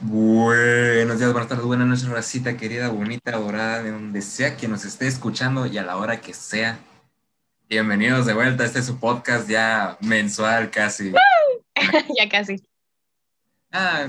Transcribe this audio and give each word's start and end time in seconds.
Buenos 0.00 1.18
días, 1.18 1.32
buenas 1.32 1.48
tardes, 1.48 1.64
buenas 1.64 1.86
noches, 1.86 2.08
racita 2.08 2.56
querida, 2.56 2.88
bonita, 2.88 3.32
dorada, 3.32 3.82
de 3.82 3.90
donde 3.90 4.22
sea 4.22 4.56
que 4.56 4.68
nos 4.68 4.84
esté 4.84 5.06
escuchando 5.06 5.66
y 5.66 5.78
a 5.78 5.82
la 5.82 5.96
hora 5.96 6.20
que 6.20 6.34
sea. 6.34 6.78
Bienvenidos 7.68 8.26
de 8.26 8.34
vuelta, 8.34 8.64
este 8.64 8.80
es 8.80 8.86
su 8.86 8.98
podcast 8.98 9.48
ya 9.48 9.96
mensual 10.00 10.70
casi. 10.70 11.12
ya 12.18 12.28
casi. 12.28 12.62
Ah, 13.72 14.06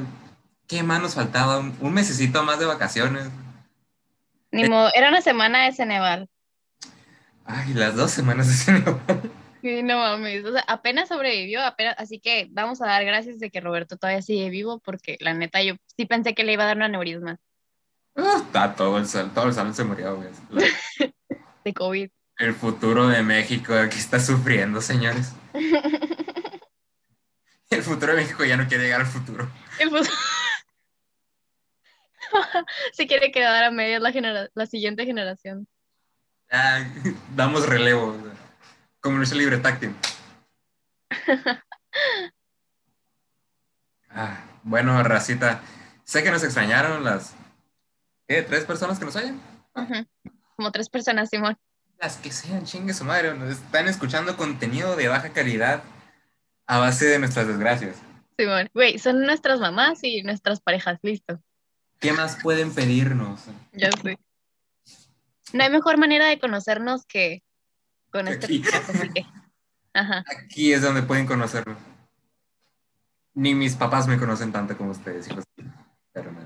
¿qué 0.68 0.84
más 0.84 1.02
nos 1.02 1.16
faltaba? 1.16 1.60
Un, 1.60 1.76
un 1.80 1.94
mesecito 1.94 2.44
más 2.44 2.60
de 2.60 2.66
vacaciones. 2.66 3.30
Ni 4.52 4.68
modo, 4.68 4.90
era 4.94 5.10
una 5.10 5.22
semana 5.22 5.66
de 5.66 5.74
Ceneval. 5.74 6.30
Ay, 7.46 7.74
las 7.74 7.96
dos 7.96 8.12
semanas 8.12 8.48
de 8.48 8.54
Ceneval. 8.54 9.32
Sí, 9.66 9.82
no 9.82 9.98
mames, 9.98 10.46
o 10.46 10.52
sea, 10.52 10.64
apenas 10.68 11.10
sobrevivió, 11.10 11.64
apenas, 11.64 11.96
así 11.98 12.20
que 12.20 12.48
vamos 12.52 12.84
a 12.84 12.86
dar 12.86 13.04
gracias 13.04 13.40
de 13.40 13.50
que 13.50 13.62
Roberto 13.62 13.98
todavía 13.98 14.22
sigue 14.22 14.52
vivo, 14.52 14.78
porque 14.78 15.18
la 15.20 15.34
neta 15.34 15.64
yo 15.64 15.74
sí 15.98 16.06
pensé 16.06 16.36
que 16.36 16.44
le 16.44 16.54
iba 16.54 16.62
a 16.66 16.68
dar 16.68 16.78
un 16.78 16.84
aneurisma 16.84 17.40
Ah, 18.16 18.36
está 18.46 18.76
todo 18.76 19.00
el 19.00 19.08
sal, 19.08 19.34
todo 19.34 19.48
el 19.48 19.54
salón 19.54 19.74
se 19.74 19.84
murió, 19.84 20.18
güey. 20.18 20.30
La- 20.52 20.62
de 21.66 21.74
COVID. 21.74 22.12
El 22.38 22.54
futuro 22.54 23.08
de 23.08 23.24
México 23.24 23.74
aquí 23.74 23.98
está 23.98 24.20
sufriendo, 24.20 24.82
señores. 24.82 25.34
El 27.72 27.82
futuro 27.82 28.14
de 28.14 28.22
México 28.22 28.46
ya 28.46 28.58
no 28.58 28.68
quiere 28.68 28.84
llegar 28.84 29.02
al 29.02 29.08
futuro. 29.08 29.50
El 29.80 29.90
fut- 29.90 30.08
Si 32.94 33.08
quiere 33.08 33.32
quedar 33.32 33.64
a 33.64 33.72
medias 33.72 34.00
la, 34.00 34.50
la 34.54 34.66
siguiente 34.68 35.06
generación. 35.08 35.68
Ya, 36.52 36.88
damos 37.36 37.68
relevo. 37.68 38.10
o 38.10 38.22
sea, 38.22 38.45
Como 39.06 39.20
lucha 39.20 39.36
libre 39.36 39.60
táctil. 39.60 39.96
Ah, 44.18 44.46
bueno, 44.64 45.04
racita. 45.04 45.62
Sé 46.06 46.24
que 46.24 46.32
nos 46.32 46.42
extrañaron 46.42 47.04
las. 47.04 47.36
¿Qué? 48.30 48.42
¿Tres 48.44 48.64
personas 48.64 48.98
que 48.98 49.04
nos 49.04 49.16
oyen? 49.18 49.42
Como 50.56 50.72
tres 50.72 50.88
personas, 50.88 51.30
Simón. 51.30 51.58
Las 52.00 52.16
que 52.16 52.32
sean, 52.32 52.64
chingue 52.64 52.94
su 52.94 53.04
madre. 53.04 53.34
Nos 53.34 53.50
están 53.50 53.90
escuchando 53.90 54.38
contenido 54.38 54.96
de 54.96 55.10
baja 55.10 55.34
calidad 55.34 55.84
a 56.66 56.80
base 56.80 57.06
de 57.06 57.20
nuestras 57.20 57.46
desgracias. 57.46 57.98
Simón. 58.40 58.70
Güey, 58.74 58.98
son 59.00 59.22
nuestras 59.26 59.60
mamás 59.60 60.02
y 60.04 60.24
nuestras 60.24 60.62
parejas, 60.62 60.98
listo. 61.04 61.42
¿Qué 62.00 62.14
más 62.14 62.38
pueden 62.42 62.74
pedirnos? 62.74 63.42
Ya 63.74 63.90
sé. 63.92 64.18
No 65.52 65.64
hay 65.64 65.70
mejor 65.70 65.98
manera 65.98 66.28
de 66.28 66.40
conocernos 66.40 67.06
que 67.06 67.44
con 68.16 68.30
este 68.30 68.46
Aquí. 68.46 68.62
que. 68.62 69.26
Ajá. 69.94 70.24
Aquí 70.26 70.72
es 70.72 70.82
donde 70.82 71.04
pueden 71.04 71.26
conocernos. 71.26 71.78
Ni 73.34 73.54
mis 73.54 73.76
papás 73.76 74.08
me 74.08 74.18
conocen 74.18 74.54
tanto 74.54 74.78
como 74.78 74.92
ustedes, 74.92 75.30
hijos. 75.30 75.44
Pero 76.14 76.32
no. 76.32 76.40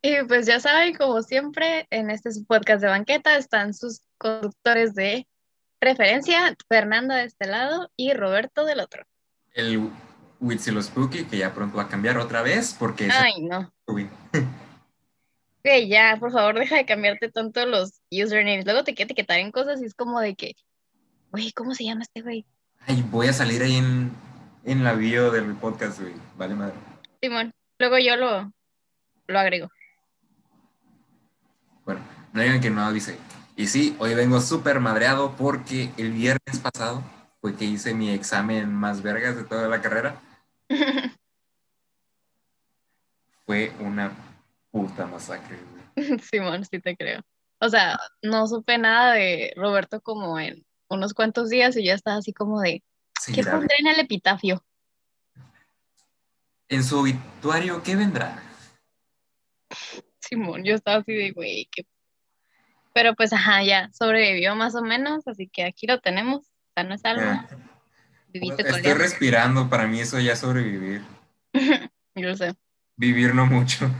Y 0.00 0.22
pues 0.28 0.46
ya 0.46 0.60
saben, 0.60 0.94
como 0.94 1.20
siempre, 1.22 1.88
en 1.90 2.10
este 2.10 2.30
podcast 2.46 2.82
de 2.82 2.88
banqueta 2.88 3.36
están 3.36 3.74
sus 3.74 4.02
conductores 4.16 4.94
de 4.94 5.26
preferencia, 5.80 6.56
Fernanda 6.68 7.16
de 7.16 7.24
este 7.24 7.48
lado 7.48 7.90
y 7.96 8.12
Roberto 8.14 8.64
del 8.64 8.78
otro. 8.78 9.04
El 9.54 9.90
Witsilo 10.38 10.80
Spooky, 10.80 11.24
que 11.24 11.38
ya 11.38 11.52
pronto 11.52 11.78
va 11.78 11.84
a 11.84 11.88
cambiar 11.88 12.18
otra 12.18 12.42
vez 12.42 12.76
porque 12.78 13.08
Ay, 13.10 13.42
no. 13.42 13.72
Uy, 13.86 14.08
Güey, 15.66 15.88
ya, 15.88 16.16
por 16.20 16.30
favor, 16.30 16.56
deja 16.56 16.76
de 16.76 16.86
cambiarte 16.86 17.28
tanto 17.28 17.66
los 17.66 18.00
usernames. 18.08 18.64
Luego 18.64 18.84
te 18.84 18.94
quiere 18.94 19.06
etiquetar 19.06 19.40
en 19.40 19.50
cosas 19.50 19.82
y 19.82 19.86
es 19.86 19.94
como 19.94 20.20
de 20.20 20.36
que, 20.36 20.54
güey, 21.30 21.52
¿cómo 21.52 21.74
se 21.74 21.84
llama 21.84 22.02
este 22.02 22.22
güey? 22.22 22.46
Ay, 22.86 23.04
voy 23.10 23.28
a 23.28 23.32
salir 23.32 23.62
ahí 23.62 23.76
en, 23.76 24.12
en 24.64 24.84
la 24.84 24.94
bio 24.94 25.30
del 25.30 25.54
podcast, 25.54 26.00
güey. 26.00 26.14
Vale, 26.36 26.54
madre. 26.54 26.74
Simón. 27.20 27.52
Luego 27.78 27.98
yo 27.98 28.16
lo, 28.16 28.52
lo 29.26 29.38
agrego. 29.38 29.68
Bueno, 31.84 32.00
no 32.32 32.42
digan 32.42 32.60
que 32.60 32.70
no 32.70 32.82
avisé. 32.82 33.18
Y 33.56 33.66
sí, 33.68 33.96
hoy 33.98 34.14
vengo 34.14 34.40
súper 34.40 34.80
madreado 34.80 35.34
porque 35.36 35.90
el 35.96 36.12
viernes 36.12 36.58
pasado 36.62 37.02
fue 37.40 37.54
que 37.54 37.64
hice 37.64 37.94
mi 37.94 38.10
examen 38.10 38.72
más 38.74 39.02
vergas 39.02 39.36
de 39.36 39.44
toda 39.44 39.68
la 39.68 39.80
carrera. 39.80 40.20
Fue 43.46 43.72
una 43.78 44.12
puta 44.72 45.06
masacre, 45.06 45.56
güey. 45.94 46.18
Simón, 46.20 46.64
sí 46.64 46.80
te 46.80 46.96
creo. 46.96 47.22
O 47.60 47.68
sea, 47.68 47.98
no 48.22 48.46
supe 48.46 48.76
nada 48.76 49.12
de 49.12 49.52
Roberto 49.56 50.00
como 50.00 50.38
en 50.38 50.66
unos 50.88 51.14
cuantos 51.14 51.50
días 51.50 51.76
y 51.76 51.84
ya 51.84 51.94
estaba 51.94 52.18
así 52.18 52.32
como 52.32 52.60
de, 52.60 52.82
Sí, 53.20 53.32
¿qué 53.32 53.42
pondré 53.44 53.74
en 53.78 53.86
el 53.88 54.00
epitafio? 54.00 54.64
En 56.68 56.84
su 56.84 56.98
obituario, 56.98 57.82
¿qué 57.82 57.96
vendrá? 57.96 58.42
Simón, 60.20 60.64
yo 60.64 60.74
estaba 60.74 60.98
así 60.98 61.12
de, 61.12 61.30
güey, 61.32 61.68
qué... 61.72 61.86
Pero 62.92 63.14
pues, 63.14 63.32
ajá, 63.32 63.62
ya 63.62 63.90
sobrevivió 63.92 64.54
más 64.56 64.74
o 64.74 64.82
menos, 64.82 65.26
así 65.28 65.48
que 65.48 65.64
aquí 65.64 65.86
lo 65.86 66.00
tenemos, 66.00 66.46
sano 66.74 66.94
es 66.94 67.04
algo, 67.04 67.24
viviste 68.28 68.62
Estoy 68.62 68.80
coleando. 68.80 69.02
respirando, 69.02 69.70
para 69.70 69.86
mí 69.86 70.00
eso 70.00 70.18
ya 70.18 70.32
es 70.32 70.38
sobrevivir. 70.38 71.02
Yo 72.14 72.28
lo 72.28 72.36
sé. 72.36 72.54
Vivir 72.96 73.34
no 73.34 73.46
mucho. 73.46 73.90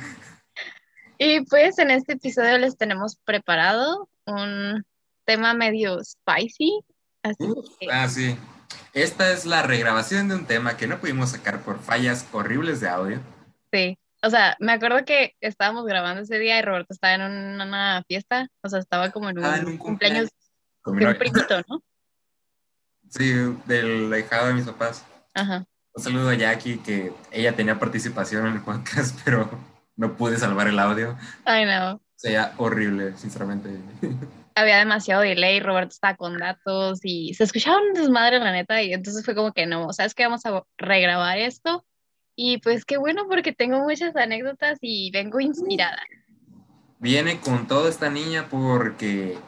Y 1.19 1.43
pues 1.43 1.79
en 1.79 1.91
este 1.91 2.15
episodio 2.15 2.59
les 2.59 2.77
tenemos 2.77 3.17
preparado 3.17 4.09
un 4.25 4.85
tema 5.27 5.53
medio 5.55 5.99
spicy, 6.03 6.81
así 7.23 7.45
que 7.81 7.89
Ah, 7.93 8.09
sí. 8.09 8.37
Esta 8.95 9.31
es 9.33 9.45
la 9.45 9.63
regrabación 9.63 10.29
de 10.29 10.37
un 10.37 10.47
tema 10.47 10.77
que 10.79 10.87
no 10.87 10.99
pudimos 10.99 11.31
sacar 11.31 11.61
por 11.61 11.79
fallas 11.81 12.27
horribles 12.33 12.81
de 12.81 12.89
audio. 12.89 13.21
sí. 13.73 13.99
O 14.23 14.31
sea, 14.31 14.57
me 14.59 14.73
acuerdo 14.73 15.05
que 15.05 15.37
estábamos 15.41 15.85
grabando 15.85 16.23
ese 16.23 16.39
día 16.39 16.59
y 16.59 16.63
Roberto 16.63 16.95
estaba 16.95 17.15
en 17.15 17.23
un- 17.23 17.61
una 17.61 18.03
fiesta, 18.09 18.49
o 18.63 18.69
sea, 18.69 18.79
estaba 18.81 19.11
como 19.13 19.29
en 19.29 19.39
un, 19.39 19.45
Estaba 19.45 19.61
en 19.63 19.67
un 19.69 19.77
cumpleaños 19.77 20.31
mi 20.87 21.01
de 21.05 21.07
un 21.11 21.19
primito, 21.19 21.63
¿no? 21.69 21.83
Sí, 23.11 23.33
del 23.67 24.11
ahijado 24.13 24.49
de 24.49 24.55
mis 24.55 24.65
papás. 24.65 25.05
Ajá. 25.35 25.65
Un 25.95 26.03
saludo 26.03 26.31
a 26.31 26.35
Jackie, 26.35 26.79
que 26.79 27.13
ella 27.31 27.55
tenía 27.55 27.79
participación 27.79 28.47
en 28.47 28.55
el 28.55 28.63
podcast, 28.63 29.17
pero 29.25 29.49
no 29.97 30.17
pude 30.17 30.39
salvar 30.39 30.67
el 30.69 30.79
audio. 30.79 31.17
Ay, 31.45 31.67
no. 31.67 32.01
Sería 32.17 32.55
horrible, 32.57 33.17
sinceramente. 33.19 33.71
había 34.57 34.79
demasiado 34.79 35.21
delay, 35.21 35.61
Roberto 35.61 35.93
estaba 35.93 36.17
con 36.17 36.39
datos 36.39 37.01
y 37.03 37.35
se 37.35 37.45
escuchaba 37.45 37.79
un 37.79 37.93
desmadre, 37.93 38.39
la 38.39 38.53
neta, 38.53 38.83
y 38.83 38.93
entonces 38.93 39.25
fue 39.25 39.35
como 39.35 39.53
que 39.53 39.67
no, 39.67 39.93
¿sabes 39.93 40.15
qué? 40.15 40.25
Vamos 40.25 40.47
a 40.47 40.65
regrabar 40.79 41.39
esto. 41.39 41.85
Y 42.35 42.59
pues 42.59 42.85
qué 42.85 42.97
bueno 42.97 43.27
porque 43.29 43.53
tengo 43.53 43.81
muchas 43.81 44.17
anécdotas 44.17 44.79
y 44.81 45.11
vengo 45.11 45.41
inspirada. 45.41 46.03
Viene 46.99 47.41
con 47.41 47.67
toda 47.67 47.89
esta 47.89 48.11
niña 48.11 48.49
porque. 48.51 49.39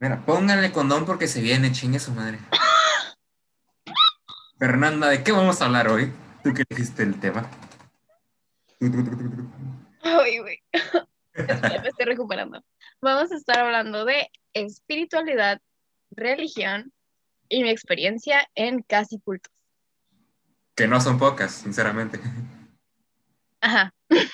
Mira, 0.00 0.24
pónganle 0.24 0.72
condón 0.72 1.06
porque 1.06 1.28
se 1.28 1.40
viene, 1.40 1.72
chingue 1.72 1.98
su 1.98 2.12
madre. 2.12 2.38
Fernanda, 4.58 5.08
¿de 5.08 5.22
qué 5.22 5.32
vamos 5.32 5.60
a 5.60 5.66
hablar 5.66 5.88
hoy? 5.88 6.12
Tú 6.42 6.52
que 6.52 6.64
dijiste 6.68 7.02
el 7.02 7.18
tema. 7.18 7.48
Ay, 10.02 10.38
güey. 10.38 10.62
Me 11.34 11.88
estoy 11.88 12.06
recuperando. 12.06 12.62
Vamos 13.00 13.32
a 13.32 13.36
estar 13.36 13.58
hablando 13.58 14.04
de 14.04 14.30
espiritualidad, 14.54 15.60
religión 16.10 16.92
y 17.48 17.62
mi 17.62 17.70
experiencia 17.70 18.48
en 18.54 18.82
casi 18.82 19.20
cultos. 19.20 19.52
Que 20.74 20.88
no 20.88 21.00
son 21.00 21.18
pocas, 21.18 21.52
sinceramente. 21.52 22.20
Ajá. 23.60 23.94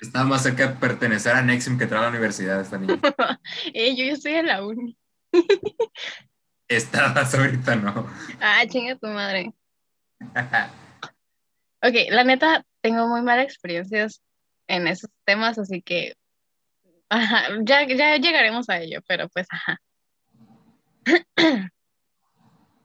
Está 0.00 0.24
más 0.24 0.42
cerca 0.42 0.68
de 0.68 0.76
pertenecer 0.76 1.34
a 1.34 1.42
Nexium 1.42 1.78
que 1.78 1.84
entrar 1.84 2.00
a 2.00 2.04
la 2.04 2.10
universidad 2.10 2.60
esta 2.60 2.78
niña. 2.78 3.00
Eh, 3.72 3.94
yo 3.96 4.04
ya 4.04 4.12
estoy 4.12 4.34
en 4.34 4.46
la 4.46 4.64
uni. 4.64 4.96
Estabas 6.68 7.34
ahorita, 7.34 7.76
no. 7.76 8.08
Ah, 8.40 8.64
chinga 8.66 8.96
tu 8.96 9.06
madre. 9.06 9.52
Ok, 11.82 11.94
la 12.10 12.24
neta, 12.24 12.64
tengo 12.80 13.06
muy 13.08 13.22
malas 13.22 13.44
experiencias 13.44 14.22
en 14.66 14.86
esos 14.86 15.10
temas, 15.24 15.58
así 15.58 15.82
que 15.82 16.14
ajá, 17.08 17.48
ya, 17.64 17.86
ya 17.86 18.16
llegaremos 18.16 18.68
a 18.68 18.78
ello, 18.80 19.00
pero 19.06 19.28
pues 19.28 19.46
ajá. 19.50 19.78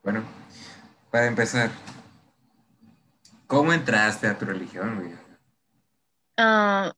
Bueno, 0.04 0.24
para 1.12 1.28
empezar, 1.28 1.70
¿cómo 3.48 3.74
entraste 3.74 4.28
a 4.28 4.38
tu 4.38 4.46
religión, 4.46 4.96
güey? 5.00 5.14
Ah, 6.38 6.94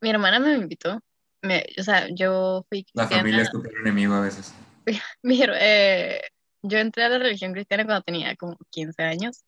mi 0.00 0.10
hermana 0.10 0.40
me 0.40 0.54
invitó, 0.54 1.00
me- 1.42 1.64
o 1.78 1.82
sea, 1.82 2.08
yo 2.14 2.64
fui 2.68 2.84
La 2.92 3.04
cristiana, 3.04 3.22
familia 3.22 3.42
es 3.42 3.50
tu 3.50 3.62
peor 3.62 3.78
enemigo 3.80 4.14
a 4.14 4.20
veces. 4.20 4.52
mi 5.22 5.40
her- 5.40 5.56
eh, 5.60 6.20
yo 6.62 6.78
entré 6.78 7.04
a 7.04 7.08
la 7.08 7.18
religión 7.18 7.52
cristiana 7.52 7.84
cuando 7.84 8.02
tenía 8.02 8.34
como 8.36 8.56
15 8.70 9.02
años, 9.02 9.44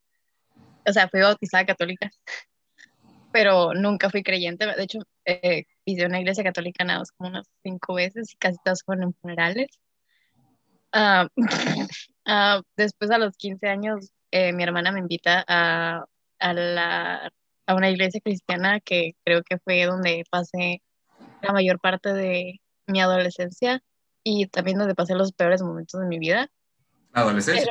o 0.87 0.93
sea, 0.93 1.08
fui 1.08 1.20
bautizada 1.20 1.67
católica, 1.67 2.11
pero 3.32 3.75
nunca 3.75 4.08
fui 4.11 4.23
creyente, 4.23 4.67
de 4.67 4.82
hecho, 4.82 4.99
eh, 5.25 5.64
pisé 5.84 6.06
una 6.06 6.20
iglesia 6.20 6.44
católica 6.44 6.84
nada 6.84 7.00
más 7.00 7.12
como 7.12 7.31
unas 7.31 7.46
cinco 7.62 7.94
veces 7.94 8.32
y 8.32 8.37
casi 8.37 8.58
todas 8.64 8.82
fueron 8.84 9.05
en 9.05 9.14
funerales. 9.14 9.69
Ah, 10.93 11.29
ah, 12.26 12.62
después 12.76 13.11
a 13.11 13.19
los 13.19 13.37
15 13.37 13.69
años, 13.69 14.11
eh, 14.31 14.52
mi 14.52 14.62
hermana 14.62 14.93
me 14.93 15.00
invita 15.00 15.44
a, 15.46 16.05
a 16.38 16.52
la 16.55 17.32
a 17.67 17.75
una 17.75 17.90
iglesia 17.90 18.20
cristiana 18.20 18.81
que 18.81 19.14
creo 19.25 19.43
que 19.43 19.58
fue 19.58 19.84
donde 19.84 20.25
pasé 20.31 20.82
la 21.43 21.52
mayor 21.52 21.81
parte 21.81 22.12
de 22.12 22.61
mi 22.87 23.00
adolescencia 23.00 23.82
y 24.25 24.46
también 24.46 24.79
donde 24.79 24.94
pasé 24.94 25.14
los 25.14 25.32
peores 25.32 25.62
momentos 25.62 26.00
de 26.00 26.06
mi 26.06 26.19
vida. 26.19 26.50
Adolescencia. 27.12 27.70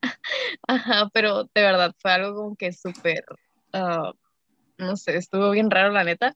Pero, 0.00 0.12
ajá, 0.68 1.10
pero 1.12 1.44
de 1.44 1.62
verdad 1.62 1.94
fue 1.98 2.12
algo 2.12 2.34
como 2.34 2.56
que 2.56 2.72
súper, 2.72 3.24
ah, 3.72 4.12
no 4.78 4.96
sé, 4.96 5.16
estuvo 5.16 5.50
bien 5.50 5.70
raro 5.70 5.92
la 5.92 6.04
neta, 6.04 6.34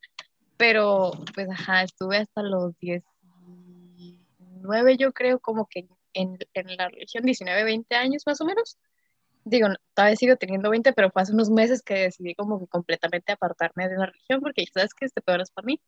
pero 0.62 1.10
pues 1.34 1.50
ajá, 1.50 1.82
estuve 1.82 2.18
hasta 2.18 2.40
los 2.40 2.78
19 2.78 4.96
yo 4.96 5.12
creo 5.12 5.40
como 5.40 5.66
que 5.66 5.88
en, 6.14 6.38
en 6.54 6.76
la 6.76 6.88
religión, 6.88 7.24
19, 7.24 7.64
20 7.64 7.96
años 7.96 8.22
más 8.26 8.40
o 8.40 8.44
menos. 8.44 8.78
Digo, 9.44 9.68
no, 9.68 9.74
todavía 9.92 10.14
sigo 10.14 10.36
teniendo 10.36 10.70
20, 10.70 10.92
pero 10.92 11.10
fue 11.10 11.22
hace 11.22 11.32
unos 11.32 11.50
meses 11.50 11.82
que 11.82 11.94
decidí 11.94 12.36
como 12.36 12.60
que 12.60 12.68
completamente 12.68 13.32
apartarme 13.32 13.88
de 13.88 13.96
la 13.96 14.06
religión 14.06 14.40
porque 14.40 14.64
sabes 14.72 14.94
que 14.94 15.04
este 15.04 15.20
peor 15.20 15.40
es 15.40 15.50
para 15.50 15.66
mí. 15.66 15.80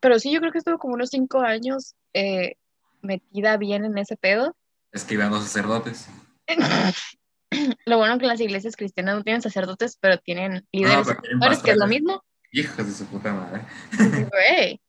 Pero 0.00 0.18
sí, 0.18 0.30
yo 0.30 0.40
creo 0.40 0.52
que 0.52 0.58
estuve 0.58 0.76
como 0.76 0.92
unos 0.92 1.08
5 1.08 1.40
años 1.40 1.94
eh, 2.12 2.56
metida 3.00 3.56
bien 3.56 3.86
en 3.86 3.96
ese 3.96 4.18
pedo. 4.18 4.54
Esquivando 4.92 5.40
sacerdotes. 5.40 6.10
Lo 7.86 7.96
bueno 7.96 8.18
que 8.18 8.26
las 8.26 8.38
iglesias 8.38 8.76
cristianas 8.76 9.16
no 9.16 9.22
tienen 9.22 9.40
sacerdotes, 9.40 9.96
pero 9.98 10.18
tienen 10.18 10.56
No, 10.56 10.60
líderes 10.72 11.06
pero 11.06 11.22
tienen 11.22 11.42
espirituales, 11.42 11.62
que 11.62 11.70
es 11.70 11.78
lo 11.78 11.86
mismo. 11.86 12.22
Hijos 12.52 12.86
de 12.86 12.92
su 12.92 13.06
puta 13.06 13.32
madre. 13.32 13.62
Güey. 13.98 14.80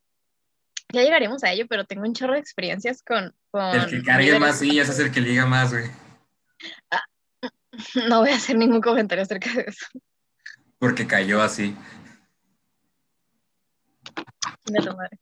Ya 0.92 1.02
llegaremos 1.02 1.44
a 1.44 1.52
ello, 1.52 1.66
pero 1.68 1.86
tengo 1.86 2.04
un 2.04 2.14
chorro 2.14 2.34
de 2.34 2.40
experiencias 2.40 3.02
con... 3.02 3.34
con 3.52 3.76
El 3.76 3.90
que 3.90 4.04
cargue 4.04 4.38
más 4.40 4.60
sillas 4.60 4.90
es 4.90 5.00
el 5.00 5.12
que 5.12 5.22
liga 5.22 5.46
más, 5.46 5.72
güey. 5.72 5.86
No 8.08 8.20
voy 8.20 8.30
a 8.30 8.36
hacer 8.36 8.56
ningún 8.56 8.82
comentario 8.82 9.24
acerca 9.24 9.52
de 9.54 9.66
eso. 9.68 9.86
Porque 10.78 11.08
cayó 11.08 11.42
así. 11.42 11.76
De 14.66 14.80
tu 14.80 14.96
madre. 14.96 15.18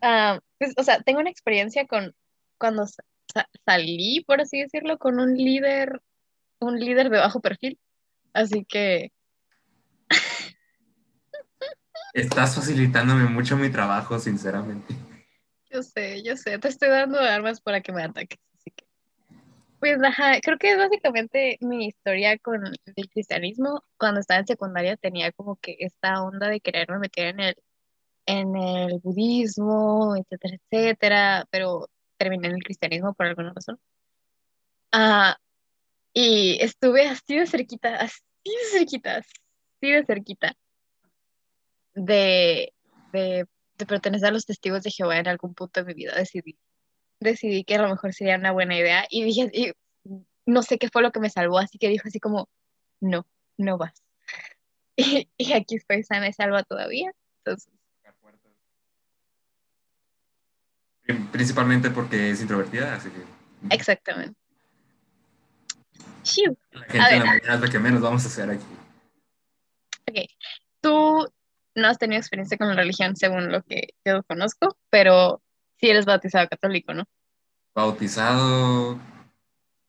Ah, 0.00 0.40
pues, 0.58 0.72
o 0.76 0.82
sea, 0.82 1.00
tengo 1.02 1.20
una 1.20 1.30
experiencia 1.30 1.86
con 1.86 2.14
cuando 2.58 2.86
sa- 2.86 3.04
sa- 3.32 3.48
salí, 3.64 4.24
por 4.26 4.40
así 4.40 4.60
decirlo, 4.60 4.98
con 4.98 5.20
un 5.20 5.36
líder, 5.36 6.00
un 6.58 6.78
líder 6.80 7.10
de 7.10 7.18
bajo 7.18 7.40
perfil. 7.40 7.78
Así 8.32 8.64
que, 8.64 9.12
Estás 12.16 12.54
facilitándome 12.54 13.26
mucho 13.26 13.58
mi 13.58 13.68
trabajo, 13.68 14.18
sinceramente. 14.18 14.94
yo 15.70 15.82
sé, 15.82 16.22
yo 16.22 16.34
sé, 16.34 16.58
te 16.58 16.68
estoy 16.68 16.88
dando 16.88 17.20
armas 17.20 17.60
para 17.60 17.82
que 17.82 17.92
me 17.92 18.02
ataques. 18.02 18.38
Así 18.54 18.70
que, 18.70 18.86
pues, 19.80 20.02
ajá, 20.02 20.40
creo 20.40 20.56
que 20.56 20.70
es 20.72 20.78
básicamente 20.78 21.58
mi 21.60 21.88
historia 21.88 22.38
con 22.38 22.64
el 22.64 23.08
cristianismo. 23.10 23.82
Cuando 23.98 24.20
estaba 24.20 24.40
en 24.40 24.46
secundaria 24.46 24.96
tenía 24.96 25.30
como 25.32 25.56
que 25.56 25.76
esta 25.80 26.22
onda 26.22 26.48
de 26.48 26.60
quererme 26.60 27.00
meter 27.00 27.26
en 27.26 27.40
el, 27.40 27.56
en 28.24 28.56
el 28.56 28.98
budismo, 29.00 30.16
etcétera, 30.16 30.56
etcétera, 30.70 31.46
pero 31.50 31.86
terminé 32.16 32.48
en 32.48 32.54
el 32.54 32.62
cristianismo 32.62 33.12
por 33.12 33.26
alguna 33.26 33.52
razón. 33.54 33.78
Ah, 34.90 35.36
y 36.14 36.56
estuve 36.62 37.08
así 37.08 37.36
de 37.36 37.46
cerquita, 37.46 37.96
así 37.96 38.22
de 38.44 38.78
cerquita, 38.78 39.16
así 39.18 39.92
de 39.92 40.06
cerquita 40.06 40.56
de, 41.96 42.72
de, 43.12 43.46
de 43.78 43.86
pertenecer 43.86 44.28
a 44.28 44.32
los 44.32 44.46
testigos 44.46 44.82
de 44.84 44.90
Jehová 44.92 45.18
en 45.18 45.26
algún 45.26 45.54
punto 45.54 45.80
de 45.80 45.86
mi 45.86 45.94
vida. 45.94 46.14
Decidí, 46.14 46.56
decidí 47.18 47.64
que 47.64 47.74
a 47.74 47.82
lo 47.82 47.88
mejor 47.88 48.12
sería 48.14 48.36
una 48.36 48.52
buena 48.52 48.78
idea 48.78 49.06
y 49.10 49.24
dije, 49.24 49.50
y 49.52 49.72
no 50.46 50.62
sé 50.62 50.78
qué 50.78 50.88
fue 50.88 51.02
lo 51.02 51.10
que 51.10 51.18
me 51.20 51.30
salvó, 51.30 51.58
así 51.58 51.78
que 51.78 51.88
dijo 51.88 52.06
así 52.06 52.20
como, 52.20 52.48
no, 53.00 53.26
no 53.58 53.76
vas. 53.78 54.02
Y, 54.98 55.28
y 55.36 55.52
aquí 55.52 55.76
estoy 55.76 56.02
sana 56.04 56.28
y 56.28 56.32
salva 56.32 56.62
todavía. 56.62 57.10
Entonces, 57.44 57.70
Prin- 61.02 61.26
Principalmente 61.28 61.90
porque 61.90 62.30
es 62.30 62.40
introvertida, 62.40 62.94
así 62.94 63.10
que 63.10 63.22
exactamente. 63.74 64.38
Shiu. 66.24 66.56
la 66.72 66.80
A 66.80 66.84
gente 66.84 66.98
en 66.98 67.10
ver. 67.10 67.18
la 67.18 67.24
mañana 67.26 67.54
es 67.54 67.60
lo 67.60 67.68
que 67.68 67.78
menos 67.78 68.00
vamos 68.00 68.24
a 68.24 68.28
hacer 68.28 68.50
aquí. 68.50 68.64
Ok, 70.08 70.30
tú 70.80 71.32
no 71.76 71.88
has 71.88 71.98
tenido 71.98 72.18
experiencia 72.18 72.58
con 72.58 72.68
la 72.68 72.74
religión 72.74 73.14
según 73.14 73.52
lo 73.52 73.62
que 73.62 73.90
yo 74.04 74.22
conozco, 74.24 74.76
pero 74.90 75.42
sí 75.78 75.88
eres 75.88 76.06
bautizado 76.06 76.48
católico, 76.48 76.94
¿no? 76.94 77.04
Bautizado, 77.74 78.98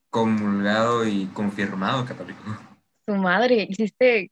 comulgado 0.09 1.07
y 1.07 1.27
confirmado 1.27 2.05
católico. 2.05 2.41
Tu 3.05 3.15
madre, 3.15 3.65
hiciste, 3.69 4.31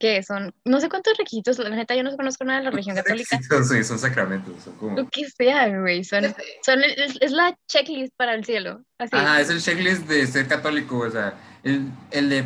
¿qué 0.00 0.24
son? 0.24 0.52
No 0.64 0.80
sé 0.80 0.88
cuántos 0.88 1.16
requisitos, 1.16 1.60
la 1.60 1.70
neta, 1.70 1.94
yo 1.94 2.02
no 2.02 2.16
conozco 2.16 2.44
nada 2.44 2.58
de 2.58 2.64
la 2.64 2.70
religión 2.72 2.96
católica. 2.96 3.38
Sí, 3.62 3.84
son 3.84 4.00
sacramentos, 4.00 4.64
son 4.64 4.74
como... 4.74 4.96
Lo 4.96 5.08
que 5.08 5.30
sea, 5.30 5.68
güey, 5.68 6.02
son, 6.02 6.34
son 6.66 6.82
es, 6.82 7.16
es 7.20 7.30
la 7.30 7.56
checklist 7.68 8.12
para 8.16 8.34
el 8.34 8.44
cielo, 8.44 8.82
así. 8.98 9.14
Ajá, 9.14 9.40
es 9.40 9.50
el 9.50 9.62
checklist 9.62 10.08
de 10.08 10.26
ser 10.26 10.48
católico, 10.48 10.98
o 10.98 11.10
sea, 11.10 11.34
el, 11.62 11.88
el 12.10 12.28
de 12.28 12.44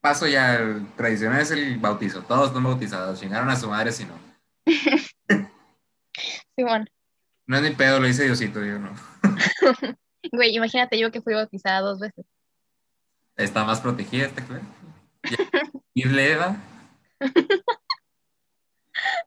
paso 0.00 0.26
ya 0.26 0.56
el 0.56 0.86
tradicional 0.94 1.40
es 1.40 1.50
el 1.50 1.78
bautizo. 1.78 2.22
Todos 2.22 2.48
están 2.48 2.64
bautizados, 2.64 3.20
chingaron 3.20 3.50
a 3.50 3.56
su 3.56 3.68
madre 3.68 3.92
si 3.92 4.04
no. 4.04 4.14
Simón. 6.56 6.88
No 7.46 7.56
es 7.56 7.62
ni 7.62 7.70
pedo, 7.70 8.00
lo 8.00 8.06
dice 8.06 8.24
Diosito, 8.24 8.64
yo 8.64 8.78
no. 8.78 8.92
Güey, 10.32 10.54
imagínate 10.54 10.98
yo 10.98 11.10
que 11.10 11.22
fui 11.22 11.32
bautizada 11.34 11.80
dos 11.80 12.00
veces. 12.00 12.26
Está 13.36 13.64
más 13.64 13.80
protegida 13.80 14.26
esta 14.26 14.44
clase. 14.44 14.64
Y 15.94 16.04
le 16.04 16.36
da. 16.36 16.56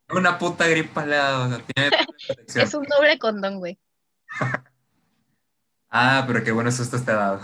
Una 0.10 0.38
puta 0.38 0.68
gripa 0.68 1.06
le 1.06 1.18
ha 1.18 1.24
dado, 1.24 1.46
o 1.46 1.50
sea, 1.50 1.66
tiene 1.66 1.92
protección. 2.28 2.66
Es 2.66 2.74
un 2.74 2.84
doble 2.84 3.20
condón, 3.20 3.60
güey. 3.60 3.78
Ah, 5.90 6.24
pero 6.26 6.44
qué 6.46 6.54
bueno 6.54 6.72
susto 6.72 7.02
te 7.02 7.12
ha 7.12 7.16
dado. 7.16 7.42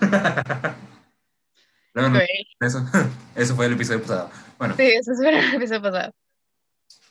No, 1.94 2.20
eso, 2.60 2.86
eso 3.34 3.56
fue 3.56 3.66
el 3.66 3.72
episodio 3.72 4.02
pasado. 4.02 4.30
Bueno, 4.58 4.76
Sí, 4.76 4.84
eso 4.84 5.12
es 5.12 5.20
el 5.20 5.54
episodio 5.54 5.82
pasado. 5.82 6.14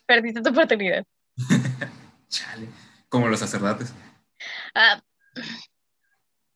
Perdiste 0.05 0.41
tu 0.41 0.49
oportunidad. 0.49 1.05
chale. 2.29 2.69
Como 3.09 3.27
los 3.27 3.39
sacerdotes. 3.39 3.93
Ah, 4.73 5.01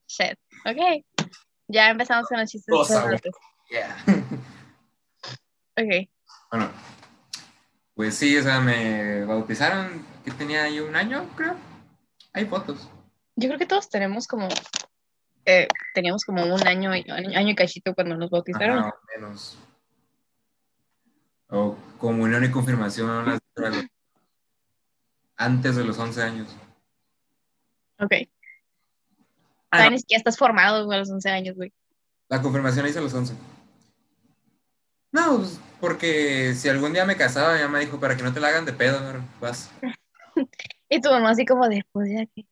shit. 0.08 0.38
Ok. 0.66 1.28
Ya 1.68 1.90
empezamos 1.90 2.28
con 2.28 2.40
los 2.40 2.50
chistes. 2.50 2.88
Sacerdotes. 2.88 3.34
Yeah. 3.70 3.98
Ok. 5.78 6.10
Bueno, 6.52 6.70
pues 7.96 8.16
sí, 8.16 8.38
o 8.38 8.44
sea, 8.44 8.60
me 8.60 9.24
bautizaron, 9.26 10.06
que 10.24 10.32
tenía 10.32 10.70
yo 10.70 10.86
un 10.86 10.96
año, 10.96 11.30
creo. 11.36 11.56
Hay 12.34 12.46
fotos. 12.46 12.90
Yo 13.36 13.48
creo 13.48 13.60
que 13.60 13.66
todos 13.66 13.90
tenemos 13.90 14.28
como. 14.28 14.48
Eh, 15.46 15.68
teníamos 15.94 16.24
como 16.26 16.44
un 16.46 16.68
año, 16.68 16.96
y- 16.96 17.06
año 17.10 17.50
y 17.50 17.56
cachito 17.56 17.94
cuando 17.94 18.16
nos 18.16 18.30
bautizaron. 18.30 18.80
Ajá, 18.80 18.94
menos. 19.16 19.58
O 21.50 21.76
comunión 21.98 22.44
y 22.46 22.52
confirmación 22.52 23.26
las- 23.26 23.40
antes 25.38 25.76
de 25.76 25.84
los 25.84 25.98
11 25.98 26.22
años. 26.22 26.48
Ok. 28.00 28.14
Ah, 29.72 29.86
no, 29.86 29.92
ni 29.92 30.00
siquiera 30.00 30.20
estás 30.20 30.38
formado 30.38 30.90
a 30.92 30.98
los 30.98 31.10
11 31.10 31.30
años, 31.30 31.56
güey. 31.56 31.72
la 32.30 32.42
confirmación 32.42 32.88
hice 32.88 33.00
a 33.00 33.02
los 33.02 33.14
11. 33.14 33.34
No, 35.12 35.38
pues, 35.40 35.60
porque 35.82 36.54
si 36.56 36.70
algún 36.70 36.94
día 36.94 37.04
me 37.06 37.18
casaba, 37.18 37.56
mi 37.56 37.62
mamá 37.62 37.80
dijo, 37.80 38.00
para 38.00 38.16
que 38.16 38.24
no 38.24 38.32
te 38.34 38.40
la 38.40 38.48
hagan 38.48 38.64
de 38.66 38.72
pedo, 38.74 39.00
no, 39.14 39.28
vas. 39.42 39.70
Y 40.90 41.00
tu 41.02 41.10
mamá 41.10 41.32
así 41.32 41.46
como 41.46 41.68
de, 41.68 41.84
pues 41.92 42.10
ya 42.10 42.26
que, 42.28 42.46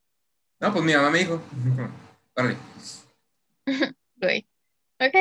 No, 0.59 0.71
pues 0.73 0.83
mi 0.83 0.93
mamá 0.93 1.09
me 1.09 1.19
dijo, 1.19 1.41
órale, 2.39 2.57
güey. 4.17 4.47
Ok. 4.99 5.15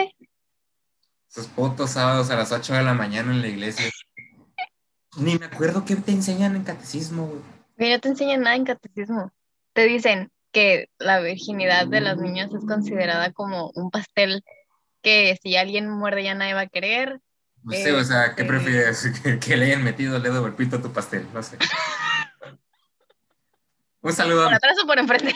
esos 1.31 1.47
putos 1.49 1.91
sábados 1.91 2.31
a 2.31 2.37
las 2.37 2.51
8 2.53 2.75
de 2.75 2.83
la 2.83 2.95
mañana 2.95 3.33
en 3.33 3.43
la 3.43 3.49
iglesia. 3.49 3.91
Ni 5.17 5.37
me 5.39 5.47
acuerdo 5.47 5.85
qué 5.85 5.97
te 5.97 6.13
enseñan 6.13 6.57
en 6.57 6.65
catecismo, 6.65 7.27
güey. 7.27 7.91
No 7.91 8.01
te 8.01 8.09
enseñan 8.09 8.41
nada 8.43 8.57
en 8.57 8.65
catecismo. 8.65 9.33
Te 9.73 9.85
dicen 9.85 10.31
que 10.53 10.89
la 10.99 11.21
virginidad 11.21 11.87
de 11.87 12.01
las 12.01 12.17
niñas 12.19 12.51
es 12.55 12.65
considerada 12.65 13.33
como 13.33 13.71
un 13.75 13.91
pastel 13.91 14.43
que 15.03 15.37
si 15.43 15.57
alguien 15.57 15.89
muerde 15.89 16.25
ya 16.25 16.35
nadie 16.35 16.55
va 16.55 16.63
a 16.63 16.67
querer. 16.69 17.21
No 17.63 17.73
sé, 17.73 17.93
o 17.93 18.03
sea, 18.05 18.35
¿qué 18.35 18.43
Este- 18.43 18.45
prefieres? 18.45 19.07
¿Que, 19.23 19.39
que 19.39 19.57
le 19.57 19.67
hayan 19.67 19.85
metido 19.85 20.17
el 20.17 20.23
dedo 20.23 20.43
o 20.43 20.47
el 20.47 20.55
pito 20.55 20.77
a 20.77 20.83
tu 20.83 20.93
pastel? 20.93 21.27
No 21.33 21.43
sé. 21.43 21.59
Un 24.01 24.13
saludo 24.13 24.45
Por 24.45 24.55
atrás 24.55 24.77
o 24.83 24.87
por 24.87 24.99
enfrente. 24.99 25.35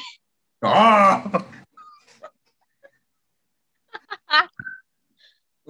¡Oh! 0.62 1.22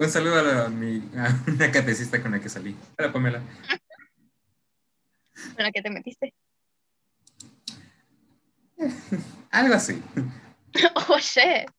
Un 0.03 0.09
saludo 0.09 0.35
a, 0.37 0.43
la- 0.43 0.65
a 0.65 0.69
mi, 0.69 0.97
a 1.15 1.29
una 1.47 1.71
catecista 1.71 2.21
con 2.21 2.31
la 2.31 2.39
que 2.41 2.49
salí. 2.49 2.75
Hola, 2.99 3.13
Pamela. 3.13 3.41
¿En 5.57 5.63
la 5.63 5.71
que 5.71 5.81
te 5.81 5.89
metiste? 5.89 6.33
Algo 9.51 9.73
así. 9.75 10.01
Oh, 11.07 11.19
shit. 11.19 11.69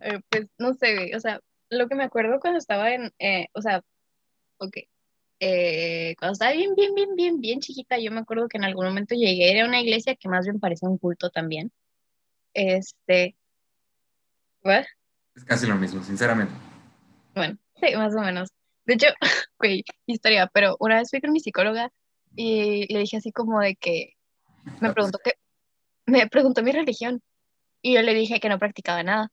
Eh, 0.00 0.20
pues 0.28 0.46
no 0.58 0.74
sé, 0.74 0.96
güey, 0.96 1.14
o 1.14 1.20
sea, 1.20 1.40
lo 1.70 1.88
que 1.88 1.94
me 1.94 2.02
acuerdo 2.04 2.40
cuando 2.40 2.58
estaba 2.58 2.92
en, 2.92 3.12
eh, 3.20 3.46
o 3.54 3.62
sea, 3.62 3.82
ok, 4.58 4.76
eh, 5.40 6.14
cuando 6.18 6.32
estaba 6.32 6.52
bien, 6.52 6.74
bien, 6.74 6.92
bien, 6.94 7.14
bien, 7.14 7.40
bien 7.40 7.60
chiquita, 7.60 7.98
yo 8.00 8.10
me 8.10 8.18
acuerdo 8.20 8.48
que 8.48 8.58
en 8.58 8.64
algún 8.64 8.84
momento 8.84 9.14
llegué 9.14 9.48
a 9.48 9.52
ir 9.52 9.60
a 9.62 9.66
una 9.66 9.80
iglesia 9.80 10.16
que 10.16 10.28
más 10.28 10.44
bien 10.44 10.58
parecía 10.58 10.88
un 10.90 10.98
culto 10.98 11.30
también. 11.30 11.70
Este, 12.52 13.36
¿what? 14.64 14.84
Es 15.36 15.44
casi 15.44 15.66
lo 15.66 15.76
mismo, 15.76 16.02
sinceramente. 16.02 16.52
Bueno, 17.34 17.58
sí, 17.80 17.94
más 17.96 18.14
o 18.14 18.20
menos. 18.20 18.48
De 18.86 18.94
hecho, 18.94 19.08
güey, 19.58 19.84
historia, 20.06 20.48
pero 20.52 20.76
una 20.80 20.96
vez 20.96 21.10
fui 21.10 21.20
con 21.20 21.32
mi 21.32 21.40
psicóloga 21.40 21.90
y 22.34 22.92
le 22.92 23.00
dije 23.00 23.18
así 23.18 23.32
como 23.32 23.60
de 23.60 23.76
que 23.76 24.14
me 24.80 24.92
preguntó 24.92 25.18
que 25.22 25.34
me 26.06 26.26
preguntó 26.28 26.62
mi 26.62 26.72
religión 26.72 27.20
y 27.82 27.94
yo 27.94 28.02
le 28.02 28.14
dije 28.14 28.40
que 28.40 28.48
no 28.48 28.58
practicaba 28.58 29.02
nada. 29.02 29.28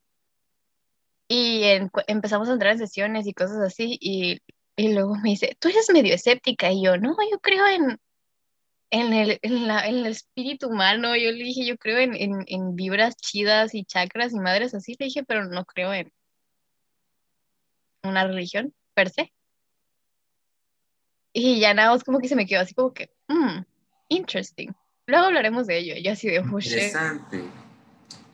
Y 1.27 1.63
en- 1.63 1.89
empezamos 2.07 2.49
a 2.49 2.53
entrar 2.53 2.73
en 2.73 2.79
sesiones 2.79 3.25
y 3.27 3.33
cosas 3.33 3.59
así 3.59 3.97
y, 3.99 4.39
y 4.75 4.93
luego 4.93 5.15
me 5.15 5.29
dice, 5.31 5.55
tú 5.59 5.69
eres 5.69 5.89
medio 5.91 6.13
escéptica 6.13 6.71
y 6.71 6.83
yo, 6.83 6.97
no, 6.97 7.15
yo 7.31 7.39
creo 7.39 7.65
en, 7.67 7.97
en 8.93 9.11
el, 9.11 9.39
en 9.41 9.67
la, 9.67 9.87
en 9.87 9.95
el 9.95 10.05
espíritu 10.05 10.67
humano. 10.67 11.15
Yo 11.15 11.31
le 11.31 11.43
dije, 11.43 11.65
yo 11.65 11.77
creo 11.77 11.97
en, 11.97 12.13
en, 12.15 12.45
en 12.45 12.75
vibras 12.75 13.15
chidas 13.15 13.73
y 13.73 13.85
chakras 13.85 14.33
y 14.33 14.39
madres 14.39 14.75
así. 14.75 14.95
Le 14.99 15.05
dije, 15.05 15.23
pero 15.23 15.45
no 15.45 15.65
creo 15.65 15.91
en 15.93 16.13
una 18.03 18.27
religión 18.27 18.71
per 18.93 19.09
se. 19.09 19.33
Y 21.33 21.59
ya 21.59 21.73
nada, 21.73 21.89
más 21.89 22.03
como 22.03 22.19
que 22.19 22.27
se 22.27 22.35
me 22.35 22.45
quedó 22.45 22.61
así 22.61 22.75
como 22.75 22.93
que, 22.93 23.09
mm, 23.27 23.63
interesting. 24.09 24.69
Luego 25.07 25.25
hablaremos 25.25 25.65
de 25.65 25.79
ello. 25.79 25.95
Yo 25.97 26.11
así 26.11 26.29
de, 26.29 26.39
oh. 26.39 26.43
Interesante. 26.43 27.43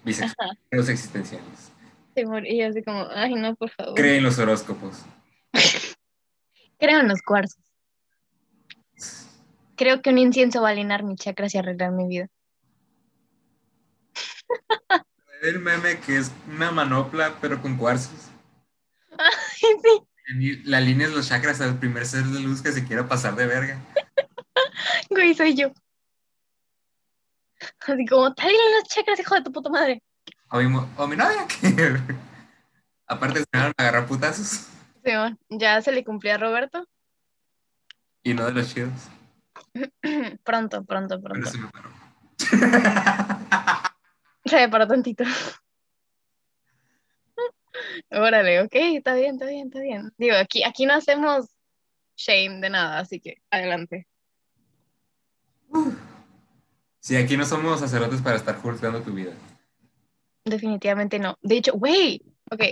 Bisexuales 0.03 0.89
existenciales. 0.89 1.71
Y 2.15 2.59
yo 2.59 2.67
así 2.67 2.83
como, 2.83 3.07
ay, 3.11 3.33
no, 3.35 3.55
por 3.55 3.69
favor. 3.69 3.95
Cree 3.95 4.17
en 4.17 4.23
los 4.23 4.37
horóscopos. 4.37 5.05
Creo 6.79 6.99
en 6.99 7.07
los 7.07 7.21
cuarzos. 7.21 7.63
Creo 9.79 10.01
que 10.01 10.09
un 10.09 10.17
incienso 10.17 10.62
va 10.62 10.67
a 10.67 10.71
alinear 10.71 11.03
mis 11.03 11.17
chakras 11.17 11.55
y 11.55 11.57
arreglar 11.57 11.93
mi 11.93 12.05
vida. 12.05 12.27
El 15.41 15.59
meme 15.59 16.01
que 16.01 16.17
es 16.17 16.33
una 16.50 16.69
manopla, 16.69 17.38
pero 17.39 17.62
con 17.62 17.77
cuarzos. 17.77 18.29
sí, 19.55 20.05
La 20.65 20.81
línea 20.81 21.07
es 21.07 21.13
los 21.13 21.29
chakras 21.29 21.62
al 21.62 21.79
primer 21.79 22.05
ser 22.05 22.25
de 22.25 22.41
luz 22.41 22.62
que 22.62 22.74
se 22.74 22.86
quiera 22.86 23.07
pasar 23.07 23.38
de 23.38 23.48
verga. 23.48 23.81
güey, 25.09 25.33
soy 25.33 25.55
yo. 25.55 25.71
Así 27.79 28.05
como, 28.05 28.33
te 28.33 28.41
alinean 28.41 28.74
los 28.81 28.89
chakras, 28.89 29.17
hijo 29.17 29.36
de 29.36 29.43
tu 29.43 29.53
puta 29.53 29.69
madre. 29.69 30.03
O 30.51 30.59
mi, 30.59 30.77
o 30.98 31.07
mi 31.07 31.15
novia, 31.15 31.48
que 31.48 31.98
aparte 33.07 33.39
se 33.39 33.45
van 33.53 33.71
a 33.77 33.81
agarrar 33.81 34.07
putazos. 34.07 34.67
Simón, 35.05 35.39
ya 35.48 35.81
se 35.81 35.93
le 35.93 36.03
cumplió 36.03 36.33
a 36.33 36.38
Roberto. 36.38 36.86
Y 38.24 38.33
no 38.33 38.45
de 38.45 38.51
los 38.51 38.74
chidos. 38.74 39.09
pronto, 40.43 40.83
pronto, 40.83 41.21
pronto. 41.21 41.50
se 41.50 41.57
me 41.57 41.69
paró. 41.69 41.89
Se 44.45 44.55
me 44.55 44.69
paró 44.69 44.88
tantito. 44.88 45.24
Órale, 48.09 48.62
ok, 48.62 48.74
está 48.74 49.13
bien, 49.13 49.36
está 49.36 49.45
bien, 49.45 49.67
está 49.67 49.79
bien. 49.79 50.12
Digo, 50.17 50.36
aquí, 50.36 50.63
aquí 50.63 50.86
no 50.86 50.93
hacemos 50.93 51.48
shame 52.15 52.59
de 52.59 52.69
nada, 52.69 53.00
así 53.00 53.19
que 53.19 53.41
adelante. 53.51 54.07
Sí, 57.00 57.15
aquí 57.15 57.38
no 57.38 57.45
somos 57.45 57.79
sacerdotes 57.79 58.21
para 58.21 58.36
estar 58.36 58.55
juzgando 58.55 59.01
tu 59.01 59.13
vida. 59.13 59.33
Definitivamente 60.45 61.19
no. 61.19 61.38
De 61.41 61.57
hecho, 61.57 61.74
güey, 61.74 62.21
ok. 62.51 62.63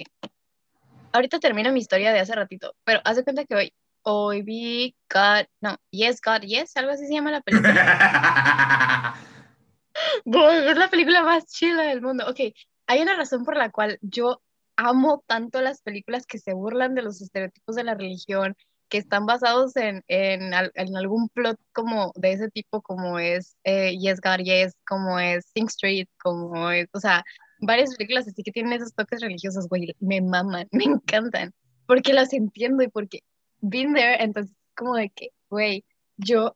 Ahorita 1.14 1.40
termino 1.40 1.72
mi 1.72 1.80
historia 1.80 2.12
de 2.12 2.20
hace 2.20 2.36
ratito, 2.36 2.76
pero 2.84 3.00
haz 3.06 3.18
de 3.18 3.24
cuenta 3.24 3.46
que 3.46 3.56
hoy, 3.56 3.74
hoy 4.10 4.42
vi 4.42 4.96
God, 5.14 5.48
no, 5.60 5.76
Yes, 5.92 6.22
God, 6.22 6.42
Yes, 6.42 6.78
algo 6.78 6.92
así 6.92 7.06
se 7.08 7.14
llama 7.14 7.32
la 7.32 7.42
película. 7.42 9.14
Boy, 10.26 10.56
es 10.66 10.78
la 10.78 10.90
película 10.90 11.24
más 11.24 11.46
chila 11.48 11.84
del 11.84 12.02
mundo. 12.02 12.26
Ok, 12.30 12.40
hay 12.88 13.02
una 13.02 13.18
razón 13.18 13.44
por 13.44 13.58
la 13.58 13.70
cual 13.70 13.98
yo 14.02 14.42
amo 14.78 15.24
tanto 15.28 15.60
las 15.62 15.82
películas 15.82 16.26
que 16.26 16.40
se 16.40 16.54
burlan 16.54 16.96
de 16.96 17.02
los 17.02 17.22
estereotipos 17.22 17.76
de 17.76 17.84
la 17.84 17.96
religión, 17.96 18.56
que 18.88 19.00
están 19.00 19.26
basados 19.26 19.76
en, 19.76 20.02
en 20.08 20.54
algún 20.54 21.28
plot 21.28 21.60
como 21.74 22.14
de 22.16 22.32
ese 22.32 22.50
tipo, 22.50 22.82
como 22.82 23.20
es 23.20 23.58
eh, 23.66 23.98
Yes, 23.98 24.22
God, 24.22 24.38
Yes, 24.38 24.74
como 24.88 25.20
es 25.20 25.52
Sing 25.54 25.66
Street, 25.66 26.08
como 26.22 26.72
es, 26.72 26.88
o 26.94 27.02
sea, 27.02 27.26
varias 27.60 27.94
películas 27.96 28.26
así 28.26 28.42
que 28.42 28.54
tienen 28.54 28.72
esos 28.72 28.94
toques 28.94 29.20
religiosos, 29.20 29.68
güey, 29.68 29.94
me 30.00 30.22
maman, 30.22 30.70
me 30.72 30.86
encantan, 30.86 31.52
porque 31.86 32.14
las 32.14 32.32
entiendo 32.32 32.84
y 32.84 32.88
porque 32.88 33.20
been 33.62 33.94
there, 33.94 34.22
entonces 34.22 34.56
como 34.76 34.96
de 34.96 35.10
que, 35.10 35.30
güey, 35.50 35.84
yo 36.18 36.56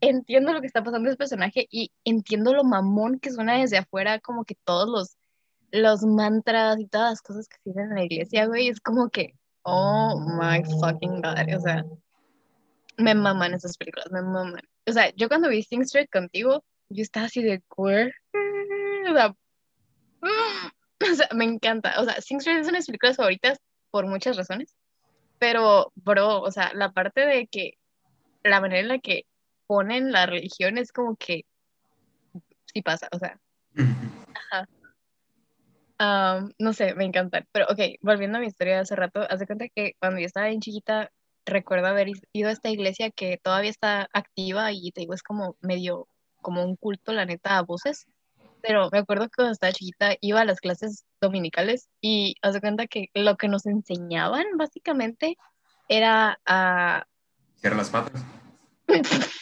entiendo 0.00 0.52
lo 0.52 0.60
que 0.60 0.66
está 0.66 0.82
pasando 0.82 1.08
ese 1.08 1.16
personaje 1.16 1.66
y 1.70 1.92
entiendo 2.04 2.54
lo 2.54 2.64
mamón 2.64 3.18
que 3.20 3.30
suena 3.30 3.58
desde 3.58 3.78
afuera, 3.78 4.18
como 4.20 4.44
que 4.44 4.56
todos 4.64 4.88
los, 4.88 5.16
los 5.72 6.02
mantras 6.02 6.78
y 6.80 6.86
todas 6.86 7.10
las 7.10 7.22
cosas 7.22 7.48
que 7.48 7.56
se 7.62 7.70
dicen 7.70 7.90
en 7.90 7.94
la 7.96 8.04
iglesia, 8.04 8.46
güey, 8.46 8.68
es 8.68 8.80
como 8.80 9.10
que, 9.10 9.34
oh 9.62 10.18
my 10.18 10.62
fucking 10.80 11.20
god, 11.20 11.54
o 11.56 11.60
sea, 11.60 11.84
me 12.96 13.14
maman 13.14 13.54
esas 13.54 13.76
películas, 13.76 14.10
me 14.10 14.22
maman. 14.22 14.62
O 14.86 14.92
sea, 14.92 15.14
yo 15.14 15.28
cuando 15.28 15.48
vi 15.48 15.62
Sing 15.62 15.82
Street 15.82 16.08
contigo, 16.12 16.64
yo 16.88 17.02
estaba 17.02 17.26
así 17.26 17.42
de, 17.42 17.62
"Güey", 17.68 18.10
o 19.08 19.14
sea, 19.14 19.34
o 21.32 21.34
me 21.34 21.44
encanta, 21.44 21.94
o 22.00 22.04
sea, 22.04 22.20
Sing 22.20 22.38
Street 22.38 22.58
es 22.58 22.68
una 22.68 22.72
de 22.72 22.78
mis 22.78 22.86
películas 22.86 23.16
favoritas 23.16 23.58
por 23.90 24.06
muchas 24.06 24.36
razones, 24.36 24.74
pero, 25.40 25.90
bro, 25.96 26.42
o 26.42 26.50
sea, 26.52 26.70
la 26.74 26.92
parte 26.92 27.22
de 27.26 27.46
que 27.48 27.78
la 28.44 28.60
manera 28.60 28.80
en 28.80 28.88
la 28.88 28.98
que 28.98 29.24
ponen 29.66 30.12
la 30.12 30.26
religión 30.26 30.78
es 30.78 30.92
como 30.92 31.16
que 31.16 31.44
sí 32.66 32.82
pasa, 32.82 33.08
o 33.10 33.18
sea, 33.18 33.40
am, 35.98 36.52
no 36.58 36.72
sé, 36.74 36.94
me 36.94 37.04
encanta. 37.04 37.46
Pero 37.52 37.66
ok, 37.70 37.78
volviendo 38.02 38.36
a 38.38 38.40
mi 38.42 38.48
historia 38.48 38.74
de 38.74 38.80
hace 38.80 38.96
rato, 38.96 39.26
haz 39.28 39.40
de 39.40 39.46
cuenta 39.46 39.68
que 39.74 39.94
cuando 39.98 40.20
yo 40.20 40.26
estaba 40.26 40.48
bien 40.48 40.60
chiquita, 40.60 41.10
recuerdo 41.46 41.86
haber 41.86 42.08
ido 42.32 42.50
a 42.50 42.52
esta 42.52 42.68
iglesia 42.68 43.10
que 43.10 43.38
todavía 43.42 43.70
está 43.70 44.08
activa 44.12 44.72
y 44.72 44.92
te 44.92 45.00
digo, 45.00 45.14
es 45.14 45.22
como 45.22 45.56
medio, 45.62 46.06
como 46.42 46.64
un 46.64 46.76
culto, 46.76 47.12
la 47.12 47.24
neta, 47.24 47.56
a 47.56 47.62
voces. 47.62 48.06
Pero 48.60 48.90
me 48.92 48.98
acuerdo 48.98 49.24
que 49.24 49.36
cuando 49.36 49.52
estaba 49.52 49.72
chiquita 49.72 50.16
iba 50.20 50.42
a 50.42 50.44
las 50.44 50.60
clases 50.60 51.06
dominicales 51.20 51.88
y 52.00 52.36
haz 52.42 52.54
de 52.54 52.60
cuenta 52.60 52.86
que 52.86 53.10
lo 53.14 53.36
que 53.36 53.48
nos 53.48 53.66
enseñaban 53.66 54.44
básicamente 54.56 55.36
era 55.88 56.40
a 56.46 57.04
Cierra 57.56 57.76
las 57.76 57.90
patas. 57.90 58.24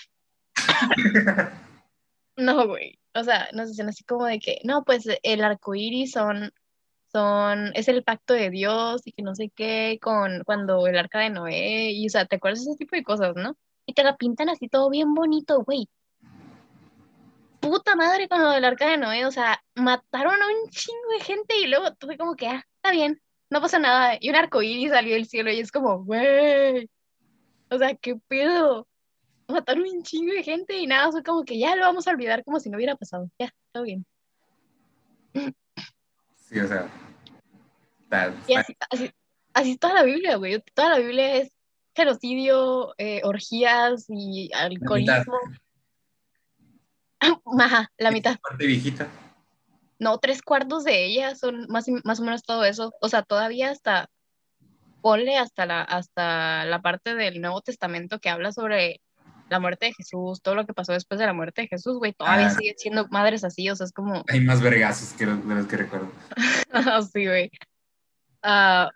No, 2.37 2.69
güey. 2.69 3.01
O 3.15 3.25
sea, 3.25 3.49
nos 3.53 3.69
dicen 3.69 3.89
así 3.89 4.05
como 4.05 4.25
de 4.25 4.39
que, 4.39 4.61
no, 4.63 4.85
pues 4.85 5.09
el 5.25 5.43
arco 5.43 5.75
iris 5.75 6.13
son, 6.13 6.53
son, 7.11 7.73
es 7.75 7.89
el 7.89 8.05
pacto 8.05 8.33
de 8.33 8.51
Dios 8.51 9.03
y 9.05 9.13
que 9.13 9.23
no 9.23 9.35
sé 9.35 9.51
qué, 9.51 9.99
con 10.01 10.45
cuando 10.45 10.87
el 10.87 10.97
arca 10.97 11.19
de 11.19 11.31
Noé, 11.31 11.91
y 11.91 12.07
o 12.07 12.11
sea, 12.11 12.27
¿te 12.27 12.37
acuerdas 12.37 12.65
de 12.65 12.71
ese 12.71 12.79
tipo 12.79 12.95
de 12.95 13.03
cosas, 13.03 13.35
no? 13.35 13.57
Y 13.87 13.95
te 13.95 14.05
la 14.05 14.17
pintan 14.17 14.51
así 14.51 14.69
todo 14.69 14.89
bien 14.89 15.15
bonito, 15.15 15.65
güey. 15.65 15.89
Puta 17.61 17.97
madre 17.97 18.29
con 18.29 18.41
lo 18.43 18.51
del 18.51 18.65
arca 18.65 18.89
de 18.89 18.97
Noé, 18.99 19.27
o 19.27 19.31
sea, 19.31 19.63
mataron 19.75 20.41
a 20.41 20.47
un 20.47 20.71
chingo 20.71 21.11
de 21.19 21.25
gente 21.25 21.57
y 21.59 21.67
luego 21.67 21.93
tuve 21.95 22.17
como 22.17 22.37
que, 22.37 22.47
ah, 22.49 22.65
está 22.77 22.93
bien, 22.93 23.21
no 23.51 23.61
pasa 23.61 23.79
nada. 23.79 24.17
Y 24.21 24.31
un 24.31 24.37
arco 24.37 24.63
iris 24.63 24.91
salió 24.91 25.15
del 25.15 25.27
cielo 25.27 25.51
y 25.51 25.59
es 25.61 25.73
como, 25.73 26.05
güey. 26.05 26.89
O 27.71 27.79
sea, 27.79 27.95
¿qué 27.95 28.17
pedo? 28.29 28.87
mataron 29.51 29.85
un 29.89 30.03
chingo 30.03 30.33
de 30.35 30.43
gente 30.43 30.77
y 30.77 30.87
nada, 30.87 31.11
fue 31.11 31.23
como 31.23 31.43
que 31.43 31.59
ya 31.59 31.75
lo 31.75 31.83
vamos 31.83 32.07
a 32.07 32.11
olvidar 32.11 32.45
como 32.45 32.61
si 32.61 32.69
no 32.69 32.77
hubiera 32.77 32.97
pasado. 32.97 33.31
Ya, 33.39 33.51
todo 33.73 33.85
bien. 33.85 34.05
Sí, 36.37 36.59
o 36.61 36.69
sea. 36.69 36.87
está- 38.03 38.35
Y 38.47 38.55
así, 38.55 38.77
así, 38.91 39.11
así 39.55 39.71
es 39.73 39.79
toda 39.79 39.95
la 39.95 40.03
Biblia, 40.03 40.37
güey. 40.37 40.63
Toda 40.75 40.91
la 40.91 40.99
Biblia 40.99 41.37
es 41.37 41.51
genocidio, 41.95 42.95
eh, 42.99 43.23
orgías 43.25 44.05
y 44.09 44.51
alcoholismo. 44.55 45.39
Ajá, 47.61 47.91
la 47.99 48.11
mitad. 48.11 48.37
parte 48.41 48.67
viejita. 48.67 49.09
No, 49.99 50.19
tres 50.19 50.43
cuartos 50.43 50.85
de 50.85 51.05
ella 51.07 51.35
son 51.35 51.67
más, 51.69 51.87
más 52.05 52.21
o 52.21 52.25
menos 52.25 52.43
todo 52.43 52.65
eso. 52.65 52.93
O 53.01 53.09
sea, 53.09 53.23
todavía 53.23 53.71
hasta, 53.71 54.09
ponle 55.01 55.37
hasta 55.37 55.67
la, 55.67 55.83
hasta 55.83 56.65
la 56.67 56.81
parte 56.81 57.15
del 57.15 57.41
Nuevo 57.41 57.61
Testamento 57.63 58.21
que 58.21 58.29
habla 58.31 58.53
sobre 58.53 59.01
la 59.49 59.59
muerte 59.61 59.87
de 59.87 59.95
Jesús, 59.95 60.43
todo 60.43 60.55
lo 60.55 60.67
que 60.67 60.75
pasó 60.75 60.93
después 60.93 61.19
de 61.19 61.27
la 61.27 61.33
muerte 61.33 61.63
de 61.63 61.69
Jesús, 61.69 61.97
güey, 61.99 62.13
todavía 62.13 62.49
Ah. 62.49 62.51
siguen 62.51 62.75
siendo 62.77 63.09
madres 63.09 63.45
así, 63.45 63.69
o 63.71 63.75
sea, 63.75 63.87
es 63.87 63.93
como... 63.93 64.23
Hay 64.29 64.41
más 64.41 64.61
vergazos 64.61 65.15
que 65.15 65.25
los, 65.27 65.49
de 65.49 65.55
los 65.55 65.67
que 65.67 65.77
recuerdo. 65.79 66.13
Sí, 67.13 67.27
güey. 67.27 67.51
Ah, 68.43 68.91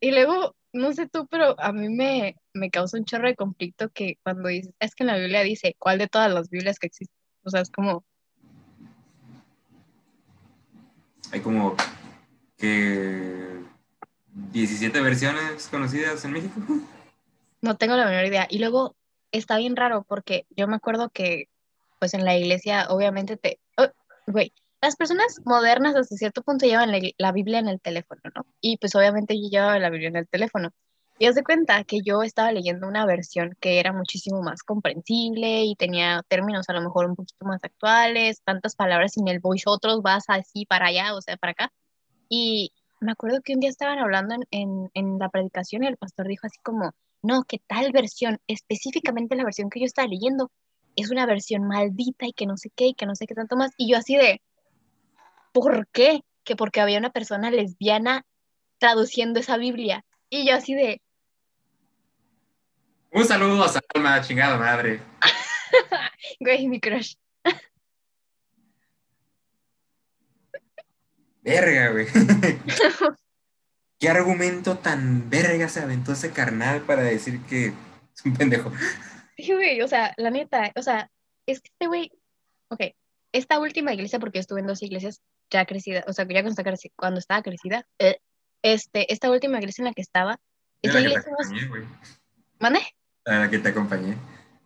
y 0.00 0.10
luego, 0.10 0.54
no 0.74 0.92
sé 0.92 1.08
tú, 1.08 1.26
pero 1.28 1.58
a 1.58 1.72
mí 1.72 1.88
me, 1.88 2.36
me 2.52 2.70
causa 2.70 2.98
un 2.98 3.06
chorro 3.06 3.28
de 3.28 3.34
conflicto 3.34 3.88
que 3.90 4.18
cuando 4.22 4.48
dices, 4.50 4.74
es 4.78 4.94
que 4.94 5.04
en 5.04 5.08
la 5.08 5.16
Biblia 5.16 5.40
dice, 5.42 5.74
¿cuál 5.78 5.98
de 5.98 6.06
todas 6.08 6.30
las 6.32 6.50
Biblias 6.50 6.78
que 6.78 6.86
existen? 6.88 7.13
O 7.44 7.50
sea, 7.50 7.60
es 7.60 7.70
como, 7.70 8.04
Hay 11.34 11.40
como 11.40 11.74
que 12.56 13.60
17 14.52 15.00
versiones 15.00 15.66
conocidas 15.68 16.24
en 16.24 16.32
México. 16.32 16.60
No 17.60 17.76
tengo 17.76 17.96
la 17.96 18.06
menor 18.06 18.24
idea. 18.24 18.46
Y 18.48 18.58
luego 18.60 18.94
está 19.32 19.58
bien 19.58 19.74
raro 19.74 20.04
porque 20.08 20.46
yo 20.50 20.68
me 20.68 20.76
acuerdo 20.76 21.10
que, 21.10 21.48
pues 21.98 22.14
en 22.14 22.24
la 22.24 22.36
iglesia, 22.36 22.86
obviamente 22.88 23.36
te. 23.36 23.58
oh, 23.76 23.88
Güey, 24.28 24.52
las 24.80 24.94
personas 24.94 25.40
modernas 25.44 25.96
hasta 25.96 26.14
cierto 26.14 26.42
punto 26.42 26.66
llevan 26.66 26.92
la, 26.92 27.00
la 27.18 27.32
Biblia 27.32 27.58
en 27.58 27.66
el 27.66 27.80
teléfono, 27.80 28.20
¿no? 28.34 28.46
Y 28.60 28.76
pues 28.76 28.94
obviamente 28.94 29.34
yo 29.34 29.48
llevaba 29.48 29.78
la 29.80 29.90
Biblia 29.90 30.10
en 30.10 30.16
el 30.16 30.28
teléfono. 30.28 30.70
Y 31.18 31.26
haz 31.26 31.36
cuenta 31.44 31.84
que 31.84 32.00
yo 32.04 32.22
estaba 32.22 32.50
leyendo 32.50 32.88
una 32.88 33.06
versión 33.06 33.56
que 33.60 33.78
era 33.78 33.92
muchísimo 33.92 34.42
más 34.42 34.62
comprensible 34.64 35.64
y 35.64 35.76
tenía 35.76 36.24
términos 36.28 36.68
a 36.68 36.72
lo 36.72 36.82
mejor 36.82 37.06
un 37.06 37.14
poquito 37.14 37.44
más 37.44 37.62
actuales, 37.62 38.42
tantas 38.42 38.74
palabras 38.74 39.12
sin 39.12 39.28
el 39.28 39.38
voice 39.38 39.64
otros 39.66 40.02
vas 40.02 40.24
así 40.28 40.66
para 40.66 40.86
allá, 40.86 41.14
o 41.14 41.22
sea, 41.22 41.36
para 41.36 41.52
acá. 41.52 41.72
Y 42.28 42.72
me 43.00 43.12
acuerdo 43.12 43.42
que 43.42 43.54
un 43.54 43.60
día 43.60 43.70
estaban 43.70 43.98
hablando 43.98 44.34
en, 44.34 44.42
en, 44.50 44.90
en 44.94 45.18
la 45.18 45.28
predicación 45.28 45.84
y 45.84 45.86
el 45.86 45.96
pastor 45.96 46.26
dijo 46.26 46.46
así 46.48 46.58
como, 46.62 46.92
no, 47.22 47.44
que 47.44 47.58
tal 47.58 47.92
versión, 47.92 48.40
específicamente 48.48 49.36
la 49.36 49.44
versión 49.44 49.70
que 49.70 49.80
yo 49.80 49.86
estaba 49.86 50.08
leyendo, 50.08 50.50
es 50.96 51.10
una 51.10 51.26
versión 51.26 51.66
maldita 51.66 52.26
y 52.26 52.32
que 52.32 52.46
no 52.46 52.56
sé 52.56 52.70
qué 52.74 52.88
y 52.88 52.94
que 52.94 53.06
no 53.06 53.14
sé 53.14 53.26
qué 53.26 53.34
tanto 53.34 53.56
más. 53.56 53.72
Y 53.76 53.90
yo 53.90 53.98
así 53.98 54.16
de, 54.16 54.42
¿por 55.52 55.88
qué? 55.88 56.24
Que 56.44 56.56
porque 56.56 56.80
había 56.80 56.98
una 56.98 57.10
persona 57.10 57.50
lesbiana 57.50 58.26
traduciendo 58.78 59.40
esa 59.40 59.56
Biblia. 59.56 60.04
Y 60.28 60.46
yo 60.46 60.56
así 60.56 60.74
de, 60.74 61.00
Un 63.14 63.24
saludo 63.24 63.62
a 63.62 63.68
Salma, 63.68 64.20
chingada 64.22 64.58
madre. 64.58 65.00
güey, 66.40 66.66
mi 66.66 66.80
crush. 66.80 67.14
Verga, 71.40 71.92
güey. 71.92 72.06
¿Qué 74.00 74.08
argumento 74.08 74.78
tan 74.78 75.30
verga 75.30 75.68
se 75.68 75.78
aventó 75.78 76.14
ese 76.14 76.32
carnal 76.32 76.80
para 76.80 77.02
decir 77.02 77.40
que 77.42 77.66
es 77.66 78.24
un 78.24 78.34
pendejo? 78.34 78.72
Sí, 79.36 79.52
güey, 79.52 79.80
o 79.80 79.86
sea, 79.86 80.12
la 80.16 80.30
neta, 80.30 80.72
o 80.74 80.82
sea, 80.82 81.08
es 81.46 81.60
que 81.60 81.68
este 81.68 81.86
güey, 81.86 82.10
ok, 82.68 82.80
esta 83.30 83.60
última 83.60 83.94
iglesia, 83.94 84.18
porque 84.18 84.40
estuve 84.40 84.58
en 84.58 84.66
dos 84.66 84.82
iglesias 84.82 85.20
ya 85.50 85.66
crecida, 85.66 86.02
o 86.08 86.12
sea, 86.12 86.26
ya 86.26 86.42
cuando, 86.96 87.20
estaba 87.20 87.42
crecida, 87.42 87.86
eh, 88.00 88.18
este, 88.62 89.12
esta 89.12 89.30
última 89.30 89.58
iglesia 89.58 89.82
en 89.82 89.86
la 89.86 89.94
que 89.94 90.02
estaba, 90.02 90.40
es 90.82 90.90
Era 90.90 91.00
la 91.00 91.08
la 91.10 91.14
que 91.14 91.20
te 91.20 91.30
iglesia. 91.30 91.88
¿Mande? 92.58 92.80
A 93.26 93.38
la 93.40 93.50
que 93.50 93.58
te 93.58 93.70
acompañé. 93.70 94.16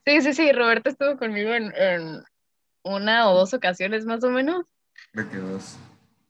Sí, 0.06 0.22
sí, 0.22 0.32
sí, 0.34 0.52
Roberto 0.52 0.90
estuvo 0.90 1.16
conmigo 1.18 1.52
en, 1.52 1.72
en 1.76 2.22
una 2.82 3.28
o 3.30 3.34
dos 3.36 3.54
ocasiones 3.54 4.04
más 4.04 4.24
o 4.24 4.30
menos, 4.30 4.64
Creo 5.12 5.30
que 5.30 5.36
dos. 5.36 5.76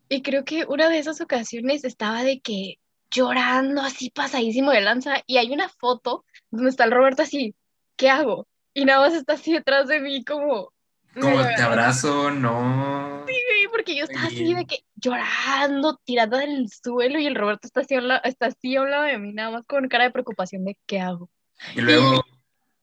y 0.08 0.22
creo 0.22 0.44
que 0.44 0.64
una 0.66 0.88
de 0.88 0.98
esas 0.98 1.20
ocasiones 1.20 1.84
estaba 1.84 2.22
de 2.22 2.40
que 2.40 2.76
llorando 3.10 3.80
así 3.82 4.10
pasadísimo 4.10 4.70
de 4.72 4.80
lanza, 4.82 5.22
y 5.26 5.36
hay 5.38 5.50
una 5.52 5.68
foto 5.68 6.24
donde 6.50 6.70
está 6.70 6.84
el 6.84 6.90
Roberto 6.90 7.22
así, 7.22 7.54
¿qué 7.96 8.10
hago? 8.10 8.46
Y 8.74 8.84
nada 8.84 9.00
más 9.00 9.14
está 9.14 9.34
así 9.34 9.52
detrás 9.52 9.86
de 9.88 10.00
mí 10.00 10.24
como... 10.24 10.72
Como 11.14 11.38
te 11.56 11.62
abrazo, 11.62 12.30
no. 12.30 13.24
Sí, 13.26 13.34
porque 13.72 13.96
yo 13.96 14.04
estaba 14.04 14.26
así 14.26 14.54
de 14.54 14.66
que 14.66 14.80
llorando, 14.96 15.98
tirada 16.04 16.44
en 16.44 16.50
el 16.50 16.68
suelo 16.70 17.18
y 17.18 17.26
el 17.26 17.34
Roberto 17.34 17.66
está 17.66 17.80
así, 17.80 17.94
a 17.94 17.98
un 17.98 18.08
la- 18.08 18.18
está 18.18 18.46
así 18.46 18.76
a 18.76 18.82
un 18.82 18.90
lado 18.90 19.04
de 19.04 19.18
mí, 19.18 19.32
nada 19.32 19.50
más 19.50 19.64
con 19.66 19.88
cara 19.88 20.04
de 20.04 20.10
preocupación 20.10 20.64
de 20.64 20.76
qué 20.86 21.00
hago. 21.00 21.30
Y 21.74 21.80
luego 21.80 22.24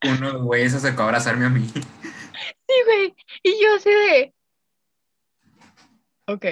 uno, 0.03 0.44
güey, 0.44 0.70
se 0.70 0.77
acercó 0.77 1.03
a 1.03 1.05
abrazarme 1.05 1.46
a 1.46 1.50
mí. 1.50 1.67
Sí, 2.67 2.74
güey. 2.86 3.15
Y 3.44 3.62
yo 3.62 3.75
así 3.75 3.89
de. 3.89 4.34
Ok. 6.27 6.46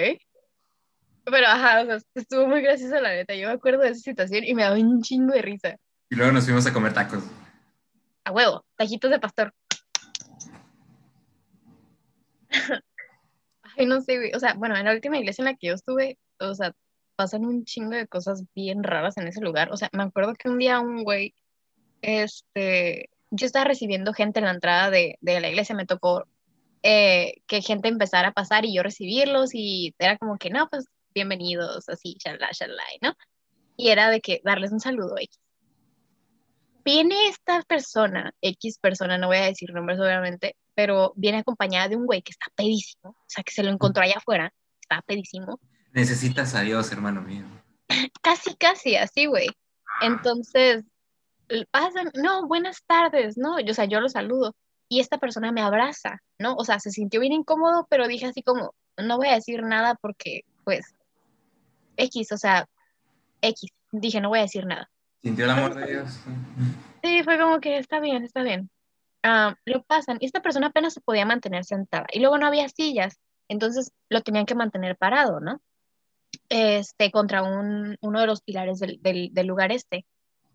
Pero 1.24 1.46
ajá, 1.46 1.82
o 1.82 1.86
sea, 1.86 1.98
estuvo 2.14 2.46
muy 2.46 2.62
graciosa 2.62 3.00
la 3.00 3.10
neta. 3.10 3.34
Yo 3.34 3.48
me 3.48 3.54
acuerdo 3.54 3.82
de 3.82 3.90
esa 3.90 4.00
situación 4.00 4.44
y 4.44 4.54
me 4.54 4.62
daba 4.62 4.76
un 4.76 5.02
chingo 5.02 5.32
de 5.32 5.42
risa. 5.42 5.76
Y 6.10 6.14
luego 6.14 6.32
nos 6.32 6.44
fuimos 6.44 6.66
a 6.66 6.72
comer 6.72 6.94
tacos. 6.94 7.24
A 8.24 8.30
huevo, 8.30 8.64
tajitos 8.76 9.10
de 9.10 9.18
pastor. 9.18 9.52
Ay, 13.76 13.86
no 13.86 14.00
sé, 14.00 14.16
güey. 14.16 14.32
O 14.34 14.38
sea, 14.38 14.54
bueno, 14.54 14.76
en 14.76 14.84
la 14.84 14.92
última 14.92 15.18
iglesia 15.18 15.42
en 15.42 15.46
la 15.46 15.56
que 15.56 15.66
yo 15.68 15.74
estuve, 15.74 16.18
o 16.38 16.54
sea, 16.54 16.72
pasan 17.16 17.44
un 17.44 17.64
chingo 17.64 17.90
de 17.90 18.06
cosas 18.06 18.44
bien 18.54 18.82
raras 18.84 19.16
en 19.16 19.26
ese 19.26 19.40
lugar. 19.40 19.72
O 19.72 19.76
sea, 19.76 19.88
me 19.92 20.02
acuerdo 20.04 20.34
que 20.34 20.48
un 20.48 20.58
día 20.58 20.80
un 20.80 21.02
güey, 21.02 21.34
este, 22.04 23.10
yo 23.30 23.46
estaba 23.46 23.64
recibiendo 23.64 24.12
gente 24.12 24.38
en 24.40 24.46
la 24.46 24.52
entrada 24.52 24.90
de, 24.90 25.16
de 25.20 25.40
la 25.40 25.48
iglesia, 25.48 25.74
me 25.74 25.86
tocó 25.86 26.24
eh, 26.82 27.42
que 27.46 27.62
gente 27.62 27.88
empezara 27.88 28.28
a 28.28 28.32
pasar 28.32 28.64
y 28.64 28.74
yo 28.74 28.82
recibirlos 28.82 29.50
y 29.54 29.94
era 29.98 30.18
como 30.18 30.36
que, 30.38 30.50
no, 30.50 30.68
pues 30.68 30.86
bienvenidos, 31.14 31.88
así, 31.88 32.16
shalala, 32.18 32.50
shalala, 32.52 32.82
¿no? 33.00 33.14
Y 33.76 33.88
era 33.88 34.10
de 34.10 34.20
que 34.20 34.40
darles 34.44 34.72
un 34.72 34.80
saludo 34.80 35.16
X. 35.18 35.40
Viene 36.84 37.28
esta 37.28 37.62
persona, 37.62 38.34
X 38.42 38.78
persona, 38.78 39.16
no 39.16 39.28
voy 39.28 39.38
a 39.38 39.46
decir 39.46 39.72
nombres 39.72 39.98
obviamente, 39.98 40.56
pero 40.74 41.14
viene 41.16 41.38
acompañada 41.38 41.88
de 41.88 41.96
un 41.96 42.04
güey 42.04 42.20
que 42.22 42.32
está 42.32 42.46
pedísimo, 42.54 43.10
o 43.10 43.24
sea, 43.26 43.42
que 43.42 43.52
se 43.52 43.62
lo 43.62 43.70
encontró 43.70 44.02
allá 44.02 44.18
afuera, 44.18 44.52
está 44.80 45.00
pedísimo, 45.02 45.58
Necesitas 45.94 46.56
a 46.56 46.62
Dios, 46.62 46.90
hermano 46.90 47.22
mío. 47.22 47.44
casi, 48.22 48.56
casi 48.56 48.96
así, 48.96 49.26
güey. 49.26 49.46
Entonces, 50.00 50.84
pasan, 51.70 52.10
no, 52.14 52.46
buenas 52.46 52.82
tardes, 52.86 53.36
¿no? 53.36 53.60
Yo, 53.60 53.72
o 53.72 53.74
sea, 53.74 53.84
yo 53.84 54.00
lo 54.00 54.08
saludo 54.08 54.54
y 54.88 55.00
esta 55.00 55.18
persona 55.18 55.52
me 55.52 55.62
abraza, 55.62 56.20
¿no? 56.38 56.54
O 56.54 56.64
sea, 56.64 56.78
se 56.78 56.90
sintió 56.90 57.20
bien 57.20 57.32
incómodo, 57.32 57.86
pero 57.88 58.06
dije 58.06 58.26
así 58.26 58.42
como, 58.42 58.74
no 58.96 59.16
voy 59.16 59.28
a 59.28 59.34
decir 59.34 59.62
nada 59.62 59.96
porque, 60.00 60.42
pues, 60.64 60.94
X, 61.96 62.32
o 62.32 62.36
sea, 62.36 62.66
X, 63.40 63.70
dije, 63.92 64.20
no 64.20 64.28
voy 64.28 64.40
a 64.40 64.42
decir 64.42 64.66
nada. 64.66 64.90
¿Sintió 65.22 65.44
el 65.44 65.50
amor 65.50 65.74
de 65.74 65.86
Dios? 65.86 66.20
Sí, 67.02 67.22
fue 67.22 67.38
como 67.38 67.60
que 67.60 67.78
está 67.78 68.00
bien, 68.00 68.24
está 68.24 68.42
bien. 68.42 68.70
Ah, 69.22 69.56
lo 69.64 69.82
pasan 69.82 70.18
y 70.20 70.26
esta 70.26 70.42
persona 70.42 70.66
apenas 70.66 70.92
se 70.92 71.00
podía 71.00 71.24
mantener 71.24 71.64
sentada 71.64 72.06
y 72.12 72.20
luego 72.20 72.36
no 72.36 72.46
había 72.46 72.68
sillas, 72.68 73.18
entonces 73.48 73.90
lo 74.10 74.20
tenían 74.20 74.44
que 74.44 74.54
mantener 74.54 74.96
parado, 74.96 75.40
¿no? 75.40 75.62
Este, 76.50 77.10
contra 77.10 77.42
un, 77.42 77.96
uno 78.00 78.20
de 78.20 78.26
los 78.26 78.42
pilares 78.42 78.80
del, 78.80 79.00
del, 79.00 79.30
del 79.32 79.46
lugar 79.46 79.72
este. 79.72 80.04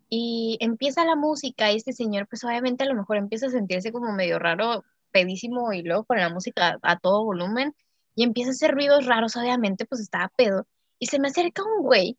Y 0.09 0.57
empieza 0.59 1.05
la 1.05 1.15
música 1.15 1.71
y 1.71 1.77
este 1.77 1.93
señor, 1.93 2.27
pues 2.27 2.43
obviamente 2.43 2.83
a 2.83 2.87
lo 2.87 2.95
mejor 2.95 3.17
empieza 3.17 3.47
a 3.47 3.51
sentirse 3.51 3.91
como 3.91 4.11
medio 4.11 4.39
raro, 4.39 4.83
pedísimo 5.11 5.71
y 5.71 5.83
luego 5.83 6.03
con 6.03 6.17
la 6.17 6.29
música 6.29 6.79
a, 6.81 6.93
a 6.93 6.99
todo 6.99 7.23
volumen 7.23 7.73
y 8.15 8.23
empieza 8.23 8.49
a 8.49 8.53
hacer 8.53 8.71
ruidos 8.71 9.05
raros, 9.05 9.37
obviamente, 9.37 9.85
pues 9.85 10.01
estaba 10.01 10.29
pedo. 10.35 10.67
Y 10.99 11.05
se 11.05 11.19
me 11.19 11.29
acerca 11.29 11.63
un 11.63 11.83
güey, 11.83 12.17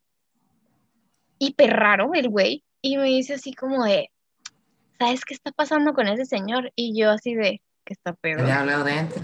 hiper 1.39 1.71
raro 1.71 2.15
el 2.15 2.29
güey, 2.29 2.65
y 2.81 2.97
me 2.97 3.05
dice 3.05 3.35
así 3.35 3.53
como 3.53 3.85
de, 3.85 4.11
¿sabes 4.99 5.25
qué 5.25 5.35
está 5.35 5.53
pasando 5.53 5.93
con 5.93 6.09
ese 6.09 6.25
señor? 6.25 6.73
Y 6.75 6.99
yo 6.99 7.11
así 7.11 7.35
de, 7.35 7.61
¿qué 7.85 7.93
está 7.93 8.15
pedo? 8.15 8.45
Le 8.45 8.53
habló 8.53 8.83
dentro. 8.85 9.21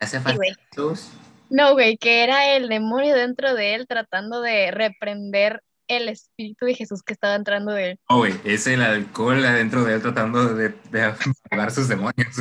Hace 0.00 0.20
falta 0.20 0.36
güey. 0.36 0.50
Jesús. 0.70 1.10
No, 1.48 1.74
güey, 1.74 1.96
que 1.98 2.24
era 2.24 2.56
el 2.56 2.68
demonio 2.68 3.14
dentro 3.14 3.54
de 3.54 3.74
él 3.74 3.86
tratando 3.86 4.40
de 4.40 4.70
reprender 4.70 5.62
el 5.96 6.08
espíritu 6.08 6.66
de 6.66 6.74
Jesús 6.74 7.02
que 7.02 7.12
estaba 7.12 7.34
entrando 7.34 7.72
de 7.72 7.90
él. 7.90 8.00
Oh, 8.08 8.18
güey, 8.18 8.34
es 8.44 8.66
el 8.66 8.82
alcohol 8.82 9.44
adentro 9.44 9.84
de 9.84 9.94
él 9.94 10.02
tratando 10.02 10.54
de, 10.54 10.74
de 10.90 11.02
apagar 11.02 11.70
sus 11.70 11.88
demonios. 11.88 12.38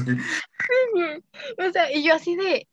O 1.57 1.71
sea, 1.71 1.91
y 1.91 2.03
yo 2.03 2.13
así 2.13 2.35
de, 2.35 2.67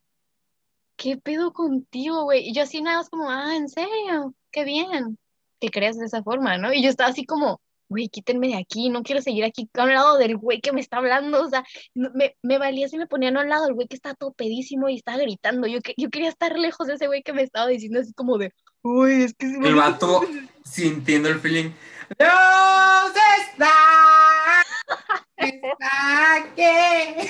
¿qué 0.95 1.17
pedo 1.17 1.53
contigo, 1.53 2.23
güey? 2.23 2.49
Y 2.49 2.53
yo 2.53 2.63
así 2.63 2.81
nada 2.81 2.97
más 2.97 3.09
como, 3.09 3.29
ah, 3.29 3.55
¿en 3.55 3.69
serio? 3.69 4.33
Qué 4.51 4.63
bien 4.63 5.17
que 5.59 5.69
creas 5.69 5.97
de 5.97 6.05
esa 6.05 6.23
forma, 6.23 6.57
¿no? 6.57 6.73
Y 6.73 6.81
yo 6.81 6.89
estaba 6.89 7.09
así 7.09 7.25
como, 7.25 7.61
güey, 7.89 8.09
quítenme 8.09 8.49
de 8.49 8.57
aquí, 8.57 8.89
no 8.89 9.03
quiero 9.03 9.21
seguir 9.21 9.43
aquí 9.43 9.69
a 9.73 9.83
un 9.83 9.93
lado 9.93 10.17
del 10.17 10.37
güey 10.37 10.61
que 10.61 10.71
me 10.71 10.79
está 10.79 10.97
hablando, 10.97 11.43
o 11.43 11.49
sea, 11.49 11.63
me, 11.93 12.35
me 12.41 12.57
valía 12.57 12.87
si 12.87 12.97
me 12.97 13.07
ponían 13.07 13.37
a 13.37 13.41
un 13.41 13.49
lado 13.49 13.65
del 13.65 13.73
güey 13.73 13.87
que 13.87 13.95
estaba 13.95 14.15
todo 14.15 14.31
pedísimo 14.33 14.89
y 14.89 14.95
estaba 14.95 15.17
gritando, 15.17 15.67
yo, 15.67 15.79
yo 15.97 16.09
quería 16.09 16.29
estar 16.29 16.57
lejos 16.57 16.87
de 16.87 16.93
ese 16.93 17.07
güey 17.07 17.23
que 17.23 17.33
me 17.33 17.41
estaba 17.41 17.67
diciendo 17.67 17.99
así 17.99 18.13
como 18.13 18.37
de, 18.37 18.53
uy, 18.83 19.23
es 19.23 19.33
que 19.33 19.47
se 19.47 19.57
me 19.57 19.69
El 19.69 19.75
vato 19.75 20.21
sintiendo 20.69 21.29
el 21.29 21.39
feeling. 21.39 21.71
¡Dios 22.17 23.13
está! 23.47 23.69
¡Está 25.37 26.35
aquí! 26.35 27.29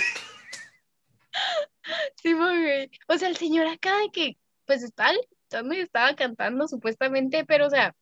Sí, 2.21 2.33
güey. 2.33 2.89
O 3.07 3.17
sea, 3.17 3.29
el 3.29 3.37
señor 3.37 3.67
acá 3.67 3.97
de 3.99 4.09
que, 4.11 4.37
pues 4.65 4.83
estaba 4.83 5.11
gritando 5.13 5.73
y 5.73 5.79
estaba 5.79 6.15
cantando 6.15 6.67
supuestamente, 6.67 7.45
pero 7.45 7.67
o 7.67 7.69
sea, 7.69 7.95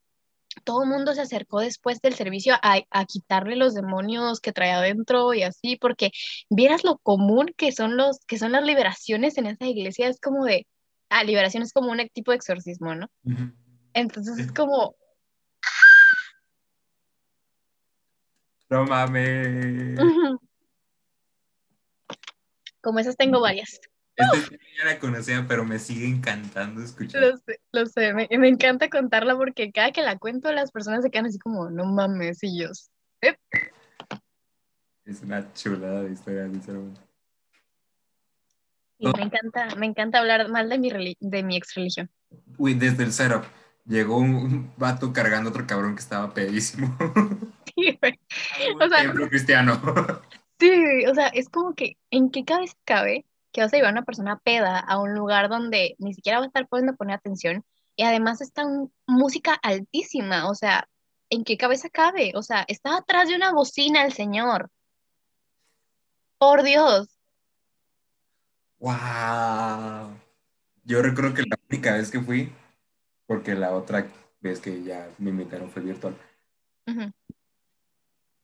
todo 0.64 0.84
el 0.84 0.90
mundo 0.90 1.14
se 1.14 1.22
acercó 1.22 1.60
después 1.60 2.02
del 2.02 2.16
servicio 2.16 2.56
a, 2.62 2.82
a 2.90 3.06
quitarle 3.06 3.56
los 3.56 3.74
demonios 3.74 4.40
que 4.40 4.54
traía 4.54 4.80
adentro 4.80 5.34
y 5.34 5.44
así, 5.44 5.78
porque 5.78 6.12
vieras 6.50 6.84
lo 6.84 6.98
común 6.98 7.54
que 7.56 7.72
son 7.72 7.96
los, 7.96 8.20
que 8.26 8.38
son 8.38 8.52
las 8.52 8.64
liberaciones 8.64 9.38
en 9.38 9.48
esa 9.48 9.66
iglesia, 9.66 10.08
es 10.08 10.20
como 10.20 10.46
de, 10.46 10.68
ah, 11.10 11.24
liberación 11.24 11.64
es 11.64 11.74
como 11.74 11.92
un 11.92 12.00
tipo 12.10 12.32
de 12.32 12.38
exorcismo, 12.38 12.96
¿no? 12.96 13.08
Entonces 13.94 14.38
es 14.40 14.52
como, 14.52 14.96
No 18.70 18.86
mames. 18.86 20.00
como 22.82 23.00
esas 23.00 23.16
tengo 23.16 23.40
varias. 23.42 23.80
Este 24.16 24.60
ya 24.78 24.86
la 24.86 25.00
conocía, 25.00 25.46
pero 25.48 25.64
me 25.64 25.78
sigue 25.78 26.08
encantando 26.08 26.82
escuchar. 26.82 27.22
Lo 27.22 27.38
sé, 27.38 27.60
lo 27.72 27.86
sé. 27.86 28.14
Me, 28.14 28.28
me 28.38 28.48
encanta 28.48 28.90
contarla 28.90 29.36
porque 29.36 29.72
cada 29.72 29.92
que 29.92 30.02
la 30.02 30.18
cuento, 30.18 30.52
las 30.52 30.72
personas 30.72 31.04
se 31.04 31.12
quedan 31.12 31.28
así 31.28 31.38
como, 31.38 31.70
no 31.70 31.86
mames, 31.86 32.40
y 32.42 32.60
yo. 32.60 32.70
"Eh". 33.22 33.36
Es 35.06 35.22
una 35.22 35.54
chulada 35.54 36.04
de 36.04 36.14
historia, 36.14 36.50
sinceramente. 36.50 37.02
Y 39.00 39.08
me 39.08 39.24
encanta, 39.24 39.76
me 39.76 39.86
encanta 39.86 40.20
hablar 40.20 40.50
mal 40.50 40.68
de 40.68 40.80
mi, 40.80 41.16
de 41.20 41.44
mi 41.44 41.56
ex 41.56 41.76
religión. 41.76 42.10
Uy, 42.58 42.74
desde 42.74 43.04
el 43.04 43.14
setup 43.14 43.44
llegó 43.88 44.18
un, 44.18 44.72
vato 44.78 45.14
cargando 45.14 45.50
a 45.50 45.52
otro 45.52 45.66
cabrón 45.68 45.96
que 45.96 46.02
estaba 46.02 46.34
pedísimo. 46.34 46.96
Sí, 47.76 47.96
güey. 48.02 48.20
O 48.82 48.90
sea- 48.90 49.04
templo 49.04 49.30
cristiano. 49.30 49.80
Sí, 50.60 51.06
o 51.06 51.14
sea, 51.14 51.28
es 51.28 51.50
como 51.50 51.76
que, 51.76 51.98
¿en 52.10 52.32
qué 52.32 52.44
cabeza 52.44 52.74
cabe 52.84 53.28
que 53.52 53.62
vas 53.62 53.72
a 53.72 53.76
llevar 53.78 53.90
a 53.90 53.92
una 53.92 54.06
persona 54.06 54.40
peda 54.40 54.80
a 54.80 55.00
un 55.00 55.14
lugar 55.14 55.50
donde 55.50 55.96
ni 56.00 56.16
siquiera 56.16 56.40
va 56.40 56.46
a 56.46 56.48
estar 56.48 56.68
pudiendo 56.68 56.96
poner 56.96 57.16
atención 57.16 57.64
y 57.96 58.02
además 58.02 58.42
está 58.42 58.66
un- 58.66 58.92
música 59.06 59.54
altísima? 59.62 60.50
O 60.50 60.56
sea, 60.56 60.88
¿en 61.30 61.44
qué 61.44 61.58
cabeza 61.58 61.90
cabe? 61.90 62.32
O 62.34 62.42
sea, 62.42 62.66
está 62.68 62.98
atrás 62.98 63.30
de 63.30 63.36
una 63.36 63.52
bocina 63.54 64.04
el 64.04 64.14
señor. 64.14 64.72
Por 66.40 66.64
Dios. 66.64 67.08
¡Wow! 68.80 70.18
Yo 70.84 71.02
recuerdo 71.04 71.36
que 71.36 71.44
la 71.44 71.60
única 71.70 71.94
vez 71.94 72.10
que 72.10 72.22
fui, 72.22 72.52
porque 73.28 73.54
la 73.54 73.72
otra 73.74 74.08
vez 74.40 74.60
que 74.60 74.84
ya 74.84 75.10
me 75.20 75.30
invitaron 75.30 75.70
fue 75.70 75.84
virtual, 75.84 76.18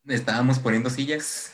estábamos 0.06 0.60
poniendo 0.60 0.90
sillas. 0.90 1.54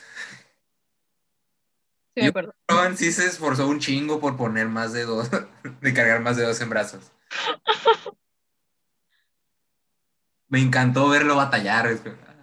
Sí, 2.15 2.21
me 2.21 2.27
acuerdo. 2.27 2.53
Sí 2.95 3.11
se 3.11 3.25
esforzó 3.27 3.67
un 3.67 3.79
chingo 3.79 4.19
por 4.19 4.35
poner 4.35 4.67
más 4.67 4.91
de 4.91 5.05
dos, 5.05 5.29
de 5.81 5.93
cargar 5.93 6.21
más 6.21 6.35
de 6.35 6.43
dos 6.43 6.59
en 6.59 6.69
brazos. 6.69 7.11
Me 10.49 10.59
encantó 10.59 11.07
verlo 11.07 11.35
batallar. 11.35 11.87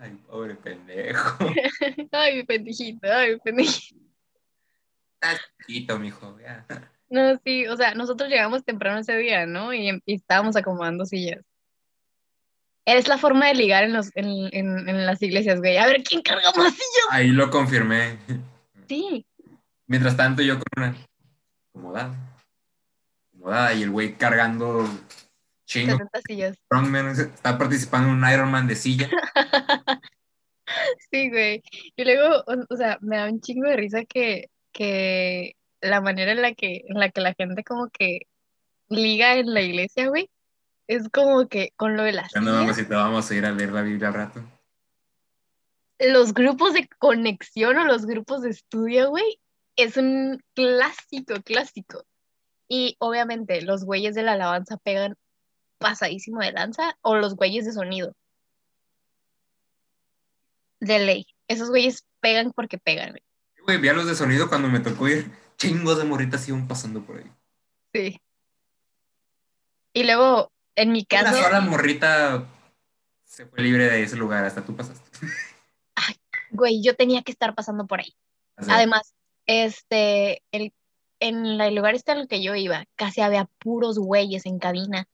Ay, 0.01 0.13
pobre 0.29 0.55
pendejo. 0.55 1.39
Ay, 2.13 2.37
mi 2.37 2.45
pendejito, 2.45 3.13
ay, 3.13 3.33
mi 3.33 3.41
pendejito. 3.41 4.01
Estás 5.15 5.41
chiquito, 5.59 5.99
mijo. 5.99 6.39
ya. 6.39 6.65
No, 7.09 7.39
sí, 7.45 7.67
o 7.67 7.77
sea, 7.77 7.95
nosotros 7.95 8.29
llegamos 8.29 8.65
temprano 8.65 8.99
ese 8.99 9.17
día, 9.17 9.47
¿no? 9.47 9.73
Y, 9.73 9.89
em- 9.89 10.01
y 10.05 10.15
estábamos 10.15 10.57
acomodando 10.57 11.05
sillas. 11.05 11.45
Es 12.85 13.09
la 13.09 13.19
forma 13.19 13.47
de 13.47 13.55
ligar 13.55 13.85
en, 13.85 13.93
los, 13.93 14.11
en, 14.17 14.27
en, 14.53 14.89
en 14.89 15.07
las 15.07 15.21
iglesias, 15.23 15.59
güey. 15.59 15.77
A 15.77 15.87
ver, 15.87 16.03
¿quién 16.03 16.23
carga 16.23 16.53
más 16.57 16.73
sillas? 16.73 17.07
Ahí 17.11 17.29
lo 17.29 17.51
confirmé. 17.51 18.19
Sí, 18.89 19.27
Mientras 19.89 20.17
tanto, 20.17 20.43
yo 20.43 20.55
con 20.55 20.65
una 20.77 20.97
acomodada. 21.71 22.15
Acomodada 23.31 23.75
y 23.75 23.83
el 23.85 23.91
güey 23.91 24.15
cargando 24.17 24.85
chingo. 25.65 25.93
70 25.93 26.21
sillas. 26.27 26.57
Está 27.19 27.57
participando 27.59 28.09
en 28.09 28.15
un 28.17 28.31
Ironman 28.31 28.67
de 28.67 28.77
silla. 28.77 29.09
Sí, 31.13 31.31
güey. 31.31 31.63
Y 31.95 32.05
luego, 32.05 32.43
o, 32.45 32.55
o 32.69 32.77
sea, 32.77 32.99
me 33.01 33.17
da 33.17 33.27
un 33.27 33.41
chingo 33.41 33.69
de 33.69 33.77
risa 33.77 34.05
que, 34.05 34.51
que 34.73 35.55
la 35.81 36.01
manera 36.01 36.33
en 36.33 36.43
la 36.43 36.55
que, 36.55 36.85
en 36.89 36.99
la 36.99 37.11
que 37.11 37.21
la 37.21 37.35
gente 37.35 37.65
como 37.65 37.89
que 37.89 38.21
liga 38.89 39.37
en 39.37 39.53
la 39.53 39.63
iglesia, 39.63 40.09
güey, 40.09 40.31
es 40.87 41.09
como 41.09 41.49
que 41.49 41.73
con 41.77 41.97
lo 41.97 42.05
de 42.05 42.13
las 42.13 42.31
sillas, 42.31 42.45
mamacita, 42.45 42.97
vamos 42.97 43.31
a 43.31 43.35
ir 43.35 43.45
a 43.45 43.53
leer 43.53 43.73
la 43.73 43.83
Biblia 43.83 44.09
al 44.09 44.15
rato. 44.15 44.43
los 45.99 46.35
grupos 46.35 46.75
de 46.75 46.89
conexión 46.99 47.77
o 47.79 47.85
los 47.85 48.07
grupos 48.07 48.43
de 48.43 48.51
estudio, 48.51 49.11
güey, 49.11 49.41
es 49.77 49.97
un 49.97 50.43
clásico, 50.55 51.43
clásico. 51.43 52.05
Y 52.69 52.97
obviamente 52.99 53.63
los 53.63 53.85
güeyes 53.85 54.15
de 54.15 54.23
la 54.23 54.33
alabanza 54.33 54.77
pegan 54.79 55.17
pasadísimo 55.79 56.41
de 56.41 56.53
lanza 56.53 56.97
o 57.03 57.17
los 57.17 57.37
güeyes 57.37 57.65
de 57.65 57.73
sonido. 57.73 58.15
De 60.81 60.99
ley. 60.99 61.27
Esos 61.49 61.71
güeyes 61.71 62.05
pegan 62.21 62.53
porque 62.53 62.79
pegan, 62.79 63.11
güey. 63.11 63.23
Güey, 63.65 63.79
vi 63.79 63.89
a 63.89 63.93
los 63.93 64.07
de 64.07 64.15
sonido 64.15 64.49
cuando 64.49 64.69
me 64.69 64.81
tocó 64.81 65.09
ir. 65.09 65.31
Chingos 65.59 65.99
de 65.99 66.05
morritas 66.05 66.49
iban 66.49 66.69
pasando 66.69 67.03
por 67.03 67.19
ahí. 67.19 67.31
Sí. 67.93 68.21
Y 69.93 70.05
luego, 70.05 70.53
en 70.75 70.93
mi 70.93 71.07
Una 71.11 71.23
caso, 71.23 71.43
sola 71.43 71.61
morrita 71.61 72.47
se 73.25 73.47
fue 73.47 73.63
libre 73.63 73.91
de 73.91 74.03
ese 74.03 74.17
lugar, 74.17 74.45
hasta 74.45 74.65
tú 74.65 74.75
pasaste. 74.75 75.11
güey, 76.51 76.83
yo 76.83 76.97
tenía 76.97 77.23
que 77.23 77.33
estar 77.33 77.55
pasando 77.55 77.87
por 77.87 78.01
ahí. 78.01 78.15
Además, 78.57 79.15
este, 79.47 80.43
el, 80.53 80.73
en 81.21 81.61
el 81.61 81.75
lugar 81.75 81.95
este 81.95 82.13
al 82.13 82.29
que 82.29 82.43
yo 82.43 82.55
iba, 82.55 82.87
casi 82.97 83.21
había 83.21 83.49
puros 83.59 83.99
güeyes 83.99 84.47
en 84.47 84.59
cabina. 84.59 85.07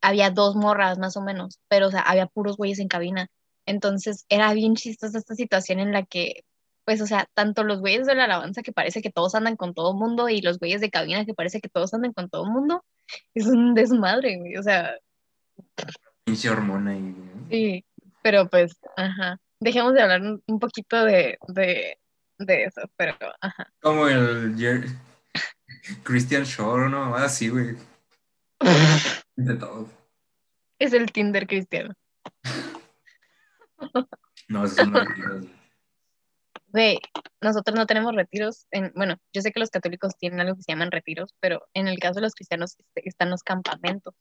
Había 0.00 0.30
dos 0.30 0.56
morras 0.56 0.98
más 0.98 1.16
o 1.16 1.20
menos, 1.20 1.60
pero 1.68 1.88
o 1.88 1.90
sea, 1.90 2.00
había 2.00 2.26
puros 2.26 2.56
güeyes 2.56 2.78
en 2.78 2.88
cabina. 2.88 3.28
Entonces 3.66 4.24
era 4.28 4.52
bien 4.54 4.74
chistosa 4.74 5.18
esta 5.18 5.34
situación 5.34 5.78
en 5.78 5.92
la 5.92 6.04
que, 6.04 6.44
pues, 6.84 7.00
o 7.00 7.06
sea, 7.06 7.26
tanto 7.34 7.64
los 7.64 7.80
güeyes 7.80 8.06
de 8.06 8.14
la 8.14 8.24
alabanza 8.24 8.62
que 8.62 8.72
parece 8.72 9.02
que 9.02 9.10
todos 9.10 9.34
andan 9.34 9.56
con 9.56 9.74
todo 9.74 9.94
mundo 9.94 10.28
y 10.28 10.40
los 10.42 10.58
güeyes 10.58 10.80
de 10.80 10.90
cabina 10.90 11.24
que 11.24 11.34
parece 11.34 11.60
que 11.60 11.68
todos 11.68 11.94
andan 11.94 12.12
con 12.12 12.28
todo 12.28 12.44
mundo, 12.46 12.84
es 13.34 13.46
un 13.46 13.74
desmadre, 13.74 14.38
güey. 14.38 14.56
O 14.56 14.62
sea, 14.62 14.96
pinche 16.24 16.50
hormona 16.50 16.96
y. 16.96 17.14
Sí, 17.50 17.84
pero 18.22 18.48
pues, 18.48 18.76
ajá. 18.96 19.38
Dejemos 19.60 19.94
de 19.94 20.02
hablar 20.02 20.22
un, 20.22 20.58
poquito 20.58 21.04
de, 21.04 21.38
de, 21.48 21.98
de 22.38 22.64
eso, 22.64 22.80
pero 22.96 23.14
ajá. 23.40 23.72
Como 23.80 24.08
el 24.08 24.56
Jer- 24.56 24.88
Christian 26.02 26.42
Shore, 26.44 26.88
¿no? 26.88 27.14
Así, 27.14 27.48
güey. 27.48 27.76
De 29.36 29.54
todo. 29.54 29.88
Es 30.78 30.92
el 30.92 31.12
Tinder 31.12 31.46
cristiano. 31.46 31.94
No, 34.48 34.68
son 34.68 34.92
los 34.92 35.08
retiros, 35.08 35.46
güey. 36.72 36.98
Nosotros 37.40 37.76
no 37.76 37.86
tenemos 37.86 38.14
retiros. 38.14 38.66
En, 38.70 38.92
bueno, 38.94 39.16
yo 39.32 39.42
sé 39.42 39.52
que 39.52 39.60
los 39.60 39.70
católicos 39.70 40.16
tienen 40.18 40.40
algo 40.40 40.56
que 40.56 40.62
se 40.62 40.72
llaman 40.72 40.90
retiros, 40.90 41.34
pero 41.40 41.62
en 41.74 41.86
el 41.88 41.98
caso 41.98 42.14
de 42.16 42.22
los 42.22 42.34
cristianos 42.34 42.74
este, 42.78 43.08
están 43.08 43.30
los 43.30 43.42
campamentos. 43.42 44.14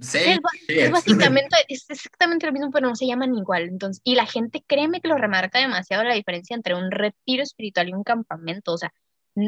Sí, 0.00 0.18
Es, 0.18 0.40
ba- 0.40 0.50
sí, 0.66 0.78
es 0.78 0.90
básicamente, 0.90 1.56
es 1.68 1.88
exactamente 1.88 2.46
lo 2.46 2.52
mismo, 2.52 2.70
pero 2.70 2.86
no 2.88 2.96
se 2.96 3.06
llaman 3.06 3.34
igual. 3.34 3.62
Entonces, 3.64 4.00
y 4.04 4.14
la 4.14 4.26
gente, 4.26 4.62
créeme 4.66 5.00
que 5.00 5.08
lo 5.08 5.16
remarca 5.16 5.58
demasiado 5.58 6.04
la 6.04 6.14
diferencia 6.14 6.54
entre 6.54 6.74
un 6.74 6.90
retiro 6.90 7.42
espiritual 7.42 7.88
y 7.88 7.94
un 7.94 8.04
campamento. 8.04 8.72
O 8.74 8.78
sea, 8.78 8.92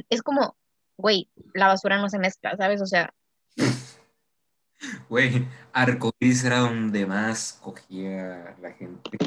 es 0.09 0.23
como, 0.23 0.57
güey, 0.97 1.31
la 1.55 1.67
basura 1.69 1.99
no 1.99 2.09
se 2.09 2.19
mezcla, 2.19 2.57
¿sabes? 2.57 2.81
O 2.83 2.87
sea, 2.87 3.13
Güey, 5.09 5.47
Arcoiris 5.73 6.45
era 6.45 6.59
donde 6.61 7.05
más 7.05 7.59
cogía 7.63 8.57
la 8.63 8.73
gente. 8.73 9.19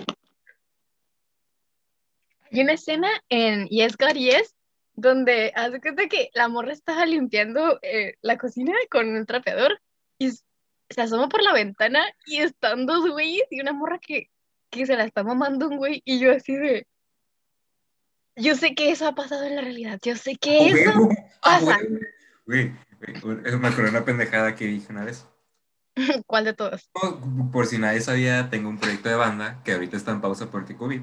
Hay 2.51 2.61
una 2.61 2.73
escena 2.73 3.09
en 3.29 3.67
Yes 3.67 3.95
God 3.95 4.15
Yes 4.15 4.55
donde 4.93 5.53
hace 5.55 5.79
cuenta 5.79 6.07
que 6.07 6.29
la 6.33 6.49
morra 6.49 6.73
estaba 6.73 7.05
limpiando 7.05 7.79
eh, 7.81 8.15
la 8.21 8.37
cocina 8.37 8.73
con 8.89 9.07
un 9.15 9.25
trapeador 9.25 9.79
y 10.17 10.31
se 10.31 11.01
asoma 11.01 11.29
por 11.29 11.41
la 11.41 11.53
ventana 11.53 12.03
y 12.25 12.37
están 12.37 12.85
dos 12.85 13.09
güeyes 13.09 13.47
y 13.49 13.61
una 13.61 13.71
morra 13.71 13.99
que, 13.99 14.29
que 14.69 14.85
se 14.85 14.97
la 14.97 15.05
está 15.05 15.23
mamando 15.23 15.69
un 15.69 15.77
güey 15.77 16.01
y 16.03 16.19
yo 16.19 16.31
así 16.31 16.55
de... 16.55 16.85
Yo 18.35 18.55
sé 18.55 18.75
que 18.75 18.91
eso 18.91 19.07
ha 19.07 19.15
pasado 19.15 19.43
en 19.43 19.55
la 19.55 19.61
realidad, 19.61 19.99
yo 20.03 20.15
sé 20.15 20.35
que 20.35 20.69
eso... 20.69 20.89
¡A 20.91 20.99
huevo! 20.99 21.11
¡A 21.41 21.59
pasa. 21.59 21.79
Güey, 22.45 22.73
güey, 23.21 23.37
me 23.37 23.67
acordé 23.67 23.83
de 23.83 23.89
una 23.89 24.05
pendejada 24.05 24.55
que 24.55 24.65
dije 24.65 24.87
una 24.89 25.05
vez. 25.05 25.25
¿Cuál 26.27 26.45
de 26.45 26.53
todos? 26.53 26.89
Por 27.51 27.65
si 27.65 27.77
nadie 27.77 28.01
sabía, 28.01 28.49
tengo 28.49 28.69
un 28.69 28.77
proyecto 28.77 29.09
de 29.09 29.15
banda 29.15 29.61
que 29.63 29.73
ahorita 29.73 29.95
está 29.95 30.11
en 30.11 30.21
pausa 30.21 30.51
porque 30.51 30.75
COVID. 30.75 31.01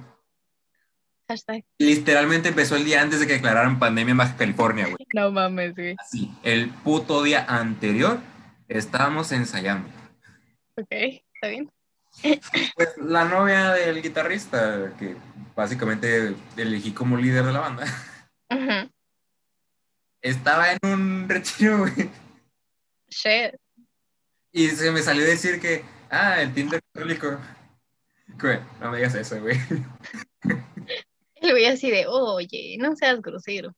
Hashtag. 1.28 1.62
Literalmente 1.78 2.48
empezó 2.48 2.76
el 2.76 2.86
día 2.86 3.02
antes 3.02 3.20
de 3.20 3.26
que 3.26 3.34
declararan 3.34 3.78
pandemia 3.78 4.12
en 4.12 4.16
Baja 4.16 4.36
California, 4.36 4.86
güey. 4.86 5.06
No 5.12 5.30
mames, 5.30 5.74
güey. 5.74 5.94
Así, 5.98 6.32
el 6.42 6.70
puto 6.70 7.22
día 7.22 7.44
anterior 7.46 8.18
estábamos 8.66 9.30
ensayando. 9.32 9.88
Ok, 10.76 10.86
está 10.90 11.48
bien. 11.48 11.70
Pues 12.74 12.96
la 12.96 13.26
novia 13.26 13.72
del 13.72 14.02
guitarrista, 14.02 14.94
que 14.98 15.16
básicamente 15.54 16.34
elegí 16.56 16.92
como 16.92 17.16
líder 17.16 17.44
de 17.44 17.52
la 17.52 17.60
banda, 17.60 17.84
estaba 20.22 20.72
en 20.72 20.78
un 20.82 21.28
retiro, 21.28 21.78
güey. 21.78 22.10
Shit. 23.08 23.54
Y 24.50 24.68
se 24.68 24.90
me 24.90 25.02
salió 25.02 25.24
a 25.24 25.28
decir 25.28 25.60
que, 25.60 25.84
ah, 26.10 26.40
el 26.40 26.54
Tinder 26.54 26.80
católico. 26.92 27.38
Güey, 28.40 28.60
no 28.80 28.90
me 28.90 28.96
digas 28.96 29.14
eso, 29.14 29.40
güey. 29.40 29.58
El 31.40 31.50
güey 31.52 31.66
así 31.66 31.90
de, 31.90 32.06
oye, 32.06 32.76
no 32.78 32.96
seas 32.96 33.20
grosero. 33.20 33.74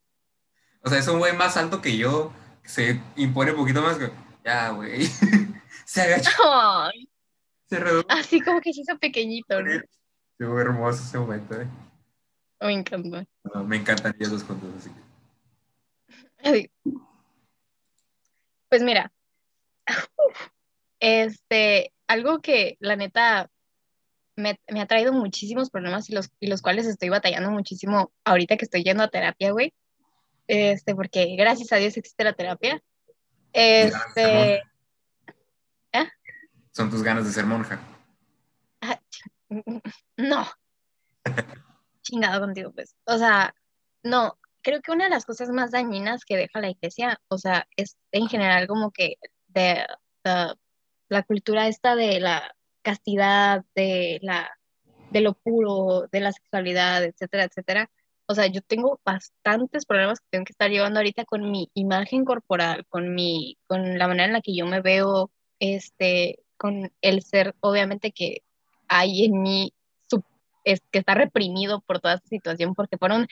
O 0.82 0.88
sea, 0.88 0.98
es 0.98 1.08
un 1.08 1.18
güey 1.18 1.36
más 1.36 1.56
alto 1.56 1.80
que 1.82 1.96
yo, 1.96 2.32
se 2.64 3.00
impone 3.16 3.50
un 3.52 3.58
poquito 3.58 3.82
más. 3.82 3.98
Ya, 4.44 4.70
güey. 4.70 5.06
Se 5.84 6.02
agachó, 6.02 6.30
Ay, 6.44 7.08
se 7.68 7.80
redujo. 7.80 8.06
así 8.10 8.40
como 8.40 8.60
que 8.60 8.72
se 8.72 8.82
hizo 8.82 8.96
pequeñito, 8.98 9.60
¿no? 9.60 9.72
Estuvo 10.38 10.60
hermoso 10.60 11.02
ese 11.02 11.18
momento, 11.18 11.60
eh. 11.60 11.66
Me 12.60 12.72
encantó. 12.74 13.24
No, 13.52 13.64
me 13.64 13.76
encantan 13.76 14.14
ellos 14.16 14.30
dos 14.30 14.44
juntos, 14.44 14.70
así 14.78 14.90
que. 16.42 16.70
Pues 18.68 18.82
mira, 18.82 19.12
este, 21.00 21.92
algo 22.06 22.40
que 22.40 22.76
la 22.78 22.94
neta 22.94 23.50
me, 24.40 24.58
me 24.68 24.80
ha 24.80 24.86
traído 24.86 25.12
muchísimos 25.12 25.70
problemas 25.70 26.10
y 26.10 26.14
los, 26.14 26.30
y 26.40 26.48
los 26.48 26.62
cuales 26.62 26.86
estoy 26.86 27.08
batallando 27.08 27.50
muchísimo 27.50 28.12
ahorita 28.24 28.56
que 28.56 28.64
estoy 28.64 28.82
yendo 28.82 29.02
a 29.02 29.08
terapia, 29.08 29.52
güey. 29.52 29.72
Este, 30.46 30.94
porque 30.94 31.36
gracias 31.36 31.72
a 31.72 31.76
Dios 31.76 31.96
existe 31.96 32.24
la 32.24 32.32
terapia. 32.32 32.82
Este, 33.52 34.62
¿eh? 35.92 36.08
Son 36.72 36.90
tus 36.90 37.02
ganas 37.02 37.24
de 37.24 37.32
ser 37.32 37.46
monja. 37.46 37.80
Ah, 38.80 39.00
no. 40.16 40.46
Chingado 42.02 42.40
contigo, 42.40 42.72
pues. 42.72 42.96
O 43.04 43.18
sea, 43.18 43.54
no, 44.02 44.38
creo 44.62 44.80
que 44.80 44.92
una 44.92 45.04
de 45.04 45.10
las 45.10 45.24
cosas 45.24 45.50
más 45.50 45.70
dañinas 45.70 46.24
que 46.24 46.36
deja 46.36 46.60
la 46.60 46.70
iglesia, 46.70 47.20
o 47.28 47.38
sea, 47.38 47.66
es 47.76 47.96
en 48.12 48.28
general 48.28 48.66
como 48.66 48.90
que 48.90 49.16
de, 49.48 49.86
la 50.24 51.22
cultura 51.24 51.68
esta 51.68 51.96
de 51.96 52.20
la 52.20 52.54
castidad, 52.82 53.64
de 53.74 54.18
la 54.22 54.50
de 55.10 55.20
lo 55.20 55.34
puro, 55.34 56.08
de 56.12 56.20
la 56.20 56.32
sexualidad, 56.32 57.04
etcétera, 57.04 57.44
etcétera. 57.44 57.90
O 58.26 58.34
sea, 58.34 58.46
yo 58.46 58.60
tengo 58.62 59.00
bastantes 59.04 59.86
problemas 59.86 60.20
que 60.20 60.26
tengo 60.30 60.44
que 60.44 60.52
estar 60.52 60.70
llevando 60.70 61.00
ahorita 61.00 61.24
con 61.24 61.50
mi 61.50 61.70
imagen 61.74 62.24
corporal, 62.24 62.86
con 62.88 63.14
mi, 63.14 63.58
con 63.66 63.98
la 63.98 64.06
manera 64.06 64.26
en 64.26 64.32
la 64.34 64.40
que 64.40 64.54
yo 64.54 64.66
me 64.66 64.80
veo, 64.80 65.30
este, 65.58 66.38
con 66.56 66.92
el 67.00 67.22
ser, 67.22 67.56
obviamente 67.60 68.12
que 68.12 68.42
hay 68.88 69.24
en 69.24 69.42
mí, 69.42 69.72
es, 70.64 70.82
que 70.90 70.98
está 71.00 71.14
reprimido 71.14 71.80
por 71.80 72.00
toda 72.00 72.14
esta 72.14 72.28
situación, 72.28 72.74
porque 72.74 72.98
fueron 72.98 73.26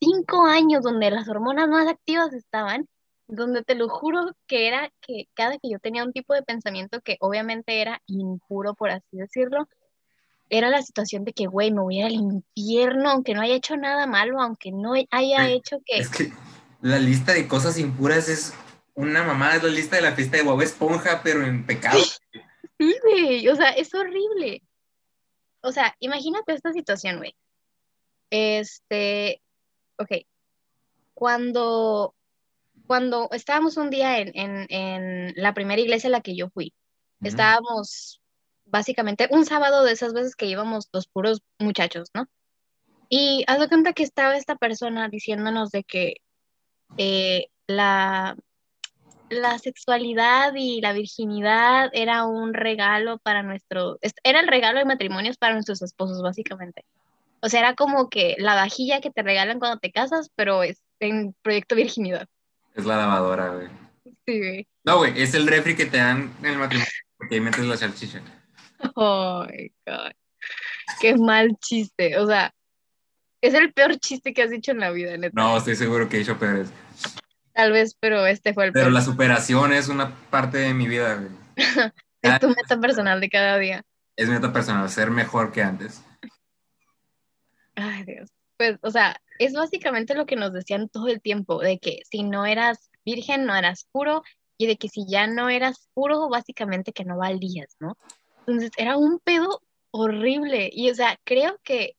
cinco 0.00 0.46
años 0.46 0.82
donde 0.82 1.10
las 1.10 1.28
hormonas 1.28 1.68
más 1.68 1.88
activas 1.88 2.32
estaban, 2.32 2.86
donde 3.26 3.62
te 3.62 3.74
lo 3.74 3.88
juro 3.88 4.36
que 4.46 4.68
era 4.68 4.92
que 5.00 5.28
cada 5.34 5.58
que 5.58 5.70
yo 5.70 5.78
tenía 5.78 6.04
un 6.04 6.12
tipo 6.12 6.34
de 6.34 6.42
pensamiento 6.42 7.00
que 7.00 7.16
obviamente 7.20 7.80
era 7.80 8.02
impuro, 8.06 8.74
por 8.74 8.90
así 8.90 9.16
decirlo, 9.16 9.68
era 10.50 10.68
la 10.68 10.82
situación 10.82 11.24
de 11.24 11.32
que, 11.32 11.46
güey, 11.46 11.72
me 11.72 11.80
voy 11.80 12.02
al 12.02 12.12
infierno, 12.12 13.10
aunque 13.10 13.34
no 13.34 13.40
haya 13.40 13.54
hecho 13.54 13.76
nada 13.76 14.06
malo, 14.06 14.40
aunque 14.40 14.72
no 14.72 14.92
haya 15.10 15.48
hecho 15.48 15.78
que... 15.84 15.98
Es 15.98 16.10
que 16.10 16.32
la 16.82 16.98
lista 16.98 17.32
de 17.32 17.48
cosas 17.48 17.78
impuras 17.78 18.28
es 18.28 18.52
una 18.94 19.22
mamada, 19.24 19.56
es 19.56 19.62
la 19.62 19.70
lista 19.70 19.96
de 19.96 20.02
la 20.02 20.12
fiesta 20.12 20.36
de 20.36 20.42
Bob 20.42 20.60
Esponja, 20.62 21.22
pero 21.22 21.44
en 21.44 21.66
pecado. 21.66 21.98
Sí, 22.76 22.92
güey, 23.04 23.48
o 23.48 23.54
sea, 23.54 23.70
es 23.70 23.94
horrible. 23.94 24.60
O 25.62 25.70
sea, 25.70 25.94
imagínate 26.00 26.52
esta 26.52 26.72
situación, 26.72 27.18
güey. 27.18 27.36
Este, 28.30 29.40
ok, 29.96 30.10
cuando, 31.14 32.16
cuando 32.86 33.28
estábamos 33.32 33.76
un 33.76 33.90
día 33.90 34.18
en, 34.18 34.32
en, 34.34 35.32
la 35.36 35.54
primera 35.54 35.80
iglesia 35.80 36.08
a 36.08 36.10
la 36.10 36.20
que 36.20 36.36
yo 36.36 36.50
fui, 36.50 36.74
estábamos 37.22 38.20
básicamente 38.66 39.28
un 39.30 39.44
sábado 39.46 39.84
de 39.84 39.92
esas 39.92 40.12
veces 40.12 40.36
que 40.36 40.46
íbamos 40.46 40.88
los 40.92 41.06
puros 41.06 41.42
muchachos, 41.58 42.10
¿no? 42.14 42.26
Y 43.08 43.44
haz 43.46 43.60
de 43.60 43.68
cuenta 43.68 43.92
que 43.92 44.02
estaba 44.02 44.36
esta 44.36 44.56
persona 44.56 45.08
diciéndonos 45.08 45.70
de 45.70 45.84
que 45.84 46.16
eh, 46.96 47.46
la, 47.66 48.36
la 49.28 49.58
sexualidad 49.58 50.54
y 50.56 50.80
la 50.80 50.92
virginidad 50.92 51.90
era 51.92 52.24
un 52.24 52.54
regalo 52.54 53.18
para 53.18 53.42
nuestro, 53.42 53.98
era 54.22 54.40
el 54.40 54.48
regalo 54.48 54.78
de 54.78 54.84
matrimonios 54.84 55.36
para 55.36 55.54
nuestros 55.54 55.82
esposos, 55.82 56.22
básicamente. 56.22 56.84
O 57.40 57.48
sea, 57.48 57.60
era 57.60 57.74
como 57.74 58.08
que 58.08 58.36
la 58.38 58.54
vajilla 58.54 59.00
que 59.00 59.10
te 59.10 59.22
regalan 59.22 59.58
cuando 59.58 59.78
te 59.78 59.92
casas, 59.92 60.30
pero 60.34 60.62
es 60.62 60.82
en 61.00 61.34
proyecto 61.42 61.74
virginidad. 61.76 62.26
Es 62.74 62.84
la 62.84 62.96
lavadora, 62.96 63.48
güey. 63.50 63.68
Sí, 64.26 64.38
güey. 64.38 64.68
No, 64.84 64.98
güey, 64.98 65.20
es 65.20 65.34
el 65.34 65.46
refri 65.46 65.76
que 65.76 65.86
te 65.86 65.96
dan 65.96 66.32
en 66.40 66.46
el 66.46 66.58
matrimonio 66.58 66.92
porque 67.16 67.36
ahí 67.36 67.40
metes 67.40 67.64
la 67.64 67.76
salchicha. 67.76 68.20
Oh 68.96 69.46
my 69.48 69.72
God. 69.86 70.12
Qué 71.00 71.16
mal 71.16 71.56
chiste. 71.58 72.18
O 72.18 72.26
sea, 72.26 72.52
es 73.40 73.54
el 73.54 73.72
peor 73.72 73.96
chiste 73.98 74.34
que 74.34 74.42
has 74.42 74.50
dicho 74.50 74.72
en 74.72 74.80
la 74.80 74.90
vida, 74.90 75.16
neta. 75.16 75.32
No, 75.34 75.56
estoy 75.56 75.76
seguro 75.76 76.08
que 76.08 76.16
he 76.16 76.18
dicho 76.20 76.38
peores. 76.38 76.70
Tal 77.54 77.72
vez, 77.72 77.96
pero 77.98 78.26
este 78.26 78.52
fue 78.52 78.66
el 78.66 78.72
Pero 78.72 78.90
la 78.90 79.00
superación 79.00 79.72
es 79.72 79.88
una 79.88 80.14
parte 80.30 80.58
de 80.58 80.74
mi 80.74 80.88
vida, 80.88 81.14
güey. 81.14 81.30
es 82.22 82.40
tu 82.40 82.48
meta 82.48 82.78
personal 82.80 83.20
de 83.20 83.30
cada 83.30 83.58
día. 83.58 83.82
Es 84.16 84.28
meta 84.28 84.52
personal, 84.52 84.88
ser 84.90 85.10
mejor 85.10 85.52
que 85.52 85.62
antes. 85.62 86.02
Ay, 87.76 88.04
Dios. 88.04 88.30
Pues, 88.56 88.78
o 88.82 88.90
sea, 88.90 89.20
es 89.38 89.52
básicamente 89.52 90.14
lo 90.14 90.26
que 90.26 90.36
nos 90.36 90.52
decían 90.52 90.88
todo 90.88 91.08
el 91.08 91.20
tiempo, 91.20 91.60
de 91.60 91.78
que 91.78 92.02
si 92.10 92.22
no 92.22 92.46
eras 92.46 92.90
virgen, 93.04 93.46
no 93.46 93.54
eras 93.56 93.86
puro, 93.90 94.22
y 94.56 94.66
de 94.66 94.76
que 94.76 94.88
si 94.88 95.06
ya 95.08 95.26
no 95.26 95.48
eras 95.48 95.88
puro, 95.94 96.28
básicamente 96.28 96.92
que 96.92 97.04
no 97.04 97.18
valías, 97.18 97.76
¿no? 97.80 97.96
Entonces, 98.40 98.70
era 98.76 98.96
un 98.96 99.18
pedo 99.18 99.60
horrible. 99.90 100.70
Y, 100.72 100.90
o 100.90 100.94
sea, 100.94 101.18
creo 101.24 101.58
que 101.64 101.96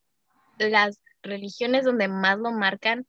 las 0.57 1.01
religiones 1.21 1.83
donde 1.85 2.07
más 2.07 2.37
lo 2.39 2.51
marcan, 2.51 3.05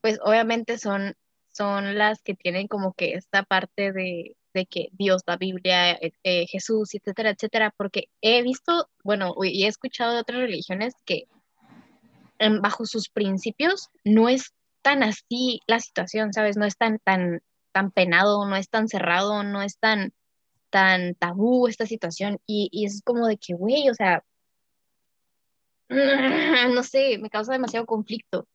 pues 0.00 0.18
obviamente 0.22 0.78
son, 0.78 1.14
son 1.52 1.98
las 1.98 2.22
que 2.22 2.34
tienen 2.34 2.68
como 2.68 2.92
que 2.94 3.14
esta 3.14 3.42
parte 3.42 3.92
de, 3.92 4.36
de 4.54 4.66
que 4.66 4.88
Dios, 4.92 5.22
la 5.26 5.36
Biblia, 5.36 5.92
eh, 5.92 6.12
eh, 6.22 6.46
Jesús, 6.46 6.94
etcétera, 6.94 7.30
etcétera, 7.30 7.74
porque 7.76 8.08
he 8.20 8.42
visto, 8.42 8.88
bueno, 9.04 9.34
y 9.42 9.64
he 9.64 9.68
escuchado 9.68 10.14
de 10.14 10.20
otras 10.20 10.40
religiones 10.40 10.94
que 11.04 11.24
bajo 12.60 12.86
sus 12.86 13.08
principios, 13.08 13.88
no 14.04 14.28
es 14.28 14.52
tan 14.82 15.02
así 15.02 15.60
la 15.66 15.80
situación, 15.80 16.32
¿sabes? 16.32 16.56
No 16.56 16.64
es 16.64 16.76
tan, 16.76 16.98
tan, 16.98 17.42
tan 17.72 17.90
penado, 17.90 18.46
no 18.46 18.56
es 18.56 18.68
tan 18.68 18.88
cerrado, 18.88 19.42
no 19.42 19.62
es 19.62 19.78
tan, 19.78 20.12
tan 20.70 21.14
tabú 21.14 21.68
esta 21.68 21.86
situación. 21.86 22.38
Y, 22.46 22.68
y 22.72 22.86
es 22.86 23.02
como 23.04 23.26
de 23.26 23.38
que, 23.38 23.54
güey, 23.54 23.88
o 23.90 23.94
sea, 23.94 24.22
no 26.74 26.82
sé, 26.82 27.18
me 27.18 27.30
causa 27.30 27.52
demasiado 27.52 27.86
conflicto. 27.86 28.46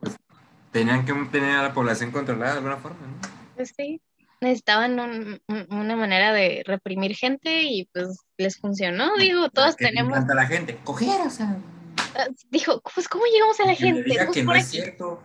Pues, 0.00 0.16
tenían 0.72 1.04
que 1.04 1.12
tener 1.30 1.56
a 1.56 1.62
la 1.62 1.74
población 1.74 2.10
controlada 2.10 2.52
de 2.52 2.58
alguna 2.58 2.76
forma, 2.76 3.06
¿no? 3.06 3.54
Pues 3.56 3.72
sí 3.76 4.00
necesitaban 4.44 5.40
una 5.70 5.96
manera 5.96 6.32
de 6.32 6.62
reprimir 6.66 7.16
gente 7.16 7.62
y 7.62 7.86
pues 7.92 8.18
les 8.36 8.58
funcionó, 8.58 9.16
digo, 9.16 9.48
todos 9.48 9.76
tenemos... 9.76 10.16
a 10.16 10.34
la 10.34 10.46
gente? 10.46 10.78
Coger, 10.84 11.20
o 11.22 11.30
sea... 11.30 11.56
Ah, 12.16 12.28
dijo, 12.50 12.80
pues 12.94 13.08
¿cómo 13.08 13.24
llegamos 13.26 13.58
a 13.58 13.66
la 13.66 13.74
gente? 13.74 14.04
diga 14.04 14.26
pues, 14.26 14.36
que 14.36 14.44
no 14.44 14.54
es 14.54 14.68
cierto, 14.68 15.22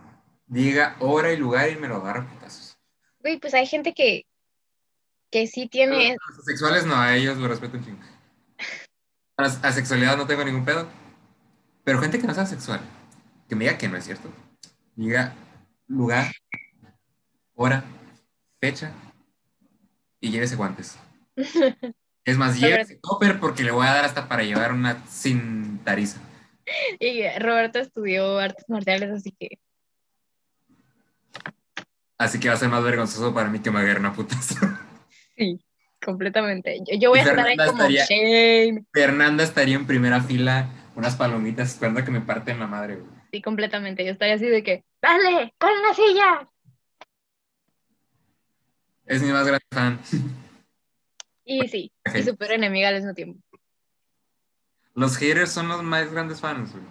diga 0.47 0.95
hora 0.99 1.31
y 1.31 1.37
lugar 1.37 1.69
y 1.69 1.75
me 1.75 1.87
lo 1.87 1.97
agarro 1.97 2.27
putazos. 2.27 2.77
Güey, 3.19 3.39
pues 3.39 3.53
hay 3.53 3.67
gente 3.67 3.93
que, 3.93 4.25
que 5.29 5.45
sí 5.45 5.67
tiene... 5.67 6.15
los 6.29 6.39
asexuales 6.39 6.85
no, 6.85 6.95
a 6.95 7.15
ellos 7.15 7.37
lo 7.37 7.47
respeto 7.47 7.77
un 7.77 7.85
chingo. 7.85 7.99
A 9.37 9.43
la 9.43 9.47
asexualidad 9.47 10.17
no 10.17 10.25
tengo 10.25 10.43
ningún 10.43 10.65
pedo, 10.65 10.87
pero 11.83 11.99
gente 11.99 12.19
que 12.19 12.27
no 12.27 12.33
sea 12.33 12.45
sexual, 12.45 12.81
que 13.47 13.55
me 13.55 13.65
diga 13.65 13.77
que 13.77 13.87
no 13.87 13.97
es 13.97 14.05
cierto, 14.05 14.29
diga 14.95 15.35
lugar, 15.87 16.31
hora, 17.55 17.83
fecha 18.59 18.91
y 20.21 20.31
llévese 20.31 20.55
guantes. 20.55 20.97
Es 22.25 22.37
más, 22.37 22.59
llévese 22.59 22.99
topper 23.01 23.39
porque 23.39 23.63
le 23.63 23.71
voy 23.71 23.87
a 23.87 23.93
dar 23.93 24.05
hasta 24.05 24.27
para 24.27 24.43
llevar 24.43 24.71
una 24.71 25.03
sin 25.07 25.79
tariza. 25.79 26.19
Y 26.99 27.23
Roberto 27.39 27.79
estudió 27.79 28.37
artes 28.37 28.65
marciales, 28.67 29.09
así 29.09 29.31
que. 29.31 29.57
Así 32.19 32.39
que 32.39 32.49
va 32.49 32.53
a 32.53 32.57
ser 32.57 32.69
más 32.69 32.83
vergonzoso 32.83 33.33
para 33.33 33.49
mí 33.49 33.59
que 33.59 33.71
me 33.71 33.79
agarre 33.79 33.99
una 33.99 34.13
putazo. 34.13 34.55
Sí, 35.35 35.57
completamente. 36.03 36.81
Yo, 36.99 37.11
voy 37.11 37.19
a 37.19 37.23
estar 37.23 37.39
ahí 37.39 37.55
como 37.55 37.89
Shane. 37.89 38.83
Fernanda 38.91 39.41
estaría 39.41 39.77
en 39.77 39.87
primera 39.87 40.19
fila, 40.21 40.69
unas 40.97 41.15
palomitas, 41.15 41.69
esperando 41.69 42.03
que 42.03 42.11
me 42.11 42.19
parten 42.19 42.59
la 42.59 42.67
madre, 42.67 42.97
güey. 42.97 43.09
Sí, 43.31 43.41
completamente. 43.41 44.03
Yo 44.03 44.11
estaría 44.11 44.35
así 44.35 44.47
de 44.47 44.63
que, 44.63 44.83
¡dale! 45.01 45.53
¡Con 45.57 45.69
la 45.81 45.93
silla! 45.93 46.49
Es 49.09 49.23
mi 49.23 49.31
más 49.31 49.43
grande 49.43 49.65
fan. 49.71 49.99
Y 51.43 51.67
sí, 51.67 51.91
y 52.13 52.21
super 52.21 52.51
enemiga 52.51 52.89
al 52.89 52.95
mismo 52.95 53.15
tiempo. 53.15 53.41
Los 54.93 55.17
haters 55.17 55.51
son 55.51 55.67
los 55.67 55.81
más 55.81 56.11
grandes 56.11 56.39
fans, 56.39 56.71
güey. 56.73 56.83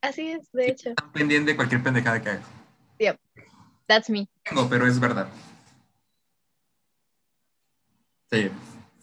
Así 0.00 0.30
es, 0.30 0.52
de 0.52 0.68
hecho. 0.68 0.90
Están 0.90 1.10
pendientes 1.10 1.48
de 1.48 1.56
cualquier 1.56 1.82
pendejada 1.82 2.22
que 2.22 2.28
hagas. 2.30 2.46
Yep, 3.00 3.18
that's 3.88 4.08
me. 4.08 4.28
Tengo, 4.44 4.68
pero 4.68 4.86
es 4.86 5.00
verdad. 5.00 5.26
Sí, 8.30 8.52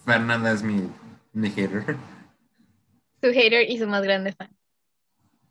Fernanda 0.06 0.54
es 0.54 0.64
mi, 0.64 0.90
mi 1.34 1.50
hater. 1.50 1.98
Su 3.22 3.34
hater 3.34 3.70
y 3.70 3.80
su 3.80 3.88
más 3.88 4.02
grande 4.02 4.32
fan. 4.32 4.56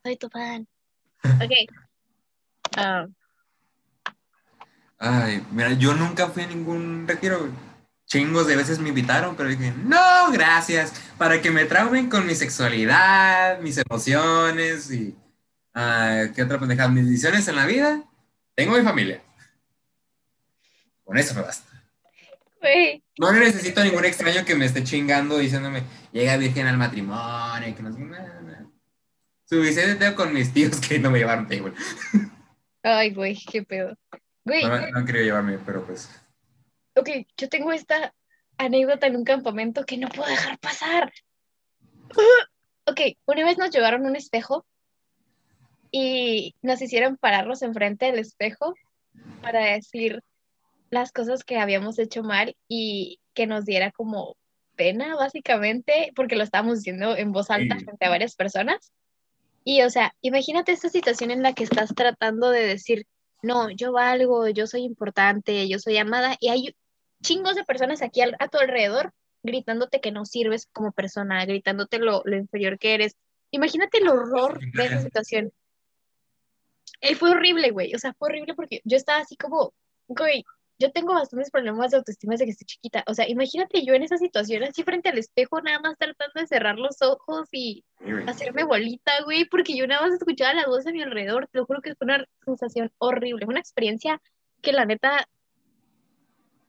Soy 0.02 0.16
tu 0.16 0.30
fan. 0.30 0.66
Ok. 1.44 1.52
Um, 2.78 3.14
Ay, 5.00 5.44
mira, 5.50 5.72
yo 5.72 5.94
nunca 5.94 6.28
fui 6.28 6.44
a 6.44 6.46
ningún 6.46 7.08
retiro, 7.08 7.48
Chingos 8.06 8.46
de 8.46 8.56
veces 8.56 8.80
me 8.80 8.88
invitaron, 8.88 9.36
pero 9.36 9.48
dije, 9.48 9.72
no, 9.84 10.32
gracias, 10.32 10.92
para 11.16 11.40
que 11.40 11.50
me 11.52 11.64
traumen 11.64 12.08
con 12.10 12.26
mi 12.26 12.34
sexualidad, 12.34 13.60
mis 13.60 13.78
emociones 13.78 14.90
y 14.90 15.16
Ah, 15.74 16.24
¿Qué 16.34 16.42
otra 16.42 16.58
pendejada? 16.58 16.88
Mis 16.88 17.06
decisiones 17.06 17.46
en 17.48 17.56
la 17.56 17.66
vida. 17.66 18.02
Tengo 18.54 18.76
mi 18.76 18.82
familia. 18.82 19.22
Con 21.04 21.16
eso 21.16 21.34
me 21.34 21.42
basta. 21.42 21.68
Güey, 22.60 23.02
No 23.18 23.32
necesito 23.32 23.82
ningún 23.82 24.04
extraño 24.04 24.44
que 24.44 24.54
me 24.54 24.66
esté 24.66 24.84
chingando 24.84 25.38
diciéndome, 25.38 25.82
llega 26.12 26.36
virgen 26.36 26.66
al 26.66 26.76
matrimonio, 26.76 27.68
y 27.68 27.72
que 27.72 27.82
no 27.82 27.92
sé, 27.92 28.00
nada. 28.00 28.66
Suficiente 29.46 29.94
tengo 29.94 30.14
con 30.14 30.32
mis 30.34 30.52
tíos 30.52 30.78
que 30.78 30.98
no 30.98 31.10
me 31.10 31.18
llevaron 31.20 31.48
table. 31.48 31.72
ay, 32.82 33.14
güey, 33.14 33.38
qué 33.50 33.62
pedo. 33.62 33.96
Güey, 34.44 34.62
No, 34.62 34.68
no 34.90 34.98
han 34.98 35.07
querido 35.07 35.24
llevarme, 35.24 35.59
pero 35.59 35.85
pues. 35.85 36.09
ok, 36.96 37.09
yo 37.37 37.48
tengo 37.48 37.72
esta 37.72 38.14
anécdota 38.59 39.07
en 39.07 39.16
un 39.16 39.24
campamento 39.24 39.85
que 39.85 39.96
no 39.96 40.09
puedo 40.09 40.29
dejar 40.29 40.59
pasar. 40.59 41.12
Ok, 42.87 43.00
una 43.26 43.44
vez 43.44 43.57
nos 43.57 43.70
llevaron 43.70 44.05
un 44.05 44.16
espejo 44.16 44.66
y 45.92 46.57
nos 46.62 46.81
hicieron 46.83 47.16
pararnos 47.18 47.62
enfrente 47.62 48.07
del 48.07 48.18
espejo 48.18 48.74
para 49.42 49.61
decir 49.74 50.22
las 50.90 51.12
cosas 51.12 51.44
que 51.44 51.59
habíamos 51.59 51.98
hecho 52.00 52.24
mal 52.24 52.57
y 52.68 53.20
que 53.35 53.46
nos 53.46 53.64
diera 53.64 53.92
como 53.92 54.35
pena, 54.74 55.14
básicamente, 55.14 56.11
porque 56.16 56.35
lo 56.35 56.42
estábamos 56.42 56.79
diciendo 56.79 57.16
en 57.16 57.31
voz 57.31 57.50
alta 57.50 57.79
Sí. 57.79 57.85
frente 57.85 58.07
a 58.07 58.11
varias 58.11 58.35
personas. 58.35 58.92
Y, 59.62 59.83
o 59.83 59.90
sea, 59.90 60.14
imagínate 60.20 60.72
esta 60.72 60.88
situación 60.88 61.31
en 61.31 61.42
la 61.44 61.53
que 61.53 61.64
estás 61.64 61.94
tratando 61.94 62.50
de 62.50 62.66
decir, 62.66 63.07
no, 63.42 63.70
yo 63.70 63.92
valgo, 63.92 64.48
yo 64.48 64.66
soy 64.66 64.83
importante, 64.83 65.68
yo 65.68 65.79
soy 65.79 65.96
amada, 65.98 66.37
y 66.40 66.48
hay 66.48 66.76
chingos 67.22 67.55
de 67.55 67.64
personas 67.64 68.03
aquí 68.03 68.20
a 68.22 68.48
tu 68.48 68.59
alrededor 68.59 69.12
gritándote 69.42 70.00
que 70.00 70.12
no 70.12 70.24
sirves 70.24 70.66
como 70.72 70.92
persona, 70.92 71.44
gritándote 71.44 71.98
lo, 71.98 72.22
lo 72.24 72.37
inferior 72.37 72.79
que 72.79 72.94
eres. 72.94 73.16
Imagínate 73.50 73.98
el 73.98 74.09
horror 74.09 74.61
de 74.61 74.85
esa 74.85 75.00
situación. 75.00 75.53
Eh, 77.00 77.14
fue 77.14 77.31
horrible, 77.31 77.70
güey. 77.70 77.94
O 77.94 77.98
sea, 77.98 78.12
fue 78.14 78.29
horrible 78.29 78.55
porque 78.55 78.81
yo 78.85 78.96
estaba 78.96 79.20
así 79.20 79.37
como, 79.37 79.72
güey, 80.09 80.44
yo 80.80 80.90
tengo 80.90 81.12
bastantes 81.12 81.50
problemas 81.50 81.90
de 81.90 81.98
autoestima 81.98 82.32
desde 82.32 82.46
que 82.46 82.52
estoy 82.52 82.64
chiquita. 82.64 83.04
O 83.06 83.12
sea, 83.12 83.28
imagínate 83.28 83.84
yo 83.84 83.92
en 83.92 84.02
esa 84.02 84.16
situación, 84.16 84.64
así 84.64 84.82
frente 84.82 85.10
al 85.10 85.18
espejo, 85.18 85.60
nada 85.60 85.78
más 85.78 85.98
tratando 85.98 86.40
de 86.40 86.46
cerrar 86.46 86.78
los 86.78 87.02
ojos 87.02 87.48
y 87.52 87.84
hacerme 88.26 88.64
bolita, 88.64 89.12
güey, 89.24 89.44
porque 89.44 89.76
yo 89.76 89.86
nada 89.86 90.06
más 90.06 90.14
escuchaba 90.14 90.54
las 90.54 90.66
voces 90.66 90.86
a 90.86 90.92
mi 90.92 91.02
alrededor. 91.02 91.48
Te 91.48 91.58
lo 91.58 91.66
juro 91.66 91.82
que 91.82 91.94
fue 91.94 92.06
una 92.06 92.24
sensación 92.46 92.90
horrible, 92.96 93.44
una 93.46 93.60
experiencia 93.60 94.22
que 94.62 94.72
la 94.72 94.86
neta, 94.86 95.28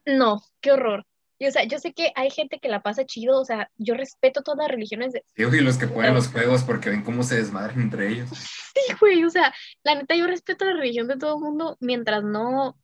no, 0.05 0.41
qué 0.59 0.73
horror. 0.73 1.05
Y 1.39 1.47
o 1.47 1.51
sea, 1.51 1.63
yo 1.63 1.79
sé 1.79 1.93
que 1.93 2.11
hay 2.15 2.29
gente 2.29 2.59
que 2.61 2.69
la 2.69 2.83
pasa 2.83 3.05
chido, 3.05 3.39
o 3.39 3.45
sea, 3.45 3.71
yo 3.77 3.95
respeto 3.95 4.43
todas 4.43 4.59
las 4.59 4.67
religiones 4.67 5.13
de, 5.13 5.23
Sí, 5.35 5.45
güey, 5.45 5.61
los 5.61 5.77
que 5.77 5.87
ponen 5.87 6.13
los 6.13 6.27
juegos 6.27 6.63
porque 6.63 6.89
ven 6.89 7.03
cómo 7.03 7.23
se 7.23 7.37
desmadran 7.37 7.81
entre 7.81 8.09
ellos. 8.09 8.29
Sí, 8.73 8.93
güey, 8.99 9.23
o 9.25 9.29
sea, 9.29 9.53
la 9.83 9.95
neta 9.95 10.15
yo 10.15 10.27
respeto 10.27 10.63
la 10.63 10.73
religión 10.73 11.07
de 11.07 11.17
todo 11.17 11.35
el 11.35 11.41
mundo 11.41 11.77
mientras 11.81 12.23
no 12.23 12.80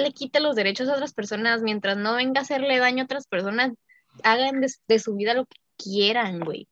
le 0.00 0.12
quite 0.12 0.40
los 0.40 0.56
derechos 0.56 0.88
a 0.88 0.94
otras 0.94 1.12
personas, 1.14 1.62
mientras 1.62 1.96
no 1.96 2.14
venga 2.16 2.40
a 2.40 2.42
hacerle 2.42 2.78
daño 2.78 3.02
a 3.02 3.04
otras 3.04 3.26
personas, 3.26 3.72
hagan 4.24 4.60
de, 4.60 4.72
de 4.88 4.98
su 4.98 5.14
vida 5.14 5.34
lo 5.34 5.46
que 5.46 5.58
quieran, 5.76 6.40
güey. 6.40 6.68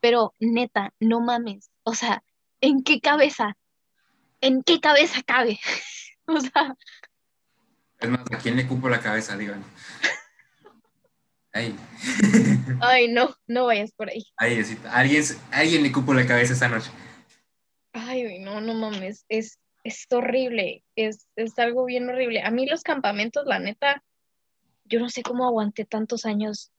Pero 0.00 0.34
neta, 0.40 0.92
no 0.98 1.20
mames, 1.20 1.70
o 1.84 1.94
sea, 1.94 2.22
¿en 2.60 2.82
qué 2.82 3.00
cabeza? 3.00 3.56
¿En 4.40 4.62
qué 4.62 4.80
cabeza 4.80 5.22
cabe? 5.22 5.58
O 6.32 6.38
sea, 6.40 6.76
Es 7.98 8.08
más, 8.08 8.20
¿a 8.30 8.38
quién 8.38 8.56
le 8.56 8.66
cupo 8.68 8.88
la 8.88 9.00
cabeza? 9.00 9.36
Digan. 9.36 9.64
Ay, 11.52 11.74
ay, 12.80 13.08
no, 13.08 13.34
no 13.48 13.66
vayas 13.66 13.90
por 13.90 14.08
ahí. 14.08 14.24
ay, 14.36 14.62
sí, 14.64 14.78
alguien, 14.88 15.24
alguien 15.50 15.82
le 15.82 15.90
cupo 15.90 16.14
la 16.14 16.24
cabeza 16.24 16.52
esa 16.52 16.68
noche. 16.68 16.92
Ay, 17.92 18.38
no, 18.38 18.60
no 18.60 18.74
mames, 18.74 19.24
es, 19.28 19.58
es 19.84 20.06
horrible, 20.10 20.84
es, 20.96 21.26
es 21.36 21.58
algo 21.58 21.84
bien 21.84 22.08
horrible. 22.08 22.42
A 22.42 22.50
mí 22.50 22.66
los 22.66 22.82
campamentos, 22.82 23.46
la 23.46 23.58
neta, 23.58 24.02
yo 24.84 25.00
no 25.00 25.08
sé 25.08 25.22
cómo 25.22 25.46
aguanté 25.46 25.84
tantos 25.84 26.26
años 26.26 26.70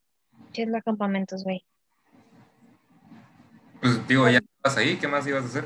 yendo 0.54 0.78
a 0.78 0.82
campamentos, 0.82 1.44
güey. 1.44 1.66
Pues 3.82 4.08
digo, 4.08 4.30
ya 4.30 4.40
estabas 4.40 4.78
ahí, 4.78 4.98
¿qué 4.98 5.08
más 5.08 5.26
ibas 5.26 5.44
a 5.44 5.48
hacer? 5.48 5.66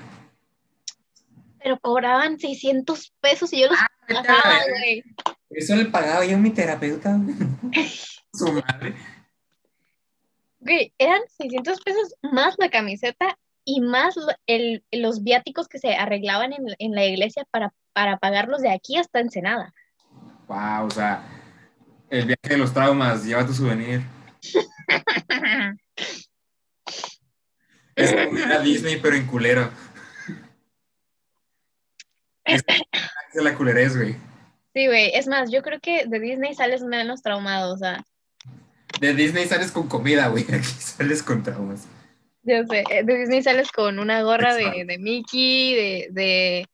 Pero 1.61 1.79
cobraban 1.79 2.39
600 2.39 3.13
pesos 3.19 3.51
y 3.51 3.61
yo 3.61 3.67
los 3.67 3.77
vete 4.07 4.19
a 4.19 4.21
la 4.21 4.27
pagaba, 4.27 4.63
güey. 4.69 5.03
Eso 5.49 5.75
le 5.75 5.85
pagaba 5.85 6.25
yo 6.25 6.37
a 6.37 6.39
mi 6.39 6.51
terapeuta. 6.51 7.19
Su 8.33 8.53
madre. 8.53 8.95
Güey, 10.59 10.93
eran 10.97 11.21
600 11.37 11.81
pesos 11.81 12.15
más 12.21 12.55
la 12.57 12.69
camiseta 12.69 13.37
y 13.65 13.81
más 13.81 14.15
el, 14.47 14.83
los 14.91 15.23
viáticos 15.23 15.67
que 15.67 15.79
se 15.79 15.95
arreglaban 15.95 16.53
en, 16.53 16.65
en 16.77 16.91
la 16.93 17.03
iglesia 17.05 17.45
para, 17.51 17.73
para 17.93 18.17
pagarlos 18.17 18.61
de 18.61 18.71
aquí 18.71 18.97
hasta 18.97 19.19
Ensenada. 19.19 19.73
Wow, 20.47 20.85
o 20.85 20.91
sea, 20.91 21.23
el 22.09 22.27
viaje 22.27 22.49
de 22.49 22.57
los 22.57 22.73
traumas, 22.73 23.25
lleva 23.25 23.45
tu 23.45 23.53
souvenir. 23.53 24.01
Es 27.95 28.11
como 28.11 28.37
ir 28.37 28.51
a 28.51 28.59
Disney, 28.59 28.99
pero 29.01 29.15
en 29.15 29.25
culero. 29.25 29.71
Es 32.43 32.63
la 33.33 33.55
culerez, 33.55 33.97
güey. 33.97 34.15
Sí, 34.73 34.87
güey, 34.87 35.11
es 35.15 35.27
más, 35.27 35.49
yo 35.49 35.61
creo 35.61 35.79
que 35.79 36.05
de 36.05 36.19
Disney 36.19 36.53
sales 36.53 36.83
menos 36.83 37.21
traumado, 37.21 37.73
o 37.73 37.77
sea, 37.77 38.03
De 38.99 39.13
Disney 39.13 39.47
sales 39.47 39.71
con 39.71 39.87
comida, 39.87 40.27
güey. 40.27 40.43
Aquí 40.53 40.65
sales 40.65 41.23
con 41.23 41.41
traumas. 41.41 41.87
Yo 42.45 42.63
sé, 42.69 42.83
eh, 42.89 43.03
de 43.03 43.17
Disney 43.17 43.43
sales 43.43 43.71
con 43.71 43.99
una 43.99 44.21
gorra 44.23 44.55
de, 44.55 44.85
de 44.85 44.97
Mickey, 44.97 45.75
de, 45.75 46.07
de, 46.11 46.67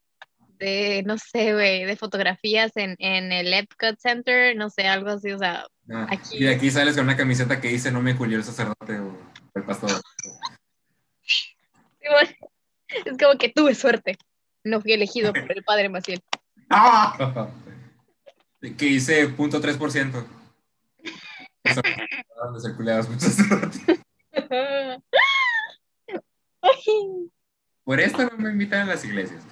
de, 0.59 1.03
no 1.05 1.17
sé, 1.17 1.53
güey, 1.53 1.85
de 1.85 1.95
fotografías 1.95 2.71
en, 2.75 2.95
en 2.99 3.31
el 3.31 3.53
Epcot 3.53 3.97
Center, 3.99 4.55
no 4.55 4.69
sé, 4.69 4.87
algo 4.87 5.09
así, 5.09 5.31
o 5.31 5.39
sea, 5.39 5.65
Ah, 5.93 6.07
Aquí. 6.09 6.37
Y 6.37 6.43
de 6.45 6.55
aquí 6.55 6.71
sales 6.71 6.95
con 6.95 7.03
una 7.03 7.17
camiseta 7.17 7.59
que 7.59 7.67
dice 7.67 7.91
no 7.91 8.01
me 8.01 8.15
culió 8.15 8.37
el 8.37 8.43
sacerdote 8.43 8.99
o 8.99 9.17
el 9.53 9.63
pastor. 9.63 9.91
sí, 11.21 11.55
bueno, 12.09 12.31
es 13.05 13.17
como 13.17 13.37
que 13.37 13.49
tuve 13.49 13.75
suerte, 13.75 14.17
no 14.63 14.79
fui 14.81 14.93
elegido 14.93 15.33
por 15.33 15.51
el 15.51 15.63
padre 15.63 15.89
Maciel. 15.89 16.21
¡Ah! 16.69 17.49
Que 18.61 18.85
dice 18.85 19.27
punto 19.29 19.59
3%. 19.61 20.25
O 21.63 21.73
sea, 21.73 21.83
¿dónde 22.43 22.59
se 22.59 22.75
culeabas 22.75 23.07
un 23.09 23.19
sacerdote? 23.19 24.01
Por 27.83 27.99
esto 27.99 28.23
no 28.23 28.37
me 28.37 28.51
invitan 28.51 28.81
a 28.81 28.93
las 28.93 29.03
iglesias. 29.03 29.43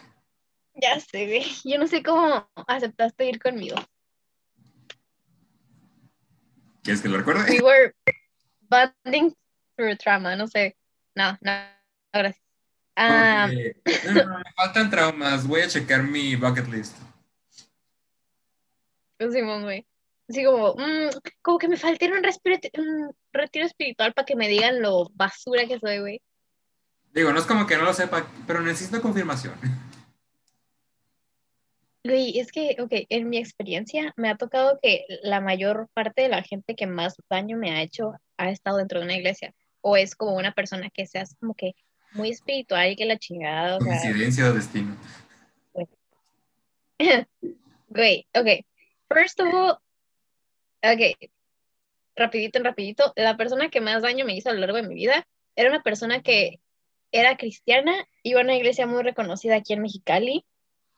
Ya 0.76 1.00
sé, 1.00 1.26
güey. 1.26 1.46
Yo 1.66 1.78
no 1.78 1.88
sé 1.88 2.04
cómo 2.04 2.50
aceptaste 2.68 3.28
ir 3.28 3.40
conmigo. 3.40 3.76
¿Quieres 6.84 7.02
que 7.02 7.10
lo 7.10 7.18
recuerde? 7.18 7.52
We 7.52 7.62
were 7.62 7.94
bonding 8.70 9.36
through 9.76 9.98
trauma, 9.98 10.36
no 10.36 10.48
sé. 10.48 10.78
No, 11.16 11.38
no, 11.42 11.52
gracias. 12.14 12.44
No, 13.00 13.48
no, 13.48 14.40
me 14.40 14.52
faltan 14.58 14.90
traumas. 14.90 15.48
Voy 15.48 15.62
a 15.62 15.70
checar 15.70 16.04
mi 16.04 16.36
bucket 16.36 16.68
list. 16.68 16.98
Simón, 19.32 19.64
güey. 19.64 19.86
Así 20.30 20.44
como, 20.44 20.74
mm, 20.76 21.10
como 21.42 21.58
que 21.58 21.68
me 21.68 21.76
a 21.76 21.90
un, 21.90 22.22
un 22.78 23.16
retiro 23.32 23.66
espiritual 23.66 24.14
para 24.14 24.26
que 24.26 24.36
me 24.36 24.50
digan 24.50 24.82
lo 24.82 25.10
basura 25.14 25.66
que 25.66 25.80
soy, 25.80 26.00
güey. 26.00 26.22
Digo, 27.14 27.32
no 27.32 27.40
es 27.40 27.46
como 27.46 27.66
que 27.66 27.78
no 27.78 27.84
lo 27.84 27.94
sepa, 27.94 28.28
pero 28.46 28.62
necesito 28.62 29.02
confirmación. 29.02 29.56
Güey, 32.04 32.40
es 32.40 32.52
que, 32.52 32.78
ok, 32.80 32.92
en 33.10 33.30
mi 33.30 33.38
experiencia 33.38 34.14
me 34.16 34.30
ha 34.30 34.38
tocado 34.38 34.80
que 34.82 35.06
la 35.24 35.42
mayor 35.42 35.90
parte 35.94 36.22
de 36.22 36.30
la 36.30 36.44
gente 36.44 36.76
que 36.76 36.88
más 36.88 37.18
daño 37.30 37.58
me 37.58 37.72
ha 37.72 37.82
hecho 37.82 38.14
ha 38.38 38.50
estado 38.52 38.78
dentro 38.78 39.00
de 39.00 39.06
una 39.06 39.18
iglesia. 39.18 39.54
O 39.82 39.98
es 39.98 40.16
como 40.16 40.36
una 40.36 40.54
persona 40.54 40.90
que 40.90 41.06
seas 41.06 41.36
como 41.40 41.56
que 41.56 41.74
muy 42.14 42.30
espiritual 42.30 42.92
y 42.92 42.96
que 42.96 43.06
la 43.06 43.18
chingada, 43.18 43.76
o 43.76 43.80
Coincidencia 43.80 44.50
o 44.50 44.54
destino. 44.54 44.98
Güey, 47.90 48.28
ok. 48.36 48.66
First 49.10 49.40
of 49.40 49.54
all, 49.54 49.78
ok. 50.84 51.32
Rapidito, 52.16 52.60
rapidito. 52.62 53.14
La 53.16 53.36
persona 53.36 53.70
que 53.70 53.82
más 53.82 54.04
daño 54.04 54.26
me 54.26 54.36
hizo 54.36 54.50
a 54.50 54.54
lo 54.54 54.60
largo 54.60 54.78
de 54.78 54.88
mi 54.88 54.94
vida 54.96 55.28
era 55.56 55.70
una 55.70 55.82
persona 55.82 56.22
que 56.22 56.60
era 57.12 57.38
cristiana, 57.38 57.94
iba 58.24 58.40
a 58.42 58.44
una 58.44 58.56
iglesia 58.56 58.86
muy 58.88 59.04
reconocida 59.04 59.56
aquí 59.56 59.74
en 59.74 59.82
Mexicali 59.82 60.46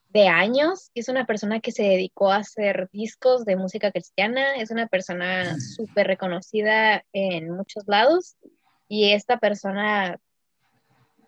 de 0.09 0.27
años. 0.27 0.91
Es 0.93 1.07
una 1.09 1.25
persona 1.25 1.59
que 1.61 1.71
se 1.71 1.83
dedicó 1.83 2.31
a 2.31 2.37
hacer 2.37 2.89
discos 2.91 3.45
de 3.45 3.55
música 3.55 3.91
cristiana. 3.91 4.55
Es 4.55 4.71
una 4.71 4.87
persona 4.87 5.57
súper 5.59 6.07
reconocida 6.07 7.05
en 7.13 7.49
muchos 7.51 7.85
lados. 7.87 8.35
Y 8.89 9.11
esta 9.13 9.37
persona 9.39 10.19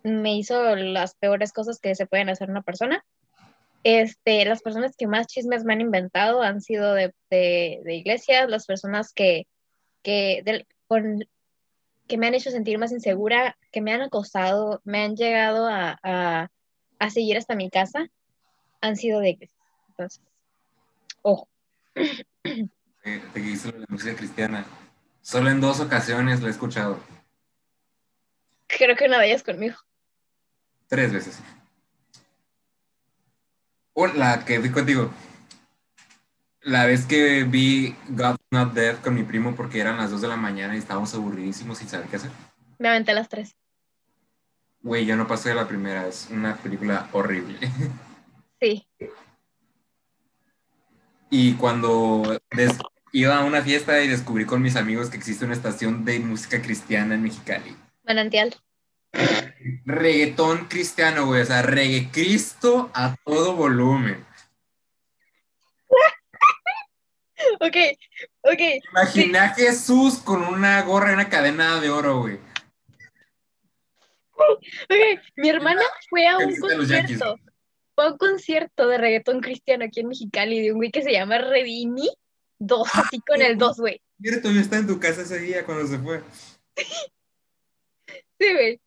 me 0.03 0.35
hizo 0.35 0.75
las 0.75 1.15
peores 1.15 1.53
cosas 1.53 1.79
que 1.79 1.95
se 1.95 2.05
pueden 2.05 2.29
hacer 2.29 2.49
una 2.49 2.61
persona. 2.61 3.05
Este, 3.83 4.45
las 4.45 4.61
personas 4.61 4.95
que 4.97 5.07
más 5.07 5.27
chismes 5.27 5.63
me 5.63 5.73
han 5.73 5.81
inventado 5.81 6.41
han 6.41 6.61
sido 6.61 6.93
de, 6.93 7.13
de, 7.29 7.81
de 7.83 7.95
iglesias, 7.95 8.49
las 8.49 8.65
personas 8.65 9.13
que, 9.13 9.47
que, 10.03 10.41
del- 10.43 10.67
con, 10.87 11.25
que 12.07 12.17
me 12.17 12.27
han 12.27 12.35
hecho 12.35 12.51
sentir 12.51 12.77
más 12.77 12.91
insegura, 12.91 13.57
que 13.71 13.81
me 13.81 13.93
han 13.93 14.01
acosado, 14.01 14.81
me 14.83 15.03
han 15.03 15.15
llegado 15.15 15.67
a, 15.67 15.99
a, 16.03 16.49
a 16.99 17.09
seguir 17.09 17.37
hasta 17.37 17.55
mi 17.55 17.69
casa 17.69 18.07
han 18.83 18.97
sido 18.97 19.19
de. 19.21 19.49
Entonces, 19.89 20.21
ojo. 21.21 21.47
Eh, 21.95 23.21
Te 23.33 23.39
hizo 23.39 23.71
la 23.71 23.85
música 23.87 24.15
cristiana. 24.15 24.65
Solo 25.21 25.49
en 25.49 25.61
dos 25.61 25.79
ocasiones 25.79 26.41
la 26.41 26.49
he 26.49 26.51
escuchado. 26.51 26.99
Creo 28.67 28.95
que 28.95 29.05
una 29.05 29.19
de 29.19 29.27
ellas 29.27 29.43
conmigo. 29.43 29.77
Tres 30.87 31.13
veces. 31.13 31.39
O 33.93 34.07
la 34.07 34.43
que 34.43 34.59
fui 34.59 34.71
contigo. 34.71 35.11
La 36.63 36.85
vez 36.85 37.05
que 37.05 37.43
vi 37.43 37.95
God's 38.09 38.39
Not 38.51 38.73
Dead 38.73 38.97
con 39.01 39.15
mi 39.15 39.23
primo 39.23 39.55
porque 39.55 39.79
eran 39.79 39.97
las 39.97 40.11
2 40.11 40.21
de 40.21 40.27
la 40.29 40.37
mañana 40.37 40.75
y 40.75 40.79
estábamos 40.79 41.13
aburridísimos 41.13 41.77
sin 41.77 41.89
saber 41.89 42.07
qué 42.07 42.15
hacer. 42.15 42.31
Me 42.79 42.89
aventé 42.89 43.13
las 43.13 43.29
tres. 43.29 43.55
Güey, 44.81 45.05
yo 45.05 45.15
no 45.15 45.27
pasé 45.27 45.49
de 45.49 45.55
la 45.55 45.67
primera. 45.67 46.07
Es 46.07 46.27
una 46.29 46.55
película 46.55 47.09
horrible. 47.11 47.57
Sí. 48.61 48.87
Y 51.29 51.55
cuando 51.55 52.39
iba 53.11 53.37
a 53.37 53.43
una 53.43 53.61
fiesta 53.61 54.01
y 54.01 54.07
descubrí 54.07 54.45
con 54.45 54.61
mis 54.61 54.77
amigos 54.77 55.09
que 55.09 55.17
existe 55.17 55.43
una 55.43 55.53
estación 55.53 56.05
de 56.05 56.19
música 56.19 56.61
cristiana 56.61 57.15
en 57.15 57.23
Mexicali. 57.23 57.75
Manantial. 58.05 58.55
Reggaetón 59.83 60.67
cristiano, 60.69 61.25
güey. 61.25 61.41
O 61.41 61.45
sea, 61.45 61.61
reggae 61.61 62.09
Cristo 62.09 62.89
a 62.93 63.17
todo 63.25 63.53
volumen. 63.57 64.25
Ok, 67.65 67.77
ok. 68.41 68.59
Imaginé 68.91 69.39
a 69.39 69.49
Jesús 69.53 70.17
con 70.17 70.43
una 70.43 70.81
gorra 70.81 71.11
y 71.11 71.13
una 71.13 71.29
cadena 71.29 71.79
de 71.79 71.89
oro, 71.89 72.19
güey. 72.19 72.37
ok. 74.35 75.21
Mi 75.37 75.47
hermana 75.49 75.81
fue 76.09 76.27
a 76.27 76.39
un 76.39 76.53
concierto. 76.59 77.37
Fue 77.95 78.05
a 78.05 78.11
un 78.11 78.17
concierto 78.17 78.87
de 78.87 78.97
reggaetón 78.97 79.39
cristiano 79.39 79.85
aquí 79.85 80.01
en 80.01 80.09
Mexicali 80.09 80.59
de 80.59 80.71
un 80.73 80.79
güey 80.79 80.91
que 80.91 81.03
se 81.03 81.13
llama 81.13 81.37
Redini 81.37 82.09
2, 82.59 82.89
así 82.95 83.19
con 83.19 83.41
el 83.41 83.57
2, 83.57 83.77
güey. 83.77 84.01
Cierto, 84.19 84.51
yo 84.51 84.59
estaba 84.59 84.81
en 84.81 84.87
tu 84.87 84.99
casa 84.99 85.21
ese 85.21 85.39
día 85.39 85.65
cuando 85.65 85.87
se 85.87 85.99
fue. 85.99 86.21
Sí, 86.75 88.53
güey. 88.53 88.81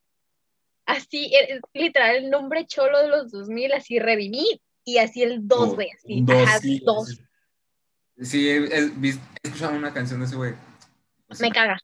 Así, 0.84 1.32
literal, 1.72 2.16
el 2.16 2.30
nombre 2.30 2.66
cholo 2.66 3.00
de 3.00 3.08
los 3.08 3.30
2000, 3.30 3.72
así 3.72 3.98
Redini 3.98 4.60
y 4.84 4.98
así 4.98 5.22
el 5.22 5.48
2, 5.48 5.74
güey, 5.76 5.88
así. 5.92 6.20
Dos, 6.22 6.36
Ajá, 6.42 6.58
sí, 6.58 6.82
dos. 6.84 7.08
sí. 7.08 7.25
Sí, 8.20 8.48
he, 8.48 8.56
he 8.56 8.86
vis- 8.96 9.20
he 9.42 9.48
escuchado 9.48 9.76
una 9.76 9.92
canción 9.92 10.20
de 10.20 10.26
ese 10.26 10.36
güey. 10.36 10.54
Me 11.40 11.50
caga, 11.50 11.78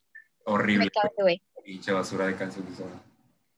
horrible. 0.44 0.84
me 0.86 0.90
caga 0.90 1.08
ese 1.12 1.22
güey. 1.22 1.42
Pinche 1.64 1.92
basura 1.92 2.26
de 2.26 2.36
canciones. 2.36 2.80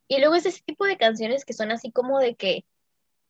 Y 0.09 0.19
luego 0.21 0.35
es 0.35 0.45
ese 0.47 0.61
tipo 0.65 0.85
de 0.85 0.97
canciones 0.97 1.45
que 1.45 1.53
son 1.53 1.71
así 1.73 1.91
como 1.91 2.19
de 2.19 2.35
que 2.35 2.65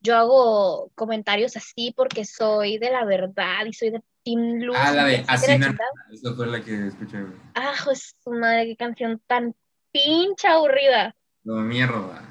yo 0.01 0.17
hago 0.17 0.91
comentarios 0.95 1.57
así 1.57 1.93
porque 1.97 2.25
soy 2.25 2.79
de 2.79 2.91
la 2.91 3.05
verdad 3.05 3.65
y 3.67 3.73
soy 3.73 3.91
de 3.91 4.03
Team 4.25 4.61
Luz. 4.61 4.77
Ah, 4.79 4.93
la 4.93 5.05
de 5.05 5.25
así 5.29 5.57
no. 5.59 5.67
Esa 6.13 6.35
fue 6.35 6.47
la 6.47 6.61
que 6.63 6.89
escuché, 6.89 7.23
güey. 7.23 7.35
Ah, 7.55 7.75
de 7.89 7.97
su 7.97 8.31
madre, 8.31 8.67
qué 8.67 8.77
canción 8.77 9.21
tan 9.27 9.55
pinche 9.93 10.49
aburrida. 10.49 11.15
No, 11.45 11.55
mierda. 11.57 12.23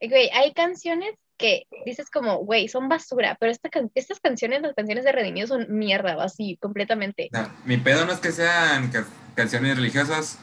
Güey, 0.00 0.30
hay 0.30 0.52
canciones 0.52 1.14
que 1.42 1.66
dices 1.84 2.08
como, 2.08 2.36
güey, 2.38 2.68
son 2.68 2.88
basura, 2.88 3.36
pero 3.40 3.50
esta 3.50 3.68
can- 3.68 3.90
estas 3.96 4.20
canciones, 4.20 4.62
las 4.62 4.74
canciones 4.74 5.04
de 5.04 5.10
Redimido 5.12 5.48
son 5.48 5.66
mierda, 5.68 6.22
así, 6.22 6.56
completamente. 6.60 7.30
Mi 7.64 7.78
pedo 7.78 8.06
no 8.06 8.12
es 8.12 8.20
que 8.20 8.30
sean 8.30 8.90
ca- 8.92 9.06
canciones 9.34 9.76
religiosas 9.76 10.38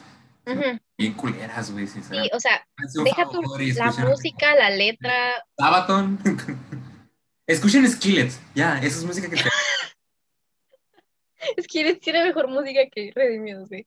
bien 0.98 1.14
culeras, 1.14 1.70
güey. 1.72 1.86
Sí, 1.86 2.00
o 2.32 2.40
sea, 2.40 2.66
deja 3.04 3.28
tu, 3.30 3.40
la 3.42 3.92
música, 4.08 4.54
la 4.54 4.70
letra, 4.70 5.12
Sabaton. 5.58 6.18
Escuchen 7.46 7.88
Skillet. 7.88 8.30
Ya, 8.54 8.78
eso 8.78 8.98
es 8.98 9.04
música 9.04 9.28
que 9.30 9.36
te... 9.36 9.42
que 11.72 11.94
tiene 11.96 12.24
mejor 12.24 12.48
música 12.48 12.80
que 12.92 13.10
Redimido, 13.14 13.66
sí. 13.66 13.86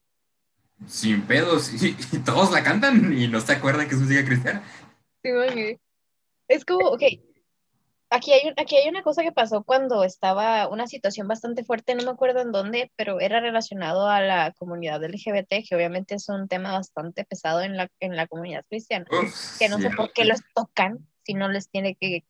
Sin 0.87 1.21
pedos. 1.21 1.71
Y, 1.81 1.95
y 2.11 2.17
todos 2.19 2.51
la 2.51 2.63
cantan 2.63 3.17
y 3.17 3.27
no 3.27 3.39
se 3.39 3.53
acuerdan 3.53 3.87
que 3.87 3.95
es 3.95 4.01
música 4.01 4.25
cristiana. 4.25 4.63
Sí, 5.23 5.31
güey. 5.31 5.79
Es 6.47 6.65
como, 6.65 6.89
ok, 6.89 7.01
aquí 8.09 8.31
hay, 8.33 8.47
un- 8.49 8.53
aquí 8.57 8.75
hay 8.77 8.87
una 8.89 9.01
cosa 9.03 9.23
que 9.23 9.31
pasó 9.31 9.63
cuando 9.63 10.03
estaba 10.03 10.67
una 10.69 10.87
situación 10.87 11.27
bastante 11.27 11.63
fuerte, 11.63 11.95
no 11.95 12.03
me 12.03 12.11
acuerdo 12.11 12.41
en 12.41 12.51
dónde, 12.51 12.91
pero 12.95 13.19
era 13.19 13.39
relacionado 13.39 14.07
a 14.07 14.21
la 14.21 14.53
comunidad 14.53 15.03
LGBT, 15.03 15.63
que 15.67 15.75
obviamente 15.75 16.15
es 16.15 16.29
un 16.29 16.47
tema 16.47 16.71
bastante 16.73 17.25
pesado 17.25 17.61
en 17.61 17.75
la, 17.77 17.89
en 17.99 18.15
la 18.15 18.27
comunidad 18.27 18.65
cristiana, 18.69 19.05
Uf, 19.11 19.33
que 19.59 19.69
no 19.69 19.79
sé 19.79 19.89
sí, 19.89 19.95
por 19.95 20.11
qué 20.13 20.25
los 20.25 20.41
tocan 20.53 21.07
si 21.23 21.33
no 21.33 21.49
les 21.49 21.69
tiene 21.69 21.95
que 21.95 22.23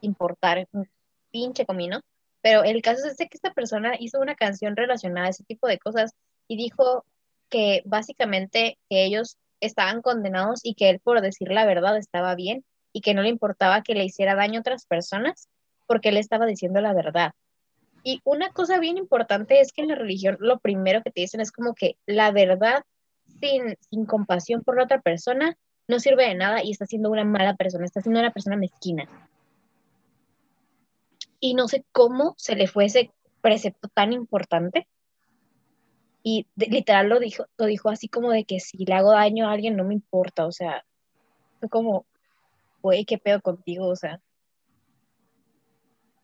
importar 0.00 0.68
un 0.72 0.88
pinche 1.30 1.66
comino, 1.66 2.00
pero 2.42 2.62
el 2.64 2.82
caso 2.82 3.06
es 3.06 3.16
de 3.16 3.28
que 3.28 3.36
esta 3.36 3.52
persona 3.52 3.94
hizo 3.98 4.20
una 4.20 4.34
canción 4.36 4.76
relacionada 4.76 5.26
a 5.28 5.30
ese 5.30 5.44
tipo 5.44 5.66
de 5.66 5.78
cosas 5.78 6.12
y 6.48 6.56
dijo 6.56 7.04
que 7.50 7.82
básicamente 7.86 8.78
que 8.88 9.04
ellos 9.04 9.36
estaban 9.60 10.02
condenados 10.02 10.60
y 10.62 10.74
que 10.74 10.90
él 10.90 11.00
por 11.00 11.20
decir 11.20 11.48
la 11.50 11.66
verdad 11.66 11.96
estaba 11.96 12.34
bien 12.34 12.64
y 12.94 13.02
que 13.02 13.12
no 13.12 13.20
le 13.20 13.28
importaba 13.28 13.82
que 13.82 13.94
le 13.94 14.04
hiciera 14.04 14.34
daño 14.34 14.58
a 14.58 14.60
otras 14.60 14.86
personas 14.86 15.48
porque 15.86 16.08
él 16.08 16.16
estaba 16.16 16.46
diciendo 16.46 16.80
la 16.80 16.94
verdad. 16.94 17.32
Y 18.04 18.20
una 18.24 18.50
cosa 18.50 18.78
bien 18.78 18.96
importante 18.96 19.60
es 19.60 19.72
que 19.72 19.82
en 19.82 19.88
la 19.88 19.96
religión 19.96 20.36
lo 20.38 20.60
primero 20.60 21.02
que 21.02 21.10
te 21.10 21.22
dicen 21.22 21.40
es 21.40 21.50
como 21.50 21.74
que 21.74 21.96
la 22.06 22.30
verdad 22.30 22.84
sin, 23.40 23.76
sin 23.90 24.06
compasión 24.06 24.62
por 24.62 24.76
la 24.76 24.84
otra 24.84 25.00
persona 25.00 25.58
no 25.88 25.98
sirve 25.98 26.28
de 26.28 26.36
nada 26.36 26.62
y 26.62 26.70
está 26.70 26.86
siendo 26.86 27.10
una 27.10 27.24
mala 27.24 27.56
persona, 27.56 27.84
está 27.84 28.00
siendo 28.00 28.20
una 28.20 28.32
persona 28.32 28.56
mezquina. 28.56 29.08
Y 31.40 31.54
no 31.54 31.66
sé 31.66 31.84
cómo 31.92 32.34
se 32.38 32.54
le 32.54 32.68
fue 32.68 32.86
ese 32.86 33.10
precepto 33.40 33.88
tan 33.88 34.12
importante. 34.12 34.86
Y 36.22 36.46
literal 36.56 37.08
lo 37.08 37.18
dijo, 37.18 37.46
lo 37.58 37.66
dijo 37.66 37.90
así 37.90 38.08
como 38.08 38.30
de 38.30 38.44
que 38.44 38.60
si 38.60 38.84
le 38.86 38.94
hago 38.94 39.10
daño 39.10 39.48
a 39.48 39.52
alguien 39.52 39.76
no 39.76 39.84
me 39.84 39.94
importa, 39.94 40.46
o 40.46 40.52
sea, 40.52 40.84
fue 41.60 41.68
como, 41.68 42.06
güey, 42.84 43.04
qué 43.04 43.18
pedo 43.18 43.40
contigo, 43.40 43.88
o 43.88 43.96
sea. 43.96 44.20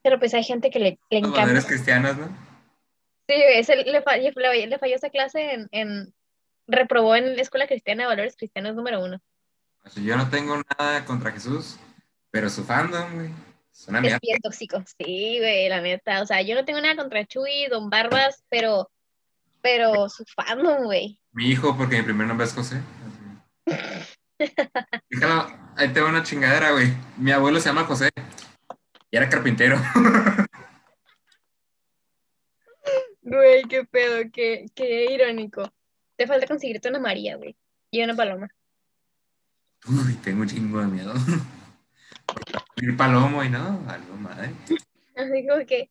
Pero 0.03 0.19
pues 0.19 0.33
hay 0.35 0.45
gente 0.45 0.71
que 0.71 0.79
le, 0.79 0.91
le 1.11 1.21
Las 1.21 1.29
encanta. 1.29 1.39
banderas 1.41 1.67
cristianas, 1.67 2.17
¿no? 2.17 2.27
Sí, 3.29 3.35
ese 3.55 3.77
le, 3.77 4.03
falló, 4.03 4.31
le, 4.35 4.67
le 4.67 4.79
falló 4.79 4.95
esa 4.97 5.11
clase 5.11 5.55
en, 5.55 5.69
en- 5.73 6.15
reprobó 6.67 7.17
en 7.17 7.35
la 7.37 7.43
escuela 7.43 7.67
cristiana 7.67 8.03
de 8.05 8.09
valores 8.09 8.37
cristianos 8.37 8.75
número 8.75 9.03
uno. 9.05 9.21
O 9.85 9.89
sea, 9.89 10.03
yo 10.03 10.17
no 10.17 10.29
tengo 10.31 10.57
nada 10.79 11.05
contra 11.05 11.33
Jesús, 11.33 11.79
pero 12.31 12.49
su 12.51 12.65
fandom, 12.65 13.15
güey, 13.15 13.31
es 13.73 13.89
una 13.89 13.99
Es 13.99 14.03
mierda. 14.03 14.19
bien 14.23 14.39
tóxico. 14.41 14.83
Sí, 14.99 15.39
güey, 15.39 15.69
la 15.69 15.81
neta. 15.81 16.23
O 16.23 16.27
sea, 16.27 16.43
yo 16.43 16.55
no 16.55 16.65
tengo 16.65 16.81
nada 16.81 16.97
contra 16.97 17.25
Chuy, 17.27 17.67
Don 17.71 17.89
Barbas, 17.91 18.45
pero, 18.49 18.91
pero 19.63 20.09
su 20.09 20.25
fandom, 20.27 20.85
güey. 20.85 21.19
Mi 21.33 21.47
hijo, 21.49 21.77
porque 21.77 21.97
mi 21.99 22.03
primer 22.03 22.27
nombre 22.27 22.47
es 22.47 22.53
José. 22.55 22.81
Déjalo, 25.11 25.47
ahí 25.77 25.93
te 25.93 26.01
va 26.01 26.09
una 26.09 26.23
chingadera, 26.23 26.73
güey. 26.73 26.93
Mi 27.19 27.33
abuelo 27.33 27.61
se 27.61 27.69
llama 27.69 27.85
José 27.85 28.11
y 29.11 29.17
era 29.17 29.29
carpintero. 29.29 29.79
Güey, 33.23 33.65
qué 33.65 33.85
pedo, 33.85 34.31
qué, 34.33 34.65
qué 34.75 35.13
irónico. 35.13 35.71
Te 36.17 36.27
falta 36.27 36.47
conseguirte 36.47 36.89
una 36.89 36.99
María, 36.99 37.37
güey. 37.37 37.55
Y 37.91 38.03
una 38.03 38.17
paloma. 38.17 38.49
Uy, 39.87 40.15
tengo 40.25 40.41
un 40.41 40.49
chingo 40.49 40.81
de 40.81 40.87
miedo. 40.87 41.13
Ir 42.77 42.97
palomo 42.97 43.45
y 43.45 43.51
no, 43.51 43.85
algo 43.89 44.17
madre. 44.17 44.53
Así 45.15 45.47
como 45.47 45.67
que. 45.67 45.91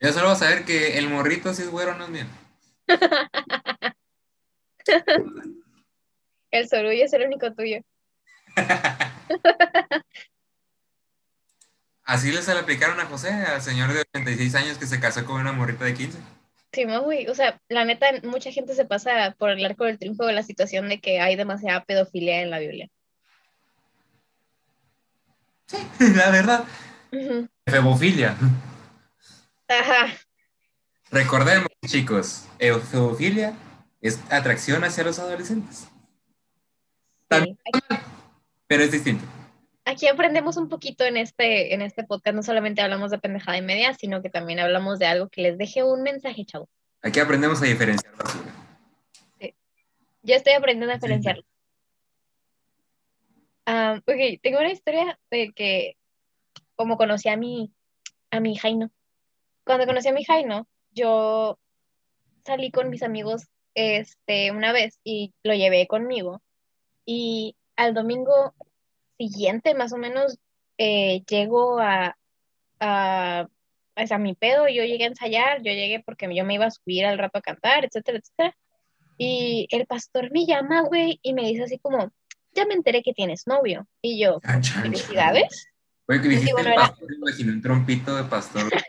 Yo 0.00 0.12
solo 0.12 0.28
voy 0.28 0.32
a 0.32 0.38
saber 0.38 0.64
que 0.64 0.98
el 0.98 1.08
morrito 1.08 1.52
si 1.52 1.62
es 1.62 1.70
güero 1.70 1.94
no 1.94 2.04
es 2.04 2.10
mío. 2.10 2.24
El 6.50 6.68
sorullo 6.68 7.04
es 7.04 7.12
el 7.12 7.22
único 7.22 7.52
tuyo. 7.52 7.80
Así 12.04 12.32
les 12.32 12.48
aplicaron 12.48 12.98
a 12.98 13.06
José, 13.06 13.30
al 13.30 13.62
señor 13.62 13.92
de 13.92 14.00
86 14.00 14.54
años 14.56 14.78
que 14.78 14.86
se 14.86 14.98
casó 14.98 15.24
con 15.24 15.40
una 15.40 15.52
morrita 15.52 15.84
de 15.84 15.94
15. 15.94 16.18
Sí, 16.72 16.84
güey. 16.84 17.28
O 17.28 17.34
sea, 17.34 17.60
la 17.68 17.84
neta, 17.84 18.06
mucha 18.24 18.50
gente 18.50 18.74
se 18.74 18.84
pasa 18.84 19.34
por 19.38 19.50
el 19.50 19.64
arco 19.64 19.84
del 19.84 19.98
triunfo 19.98 20.26
de 20.26 20.32
la 20.32 20.42
situación 20.42 20.88
de 20.88 21.00
que 21.00 21.20
hay 21.20 21.36
demasiada 21.36 21.84
pedofilia 21.84 22.42
en 22.42 22.50
la 22.50 22.58
Biblia. 22.58 22.88
La 26.16 26.30
verdad. 26.30 26.64
Ujú. 27.12 27.48
Febofilia. 27.66 28.36
Ajá. 29.68 30.16
Recordemos, 31.10 31.68
chicos, 31.86 32.46
eufofilia 32.58 33.54
es 34.00 34.20
atracción 34.30 34.82
hacia 34.84 35.04
los 35.04 35.18
adolescentes, 35.18 35.88
Sí. 37.30 37.56
Aquí, 37.72 37.80
pero 38.66 38.82
es 38.82 38.92
distinto. 38.92 39.24
aquí 39.84 40.06
aprendemos 40.08 40.56
un 40.56 40.68
poquito 40.68 41.04
en 41.04 41.16
este, 41.16 41.74
en 41.74 41.82
este 41.82 42.04
podcast. 42.04 42.34
No 42.34 42.42
solamente 42.42 42.80
hablamos 42.82 43.10
de 43.10 43.18
pendejada 43.18 43.56
y 43.58 43.62
media, 43.62 43.94
sino 43.94 44.22
que 44.22 44.30
también 44.30 44.58
hablamos 44.60 44.98
de 44.98 45.06
algo 45.06 45.28
que 45.28 45.42
les 45.42 45.58
deje 45.58 45.82
un 45.84 46.02
mensaje, 46.02 46.44
chavo. 46.44 46.68
Aquí 47.02 47.18
aprendemos 47.20 47.60
a 47.62 47.66
diferenciar 47.66 48.14
basura. 48.16 48.52
Yo 50.22 50.34
estoy 50.34 50.52
aprendiendo 50.52 50.92
a 50.92 50.96
Sí. 50.96 51.00
diferenciarlo. 51.00 51.42
Ah, 53.66 54.00
ok, 54.06 54.40
tengo 54.42 54.58
una 54.58 54.72
historia 54.72 55.18
de 55.30 55.52
que 55.52 55.96
como 56.76 56.96
conocí 56.96 57.28
a 57.28 57.36
mi, 57.36 57.72
a 58.30 58.40
mi 58.40 58.56
Jaino. 58.56 58.90
Cuando 59.64 59.86
conocí 59.86 60.08
a 60.08 60.12
mi 60.12 60.24
Jaino, 60.24 60.66
yo 60.92 61.58
salí 62.44 62.70
con 62.70 62.90
mis 62.90 63.02
amigos 63.02 63.46
este, 63.74 64.50
una 64.50 64.72
vez 64.72 64.98
y 65.04 65.32
lo 65.44 65.54
llevé 65.54 65.86
conmigo. 65.86 66.42
Y 67.04 67.56
al 67.76 67.94
domingo 67.94 68.54
siguiente, 69.18 69.74
más 69.74 69.92
o 69.92 69.96
menos, 69.96 70.38
eh, 70.78 71.22
llego 71.28 71.78
a, 71.78 72.16
a, 72.80 73.48
a 73.96 74.18
mi 74.18 74.34
pedo, 74.34 74.68
yo 74.68 74.84
llegué 74.84 75.04
a 75.04 75.08
ensayar, 75.08 75.58
yo 75.58 75.72
llegué 75.72 76.02
porque 76.04 76.34
yo 76.34 76.44
me 76.44 76.54
iba 76.54 76.66
a 76.66 76.70
subir 76.70 77.04
al 77.04 77.18
rato 77.18 77.38
a 77.38 77.42
cantar, 77.42 77.84
etcétera, 77.84 78.18
etcétera. 78.18 78.56
Y 79.18 79.68
el 79.70 79.86
pastor 79.86 80.30
me 80.32 80.46
llama, 80.46 80.80
güey, 80.82 81.20
y 81.22 81.34
me 81.34 81.42
dice 81.42 81.64
así 81.64 81.78
como, 81.78 82.10
ya 82.54 82.64
me 82.64 82.74
enteré 82.74 83.02
que 83.02 83.12
tienes 83.12 83.46
novio. 83.46 83.86
Y 84.00 84.18
yo, 84.18 84.40
chan. 84.40 84.62
felicidades. 84.82 85.68
Oye, 86.08 86.22
que 86.22 86.28
dijiste 86.28 86.52
bueno, 86.52 86.70
el 86.70 86.76
pastor, 86.76 87.12
imaginé 87.12 87.52
un 87.52 87.62
trompito 87.62 88.16
de 88.16 88.24
pastor. 88.24 88.70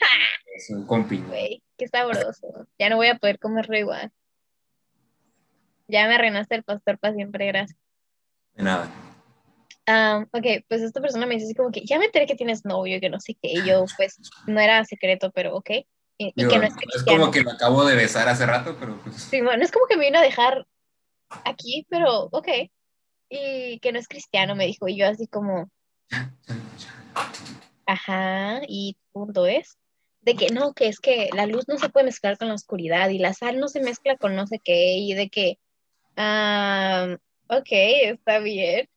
Es 0.53 0.69
un 0.69 0.85
compi. 0.85 1.17
Güey, 1.17 1.63
qué 1.77 1.87
sabroso. 1.87 2.67
Ya 2.77 2.89
no 2.89 2.97
voy 2.97 3.07
a 3.07 3.17
poder 3.17 3.39
comerlo 3.39 3.77
igual. 3.77 4.11
Ya 5.87 6.07
me 6.07 6.15
arruinaste 6.15 6.55
el 6.55 6.63
pastor 6.63 6.99
para 6.99 7.15
siempre, 7.15 7.47
gracias. 7.47 7.79
De 8.55 8.63
nada. 8.63 8.89
Ah, 9.87 10.25
ok, 10.31 10.63
pues 10.67 10.81
esta 10.81 11.01
persona 11.01 11.25
me 11.25 11.35
dice 11.35 11.47
así 11.47 11.55
como 11.55 11.71
que 11.71 11.83
ya 11.85 11.99
me 11.99 12.05
enteré 12.05 12.25
que 12.25 12.35
tienes 12.35 12.65
novio 12.65 12.97
y 12.97 12.99
que 12.99 13.09
no 13.09 13.19
sé 13.19 13.35
qué. 13.41 13.49
Y 13.51 13.65
yo, 13.65 13.85
pues, 13.97 14.17
no 14.47 14.59
era 14.59 14.83
secreto, 14.85 15.31
pero 15.31 15.55
ok. 15.55 15.69
Y, 16.17 16.27
y 16.27 16.33
Digo, 16.35 16.51
que 16.51 16.57
no 16.59 16.65
es 16.65 16.73
es 16.95 17.03
como 17.03 17.31
que 17.31 17.41
lo 17.41 17.51
acabo 17.51 17.83
de 17.83 17.95
besar 17.95 18.29
hace 18.29 18.45
rato, 18.45 18.77
pero 18.79 18.97
pues. 19.01 19.15
Sí, 19.15 19.41
bueno, 19.41 19.63
es 19.63 19.71
como 19.71 19.87
que 19.87 19.97
me 19.97 20.05
vino 20.05 20.19
a 20.19 20.23
dejar 20.23 20.65
aquí, 21.45 21.85
pero 21.89 22.29
ok. 22.31 22.47
Y 23.29 23.79
que 23.79 23.91
no 23.91 23.99
es 23.99 24.07
cristiano, 24.07 24.55
me 24.55 24.67
dijo. 24.67 24.87
Y 24.87 24.97
yo 24.97 25.07
así 25.07 25.25
como, 25.27 25.71
ajá, 27.85 28.61
y 28.67 28.97
punto 29.11 29.45
es. 29.45 29.77
De 30.21 30.35
que 30.35 30.49
no, 30.49 30.73
que 30.73 30.87
es 30.87 30.99
que 30.99 31.29
la 31.33 31.47
luz 31.47 31.67
no 31.67 31.79
se 31.79 31.89
puede 31.89 32.05
mezclar 32.05 32.37
con 32.37 32.49
la 32.49 32.53
oscuridad 32.53 33.09
y 33.09 33.17
la 33.17 33.33
sal 33.33 33.59
no 33.59 33.67
se 33.67 33.81
mezcla 33.81 34.17
con 34.17 34.35
no 34.35 34.45
sé 34.45 34.59
qué. 34.63 34.97
Y 34.97 35.15
de 35.15 35.29
que, 35.29 35.57
ah, 36.15 37.17
ok, 37.51 37.69
está 37.69 38.39
bien. 38.39 38.87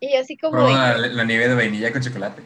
Y 0.00 0.14
así 0.16 0.36
como 0.36 0.52
Prueba 0.52 0.96
la, 0.96 1.06
la 1.08 1.24
nieve 1.24 1.48
de 1.48 1.54
vainilla 1.54 1.92
con 1.92 2.02
chocolate. 2.02 2.42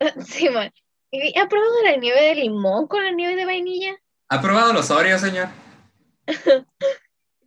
sí, 0.24 0.48
man. 0.48 0.72
¿Y 1.10 1.38
¿Ha 1.38 1.48
probado 1.48 1.82
la 1.84 1.96
nieve 1.96 2.20
de 2.20 2.34
limón 2.36 2.86
con 2.86 3.04
la 3.04 3.10
nieve 3.10 3.36
de 3.36 3.44
vainilla? 3.44 3.96
¿Ha 4.28 4.40
probado 4.40 4.72
los 4.72 4.90
Oreos, 4.90 5.20
señor? 5.20 5.48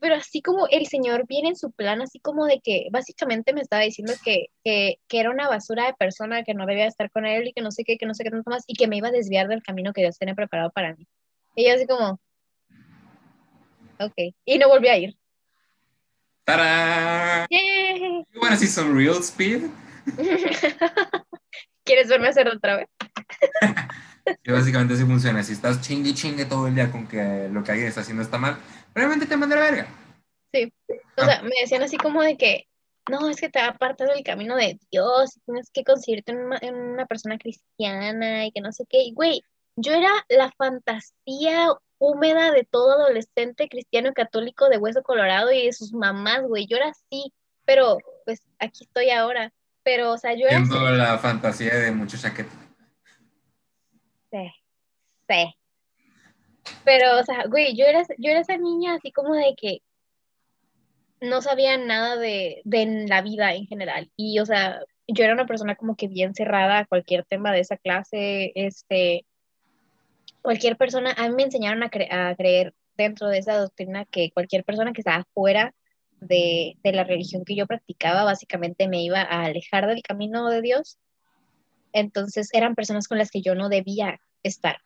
Pero 0.01 0.15
así 0.15 0.41
como 0.41 0.67
el 0.69 0.87
señor 0.87 1.27
viene 1.27 1.49
en 1.49 1.55
su 1.57 1.71
plan, 1.71 2.01
así 2.01 2.19
como 2.21 2.45
de 2.45 2.61
que 2.61 2.87
básicamente 2.89 3.53
me 3.53 3.59
estaba 3.59 3.83
diciendo 3.83 4.13
que, 4.23 4.47
que, 4.63 4.95
que 5.09 5.19
era 5.19 5.29
una 5.29 5.49
basura 5.49 5.87
de 5.87 5.93
persona, 5.93 6.43
que 6.43 6.53
no 6.53 6.65
debía 6.65 6.87
estar 6.87 7.11
con 7.11 7.25
él 7.25 7.49
y 7.49 7.53
que 7.53 7.61
no 7.61 7.71
sé 7.71 7.83
qué, 7.83 7.97
que 7.97 8.05
no 8.05 8.13
sé 8.13 8.23
qué 8.23 8.31
tanto 8.31 8.49
más, 8.49 8.63
y 8.65 8.75
que 8.75 8.87
me 8.87 8.95
iba 8.95 9.09
a 9.09 9.11
desviar 9.11 9.49
del 9.49 9.61
camino 9.61 9.91
que 9.91 10.01
Dios 10.01 10.17
tenía 10.17 10.35
preparado 10.35 10.71
para 10.71 10.95
mí. 10.95 11.05
Y 11.55 11.67
yo 11.67 11.75
así 11.75 11.85
como, 11.85 12.17
ok, 13.99 14.33
y 14.45 14.57
no 14.57 14.69
volví 14.69 14.87
a 14.87 14.97
ir. 14.97 15.18
¡Tarán! 16.49 17.45
¡Yay! 17.51 18.25
You 18.33 18.41
wanna 18.41 18.57
see 18.57 18.65
some 18.65 18.95
real 18.95 19.21
speed? 19.21 19.69
¿Quieres 21.85 22.07
verme 22.07 22.29
hacerlo 22.29 22.53
otra 22.55 22.77
vez? 22.77 22.87
Que 24.43 24.51
básicamente 24.51 24.93
así 24.93 25.05
funciona. 25.05 25.43
Si 25.43 25.53
estás 25.53 25.81
chingue 25.81 26.13
chingue 26.13 26.45
todo 26.45 26.67
el 26.67 26.75
día 26.75 26.91
con 26.91 27.07
que 27.07 27.49
lo 27.51 27.63
que 27.63 27.71
alguien 27.71 27.87
está 27.87 28.01
haciendo 28.01 28.21
está 28.21 28.37
mal, 28.37 28.59
realmente 28.93 29.25
te 29.25 29.35
manda 29.35 29.55
la 29.55 29.61
verga. 29.61 29.87
Sí. 30.53 30.71
O 31.17 31.25
sea, 31.25 31.41
me 31.41 31.51
decían 31.61 31.81
así 31.81 31.97
como 31.97 32.21
de 32.21 32.37
que, 32.37 32.67
no, 33.09 33.27
es 33.27 33.41
que 33.41 33.49
te 33.49 33.59
apartas 33.59 34.09
del 34.09 34.23
camino 34.23 34.55
de 34.55 34.79
Dios, 34.91 35.35
y 35.35 35.39
tienes 35.41 35.71
que 35.71 35.83
conseguirte 35.83 36.31
en 36.31 36.39
una, 36.39 36.59
en 36.61 36.75
una 36.75 37.07
persona 37.07 37.39
cristiana 37.39 38.45
y 38.45 38.51
que 38.51 38.61
no 38.61 38.71
sé 38.71 38.85
qué. 38.87 39.01
Y, 39.01 39.13
güey, 39.13 39.41
yo 39.75 39.93
era 39.93 40.11
la 40.29 40.51
fantasía 40.57 41.69
húmeda 41.99 42.51
de 42.51 42.63
todo 42.63 42.93
adolescente 42.93 43.69
cristiano 43.69 44.13
católico 44.13 44.69
de 44.69 44.77
hueso 44.77 45.03
colorado 45.03 45.51
y 45.51 45.65
de 45.65 45.73
sus 45.73 45.93
mamás, 45.93 46.41
güey. 46.43 46.65
Yo 46.65 46.77
era 46.77 46.89
así, 46.89 47.33
pero 47.65 47.97
pues 48.25 48.41
aquí 48.57 48.85
estoy 48.85 49.11
ahora. 49.11 49.53
Pero, 49.83 50.11
o 50.11 50.17
sea, 50.17 50.33
yo 50.33 50.47
era. 50.47 50.57
Siendo 50.57 50.89
la 50.91 51.17
fantasía 51.17 51.75
de 51.75 51.91
muchos 51.91 52.21
chaquetos. 52.21 52.53
Sí, 54.31 54.51
sí. 55.27 55.55
Pero, 56.83 57.19
o 57.19 57.23
sea, 57.23 57.45
güey, 57.47 57.75
yo 57.75 57.85
era, 57.85 58.03
yo 58.17 58.31
era 58.31 58.41
esa 58.41 58.57
niña 58.57 58.95
así 58.95 59.11
como 59.11 59.33
de 59.35 59.55
que 59.57 59.79
no 61.21 61.41
sabía 61.41 61.77
nada 61.77 62.17
de, 62.17 62.61
de 62.63 63.05
la 63.07 63.21
vida 63.21 63.53
en 63.53 63.67
general. 63.67 64.11
Y, 64.15 64.39
o 64.39 64.45
sea, 64.45 64.81
yo 65.07 65.23
era 65.23 65.33
una 65.33 65.47
persona 65.47 65.75
como 65.75 65.95
que 65.95 66.07
bien 66.07 66.33
cerrada 66.33 66.79
a 66.79 66.85
cualquier 66.85 67.25
tema 67.25 67.51
de 67.51 67.61
esa 67.61 67.77
clase. 67.77 68.51
Este, 68.55 69.25
cualquier 70.41 70.77
persona, 70.77 71.13
a 71.17 71.27
mí 71.27 71.35
me 71.35 71.43
enseñaron 71.43 71.83
a, 71.83 71.89
cre- 71.89 72.11
a 72.11 72.35
creer 72.35 72.73
dentro 72.97 73.27
de 73.27 73.37
esa 73.39 73.57
doctrina 73.57 74.05
que 74.05 74.31
cualquier 74.31 74.63
persona 74.63 74.93
que 74.93 75.01
estaba 75.01 75.25
fuera 75.33 75.73
de, 76.19 76.75
de 76.83 76.91
la 76.91 77.03
religión 77.03 77.45
que 77.45 77.55
yo 77.55 77.65
practicaba, 77.65 78.23
básicamente 78.23 78.87
me 78.87 79.01
iba 79.03 79.21
a 79.21 79.45
alejar 79.45 79.87
del 79.87 80.01
camino 80.01 80.49
de 80.49 80.61
Dios. 80.61 80.97
Entonces 81.93 82.49
eran 82.53 82.75
personas 82.75 83.07
con 83.07 83.17
las 83.17 83.31
que 83.31 83.41
yo 83.41 83.55
no 83.55 83.69
debía 83.69 84.19
estar. 84.43 84.77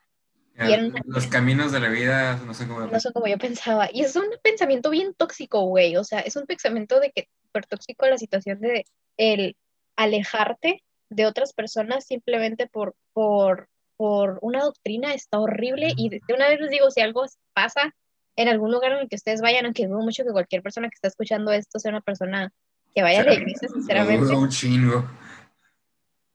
Y 0.55 0.91
Los 1.07 1.25
caminos 1.27 1.71
de 1.71 1.79
la 1.79 1.89
vida, 1.89 2.37
no 2.45 2.53
sé 2.53 2.67
cómo. 2.67 2.81
no 2.81 2.99
son 2.99 3.11
como 3.11 3.27
yo 3.27 3.39
pensaba. 3.39 3.89
Y 3.91 4.01
es 4.01 4.15
un 4.15 4.25
pensamiento 4.43 4.91
bien 4.91 5.15
tóxico, 5.15 5.61
güey. 5.61 5.97
O 5.97 6.03
sea, 6.03 6.19
es 6.19 6.35
un 6.35 6.45
pensamiento 6.45 6.99
de 6.99 7.11
que 7.11 7.27
súper 7.47 7.65
tóxico 7.65 8.05
la 8.05 8.19
situación 8.19 8.59
de 8.61 8.85
el 9.17 9.55
alejarte 9.95 10.83
de 11.09 11.25
otras 11.25 11.53
personas 11.53 12.05
simplemente 12.05 12.67
por, 12.67 12.95
por, 13.13 13.67
por 14.03 14.37
una 14.41 14.61
doctrina 14.61 15.13
está 15.13 15.39
horrible. 15.39 15.93
Y 15.95 16.09
de 16.09 16.33
una 16.35 16.49
vez 16.49 16.59
les 16.59 16.71
digo, 16.71 16.91
si 16.91 16.99
algo 16.99 17.23
pasa 17.53 17.95
en 18.35 18.49
algún 18.49 18.69
lugar 18.69 18.91
en 18.91 18.97
el 18.97 19.07
que 19.07 19.15
ustedes 19.15 19.39
vayan, 19.39 19.63
aunque 19.63 19.87
dudo 19.87 20.01
mucho 20.01 20.25
que 20.25 20.31
cualquier 20.33 20.61
persona 20.61 20.89
que 20.89 20.95
está 20.95 21.07
escuchando 21.07 21.53
esto 21.53 21.79
sea 21.79 21.91
una 21.91 22.01
persona 22.01 22.51
que 22.93 23.01
vaya 23.01 23.21
a 23.21 23.23
la 23.23 23.33
iglesia, 23.33 23.69
sinceramente. 23.73 24.35
Un 24.35 24.49
chingo. 24.49 25.09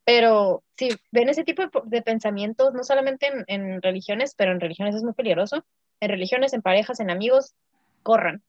Pero 0.03 0.63
si 0.77 0.89
ven 1.11 1.29
ese 1.29 1.43
tipo 1.43 1.61
de, 1.61 1.69
de 1.83 2.01
pensamientos, 2.01 2.73
no 2.73 2.83
solamente 2.83 3.27
en, 3.27 3.45
en 3.45 3.81
religiones, 3.83 4.33
pero 4.35 4.51
en 4.51 4.59
religiones 4.59 4.95
es 4.95 5.03
muy 5.03 5.13
peligroso. 5.13 5.63
En 5.99 6.09
religiones, 6.09 6.53
en 6.53 6.63
parejas, 6.63 6.99
en 6.99 7.11
amigos, 7.11 7.53
corran, 8.01 8.41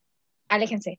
aléjense, 0.49 0.99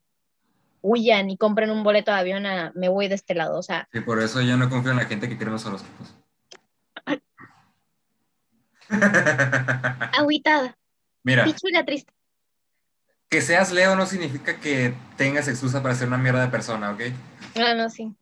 huyan 0.80 1.28
y 1.28 1.36
compren 1.36 1.70
un 1.72 1.82
boleto 1.82 2.12
de 2.12 2.18
avión 2.18 2.46
a 2.46 2.70
me 2.76 2.88
voy 2.88 3.08
de 3.08 3.16
este 3.16 3.34
lado. 3.34 3.58
O 3.58 3.64
sea, 3.64 3.88
Y 3.92 3.98
por 3.98 4.22
eso 4.22 4.40
yo 4.42 4.56
no 4.56 4.70
confío 4.70 4.92
en 4.92 4.98
la 4.98 5.06
gente 5.06 5.28
que 5.28 5.42
en 5.42 5.50
los 5.50 5.66
horóscopos. 5.66 6.21
agüitada, 10.18 10.76
Mira, 11.24 11.44
pichula 11.44 11.84
triste. 11.84 12.12
que 13.28 13.40
seas 13.40 13.72
Leo 13.72 13.96
no 13.96 14.06
significa 14.06 14.58
que 14.60 14.94
tengas 15.16 15.48
excusa 15.48 15.82
para 15.82 15.94
ser 15.94 16.08
una 16.08 16.18
mierda 16.18 16.42
de 16.42 16.48
persona, 16.50 16.90
¿ok? 16.90 17.00
No, 17.56 17.74
no, 17.74 17.88
sí. 17.90 18.14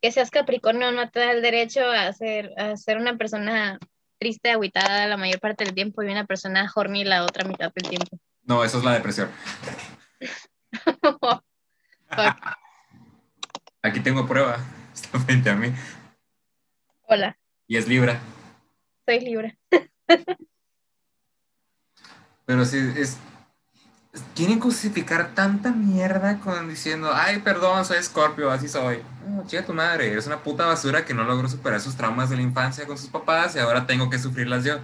Que 0.00 0.12
seas 0.12 0.30
Capricornio 0.30 0.92
no 0.92 1.10
te 1.10 1.20
da 1.20 1.32
el 1.32 1.42
derecho 1.42 1.84
a 1.90 2.12
ser, 2.12 2.52
a 2.58 2.76
ser 2.76 2.98
una 2.98 3.16
persona 3.16 3.78
triste, 4.18 4.50
agüitada 4.50 5.06
la 5.06 5.16
mayor 5.16 5.40
parte 5.40 5.64
del 5.64 5.74
tiempo 5.74 6.02
y 6.02 6.06
una 6.10 6.24
persona 6.26 6.70
horny 6.74 7.04
la 7.04 7.22
otra 7.24 7.44
mitad 7.46 7.72
del 7.74 7.88
tiempo. 7.88 8.18
No, 8.44 8.62
eso 8.64 8.78
es 8.78 8.84
la 8.84 8.92
depresión. 8.92 9.30
Aquí 13.82 14.00
tengo 14.00 14.26
prueba. 14.26 14.58
Está 14.94 15.18
frente 15.20 15.50
a 15.50 15.54
mí. 15.54 15.72
Hola, 17.08 17.38
Y 17.68 17.76
es 17.76 17.86
Libra. 17.86 18.18
soy 19.06 19.20
libre. 19.20 19.58
Pero 22.44 22.64
sí, 22.64 22.78
es. 22.96 23.16
Quieren 24.34 24.60
justificar 24.60 25.34
tanta 25.34 25.72
mierda 25.72 26.38
con 26.38 26.70
diciendo, 26.70 27.10
ay, 27.12 27.40
perdón, 27.40 27.84
soy 27.84 28.02
Scorpio, 28.02 28.50
así 28.50 28.66
soy. 28.66 29.02
No, 29.28 29.46
chica 29.46 29.64
tu 29.66 29.74
madre, 29.74 30.10
eres 30.10 30.26
una 30.26 30.42
puta 30.42 30.64
basura 30.64 31.04
que 31.04 31.12
no 31.12 31.24
logró 31.24 31.48
superar 31.48 31.80
sus 31.80 31.96
traumas 31.96 32.30
de 32.30 32.36
la 32.36 32.42
infancia 32.42 32.86
con 32.86 32.96
sus 32.96 33.10
papás 33.10 33.54
y 33.56 33.58
ahora 33.58 33.86
tengo 33.86 34.08
que 34.08 34.18
sufrirlas 34.18 34.64
yo. 34.64 34.78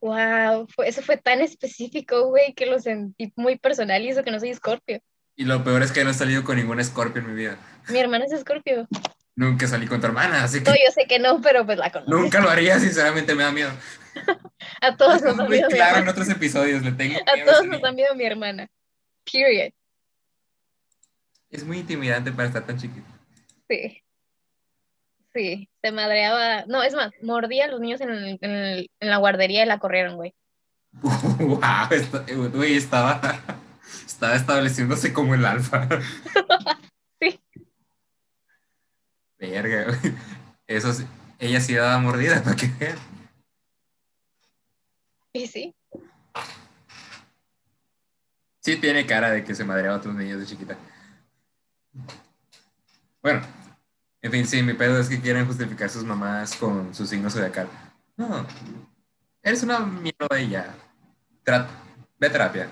Wow, 0.00 0.66
eso 0.84 1.02
fue 1.02 1.16
tan 1.16 1.40
específico, 1.40 2.26
güey, 2.26 2.54
que 2.54 2.66
lo 2.66 2.80
sentí 2.80 3.32
muy 3.36 3.56
personal 3.58 4.02
y 4.02 4.08
eso 4.08 4.24
que 4.24 4.32
no 4.32 4.40
soy 4.40 4.50
escorpio. 4.50 5.00
Y 5.36 5.44
lo 5.44 5.62
peor 5.62 5.82
es 5.82 5.92
que 5.92 6.02
no 6.02 6.10
he 6.10 6.14
salido 6.14 6.42
con 6.42 6.56
ningún 6.56 6.82
Scorpio 6.82 7.22
en 7.22 7.28
mi 7.28 7.34
vida. 7.34 7.56
Mi 7.88 8.00
hermana 8.00 8.24
es 8.24 8.32
escorpio. 8.32 8.88
Nunca 9.36 9.66
salí 9.68 9.86
con 9.86 10.00
tu 10.00 10.06
hermana, 10.06 10.42
así 10.44 10.58
No, 10.58 10.72
que 10.72 10.80
yo 10.84 10.92
sé 10.92 11.06
que 11.06 11.18
no, 11.20 11.40
pero 11.40 11.64
pues 11.64 11.78
la 11.78 11.90
conozco. 11.90 12.12
nunca 12.12 12.40
lo 12.40 12.50
haría, 12.50 12.78
sinceramente 12.80 13.34
me 13.34 13.44
da 13.44 13.52
miedo. 13.52 13.70
A 14.80 14.96
todos 14.96 15.22
nos 15.22 15.36
da 15.36 15.48
miedo 15.48 15.68
mi 15.68 15.74
claro 15.74 15.98
en 15.98 16.08
otros 16.08 16.28
episodios, 16.28 16.82
le 16.82 16.92
tengo 16.92 17.18
A 17.20 17.44
todos 17.44 17.66
nos 17.66 17.80
da 17.80 17.92
miedo 17.92 18.14
mi 18.14 18.24
hermana. 18.24 18.68
Period. 19.30 19.72
Es 21.50 21.64
muy 21.64 21.78
intimidante 21.78 22.32
para 22.32 22.48
estar 22.48 22.64
tan 22.66 22.78
chiquito. 22.78 23.06
Sí. 23.68 24.02
Sí, 25.34 25.68
se 25.82 25.92
madreaba. 25.92 26.64
No, 26.66 26.82
es 26.82 26.94
más, 26.94 27.10
mordía 27.22 27.64
a 27.64 27.68
los 27.68 27.80
niños 27.80 28.00
en, 28.00 28.10
el- 28.10 28.38
en 28.40 28.50
el- 28.50 28.90
en 29.00 29.10
la 29.10 29.16
guardería 29.16 29.62
y 29.64 29.66
la 29.66 29.78
corrieron, 29.78 30.16
güey. 30.16 30.34
Wow, 31.38 31.60
esta- 31.90 32.24
güey, 32.52 32.76
estaba, 32.76 33.20
estaba 34.06 34.34
estableciéndose 34.36 35.12
como 35.12 35.34
el 35.34 35.44
alfa. 35.46 35.88
Sí. 37.20 37.40
Verga, 39.38 39.84
güey. 39.84 40.14
Eso 40.66 40.92
sí, 40.92 41.04
ella 41.38 41.60
sí 41.60 41.74
daba 41.74 41.98
mordida 41.98 42.42
para 42.42 42.56
que 42.56 42.68
vean. 42.78 42.98
Y 45.34 45.46
sí. 45.46 45.74
Sí 48.60 48.76
tiene 48.76 49.06
cara 49.06 49.30
de 49.30 49.42
que 49.42 49.54
se 49.54 49.64
madreaba 49.64 49.96
a 49.96 49.98
otros 49.98 50.14
niños 50.14 50.40
de 50.40 50.46
chiquita. 50.46 50.76
Bueno, 53.22 53.40
en 54.20 54.30
fin, 54.30 54.46
sí, 54.46 54.62
mi 54.62 54.74
pedo 54.74 55.00
es 55.00 55.08
que 55.08 55.20
quieren 55.20 55.46
justificar 55.46 55.90
sus 55.90 56.04
mamás 56.04 56.54
con 56.56 56.94
su 56.94 57.06
signo 57.06 57.28
zodiacal. 57.28 57.68
No, 58.16 58.46
eres 59.42 59.62
una 59.62 59.80
mierda 59.80 60.40
y 60.40 60.50
ya. 60.50 60.74
Trata, 61.42 61.70
ve 62.18 62.30
terapia. 62.30 62.70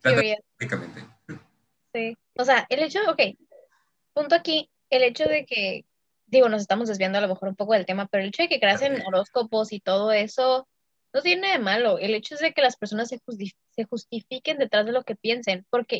Trata 0.00 0.22
prácticamente. 0.56 1.04
Sí. 1.92 2.16
O 2.38 2.44
sea, 2.44 2.66
el 2.70 2.80
hecho, 2.80 3.00
ok, 3.10 3.20
punto 4.14 4.34
aquí, 4.34 4.70
el 4.88 5.02
hecho 5.02 5.24
de 5.24 5.44
que, 5.44 5.84
digo, 6.26 6.48
nos 6.48 6.62
estamos 6.62 6.88
desviando 6.88 7.18
a 7.18 7.22
lo 7.22 7.28
mejor 7.28 7.48
un 7.48 7.56
poco 7.56 7.74
del 7.74 7.84
tema, 7.84 8.06
pero 8.06 8.22
el 8.22 8.28
hecho 8.28 8.42
de 8.42 8.48
que 8.48 8.60
creas 8.60 8.80
en 8.80 9.02
horóscopos 9.06 9.72
y 9.72 9.80
todo 9.80 10.12
eso, 10.12 10.66
no 11.16 11.22
tiene 11.22 11.50
de 11.50 11.58
malo. 11.58 11.98
El 11.98 12.14
hecho 12.14 12.34
es 12.34 12.42
de 12.42 12.52
que 12.52 12.60
las 12.60 12.76
personas 12.76 13.08
se, 13.08 13.18
justi- 13.20 13.54
se 13.70 13.84
justifiquen 13.84 14.58
detrás 14.58 14.84
de 14.84 14.92
lo 14.92 15.02
que 15.02 15.16
piensen, 15.16 15.66
porque, 15.70 15.98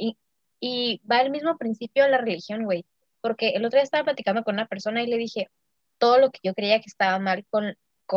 y, 0.60 1.00
va 1.10 1.22
el 1.22 1.30
mismo 1.30 1.56
principio 1.56 2.04
de 2.04 2.10
la 2.10 2.18
religión, 2.18 2.64
güey, 2.64 2.84
porque 3.22 3.50
el 3.50 3.64
otro 3.64 3.78
día 3.78 3.84
estaba 3.84 4.04
platicando 4.04 4.44
con 4.44 4.56
una 4.56 4.66
persona 4.66 5.02
y 5.02 5.06
le 5.06 5.16
dije 5.16 5.48
todo 5.96 6.18
lo 6.18 6.30
que 6.30 6.40
yo 6.42 6.52
creía 6.52 6.80
que 6.80 6.88
estaba 6.88 7.18
mal 7.18 7.46
con, 7.48 7.76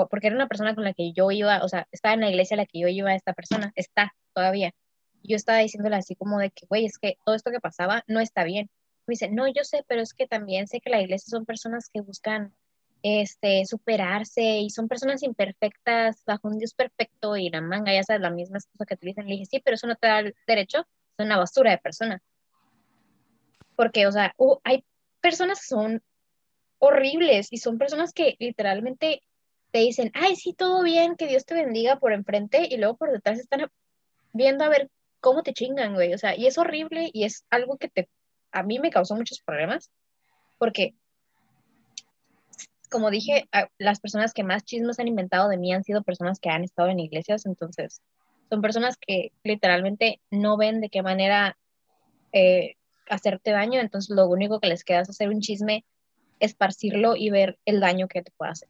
porque 0.09 0.27
era 0.27 0.35
una 0.35 0.49
persona 0.49 0.75
con 0.75 0.83
la 0.83 0.93
que 0.93 1.13
yo 1.13 1.31
iba, 1.31 1.63
o 1.63 1.69
sea, 1.69 1.87
estaba 1.91 2.15
en 2.15 2.19
la 2.21 2.29
iglesia 2.29 2.55
a 2.55 2.57
la 2.57 2.65
que 2.65 2.79
yo 2.79 2.89
iba 2.89 3.15
esta 3.15 3.33
persona, 3.33 3.71
está 3.75 4.13
todavía. 4.33 4.73
Yo 5.23 5.37
estaba 5.37 5.59
diciéndole 5.59 5.95
así 5.95 6.15
como 6.15 6.37
de 6.39 6.51
que, 6.51 6.65
güey, 6.67 6.85
es 6.85 6.97
que 6.97 7.17
todo 7.25 7.35
esto 7.35 7.49
que 7.49 7.61
pasaba 7.61 8.03
no 8.07 8.19
está 8.19 8.43
bien. 8.43 8.69
Me 9.07 9.13
dice, 9.13 9.29
no, 9.29 9.47
yo 9.47 9.63
sé, 9.63 9.85
pero 9.87 10.01
es 10.01 10.13
que 10.13 10.27
también 10.27 10.67
sé 10.67 10.81
que 10.81 10.89
la 10.89 11.01
iglesia 11.01 11.29
son 11.29 11.45
personas 11.45 11.89
que 11.93 12.01
buscan 12.01 12.53
este, 13.03 13.65
superarse 13.65 14.41
y 14.41 14.69
son 14.69 14.87
personas 14.87 15.23
imperfectas 15.23 16.23
bajo 16.25 16.47
un 16.47 16.57
Dios 16.57 16.73
perfecto 16.73 17.37
y 17.37 17.49
la 17.49 17.61
manga, 17.61 17.93
ya 17.93 18.03
sabes, 18.03 18.21
la 18.21 18.29
misma 18.29 18.59
cosa 18.77 18.85
que 18.85 18.97
dicen. 19.01 19.25
Le 19.25 19.33
dije, 19.33 19.45
sí, 19.45 19.61
pero 19.63 19.75
eso 19.75 19.87
no 19.87 19.95
te 19.95 20.07
da 20.07 20.19
el 20.19 20.35
derecho, 20.47 20.79
es 21.17 21.25
una 21.25 21.37
basura 21.37 21.71
de 21.71 21.77
persona. 21.77 22.21
Porque, 23.75 24.07
o 24.07 24.11
sea, 24.11 24.35
hay 24.63 24.83
personas 25.21 25.59
que 25.59 25.67
son 25.67 26.03
horribles 26.79 27.47
y 27.51 27.57
son 27.57 27.77
personas 27.77 28.13
que 28.13 28.35
literalmente 28.39 29.23
te 29.71 29.79
dicen, 29.79 30.11
ay, 30.13 30.35
sí, 30.35 30.53
todo 30.53 30.83
bien, 30.83 31.15
que 31.15 31.27
Dios 31.27 31.45
te 31.45 31.53
bendiga 31.53 31.99
por 31.99 32.13
enfrente 32.13 32.67
y 32.69 32.77
luego 32.77 32.97
por 32.97 33.11
detrás 33.11 33.39
están 33.39 33.69
viendo 34.33 34.63
a 34.65 34.69
ver 34.69 34.89
cómo 35.19 35.43
te 35.43 35.53
chingan, 35.53 35.93
güey. 35.93 36.13
O 36.13 36.17
sea, 36.17 36.35
y 36.35 36.47
es 36.47 36.57
horrible 36.57 37.09
y 37.13 37.25
es 37.25 37.45
algo 37.49 37.77
que 37.77 37.89
te, 37.89 38.09
a 38.51 38.63
mí 38.63 38.79
me 38.79 38.89
causó 38.89 39.15
muchos 39.15 39.41
problemas 39.41 39.91
porque, 40.57 40.95
como 42.89 43.11
dije, 43.11 43.47
las 43.77 43.99
personas 43.99 44.33
que 44.33 44.43
más 44.43 44.63
chismes 44.63 44.99
han 44.99 45.07
inventado 45.07 45.47
de 45.47 45.57
mí 45.57 45.73
han 45.73 45.83
sido 45.83 46.03
personas 46.03 46.39
que 46.39 46.49
han 46.49 46.63
estado 46.63 46.89
en 46.89 46.99
iglesias, 46.99 47.45
entonces 47.45 48.01
son 48.49 48.61
personas 48.61 48.97
que 48.97 49.31
literalmente 49.43 50.21
no 50.31 50.57
ven 50.57 50.81
de 50.81 50.89
qué 50.89 51.03
manera 51.03 51.57
eh, 52.33 52.75
hacerte 53.07 53.51
daño, 53.51 53.79
entonces 53.79 54.15
lo 54.15 54.27
único 54.27 54.59
que 54.59 54.67
les 54.67 54.83
queda 54.83 55.01
es 55.01 55.09
hacer 55.09 55.29
un 55.29 55.39
chisme, 55.39 55.85
esparcirlo 56.39 57.15
y 57.15 57.29
ver 57.29 57.59
el 57.65 57.79
daño 57.79 58.07
que 58.07 58.23
te 58.23 58.31
puede 58.31 58.51
hacer. 58.51 58.69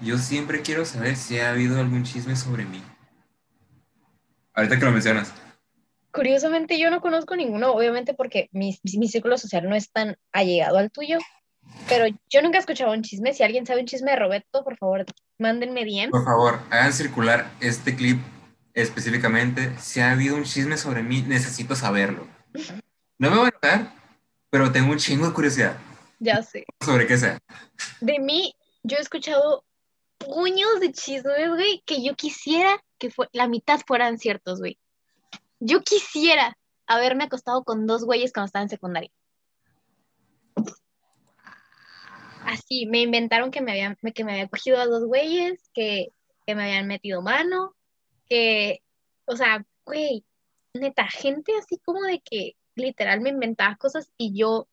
Yo 0.00 0.18
siempre 0.18 0.62
quiero 0.62 0.84
saber 0.84 1.16
si 1.16 1.38
ha 1.38 1.50
habido 1.50 1.78
algún 1.80 2.04
chisme 2.04 2.36
sobre 2.36 2.64
mí. 2.64 2.82
Ahorita 4.54 4.78
que 4.78 4.84
lo 4.84 4.92
mencionas. 4.92 5.32
Curiosamente 6.12 6.78
yo 6.78 6.90
no 6.90 7.00
conozco 7.00 7.36
ninguno, 7.36 7.72
obviamente 7.72 8.12
porque 8.12 8.48
mi, 8.52 8.78
mi 8.82 9.08
círculo 9.08 9.38
social 9.38 9.68
no 9.68 9.74
es 9.74 9.90
tan 9.90 10.16
allegado 10.32 10.76
al 10.76 10.90
tuyo, 10.90 11.18
pero 11.88 12.06
yo 12.30 12.42
nunca 12.42 12.58
he 12.58 12.60
escuchado 12.60 12.92
un 12.92 13.02
chisme. 13.02 13.32
Si 13.34 13.42
alguien 13.42 13.66
sabe 13.66 13.80
un 13.80 13.86
chisme 13.86 14.10
de 14.12 14.16
Roberto, 14.18 14.64
por 14.64 14.76
favor, 14.76 15.04
mándenme 15.38 15.84
DM. 15.84 16.10
Por 16.10 16.24
favor, 16.24 16.60
hagan 16.70 16.92
circular 16.92 17.50
este 17.60 17.94
clip 17.96 18.20
específicamente. 18.74 19.72
Si 19.78 20.00
ha 20.00 20.12
habido 20.12 20.36
un 20.36 20.44
chisme 20.44 20.76
sobre 20.76 21.02
mí, 21.02 21.22
necesito 21.22 21.74
saberlo. 21.74 22.26
No 23.18 23.30
me 23.30 23.36
voy 23.36 23.50
a 23.62 23.68
enojar, 23.68 23.94
pero 24.50 24.72
tengo 24.72 24.92
un 24.92 24.98
chingo 24.98 25.26
de 25.26 25.32
curiosidad 25.32 25.76
Ya 26.18 26.42
sé. 26.42 26.64
sobre 26.80 27.06
qué 27.06 27.16
sea. 27.18 27.38
De 28.00 28.18
mí, 28.18 28.54
yo 28.82 28.96
he 28.96 29.00
escuchado 29.00 29.64
puños 30.18 30.80
de 30.80 30.92
chismes, 30.92 31.48
güey, 31.48 31.82
que 31.86 32.02
yo 32.04 32.14
quisiera 32.14 32.82
que 32.98 33.10
fue, 33.10 33.28
la 33.32 33.48
mitad 33.48 33.80
fueran 33.86 34.18
ciertos, 34.18 34.60
güey. 34.60 34.78
Yo 35.58 35.82
quisiera 35.82 36.56
haberme 36.86 37.24
acostado 37.24 37.64
con 37.64 37.86
dos 37.86 38.04
güeyes 38.04 38.32
cuando 38.32 38.46
estaba 38.46 38.62
en 38.62 38.68
secundaria. 38.68 39.10
Así, 42.52 42.84
me 42.84 43.00
inventaron 43.00 43.50
que 43.50 43.62
me 43.62 43.72
habían, 43.72 43.96
que 44.14 44.24
me 44.24 44.32
había 44.32 44.46
cogido 44.46 44.78
a 44.78 44.84
dos 44.84 45.06
güeyes, 45.06 45.70
que, 45.72 46.08
que 46.46 46.54
me 46.54 46.64
habían 46.64 46.86
metido 46.86 47.22
mano, 47.22 47.74
que, 48.28 48.82
o 49.24 49.36
sea, 49.36 49.64
güey, 49.86 50.22
neta, 50.74 51.08
gente 51.08 51.52
así 51.58 51.80
como 51.82 52.02
de 52.02 52.20
que 52.20 52.56
literal 52.74 53.22
me 53.22 53.30
inventaba 53.30 53.76
cosas 53.76 54.12
y 54.18 54.38
yo, 54.38 54.68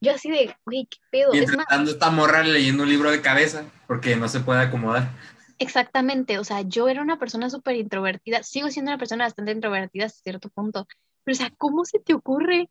yo 0.00 0.12
así 0.12 0.30
de, 0.30 0.56
güey, 0.64 0.88
qué 0.90 0.96
pedo. 1.10 1.32
Es 1.32 1.40
Mientras 1.40 1.58
más, 1.58 1.66
tanto, 1.66 1.90
esta 1.90 2.10
morra 2.10 2.42
leyendo 2.42 2.84
un 2.84 2.88
libro 2.88 3.10
de 3.10 3.20
cabeza 3.20 3.64
porque 3.86 4.16
no 4.16 4.28
se 4.28 4.40
puede 4.40 4.62
acomodar. 4.62 5.10
Exactamente, 5.58 6.38
o 6.38 6.44
sea, 6.44 6.62
yo 6.62 6.88
era 6.88 7.02
una 7.02 7.18
persona 7.18 7.50
súper 7.50 7.76
introvertida, 7.76 8.42
sigo 8.42 8.70
siendo 8.70 8.90
una 8.90 8.98
persona 8.98 9.26
bastante 9.26 9.52
introvertida 9.52 10.06
hasta 10.06 10.22
cierto 10.22 10.48
punto, 10.48 10.88
pero 11.24 11.34
o 11.34 11.36
sea, 11.36 11.52
¿cómo 11.58 11.84
se 11.84 11.98
te 11.98 12.14
ocurre? 12.14 12.70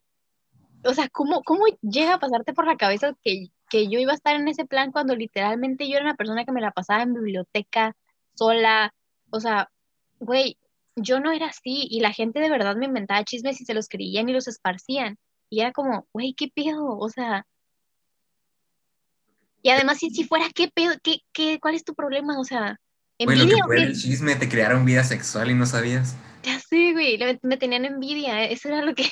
O 0.82 0.94
sea, 0.94 1.08
¿cómo, 1.10 1.44
cómo 1.44 1.64
llega 1.80 2.14
a 2.14 2.18
pasarte 2.18 2.54
por 2.54 2.66
la 2.66 2.76
cabeza 2.76 3.14
que, 3.22 3.50
que 3.68 3.88
yo 3.88 3.98
iba 3.98 4.12
a 4.12 4.16
estar 4.16 4.36
en 4.36 4.48
ese 4.48 4.64
plan 4.66 4.92
cuando 4.92 5.14
literalmente 5.14 5.88
yo 5.88 5.96
era 5.96 6.04
una 6.04 6.16
persona 6.16 6.44
que 6.44 6.52
me 6.52 6.60
la 6.60 6.72
pasaba 6.72 7.02
en 7.02 7.14
biblioteca, 7.14 7.94
sola? 8.34 8.92
O 9.30 9.40
sea, 9.40 9.70
güey, 10.18 10.58
yo 10.96 11.20
no 11.20 11.32
era 11.32 11.46
así 11.46 11.86
y 11.90 12.00
la 12.00 12.12
gente 12.12 12.40
de 12.40 12.50
verdad 12.50 12.76
me 12.76 12.86
inventaba 12.86 13.24
chismes 13.24 13.60
y 13.60 13.64
se 13.64 13.74
los 13.74 13.88
creían 13.88 14.28
y 14.28 14.32
los 14.32 14.48
esparcían. 14.48 15.18
Y 15.50 15.60
era 15.60 15.72
como, 15.72 16.06
güey, 16.12 16.34
¿qué 16.34 16.48
pedo? 16.54 16.98
O 16.98 17.08
sea, 17.08 17.46
y 19.62 19.70
además, 19.70 19.98
si, 19.98 20.10
si 20.10 20.24
fuera, 20.24 20.46
¿qué 20.54 20.68
pedo? 20.68 20.94
¿Qué, 21.02 21.18
qué, 21.32 21.58
¿Cuál 21.60 21.74
es 21.74 21.84
tu 21.84 21.94
problema? 21.94 22.38
O 22.38 22.44
sea, 22.44 22.78
Güey, 23.20 23.36
lo 23.36 23.46
que 23.46 23.50
¿envidia 23.50 23.64
fue 23.64 23.82
el 23.82 24.00
chisme, 24.00 24.36
te 24.36 24.48
crearon 24.48 24.84
vida 24.84 25.02
sexual 25.02 25.50
y 25.50 25.54
no 25.54 25.66
sabías. 25.66 26.14
Ya 26.44 26.60
sé, 26.60 26.92
güey, 26.92 27.18
me 27.42 27.56
tenían 27.56 27.84
envidia, 27.84 28.44
eh, 28.44 28.52
eso 28.52 28.68
era 28.68 28.82
lo 28.82 28.94
que, 28.94 29.10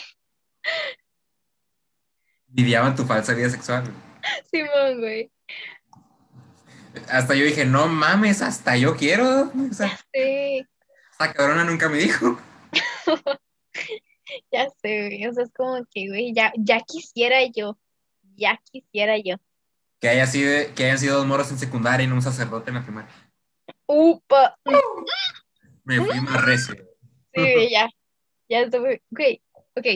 Viviaban 2.49 2.95
tu 2.97 3.05
falsa 3.05 3.35
vida 3.35 3.51
sexual. 3.51 3.85
Simón, 4.51 5.01
güey, 5.01 5.31
Hasta 7.09 7.35
yo 7.35 7.45
dije, 7.45 7.65
no 7.65 7.89
mames, 7.89 8.43
hasta 8.43 8.77
yo 8.77 8.97
quiero. 8.97 9.53
O 9.71 9.75
sea, 9.75 9.89
ya 9.89 10.01
sé, 10.13 10.67
esta 11.13 11.33
cabrona 11.33 11.65
nunca 11.65 11.89
me 11.89 11.99
dijo. 11.99 12.39
ya 14.53 14.69
sé, 14.83 15.09
güey, 15.09 15.27
o 15.27 15.33
sea, 15.33 15.45
es 15.45 15.53
como 15.53 15.85
que, 15.93 16.09
güey, 16.09 16.33
ya, 16.35 16.53
ya 16.57 16.81
quisiera 16.81 17.39
yo, 17.55 17.79
ya 18.37 18.61
quisiera 18.71 19.17
yo. 19.19 19.37
Que, 20.01 20.09
haya 20.09 20.27
sido, 20.27 20.75
que 20.75 20.85
hayan 20.85 20.99
sido 20.99 21.17
dos 21.17 21.27
moros 21.27 21.51
en 21.51 21.59
secundaria 21.59 22.05
y 22.05 22.07
no 22.07 22.17
un 22.17 22.23
sacerdote 22.23 22.71
en 22.71 22.77
la 22.77 22.83
primaria. 22.83 23.11
Upa, 23.87 24.59
Me 25.85 26.01
fui 26.01 26.21
más 26.21 26.45
recio. 26.45 26.75
sí, 27.33 27.71
ya, 27.71 27.89
ya 28.49 28.61
estuve, 28.61 29.03
güey, 29.11 29.41
ok, 29.75 29.87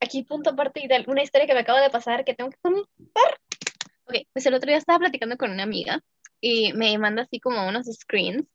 aquí 0.00 0.22
punto 0.22 0.50
aparte 0.50 0.86
tal, 0.88 1.04
una 1.08 1.22
historia 1.22 1.46
que 1.46 1.54
me 1.54 1.60
acaba 1.60 1.80
de 1.80 1.90
pasar 1.90 2.24
que 2.24 2.34
tengo 2.34 2.50
que 2.50 2.58
contar. 2.58 3.40
Ok, 4.06 4.14
pues 4.32 4.46
el 4.46 4.54
otro 4.54 4.68
día 4.68 4.78
estaba 4.78 5.00
platicando 5.00 5.36
con 5.36 5.50
una 5.50 5.64
amiga 5.64 6.00
y 6.40 6.72
me 6.74 6.96
manda 6.98 7.22
así 7.22 7.40
como 7.40 7.66
unos 7.66 7.86
screens 7.86 8.46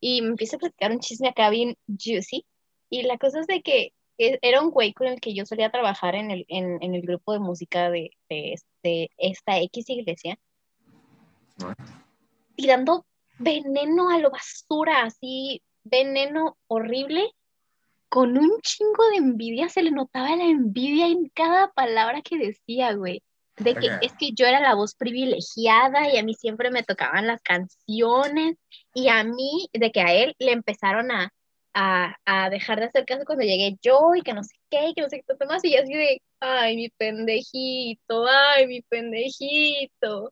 y 0.00 0.22
me 0.22 0.28
empieza 0.28 0.56
a 0.56 0.60
platicar 0.60 0.92
un 0.92 1.00
chisme 1.00 1.28
acá 1.28 1.50
bien 1.50 1.76
juicy. 1.86 2.44
Y 2.90 3.02
la 3.02 3.18
cosa 3.18 3.40
es 3.40 3.46
de 3.46 3.62
que 3.62 3.92
e- 4.18 4.38
era 4.42 4.60
un 4.60 4.70
güey 4.70 4.92
con 4.92 5.06
el 5.06 5.20
que 5.20 5.34
yo 5.34 5.46
solía 5.46 5.70
trabajar 5.70 6.14
en 6.14 6.30
el, 6.30 6.44
en, 6.48 6.82
en 6.82 6.94
el 6.94 7.02
grupo 7.02 7.32
de 7.32 7.38
música 7.38 7.90
de, 7.90 8.10
de, 8.28 8.56
de 8.82 9.10
esta 9.16 9.58
X 9.60 9.88
iglesia, 9.88 10.38
tirando 12.54 13.06
veneno 13.38 14.10
a 14.10 14.18
lo 14.18 14.30
basura, 14.30 15.04
así, 15.04 15.62
veneno 15.84 16.58
horrible, 16.66 17.30
con 18.08 18.38
un 18.38 18.60
chingo 18.62 19.08
de 19.10 19.16
envidia, 19.16 19.68
se 19.68 19.82
le 19.82 19.90
notaba 19.90 20.34
la 20.36 20.44
envidia 20.44 21.06
en 21.06 21.28
cada 21.30 21.70
palabra 21.72 22.22
que 22.22 22.38
decía, 22.38 22.92
güey. 22.94 23.22
De 23.56 23.74
que 23.74 23.90
es 24.02 24.12
que 24.12 24.30
yo 24.34 24.46
era 24.46 24.60
la 24.60 24.76
voz 24.76 24.94
privilegiada 24.94 26.08
y 26.12 26.16
a 26.16 26.22
mí 26.22 26.34
siempre 26.34 26.70
me 26.70 26.84
tocaban 26.84 27.26
las 27.26 27.42
canciones 27.42 28.56
y 28.94 29.08
a 29.08 29.24
mí, 29.24 29.68
de 29.72 29.90
que 29.90 30.00
a 30.00 30.14
él 30.14 30.36
le 30.38 30.52
empezaron 30.52 31.10
a, 31.10 31.32
a, 31.74 32.14
a 32.24 32.50
dejar 32.50 32.78
de 32.78 32.86
hacer 32.86 33.04
caso 33.04 33.24
cuando 33.26 33.44
llegué 33.44 33.76
yo 33.82 34.14
y 34.14 34.22
que 34.22 34.32
no 34.32 34.44
sé 34.44 34.54
qué, 34.70 34.88
y 34.88 34.94
que 34.94 35.02
no 35.02 35.08
sé 35.08 35.24
qué 35.26 35.46
más 35.46 35.64
y 35.64 35.72
yo 35.72 35.82
así 35.82 35.92
de, 35.92 36.22
ay, 36.40 36.76
mi 36.76 36.88
pendejito, 36.90 38.26
ay, 38.28 38.66
mi 38.68 38.82
pendejito. 38.82 40.30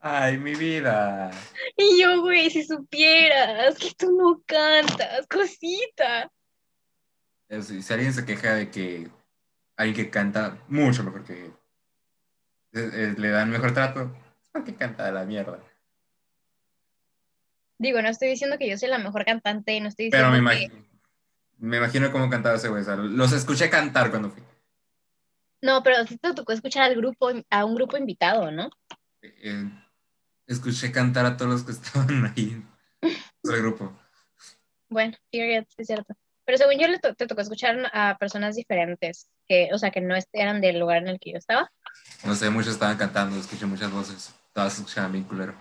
Ay, 0.00 0.38
mi 0.38 0.54
vida. 0.54 1.30
Y 1.76 2.00
yo, 2.00 2.20
güey, 2.22 2.50
si 2.50 2.64
supieras 2.64 3.76
que 3.78 3.92
tú 3.96 4.16
no 4.16 4.42
cantas, 4.46 5.26
cosita. 5.26 6.30
Eso, 7.48 7.74
y 7.74 7.82
si 7.82 7.92
alguien 7.92 8.12
se 8.12 8.24
queja 8.24 8.54
de 8.54 8.70
que 8.70 9.08
alguien 9.76 9.96
que 9.96 10.10
canta 10.10 10.58
mucho 10.68 11.02
mejor 11.02 11.24
que 11.24 11.46
él, 11.46 11.52
eh, 12.72 12.90
eh, 12.92 13.14
le 13.16 13.28
dan 13.30 13.50
mejor 13.50 13.72
trato. 13.72 14.14
Es 14.42 14.48
porque 14.52 14.74
canta 14.74 15.04
de 15.06 15.12
la 15.12 15.24
mierda. 15.24 15.58
Digo, 17.78 18.02
no 18.02 18.08
estoy 18.08 18.28
diciendo 18.28 18.56
que 18.58 18.68
yo 18.68 18.76
soy 18.76 18.88
la 18.88 18.98
mejor 18.98 19.24
cantante, 19.24 19.80
no 19.80 19.88
estoy 19.88 20.10
Pero 20.10 20.30
diciendo 20.30 20.50
me 20.50 20.58
que... 20.58 20.64
imagino, 20.64 20.88
me 21.58 21.76
imagino 21.78 22.12
cómo 22.12 22.28
cantaba 22.28 22.56
ese 22.56 22.68
güey. 22.68 22.82
o 22.82 22.84
sea, 22.84 22.96
los 22.96 23.32
escuché 23.32 23.70
cantar 23.70 24.10
cuando 24.10 24.30
fui. 24.30 24.42
No, 25.60 25.82
pero 25.82 26.04
sí 26.06 26.16
te 26.18 26.34
tocó 26.34 26.52
escuchar 26.52 26.84
al 26.84 26.94
grupo, 26.96 27.30
a 27.50 27.64
un 27.64 27.74
grupo 27.74 27.96
invitado, 27.96 28.50
¿no? 28.52 28.70
Eh, 29.22 29.64
escuché 30.48 30.90
cantar 30.90 31.26
a 31.26 31.36
todos 31.36 31.50
los 31.50 31.62
que 31.62 31.72
estaban 31.80 32.26
ahí 32.26 32.62
en 33.02 33.18
el 33.44 33.62
grupo. 33.62 33.96
Bueno, 34.88 35.16
period, 35.30 35.64
sí 35.68 35.76
es 35.82 35.86
cierto. 35.86 36.14
Pero 36.44 36.56
según 36.56 36.78
yo 36.78 36.86
te 36.98 37.26
tocó 37.26 37.42
escuchar 37.42 37.90
a 37.92 38.16
personas 38.16 38.56
diferentes, 38.56 39.28
que, 39.46 39.68
o 39.72 39.78
sea, 39.78 39.90
que 39.90 40.00
no 40.00 40.14
eran 40.32 40.62
del 40.62 40.80
lugar 40.80 41.02
en 41.02 41.08
el 41.08 41.20
que 41.20 41.32
yo 41.32 41.38
estaba. 41.38 41.70
No 42.24 42.34
sé, 42.34 42.48
muchos 42.48 42.72
estaban 42.72 42.96
cantando, 42.96 43.38
escuché 43.38 43.66
muchas 43.66 43.92
voces. 43.92 44.34
Todas 44.54 44.78
escuchaban 44.78 45.12
bien 45.12 45.24
culero. 45.24 45.54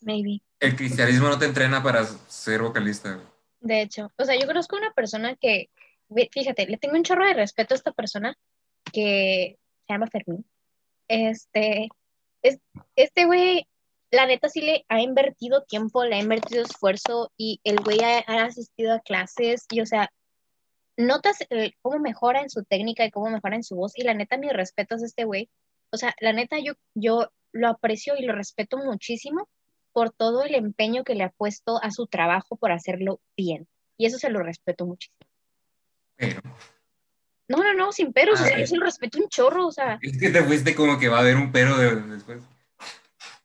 Maybe. 0.00 0.42
El 0.58 0.74
cristianismo 0.74 1.28
no 1.28 1.38
te 1.38 1.44
entrena 1.44 1.82
para 1.82 2.04
ser 2.04 2.62
vocalista. 2.62 3.20
De 3.60 3.82
hecho, 3.82 4.10
o 4.18 4.24
sea, 4.24 4.38
yo 4.38 4.46
conozco 4.46 4.76
una 4.76 4.92
persona 4.92 5.36
que, 5.36 5.70
fíjate, 6.32 6.66
le 6.66 6.78
tengo 6.78 6.96
un 6.96 7.04
chorro 7.04 7.24
de 7.26 7.34
respeto 7.34 7.74
a 7.74 7.76
esta 7.76 7.92
persona 7.92 8.36
que 8.92 9.56
se 9.86 9.92
llama 9.92 10.08
Fermín. 10.08 10.44
Este, 11.06 11.88
es, 12.42 12.58
este 12.96 13.24
güey, 13.24 13.66
la 14.10 14.26
neta 14.26 14.48
sí 14.48 14.60
le 14.60 14.84
ha 14.88 15.00
invertido 15.00 15.62
tiempo, 15.62 16.04
le 16.04 16.16
ha 16.16 16.20
invertido 16.20 16.62
esfuerzo 16.62 17.32
y 17.36 17.60
el 17.64 17.76
güey 17.80 17.98
ha, 18.00 18.44
asistido 18.44 18.94
a 18.94 19.00
clases 19.00 19.66
y, 19.70 19.80
o 19.80 19.86
sea, 19.86 20.10
notas 20.96 21.38
cómo 21.82 21.98
mejora 21.98 22.40
en 22.40 22.50
su 22.50 22.64
técnica 22.64 23.04
y 23.04 23.10
cómo 23.10 23.30
mejora 23.30 23.56
en 23.56 23.64
su 23.64 23.76
voz 23.76 23.96
y 23.96 24.02
la 24.02 24.14
neta, 24.14 24.36
mis 24.36 24.52
respetos 24.52 25.02
a 25.02 25.06
este 25.06 25.24
güey. 25.24 25.48
O 25.92 25.96
sea, 25.96 26.14
la 26.20 26.32
neta, 26.32 26.58
yo, 26.58 26.74
yo 26.94 27.30
lo 27.52 27.68
aprecio 27.68 28.14
y 28.16 28.24
lo 28.24 28.34
respeto 28.34 28.76
muchísimo 28.78 29.48
por 29.92 30.10
todo 30.10 30.44
el 30.44 30.54
empeño 30.54 31.04
que 31.04 31.14
le 31.14 31.24
ha 31.24 31.30
puesto 31.30 31.82
a 31.82 31.90
su 31.90 32.06
trabajo 32.06 32.56
por 32.56 32.72
hacerlo 32.72 33.20
bien. 33.36 33.66
Y 33.96 34.06
eso 34.06 34.18
se 34.18 34.30
lo 34.30 34.42
respeto 34.42 34.86
muchísimo. 34.86 35.18
No, 37.50 37.64
no, 37.64 37.74
no, 37.74 37.90
sin 37.90 38.12
peros, 38.12 38.40
o 38.40 38.44
sea, 38.44 38.56
yo 38.56 38.64
se 38.64 38.76
lo 38.76 38.84
respeto 38.84 39.18
un 39.18 39.28
chorro, 39.28 39.66
o 39.66 39.72
sea, 39.72 39.98
es 40.02 40.16
que 40.16 40.30
te 40.30 40.40
fuiste 40.44 40.72
como 40.76 41.00
que 41.00 41.08
va 41.08 41.16
a 41.16 41.20
haber 41.20 41.36
un 41.36 41.50
pero 41.50 41.76
de- 41.76 41.96
después. 42.02 42.38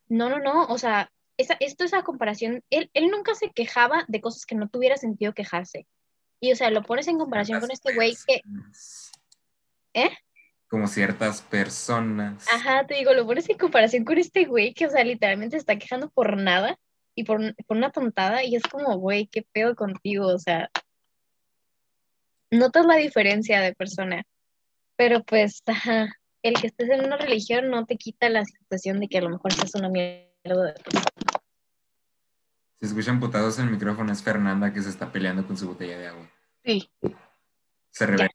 no, 0.08 0.28
no, 0.28 0.38
no, 0.38 0.64
o 0.66 0.78
sea, 0.78 1.10
esa, 1.36 1.56
esto 1.58 1.84
es 1.84 1.92
a 1.92 2.04
comparación, 2.04 2.62
él, 2.70 2.88
él 2.94 3.08
nunca 3.10 3.34
se 3.34 3.50
quejaba 3.50 4.04
de 4.06 4.20
cosas 4.20 4.46
que 4.46 4.54
no 4.54 4.68
tuviera 4.68 4.96
sentido 4.96 5.34
quejarse. 5.34 5.88
Y, 6.38 6.52
o 6.52 6.56
sea, 6.56 6.70
lo 6.70 6.82
pones 6.82 7.08
en 7.08 7.18
comparación 7.18 7.60
con 7.60 7.72
este 7.72 7.94
güey 7.94 8.16
que. 8.26 8.42
¿eh? 9.94 10.10
Como 10.68 10.86
ciertas 10.86 11.42
personas. 11.42 12.46
Ajá, 12.52 12.86
te 12.86 12.94
digo, 12.94 13.12
lo 13.12 13.26
pones 13.26 13.48
en 13.50 13.58
comparación 13.58 14.04
con 14.04 14.18
este 14.18 14.44
güey 14.44 14.72
que, 14.72 14.86
o 14.86 14.90
sea, 14.90 15.02
literalmente 15.02 15.56
se 15.56 15.60
está 15.60 15.76
quejando 15.76 16.10
por 16.10 16.36
nada 16.36 16.78
y 17.16 17.24
por, 17.24 17.40
por 17.66 17.76
una 17.76 17.90
tontada 17.90 18.44
y 18.44 18.54
es 18.54 18.62
como, 18.62 18.96
güey, 18.98 19.26
qué 19.26 19.44
pedo 19.52 19.74
contigo, 19.74 20.28
o 20.28 20.38
sea, 20.38 20.70
notas 22.50 22.86
la 22.86 22.96
diferencia 22.96 23.60
de 23.60 23.74
persona, 23.74 24.24
pero 24.96 25.22
pues, 25.24 25.62
ajá, 25.66 26.14
el 26.42 26.54
que 26.54 26.68
estés 26.68 26.88
en 26.90 27.04
una 27.04 27.16
religión 27.16 27.70
no 27.70 27.86
te 27.86 27.96
quita 27.96 28.28
la 28.28 28.44
situación 28.44 29.00
de 29.00 29.08
que 29.08 29.18
a 29.18 29.22
lo 29.22 29.30
mejor 29.30 29.52
seas 29.52 29.74
una 29.74 29.88
mierda 29.88 30.26
de 30.44 30.72
persona. 30.72 31.04
Si 32.80 32.86
escuchan 32.86 33.20
putados 33.20 33.58
en 33.58 33.66
el 33.66 33.72
micrófono, 33.72 34.12
es 34.12 34.22
Fernanda 34.22 34.72
que 34.72 34.82
se 34.82 34.90
está 34.90 35.10
peleando 35.10 35.46
con 35.46 35.56
su 35.56 35.68
botella 35.68 35.98
de 35.98 36.06
agua. 36.08 36.30
Sí. 36.64 36.90
Se 37.90 38.06
revela. 38.06 38.30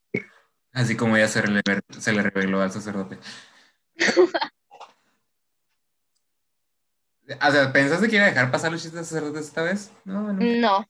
Así 0.74 0.98
como 0.98 1.16
ella 1.16 1.28
se, 1.28 1.44
se 2.00 2.14
le 2.14 2.24
reveló 2.24 2.62
al 2.62 2.72
sacerdote. 2.72 3.20
O 7.40 7.52
sea, 7.52 7.72
¿pensaste 7.72 8.10
que 8.10 8.18
iba 8.18 8.26
a 8.26 8.30
dejar 8.30 8.52
pasar 8.52 8.72
los 8.72 8.82
chistes 8.82 9.00
de 9.00 9.06
sacerdotes 9.06 9.46
esta 9.46 9.62
vez? 9.62 9.92
No, 10.04 10.34
no. 10.34 10.40
No, 10.40 10.86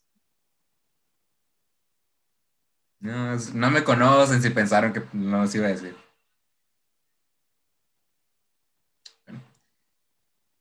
No, 3.01 3.35
no 3.35 3.71
me 3.71 3.83
conocen 3.83 4.41
si 4.41 4.49
pensaron 4.51 4.93
que 4.93 5.01
no 5.13 5.39
los 5.41 5.55
iba 5.55 5.65
a 5.67 5.71
decir. 5.71 5.95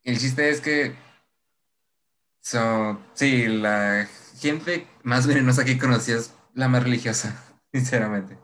El 0.03 0.19
chiste 0.19 0.49
es 0.49 0.61
que 0.61 0.97
so, 2.41 2.99
sí, 3.15 3.47
la 3.47 4.09
gente 4.41 4.87
más 5.03 5.27
venenosa 5.27 5.65
que 5.65 5.79
conocí 5.79 6.13
es 6.13 6.35
la 6.55 6.69
más 6.69 6.83
religiosa, 6.83 7.37
sinceramente. 7.73 8.39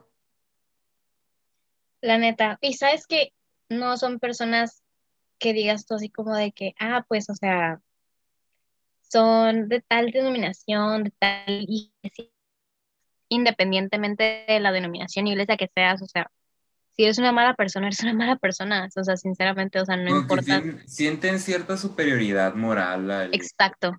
la 2.03 2.19
neta. 2.19 2.59
Y 2.61 2.75
sabes 2.75 3.07
que 3.07 3.33
no 3.69 3.97
son 3.97 4.21
personas 4.21 4.83
que 5.39 5.53
digas 5.53 5.87
tú 5.87 5.95
así 5.95 6.09
como 6.11 6.35
de 6.37 6.53
que, 6.53 6.75
ah, 6.79 7.05
pues, 7.09 7.29
o 7.31 7.35
sea, 7.35 7.81
son 9.11 9.69
de 9.69 9.81
tal 9.81 10.11
denominación, 10.11 11.05
de 11.05 11.11
tal 11.11 11.67
iglesia, 11.69 12.31
independientemente 13.29 14.45
de 14.49 14.61
la 14.61 14.73
denominación, 14.73 15.27
iglesia 15.27 15.57
que 15.57 15.69
seas, 15.75 16.03
o 16.03 16.07
sea, 16.07 16.31
si 16.93 17.05
eres 17.05 17.19
una 17.19 17.33
mala 17.33 17.55
persona, 17.55 17.87
eres 17.89 18.03
una 18.03 18.15
mala 18.15 18.37
persona, 18.37 18.89
o 18.97 19.05
sea, 19.05 19.17
sinceramente, 19.17 19.81
o 19.81 19.85
sea, 19.85 19.97
no 19.97 20.07
Como 20.09 20.21
que 20.21 20.23
importa. 20.35 20.61
sien- 20.63 20.89
sienten 20.89 21.39
cierta 21.41 21.77
superioridad 21.77 22.55
moral. 22.55 23.11
al- 23.11 23.35
Exacto. 23.35 23.93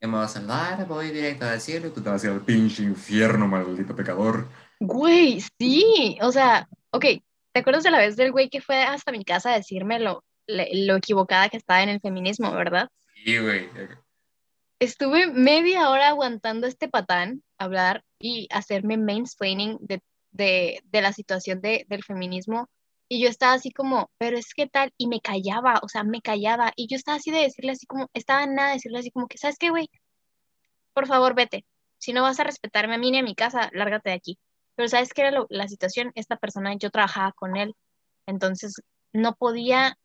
que 0.00 0.06
me 0.06 0.16
vas 0.16 0.34
a 0.34 0.40
salvar, 0.40 0.86
voy 0.86 1.10
directo 1.10 1.44
al 1.44 1.60
cielo 1.60 1.88
y 1.88 1.90
tú 1.90 2.00
te 2.02 2.08
vas 2.08 2.22
a 2.24 2.28
ir 2.28 2.32
al 2.32 2.40
pinche 2.40 2.82
infierno, 2.82 3.46
maldito 3.46 3.94
pecador. 3.94 4.48
Güey, 4.80 5.42
sí, 5.58 6.16
o 6.22 6.32
sea, 6.32 6.66
ok, 6.90 7.04
¿te 7.52 7.60
acuerdas 7.60 7.82
de 7.84 7.90
la 7.90 7.98
vez 7.98 8.16
del 8.16 8.32
güey 8.32 8.48
que 8.48 8.62
fue 8.62 8.82
hasta 8.82 9.12
mi 9.12 9.24
casa 9.24 9.50
a 9.52 9.56
decirme 9.56 9.98
lo, 10.00 10.24
le- 10.46 10.70
lo 10.86 10.96
equivocada 10.96 11.50
que 11.50 11.58
estaba 11.58 11.82
en 11.82 11.90
el 11.90 12.00
feminismo, 12.00 12.50
verdad? 12.52 12.88
Sí, 13.14 13.36
güey. 13.38 13.68
Estuve 14.80 15.26
media 15.28 15.90
hora 15.90 16.08
aguantando 16.08 16.66
este 16.66 16.88
patán 16.88 17.42
hablar 17.58 18.04
y 18.18 18.48
hacerme 18.50 18.96
mansplaining 18.96 19.78
de, 19.80 20.02
de, 20.32 20.80
de 20.84 21.02
la 21.02 21.12
situación 21.12 21.60
de, 21.60 21.84
del 21.88 22.02
feminismo. 22.04 22.68
Y 23.08 23.22
yo 23.22 23.28
estaba 23.28 23.54
así 23.54 23.72
como, 23.72 24.10
pero 24.18 24.38
es 24.38 24.54
que 24.54 24.66
tal, 24.68 24.92
y 24.96 25.06
me 25.08 25.20
callaba, 25.20 25.80
o 25.82 25.88
sea, 25.88 26.04
me 26.04 26.20
callaba. 26.22 26.72
Y 26.76 26.86
yo 26.88 26.96
estaba 26.96 27.16
así 27.18 27.30
de 27.30 27.40
decirle 27.42 27.72
así 27.72 27.86
como, 27.86 28.08
estaba 28.14 28.46
nada 28.46 28.68
de 28.70 28.74
decirle 28.74 28.98
así 29.00 29.10
como 29.12 29.28
que, 29.28 29.38
¿sabes 29.38 29.58
qué, 29.58 29.70
güey? 29.70 29.88
Por 30.94 31.06
favor, 31.06 31.34
vete. 31.34 31.64
Si 31.98 32.12
no 32.12 32.22
vas 32.22 32.40
a 32.40 32.44
respetarme 32.44 32.94
a 32.94 32.98
mí 32.98 33.10
ni 33.10 33.18
a 33.18 33.22
mi 33.22 33.34
casa, 33.34 33.70
lárgate 33.72 34.10
de 34.10 34.16
aquí. 34.16 34.38
Pero 34.76 34.88
¿sabes 34.88 35.12
qué 35.12 35.22
era 35.22 35.30
lo- 35.32 35.46
la 35.50 35.68
situación? 35.68 36.12
Esta 36.14 36.36
persona, 36.36 36.74
yo 36.78 36.90
trabajaba 36.90 37.32
con 37.32 37.56
él, 37.56 37.74
entonces 38.26 38.76
no 39.14 39.34
podía, 39.36 39.98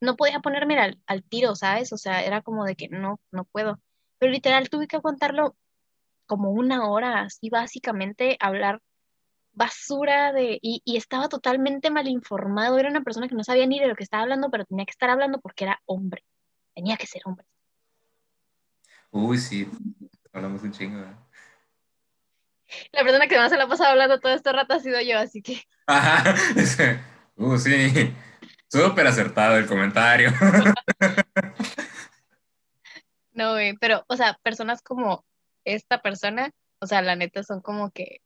no 0.00 0.16
podía 0.16 0.40
ponerme 0.40 0.78
al, 0.80 1.00
al 1.06 1.24
tiro, 1.24 1.56
¿sabes? 1.56 1.92
O 1.92 1.98
sea, 1.98 2.24
era 2.24 2.42
como 2.42 2.64
de 2.66 2.76
que 2.76 2.88
no, 2.90 3.20
no 3.32 3.44
puedo. 3.46 3.80
Pero 4.18 4.32
literal 4.32 4.68
tuve 4.68 4.86
que 4.86 4.96
aguantarlo 4.96 5.56
como 6.26 6.50
una 6.50 6.88
hora, 6.88 7.20
así 7.22 7.50
básicamente, 7.50 8.36
hablar 8.40 8.80
basura 9.52 10.32
de... 10.32 10.58
Y, 10.62 10.82
y 10.84 10.96
estaba 10.96 11.28
totalmente 11.28 11.90
mal 11.90 12.08
informado, 12.08 12.78
era 12.78 12.90
una 12.90 13.02
persona 13.02 13.28
que 13.28 13.34
no 13.34 13.44
sabía 13.44 13.66
ni 13.66 13.80
de 13.80 13.88
lo 13.88 13.94
que 13.94 14.04
estaba 14.04 14.22
hablando, 14.22 14.50
pero 14.50 14.64
tenía 14.64 14.84
que 14.84 14.90
estar 14.90 15.10
hablando 15.10 15.40
porque 15.40 15.64
era 15.64 15.80
hombre, 15.86 16.24
tenía 16.74 16.96
que 16.96 17.06
ser 17.06 17.22
hombre. 17.24 17.46
Uy, 19.10 19.38
sí. 19.38 19.68
Hablamos 20.32 20.62
un 20.62 20.72
chingo, 20.72 20.98
¿verdad? 20.98 21.18
La 22.92 23.02
persona 23.02 23.28
que 23.28 23.36
más 23.36 23.50
se 23.50 23.56
la 23.56 23.64
ha 23.64 23.68
pasado 23.68 23.90
hablando 23.90 24.18
todo 24.18 24.34
este 24.34 24.52
rato 24.52 24.74
ha 24.74 24.80
sido 24.80 25.00
yo, 25.00 25.18
así 25.18 25.42
que... 25.42 25.62
Ajá. 25.86 26.34
Uh, 27.36 27.58
sí. 27.58 28.14
Súper 28.68 29.08
acertado 29.08 29.56
el 29.56 29.66
comentario. 29.66 30.30
No, 33.34 33.52
güey, 33.52 33.76
pero, 33.78 34.04
o 34.08 34.16
sea, 34.16 34.38
personas 34.42 34.80
como 34.82 35.24
esta 35.64 36.00
persona, 36.00 36.50
o 36.80 36.86
sea, 36.86 37.02
la 37.02 37.16
neta 37.16 37.42
son 37.42 37.60
como 37.60 37.90
que 37.90 38.20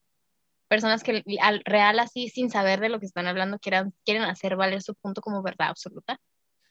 personas 0.68 1.02
que 1.02 1.24
al 1.40 1.62
real 1.64 1.98
así, 1.98 2.28
sin 2.28 2.50
saber 2.50 2.80
de 2.80 2.90
lo 2.90 3.00
que 3.00 3.06
están 3.06 3.26
hablando, 3.26 3.58
quieran, 3.58 3.94
quieren 4.04 4.24
hacer 4.24 4.54
valer 4.56 4.82
su 4.82 4.94
punto 4.94 5.22
como 5.22 5.42
verdad 5.42 5.68
absoluta. 5.68 6.20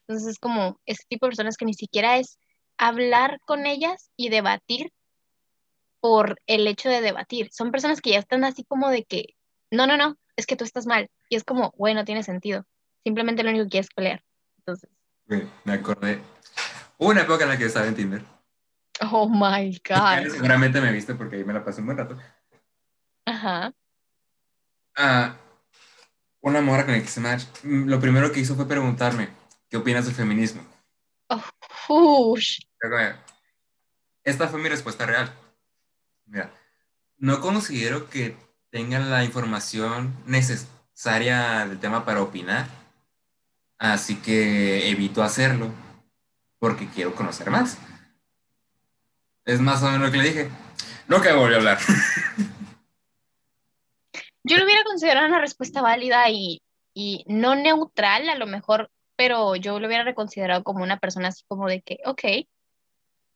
Entonces 0.01 0.29
es 0.29 0.39
como 0.39 0.79
ese 0.85 1.03
tipo 1.09 1.25
de 1.25 1.31
personas 1.31 1.57
que 1.57 1.65
ni 1.65 1.73
siquiera 1.73 2.17
es 2.17 2.37
hablar 2.77 3.39
con 3.45 3.65
ellas 3.65 4.11
y 4.15 4.29
debatir 4.29 4.91
por 5.99 6.39
el 6.45 6.67
hecho 6.67 6.89
de 6.89 7.01
debatir. 7.01 7.49
Son 7.51 7.71
personas 7.71 8.01
que 8.01 8.11
ya 8.11 8.19
están 8.19 8.43
así 8.43 8.63
como 8.63 8.89
de 8.89 9.03
que, 9.03 9.35
no, 9.71 9.87
no, 9.87 9.97
no, 9.97 10.15
es 10.35 10.45
que 10.45 10.55
tú 10.55 10.63
estás 10.63 10.85
mal. 10.85 11.09
Y 11.27 11.35
es 11.35 11.43
como, 11.43 11.71
güey, 11.71 11.95
no 11.95 12.05
tiene 12.05 12.23
sentido. 12.23 12.65
Simplemente 13.03 13.43
lo 13.43 13.49
único 13.49 13.65
que 13.65 13.71
quieres 13.71 13.89
pelear. 13.93 14.23
Entonces, 14.59 14.89
me 15.25 15.73
acordé. 15.73 16.21
Hubo 16.97 17.09
una 17.09 17.21
época 17.21 17.43
en 17.43 17.49
la 17.49 17.57
que 17.57 17.65
estaba 17.65 17.87
en 17.87 17.95
Tinder. 17.95 18.23
oh 19.01 19.29
my 19.29 19.81
God. 19.87 20.31
Seguramente 20.31 20.81
me 20.81 20.91
viste 20.91 21.15
porque 21.15 21.35
ahí 21.37 21.43
me 21.43 21.53
la 21.53 21.63
pasé 21.63 21.81
un 21.81 21.87
buen 21.87 21.97
rato. 21.97 22.17
Ajá. 23.25 23.73
Ah, 24.95 25.35
una 26.41 26.61
morra 26.61 26.85
con 26.85 26.93
la 26.93 26.99
que 26.99 27.05
hice 27.05 27.19
match. 27.19 27.43
mm, 27.63 27.87
Lo 27.87 27.99
primero 27.99 28.31
que 28.31 28.39
hizo 28.39 28.55
fue 28.55 28.67
preguntarme, 28.67 29.29
¿qué 29.69 29.77
opinas 29.77 30.05
del 30.05 30.15
feminismo? 30.15 30.65
Yo 31.29 32.89
como, 32.89 33.15
Esta 34.23 34.47
fue 34.47 34.59
mi 34.59 34.69
respuesta 34.69 35.05
real. 35.05 35.31
Mira, 36.25 36.51
no 37.17 37.39
considero 37.41 38.09
que 38.09 38.35
tengan 38.69 39.09
la 39.09 39.23
información 39.23 40.15
neces 40.25 40.67
área 41.05 41.67
del 41.67 41.79
tema 41.79 42.05
para 42.05 42.21
opinar, 42.21 42.67
así 43.77 44.15
que 44.15 44.89
evito 44.89 45.21
hacerlo 45.21 45.71
porque 46.59 46.87
quiero 46.87 47.13
conocer 47.15 47.49
más. 47.49 47.77
Es 49.45 49.59
más 49.59 49.81
o 49.83 49.85
menos 49.85 50.07
lo 50.07 50.11
que 50.11 50.17
le 50.17 50.23
dije. 50.29 50.49
No 51.07 51.21
que 51.21 51.31
volvió 51.31 51.55
a 51.55 51.59
hablar. 51.59 51.77
Yo 54.43 54.57
lo 54.57 54.63
hubiera 54.65 54.83
considerado 54.83 55.27
una 55.27 55.39
respuesta 55.41 55.81
válida 55.81 56.29
y, 56.29 56.61
y 56.93 57.23
no 57.27 57.55
neutral 57.55 58.29
a 58.29 58.35
lo 58.35 58.47
mejor, 58.47 58.89
pero 59.15 59.55
yo 59.55 59.79
lo 59.79 59.87
hubiera 59.87 60.03
reconsiderado 60.03 60.63
como 60.63 60.83
una 60.83 60.99
persona 60.99 61.29
así 61.29 61.43
como 61.47 61.67
de 61.67 61.81
que, 61.81 61.99
ok, 62.05 62.23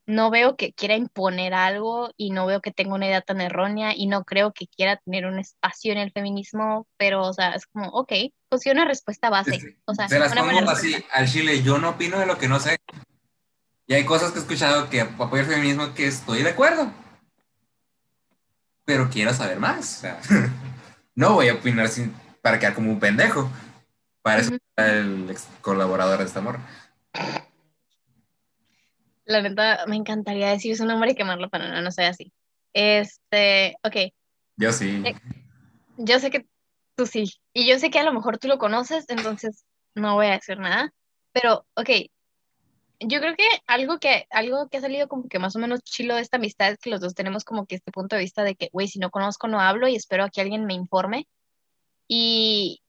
no 0.06 0.32
veo 0.32 0.56
que 0.56 0.74
quiera 0.74 0.96
imponer 0.96 1.54
algo 1.54 2.12
y 2.18 2.32
no 2.32 2.46
veo 2.46 2.62
que 2.62 2.72
tenga 2.72 2.96
una 2.96 3.08
idea 3.08 3.22
tan 3.22 3.40
errónea 3.40 3.94
y 3.96 4.08
no 4.08 4.24
creo 4.24 4.52
que 4.52 4.68
quiera 4.68 4.98
tener 4.98 5.26
un 5.26 5.40
espacio 5.40 5.92
en 5.92 5.98
el 6.00 6.12
feminismo, 6.12 6.88
pero, 6.98 7.24
o 7.24 7.34
sea, 7.34 7.54
es 7.54 7.66
como, 7.68 7.88
ok, 7.90 8.14
pues 8.50 8.66
una 8.66 8.86
respuesta 8.86 9.30
base. 9.30 9.78
O 9.86 9.94
sea, 9.94 10.10
Se 10.10 10.20
las 10.20 10.34
pongo 10.34 10.70
así 10.70 10.94
respuesta. 10.94 11.16
al 11.16 11.28
chile. 11.28 11.64
Yo 11.64 11.78
no 11.78 11.90
opino 11.90 12.20
de 12.20 12.26
lo 12.26 12.38
que 12.38 12.48
no 12.48 12.60
sé. 12.60 12.80
Y 13.92 13.94
hay 13.94 14.06
cosas 14.06 14.32
que 14.32 14.40
he 14.40 14.42
escuchado 14.42 14.90
que 14.90 15.02
apoyo 15.02 15.42
el 15.42 15.50
feminismo 15.50 15.94
que 15.94 16.08
estoy 16.08 16.44
de 16.44 16.52
acuerdo. 16.52 16.90
Pero 18.86 19.10
quiero 19.10 19.34
saber 19.34 19.60
más. 19.60 19.98
o 19.98 20.00
sea, 20.00 20.22
no 21.16 21.34
voy 21.34 21.50
a 21.50 21.56
opinar 21.56 21.90
sin, 21.90 22.16
para 22.42 22.58
quedar 22.58 22.74
como 22.74 22.90
un 22.90 23.02
pendejo. 23.02 23.52
Para 24.22 24.40
eso 24.40 24.56
está 24.56 24.94
el 24.94 25.30
ex 25.30 25.46
colaborador 25.60 26.20
de 26.20 26.24
este 26.24 26.40
amor. 26.40 26.60
La 29.26 29.42
neta, 29.42 29.84
me 29.88 29.98
encantaría 29.98 30.52
decir 30.52 30.78
su 30.78 30.86
nombre 30.86 31.12
y 31.12 31.16
quemarlo, 31.16 31.50
pero 31.50 31.68
no, 31.68 31.82
no 31.82 31.92
soy 31.92 32.06
así. 32.06 32.32
Este, 32.72 33.76
ok, 33.84 34.14
Yo 34.56 34.72
sí. 34.72 35.04
Eh, 35.06 35.16
yo 35.98 36.18
sé 36.18 36.32
que 36.32 36.48
tú 36.96 37.08
sí, 37.08 37.26
y 37.52 37.68
yo 37.68 37.78
sé 37.78 37.90
que 37.90 38.00
a 38.00 38.04
lo 38.04 38.14
mejor 38.14 38.38
tú 38.38 38.48
lo 38.48 38.58
conoces, 38.58 39.04
entonces 39.10 39.66
no 39.96 40.16
voy 40.16 40.28
a 40.28 40.38
decir 40.38 40.60
nada, 40.60 40.94
pero 41.34 41.66
ok, 41.76 41.90
yo 43.02 43.20
creo 43.20 43.36
que 43.36 43.44
algo 43.68 44.00
que, 44.00 44.26
algo 44.30 44.70
que 44.70 44.78
ha 44.78 44.82
salido 44.82 45.08
como 45.08 45.28
que 45.28 45.40
más 45.40 45.56
o 45.56 45.60
menos 45.60 45.82
chilo 45.84 46.16
de 46.16 46.22
esta 46.22 46.38
amistad 46.38 46.72
es 46.72 46.80
que 46.80 46.90
los 46.90 47.02
dos 47.02 47.16
tenemos 47.16 47.44
como 47.44 47.66
que 47.66 47.76
este 47.76 47.92
punto 47.92 48.16
de 48.16 48.22
vista 48.22 48.44
de 48.44 48.56
que, 48.56 48.70
güey, 48.72 48.88
si 48.88 49.00
no 49.00 49.10
conozco 49.10 49.48
no 49.48 49.60
hablo 49.60 49.88
y 49.88 49.96
espero 49.96 50.24
a 50.24 50.30
que 50.30 50.42
alguien 50.42 50.66
me 50.66 50.74
informe. 50.74 51.28
Y 52.08 52.82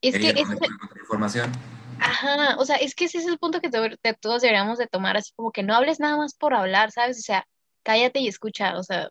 es 0.00 0.14
que 0.14 0.20
Quería 0.34 0.44
otra 0.44 0.68
información. 1.00 1.52
ajá, 1.98 2.56
o 2.58 2.64
sea, 2.64 2.76
es 2.76 2.94
que 2.94 3.06
ese 3.06 3.18
es 3.18 3.26
el 3.26 3.38
punto 3.38 3.60
que 3.60 3.70
de 3.70 4.14
todos 4.20 4.42
deberíamos 4.42 4.78
de 4.78 4.86
tomar, 4.86 5.16
así 5.16 5.32
como 5.34 5.50
que 5.52 5.62
no 5.62 5.74
hables 5.74 6.00
nada 6.00 6.16
más 6.16 6.34
por 6.34 6.54
hablar, 6.54 6.92
¿sabes? 6.92 7.18
O 7.18 7.22
sea, 7.22 7.46
cállate 7.82 8.20
y 8.20 8.28
escucha, 8.28 8.76
o 8.78 8.82
sea, 8.82 9.08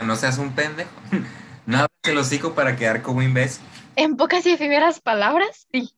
No 0.00 0.14
seas 0.16 0.38
un 0.38 0.54
pendejo. 0.54 0.90
Nada 1.66 1.88
que 2.02 2.10
el 2.10 2.18
hocico 2.18 2.54
para 2.54 2.76
quedar 2.76 3.02
como 3.02 3.22
imbécil. 3.22 3.64
en 3.96 4.16
pocas 4.16 4.46
y 4.46 4.52
efímeras 4.52 5.00
palabras, 5.00 5.66
sí. 5.72 5.90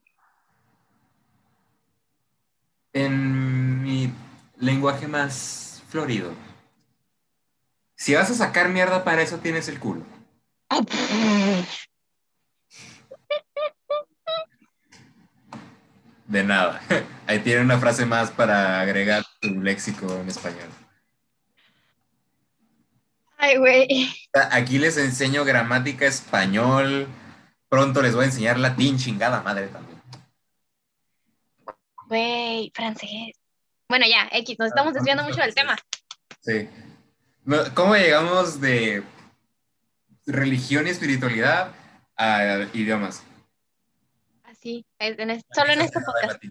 En 2.93 3.82
mi 3.82 4.12
lenguaje 4.57 5.07
más 5.07 5.82
florido. 5.89 6.32
Si 7.97 8.14
vas 8.14 8.30
a 8.30 8.34
sacar 8.34 8.68
mierda 8.68 9.05
para 9.05 9.22
eso 9.22 9.39
tienes 9.39 9.68
el 9.68 9.78
culo. 9.78 10.05
De 16.26 16.45
nada. 16.45 16.80
Ahí 17.26 17.41
tiene 17.41 17.62
una 17.62 17.78
frase 17.78 18.07
más 18.07 18.30
para 18.30 18.80
agregar 18.80 19.24
tu 19.41 19.49
léxico 19.61 20.12
en 20.20 20.28
español. 20.28 20.68
Ay, 23.39 23.57
güey. 23.57 24.12
Aquí 24.51 24.78
les 24.78 24.97
enseño 24.97 25.45
gramática 25.45 26.07
español. 26.07 27.07
Pronto 27.68 28.03
les 28.03 28.14
voy 28.14 28.24
a 28.24 28.26
enseñar 28.28 28.59
latín, 28.59 28.99
chingada 28.99 29.43
madre 29.43 29.68
también. 29.68 29.98
Güey, 32.09 32.73
francés. 32.75 33.37
Bueno, 33.87 34.07
ya, 34.09 34.29
X, 34.33 34.59
nos 34.59 34.69
estamos 34.69 34.95
desviando 34.95 35.25
mucho 35.25 35.43
del 35.43 35.55
tema. 35.55 35.77
Sí. 36.41 36.69
¿Cómo 37.75 37.97
llegamos 37.97 38.61
de 38.63 39.03
religión 40.27 40.87
y 40.87 40.91
espiritualidad 40.91 41.75
a 42.17 42.67
idiomas? 42.73 43.23
Así, 44.43 44.87
en 44.99 45.43
solo 45.55 45.73
en 45.73 45.81
este 45.83 46.01
podcast. 46.01 46.43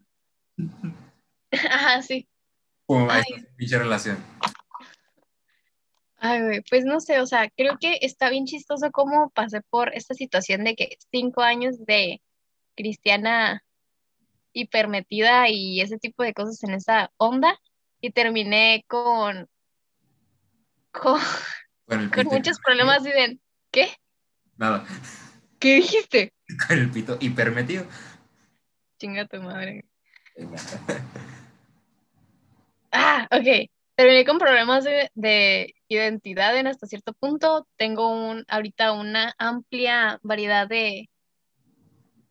Ajá, 1.51 2.01
sí. 2.03 2.27
Su 2.87 3.07
pinche 3.55 3.79
relación. 3.79 4.23
Ay, 6.17 6.41
güey, 6.41 6.61
pues 6.69 6.85
no 6.85 6.99
sé, 6.99 7.19
o 7.19 7.25
sea, 7.25 7.49
creo 7.49 7.77
que 7.79 7.97
está 8.01 8.29
bien 8.29 8.45
chistoso 8.45 8.91
cómo 8.91 9.31
pasé 9.31 9.61
por 9.61 9.93
esta 9.95 10.13
situación 10.13 10.63
de 10.63 10.75
que 10.75 10.97
cinco 11.11 11.41
años 11.41 11.83
de 11.85 12.21
cristiana 12.75 13.63
hipermetida 14.53 15.49
y 15.49 15.81
ese 15.81 15.97
tipo 15.97 16.23
de 16.23 16.33
cosas 16.33 16.63
en 16.63 16.73
esa 16.73 17.11
onda 17.17 17.59
y 18.01 18.11
terminé 18.11 18.83
con, 18.87 19.49
con, 20.91 21.19
muchos 22.25 22.59
problemas 22.59 23.05
y 23.05 23.09
de, 23.09 23.39
¿qué? 23.71 23.89
Nada. 24.57 24.85
¿Qué 25.59 25.75
dijiste? 25.75 26.33
Con 26.67 26.77
el 26.77 26.89
pito 26.89 27.17
hipermetido. 27.19 27.85
Chinga 28.99 29.27
tu 29.27 29.41
madre. 29.41 29.85
Ah, 32.89 33.27
ok. 33.31 33.69
Terminé 33.95 34.25
con 34.25 34.39
problemas 34.39 34.85
de, 34.85 35.11
de 35.13 35.75
identidad 35.89 36.55
en 36.57 36.67
hasta 36.67 36.87
cierto 36.87 37.13
punto. 37.13 37.67
Tengo 37.75 38.07
un, 38.07 38.45
ahorita 38.47 38.93
una 38.93 39.35
amplia 39.37 40.19
variedad 40.23 40.67
de 40.67 41.09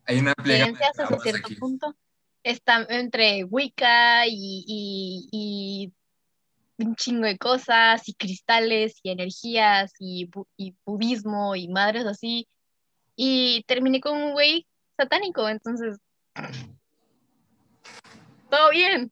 Hay 0.06 0.18
una 0.18 0.32
amplia 0.36 0.56
creencias 0.56 0.98
hasta 0.98 1.18
cierto 1.18 1.46
aquí. 1.46 1.56
punto. 1.56 1.94
Está 2.46 2.86
entre 2.90 3.42
Wicca 3.42 4.24
y, 4.28 4.64
y, 4.68 5.28
y 6.78 6.84
un 6.84 6.94
chingo 6.94 7.26
de 7.26 7.36
cosas, 7.38 8.08
y 8.08 8.14
cristales, 8.14 9.00
y 9.02 9.10
energías, 9.10 9.92
y, 9.98 10.28
bu- 10.30 10.46
y 10.56 10.76
budismo, 10.84 11.56
y 11.56 11.66
madres 11.66 12.06
así. 12.06 12.46
Y 13.16 13.64
terminé 13.66 14.00
con 14.00 14.16
un 14.16 14.30
güey 14.32 14.64
satánico, 14.96 15.48
entonces. 15.48 15.98
Todo 18.48 18.70
bien, 18.70 19.10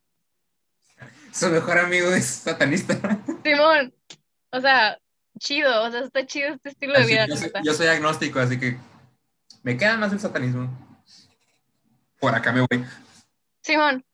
Su 1.33 1.49
mejor 1.49 1.79
amigo 1.79 2.11
es 2.13 2.25
satanista. 2.27 2.95
Simón. 3.43 3.93
O 4.53 4.61
sea, 4.61 4.97
chido, 5.41 5.83
o 5.83 5.91
sea, 5.91 6.03
está 6.03 6.25
chido 6.25 6.55
este 6.55 6.69
estilo 6.69 6.97
de 6.97 7.07
vida, 7.07 7.27
yo, 7.27 7.37
soy, 7.37 7.51
yo 7.65 7.75
soy 7.75 7.87
agnóstico, 7.89 8.39
así 8.39 8.61
que 8.61 8.79
me 9.65 9.77
queda 9.77 9.97
más 9.97 10.13
el 10.13 10.21
satanismo. 10.21 10.71
Por 12.21 12.33
acá 12.33 12.53
me 12.53 12.61
voy. 12.61 12.85
Simón, 13.65 14.05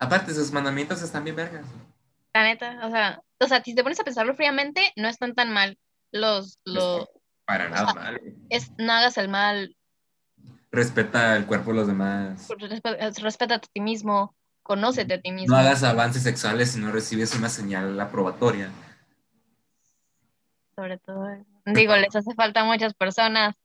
Aparte, 0.00 0.32
sus 0.32 0.52
mandamientos 0.52 1.02
están 1.02 1.24
bien 1.24 1.34
vergas. 1.36 1.66
la 2.32 2.44
neta, 2.44 2.86
o 2.86 2.90
sea, 2.90 3.20
o 3.40 3.46
sea, 3.48 3.62
si 3.64 3.74
te 3.74 3.82
pones 3.82 3.98
a 4.00 4.04
pensarlo 4.04 4.34
fríamente, 4.36 4.92
no 4.96 5.08
están 5.08 5.34
tan 5.34 5.52
mal 5.52 5.76
los, 6.12 6.58
los, 6.64 7.08
Para 7.44 7.68
nada 7.68 7.92
mal. 7.94 8.20
es, 8.48 8.70
no 8.78 8.92
hagas 8.92 9.18
el 9.18 9.28
mal, 9.28 9.74
Respeta 10.70 11.34
el 11.36 11.46
cuerpo 11.46 11.70
de 11.70 11.76
los 11.78 11.86
demás. 11.88 12.48
respe- 12.48 13.20
respeta 13.22 13.56
a 13.56 13.58
ti 13.60 13.80
mismo, 13.80 14.36
conócete 14.62 15.14
a 15.14 15.20
ti 15.20 15.32
mismo. 15.32 15.54
No 15.56 15.60
hagas 15.60 15.82
avances 15.82 16.22
sexuales 16.22 16.72
si 16.72 16.78
no 16.80 16.92
recibes 16.92 17.34
una 17.34 17.48
señal 17.48 17.98
aprobatoria. 18.00 18.70
sobre 20.76 20.98
todo. 20.98 21.26
Digo, 21.66 21.96
les 21.96 22.14
hace 22.14 22.34
falta 22.36 22.60
a 22.60 22.64
muchas 22.64 22.94
personas. 22.94 23.56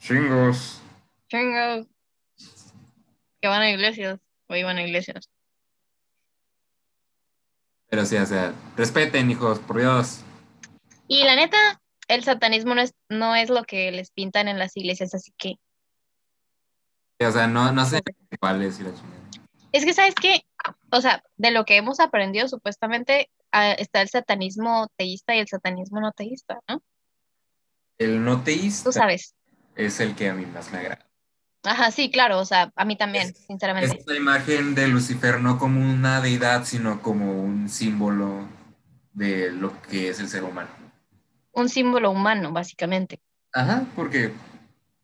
Chingos. 0.00 0.82
Chingos. 1.28 1.86
Que 3.46 3.50
van 3.50 3.62
a 3.62 3.70
iglesias 3.70 4.18
o 4.48 4.56
iban 4.56 4.76
a 4.76 4.82
iglesias. 4.82 5.30
Pero 7.88 8.04
sí, 8.04 8.16
o 8.16 8.26
sea, 8.26 8.52
respeten, 8.76 9.30
hijos, 9.30 9.60
por 9.60 9.78
Dios. 9.78 10.24
Y 11.06 11.22
la 11.22 11.36
neta, 11.36 11.56
el 12.08 12.24
satanismo 12.24 12.74
no 12.74 12.80
es, 12.80 12.92
no 13.08 13.36
es 13.36 13.48
lo 13.48 13.62
que 13.62 13.92
les 13.92 14.10
pintan 14.10 14.48
en 14.48 14.58
las 14.58 14.76
iglesias, 14.76 15.14
así 15.14 15.32
que 15.38 15.60
O 17.24 17.30
sea, 17.30 17.46
no, 17.46 17.70
no 17.70 17.84
sé 17.86 18.02
cuáles 18.40 18.80
y 18.80 18.82
la 18.82 18.92
chingada. 18.96 19.30
es 19.70 19.84
que, 19.84 19.92
¿sabes 19.94 20.16
qué? 20.16 20.40
O 20.90 21.00
sea, 21.00 21.22
de 21.36 21.52
lo 21.52 21.64
que 21.64 21.76
hemos 21.76 22.00
aprendido, 22.00 22.48
supuestamente 22.48 23.30
ah, 23.52 23.70
está 23.74 24.02
el 24.02 24.08
satanismo 24.08 24.88
teísta 24.96 25.36
y 25.36 25.38
el 25.38 25.46
satanismo 25.46 26.00
no 26.00 26.10
teísta, 26.10 26.58
¿no? 26.68 26.82
El 27.98 28.24
no 28.24 28.38
Tú 28.38 28.44
teísta 28.46 28.90
sabes. 28.90 29.36
es 29.76 30.00
el 30.00 30.16
que 30.16 30.30
a 30.30 30.34
mí 30.34 30.46
más 30.46 30.72
me 30.72 30.78
agrada. 30.78 31.05
Ajá, 31.66 31.90
sí, 31.90 32.10
claro, 32.10 32.38
o 32.38 32.44
sea, 32.44 32.72
a 32.76 32.84
mí 32.84 32.96
también, 32.96 33.28
Es- 33.28 33.44
sinceramente. 33.46 33.98
Esta 33.98 34.14
imagen 34.14 34.74
de 34.74 34.88
Lucifer 34.88 35.40
no 35.40 35.58
como 35.58 35.80
una 35.80 36.20
deidad, 36.20 36.64
sino 36.64 37.02
como 37.02 37.42
un 37.42 37.68
símbolo 37.68 38.46
de 39.12 39.50
lo 39.50 39.80
que 39.82 40.08
es 40.10 40.20
el 40.20 40.28
ser 40.28 40.44
humano. 40.44 40.70
Un 41.52 41.68
símbolo 41.68 42.10
humano, 42.10 42.52
básicamente. 42.52 43.20
Ajá, 43.52 43.84
porque 43.96 44.32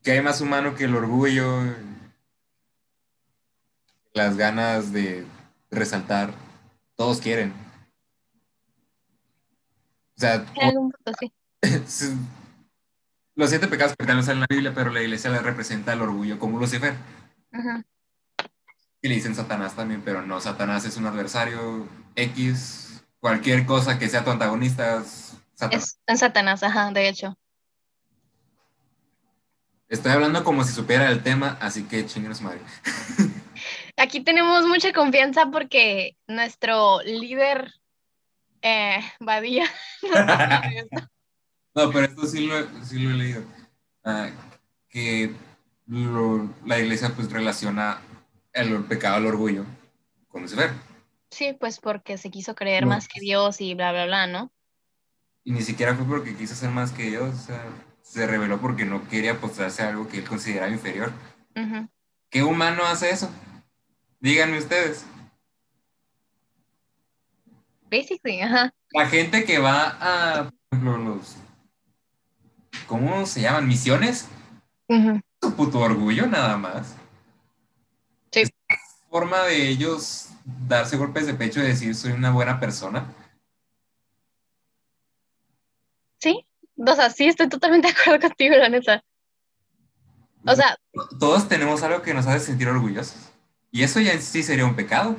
que 0.03 0.11
hay 0.11 0.21
más 0.21 0.39
humano 0.41 0.75
que 0.75 0.85
el 0.85 0.95
orgullo, 0.95 1.63
las 4.13 4.37
ganas 4.37 4.93
de 4.93 5.25
resaltar, 5.71 6.33
todos 6.95 7.19
quieren. 7.19 7.53
O 10.15 10.19
sea, 10.19 10.45
En 10.55 10.69
algún 10.69 10.91
punto 10.91 11.11
sí. 11.19 11.31
Los 13.35 13.49
siete 13.49 13.67
pecados 13.67 13.95
capitales 13.97 14.27
en 14.27 14.39
la 14.41 14.45
Biblia, 14.47 14.73
pero 14.75 14.91
la 14.91 15.01
iglesia 15.01 15.31
le 15.31 15.39
representa 15.39 15.93
el 15.93 16.01
orgullo 16.01 16.37
como 16.37 16.59
Lucifer. 16.59 16.93
Y 19.01 19.07
le 19.07 19.15
dicen 19.15 19.35
Satanás 19.35 19.75
también, 19.75 20.01
pero 20.03 20.21
no, 20.21 20.39
Satanás 20.39 20.85
es 20.85 20.97
un 20.97 21.07
adversario 21.07 21.87
X, 22.15 23.03
cualquier 23.19 23.65
cosa 23.65 23.97
que 23.97 24.07
sea 24.07 24.23
tu 24.23 24.29
antagonista 24.29 25.01
es 25.01 25.35
Satanás. 25.55 25.99
Es 26.05 26.19
Satanás, 26.19 26.63
ajá, 26.63 26.91
de 26.91 27.09
hecho. 27.09 27.37
Estoy 29.89 30.11
hablando 30.11 30.43
como 30.43 30.63
si 30.63 30.73
supiera 30.73 31.09
el 31.09 31.23
tema, 31.23 31.57
así 31.59 31.83
que 31.83 32.05
chinguen 32.05 32.31
a 32.31 32.35
su 32.35 32.43
madre. 32.43 32.61
Aquí 33.97 34.21
tenemos 34.21 34.65
mucha 34.65 34.93
confianza 34.93 35.47
porque 35.51 36.17
nuestro 36.27 37.01
líder, 37.01 37.73
eh, 38.61 38.99
Badía. 39.19 39.65
No, 41.75 41.91
pero 41.91 42.05
esto 42.05 42.25
sí 42.27 42.45
lo, 42.45 42.57
he- 42.59 42.85
sí 42.85 42.99
lo 42.99 43.11
he 43.11 43.13
leído. 43.13 43.43
Ah, 44.03 44.29
que 44.89 45.33
lo- 45.87 46.49
la 46.65 46.79
iglesia 46.79 47.13
pues 47.15 47.31
relaciona 47.31 47.99
el 48.53 48.83
pecado 48.85 49.15
al 49.15 49.25
orgullo 49.25 49.65
con 50.27 50.43
Lucifer. 50.43 50.71
Sí, 51.31 51.53
pues 51.59 51.79
porque 51.79 52.17
se 52.17 52.29
quiso 52.29 52.53
creer 52.53 52.83
No. 52.83 52.89
más 52.89 53.07
que 53.07 53.19
Dios 53.19 53.59
y 53.59 53.73
bla, 53.73 53.91
bla, 53.91 54.05
bla, 54.05 54.27
¿no? 54.27 54.51
Y 55.43 55.51
ni 55.51 55.61
siquiera 55.61 55.95
fue 55.95 56.05
porque 56.05 56.35
quiso 56.35 56.53
ser 56.55 56.69
más 56.69 56.91
que 56.91 57.03
Dios, 57.03 57.33
o 57.35 57.45
sea, 57.45 57.65
se 58.03 58.27
reveló 58.27 58.61
porque 58.61 58.85
no 58.85 59.07
quería 59.09 59.39
postrarse 59.41 59.81
a 59.83 59.89
algo 59.89 60.07
que 60.07 60.19
él 60.19 60.27
consideraba 60.27 60.71
inferior. 60.71 61.11
¿Qué 62.29 62.43
humano 62.43 62.83
hace 62.85 63.09
eso? 63.09 63.29
Díganme 64.19 64.57
ustedes. 64.59 65.05
Basically, 67.89 68.41
ajá. 68.41 68.73
La 68.91 69.07
gente 69.07 69.43
que 69.43 69.59
va 69.59 69.97
a, 69.99 70.43
por 70.69 70.79
ejemplo, 70.79 70.97
los, 70.97 71.35
¿cómo 72.93 73.25
se 73.25 73.41
llaman? 73.41 73.67
Misiones. 73.67 74.27
Su 75.41 75.55
puto 75.55 75.79
orgullo 75.79 76.27
nada 76.27 76.57
más. 76.57 76.95
Sí. 78.31 78.41
Es 78.41 78.51
forma 79.09 79.41
de 79.45 79.67
ellos 79.67 80.29
darse 80.67 80.97
golpes 80.97 81.25
de 81.25 81.33
pecho 81.33 81.59
y 81.59 81.63
decir 81.63 81.95
soy 81.95 82.11
una 82.11 82.29
buena 82.29 82.59
persona. 82.59 83.11
Sí, 86.19 86.45
o 86.77 86.95
sea, 86.95 87.09
sí, 87.09 87.25
estoy 87.25 87.49
totalmente 87.49 87.87
de 87.91 87.99
acuerdo 87.99 88.27
contigo, 88.27 88.55
la 88.57 88.69
neta. 88.69 89.03
O 90.45 90.55
sea, 90.55 90.77
Todos 91.19 91.47
tenemos 91.47 91.81
algo 91.81 92.03
que 92.03 92.13
nos 92.13 92.27
hace 92.27 92.45
sentir 92.45 92.67
orgullosos. 92.67 93.31
Y 93.71 93.81
eso 93.81 94.01
ya 94.01 94.13
en 94.13 94.21
sí 94.21 94.43
sería 94.43 94.65
un 94.65 94.75
pecado. 94.75 95.15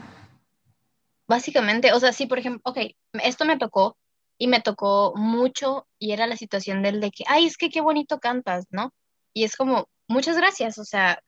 básicamente, 1.27 1.93
o 1.93 1.99
sea, 1.99 2.12
sí, 2.12 2.27
por 2.27 2.39
ejemplo, 2.39 2.61
ok, 2.64 2.79
esto 3.14 3.45
me 3.45 3.59
tocó 3.59 3.97
y 4.45 4.47
me 4.47 4.61
tocó 4.61 5.14
mucho 5.16 5.86
y 5.99 6.12
era 6.12 6.26
la 6.26 6.36
situación 6.36 6.82
del 6.82 7.01
de 7.01 7.11
que, 7.11 7.24
ay, 7.26 7.47
es 7.47 7.57
que 7.57 7.70
qué 7.70 7.80
bonito 7.80 8.18
cantas, 8.18 8.66
¿no? 8.70 8.92
Y 9.32 9.45
es 9.45 9.57
como, 9.57 9.88
muchas 10.07 10.36
gracias, 10.36 10.76
o 10.76 10.84
sea, 10.84 11.18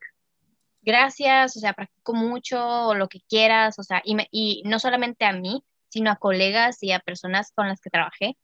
gracias, 0.82 1.56
o 1.56 1.60
sea, 1.60 1.72
practico 1.72 2.12
mucho 2.12 2.62
o 2.88 2.94
lo 2.94 3.08
que 3.08 3.20
quieras, 3.26 3.78
o 3.78 3.82
sea, 3.82 4.02
y, 4.04 4.16
me- 4.16 4.28
y 4.30 4.62
no 4.66 4.78
solamente 4.78 5.24
a 5.24 5.32
mí, 5.32 5.64
sino 5.88 6.10
a 6.10 6.16
colegas 6.16 6.82
y 6.82 6.92
a 6.92 6.98
personas 7.00 7.52
con 7.54 7.68
las 7.68 7.80
que 7.80 7.88
trabajé. 7.88 8.36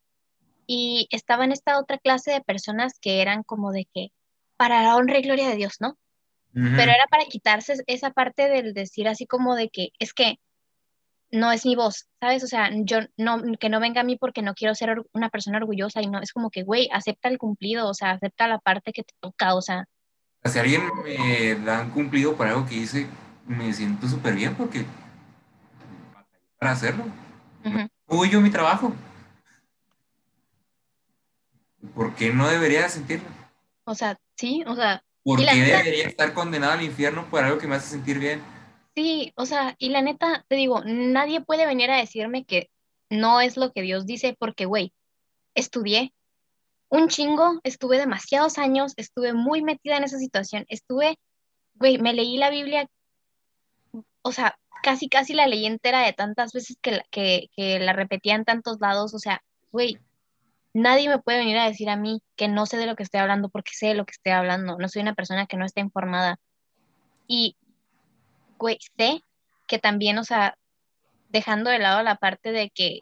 Y 0.65 1.07
estaba 1.11 1.45
en 1.45 1.51
esta 1.51 1.77
otra 1.79 1.99
clase 1.99 2.31
de 2.31 2.41
personas 2.41 2.97
que 2.99 3.21
eran 3.21 3.43
como 3.43 3.71
de 3.71 3.87
que, 3.93 4.07
para 4.57 4.81
la 4.81 4.95
honra 4.95 5.19
y 5.19 5.21
gloria 5.21 5.49
de 5.49 5.55
Dios, 5.55 5.75
¿no? 5.81 5.99
Pero 6.77 6.91
era 6.91 7.05
para 7.11 7.25
quitarse 7.25 7.75
esa 7.85 8.09
parte 8.09 8.49
del 8.49 8.73
decir 8.73 9.07
así 9.07 9.27
como 9.27 9.55
de 9.55 9.69
que 9.69 9.89
es 9.99 10.15
que 10.15 10.39
no 11.33 11.51
es 11.51 11.65
mi 11.65 11.75
voz, 11.75 12.07
¿sabes? 12.21 12.43
O 12.43 12.47
sea, 12.47 12.69
yo 12.71 12.99
no, 13.17 13.41
que 13.59 13.69
no 13.69 13.79
venga 13.79 14.01
a 14.01 14.03
mí 14.03 14.17
porque 14.17 14.43
no 14.43 14.53
quiero 14.53 14.75
ser 14.75 15.01
una 15.13 15.29
persona 15.29 15.57
orgullosa 15.57 15.99
y 15.99 16.07
no, 16.07 16.21
es 16.21 16.31
como 16.31 16.51
que, 16.51 16.61
güey, 16.61 16.89
acepta 16.93 17.27
el 17.27 17.39
cumplido, 17.39 17.89
o 17.89 17.93
sea, 17.95 18.11
acepta 18.11 18.47
la 18.47 18.59
parte 18.59 18.93
que 18.93 19.03
te 19.03 19.15
toca, 19.19 19.55
o 19.55 19.61
sea, 19.61 19.85
Si 20.45 20.59
alguien 20.59 20.83
me 21.03 21.55
dan 21.55 21.89
cumplido 21.89 22.35
por 22.35 22.47
algo 22.47 22.67
que 22.67 22.75
hice, 22.75 23.07
me 23.47 23.73
siento 23.73 24.07
súper 24.07 24.35
bien 24.35 24.53
porque 24.55 24.85
para 26.59 26.73
hacerlo. 26.73 27.03
ujú, 27.65 27.87
Orgullo 28.05 28.39
mi 28.39 28.51
trabajo. 28.51 28.93
¿Por 31.95 32.13
qué 32.13 32.31
no 32.31 32.47
debería 32.47 32.87
sentirlo? 32.89 33.27
o 33.85 33.95
sea, 33.95 34.17
sí, 34.37 34.63
o 34.67 34.75
sea, 34.75 35.03
¿Por 35.23 35.41
la 35.41 35.51
qué 35.51 35.61
debería 35.61 36.07
estar 36.07 36.33
condenado 36.33 36.73
al 36.73 36.83
infierno 36.83 37.25
por 37.25 37.43
algo 37.43 37.57
que 37.57 37.67
me 37.67 37.75
hace 37.75 37.89
sentir 37.89 38.19
bien? 38.19 38.52
Sí, 38.95 39.33
o 39.35 39.45
sea, 39.45 39.75
y 39.79 39.89
la 39.89 40.01
neta, 40.01 40.45
te 40.47 40.55
digo, 40.55 40.81
nadie 40.85 41.41
puede 41.41 41.65
venir 41.65 41.91
a 41.91 41.97
decirme 41.97 42.45
que 42.45 42.69
no 43.09 43.41
es 43.41 43.57
lo 43.57 43.71
que 43.71 43.81
Dios 43.81 44.05
dice 44.05 44.35
porque, 44.39 44.65
güey, 44.65 44.93
estudié 45.55 46.13
un 46.89 47.07
chingo, 47.09 47.59
estuve 47.63 47.97
demasiados 47.97 48.57
años, 48.57 48.93
estuve 48.97 49.33
muy 49.33 49.63
metida 49.63 49.97
en 49.97 50.03
esa 50.03 50.19
situación, 50.19 50.65
estuve, 50.69 51.17
güey, 51.75 51.97
me 51.97 52.13
leí 52.13 52.37
la 52.37 52.49
Biblia 52.49 52.87
o 54.23 54.31
sea, 54.31 54.57
casi, 54.81 55.09
casi 55.09 55.33
la 55.33 55.47
leí 55.47 55.65
entera 55.65 56.01
de 56.01 56.13
tantas 56.13 56.53
veces 56.53 56.77
que, 56.81 56.91
la- 56.91 57.05
que, 57.11 57.49
que 57.55 57.79
la 57.79 57.93
repetía 57.93 58.35
en 58.35 58.45
tantos 58.45 58.79
lados, 58.79 59.13
o 59.13 59.19
sea, 59.19 59.43
güey, 59.71 59.99
nadie 60.73 61.09
me 61.09 61.19
puede 61.19 61.39
venir 61.39 61.57
a 61.57 61.67
decir 61.67 61.89
a 61.89 61.97
mí 61.97 62.21
que 62.35 62.47
no 62.47 62.65
sé 62.65 62.77
de 62.77 62.87
lo 62.87 62.95
que 62.95 63.03
estoy 63.03 63.19
hablando 63.19 63.49
porque 63.49 63.73
sé 63.73 63.87
de 63.87 63.95
lo 63.95 64.05
que 64.05 64.11
estoy 64.11 64.31
hablando, 64.31 64.77
no 64.77 64.89
soy 64.89 65.01
una 65.01 65.13
persona 65.13 65.45
que 65.45 65.57
no 65.57 65.65
está 65.65 65.81
informada. 65.81 66.37
Y, 67.27 67.55
güey, 68.63 68.77
sé 68.97 69.21
que 69.67 69.77
también, 69.77 70.17
o 70.17 70.23
sea, 70.23 70.57
dejando 71.27 71.69
de 71.69 71.79
lado 71.79 72.01
la 72.01 72.15
parte 72.15 72.53
de 72.53 72.69
que, 72.69 73.01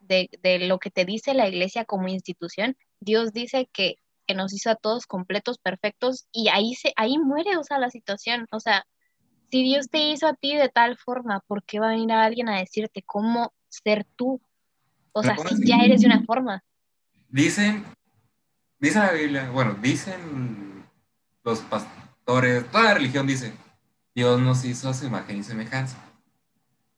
de, 0.00 0.28
de 0.42 0.66
lo 0.66 0.80
que 0.80 0.90
te 0.90 1.04
dice 1.04 1.32
la 1.32 1.46
iglesia 1.46 1.84
como 1.84 2.08
institución, 2.08 2.76
Dios 2.98 3.32
dice 3.32 3.68
que, 3.72 3.98
que 4.26 4.34
nos 4.34 4.52
hizo 4.52 4.68
a 4.68 4.74
todos 4.74 5.06
completos, 5.06 5.58
perfectos, 5.58 6.26
y 6.32 6.48
ahí, 6.48 6.74
se, 6.74 6.92
ahí 6.96 7.18
muere, 7.18 7.56
o 7.56 7.62
sea, 7.62 7.78
la 7.78 7.90
situación, 7.90 8.48
o 8.50 8.58
sea, 8.58 8.84
si 9.48 9.62
Dios 9.62 9.88
te 9.90 10.08
hizo 10.08 10.26
a 10.26 10.34
ti 10.34 10.56
de 10.56 10.70
tal 10.70 10.98
forma, 10.98 11.38
¿por 11.46 11.62
qué 11.62 11.78
va 11.78 11.86
a 11.86 11.92
venir 11.92 12.10
a 12.10 12.24
alguien 12.24 12.48
a 12.48 12.58
decirte 12.58 13.02
cómo 13.02 13.54
ser 13.68 14.04
tú? 14.16 14.40
O 15.12 15.22
sea, 15.22 15.36
si 15.38 15.56
sí. 15.56 15.66
ya 15.66 15.76
eres 15.84 16.00
de 16.00 16.08
una 16.08 16.24
forma. 16.24 16.64
Dicen, 17.28 17.84
dice 18.80 18.98
la 18.98 19.12
Biblia, 19.12 19.50
bueno, 19.50 19.74
dicen 19.80 20.84
los 21.44 21.60
pastores, 21.60 22.68
toda 22.72 22.84
la 22.84 22.94
religión 22.94 23.24
dice, 23.24 23.54
Dios 24.16 24.40
nos 24.40 24.64
hizo 24.64 24.88
a 24.88 24.94
su 24.94 25.04
imagen 25.04 25.36
y 25.36 25.42
semejanza. 25.42 25.98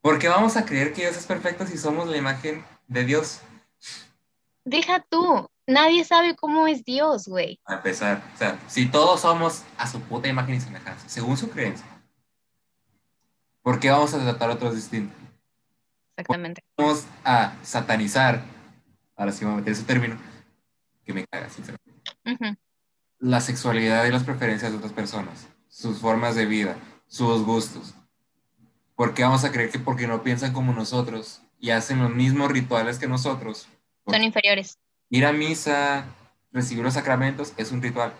¿Por 0.00 0.20
qué 0.20 0.28
vamos 0.28 0.56
a 0.56 0.64
creer 0.64 0.92
que 0.92 1.00
Dios 1.00 1.16
es 1.16 1.26
perfecto 1.26 1.66
si 1.66 1.76
somos 1.76 2.06
la 2.06 2.16
imagen 2.16 2.64
de 2.86 3.04
Dios? 3.04 3.40
Deja 4.64 5.00
tú, 5.00 5.50
nadie 5.66 6.04
sabe 6.04 6.36
cómo 6.36 6.68
es 6.68 6.84
Dios, 6.84 7.26
güey. 7.26 7.58
A 7.64 7.74
empezar, 7.74 8.22
o 8.32 8.38
sea, 8.38 8.60
si 8.68 8.86
todos 8.86 9.22
somos 9.22 9.64
a 9.78 9.88
su 9.88 10.00
puta 10.00 10.28
imagen 10.28 10.54
y 10.54 10.60
semejanza, 10.60 11.08
según 11.08 11.36
su 11.36 11.50
creencia, 11.50 11.84
¿por 13.62 13.80
qué 13.80 13.90
vamos 13.90 14.14
a 14.14 14.20
tratar 14.20 14.50
a 14.50 14.54
otros 14.54 14.76
distintos? 14.76 15.18
Exactamente. 16.16 16.62
Vamos 16.76 17.04
a 17.24 17.56
satanizar, 17.64 18.44
ahora 19.16 19.32
sí 19.32 19.44
voy 19.44 19.54
a 19.54 19.56
meter 19.56 19.72
ese 19.72 19.82
término, 19.82 20.16
que 21.04 21.12
me 21.12 21.26
caga, 21.26 21.50
sinceramente. 21.50 22.12
La 23.18 23.40
sexualidad 23.40 24.04
y 24.04 24.12
las 24.12 24.22
preferencias 24.22 24.70
de 24.70 24.78
otras 24.78 24.92
personas, 24.92 25.48
sus 25.68 25.98
formas 25.98 26.36
de 26.36 26.46
vida, 26.46 26.76
sus 27.09 27.44
gustos. 27.44 27.94
¿Por 28.94 29.14
qué 29.14 29.22
vamos 29.22 29.44
a 29.44 29.52
creer 29.52 29.70
que 29.70 29.78
porque 29.78 30.06
no 30.06 30.22
piensan 30.22 30.52
como 30.52 30.72
nosotros 30.72 31.42
y 31.59 31.70
hacen 31.70 32.00
los 32.00 32.11
mismos 32.11 32.50
rituales 32.50 32.98
que 32.98 33.09
nosotros? 33.09 33.68
Son 34.06 34.22
inferiores. 34.22 34.78
Ir 35.11 35.26
a 35.26 35.32
misa, 35.32 36.04
recibir 36.52 36.84
los 36.84 36.94
sacramentos 36.94 37.52
es 37.56 37.72
un 37.72 37.82
ritual. 37.82 38.12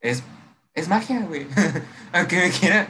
Es, 0.00 0.22
es 0.74 0.88
magia, 0.88 1.20
güey. 1.20 1.46
Aunque 2.12 2.38
me 2.38 2.50
quiera, 2.50 2.88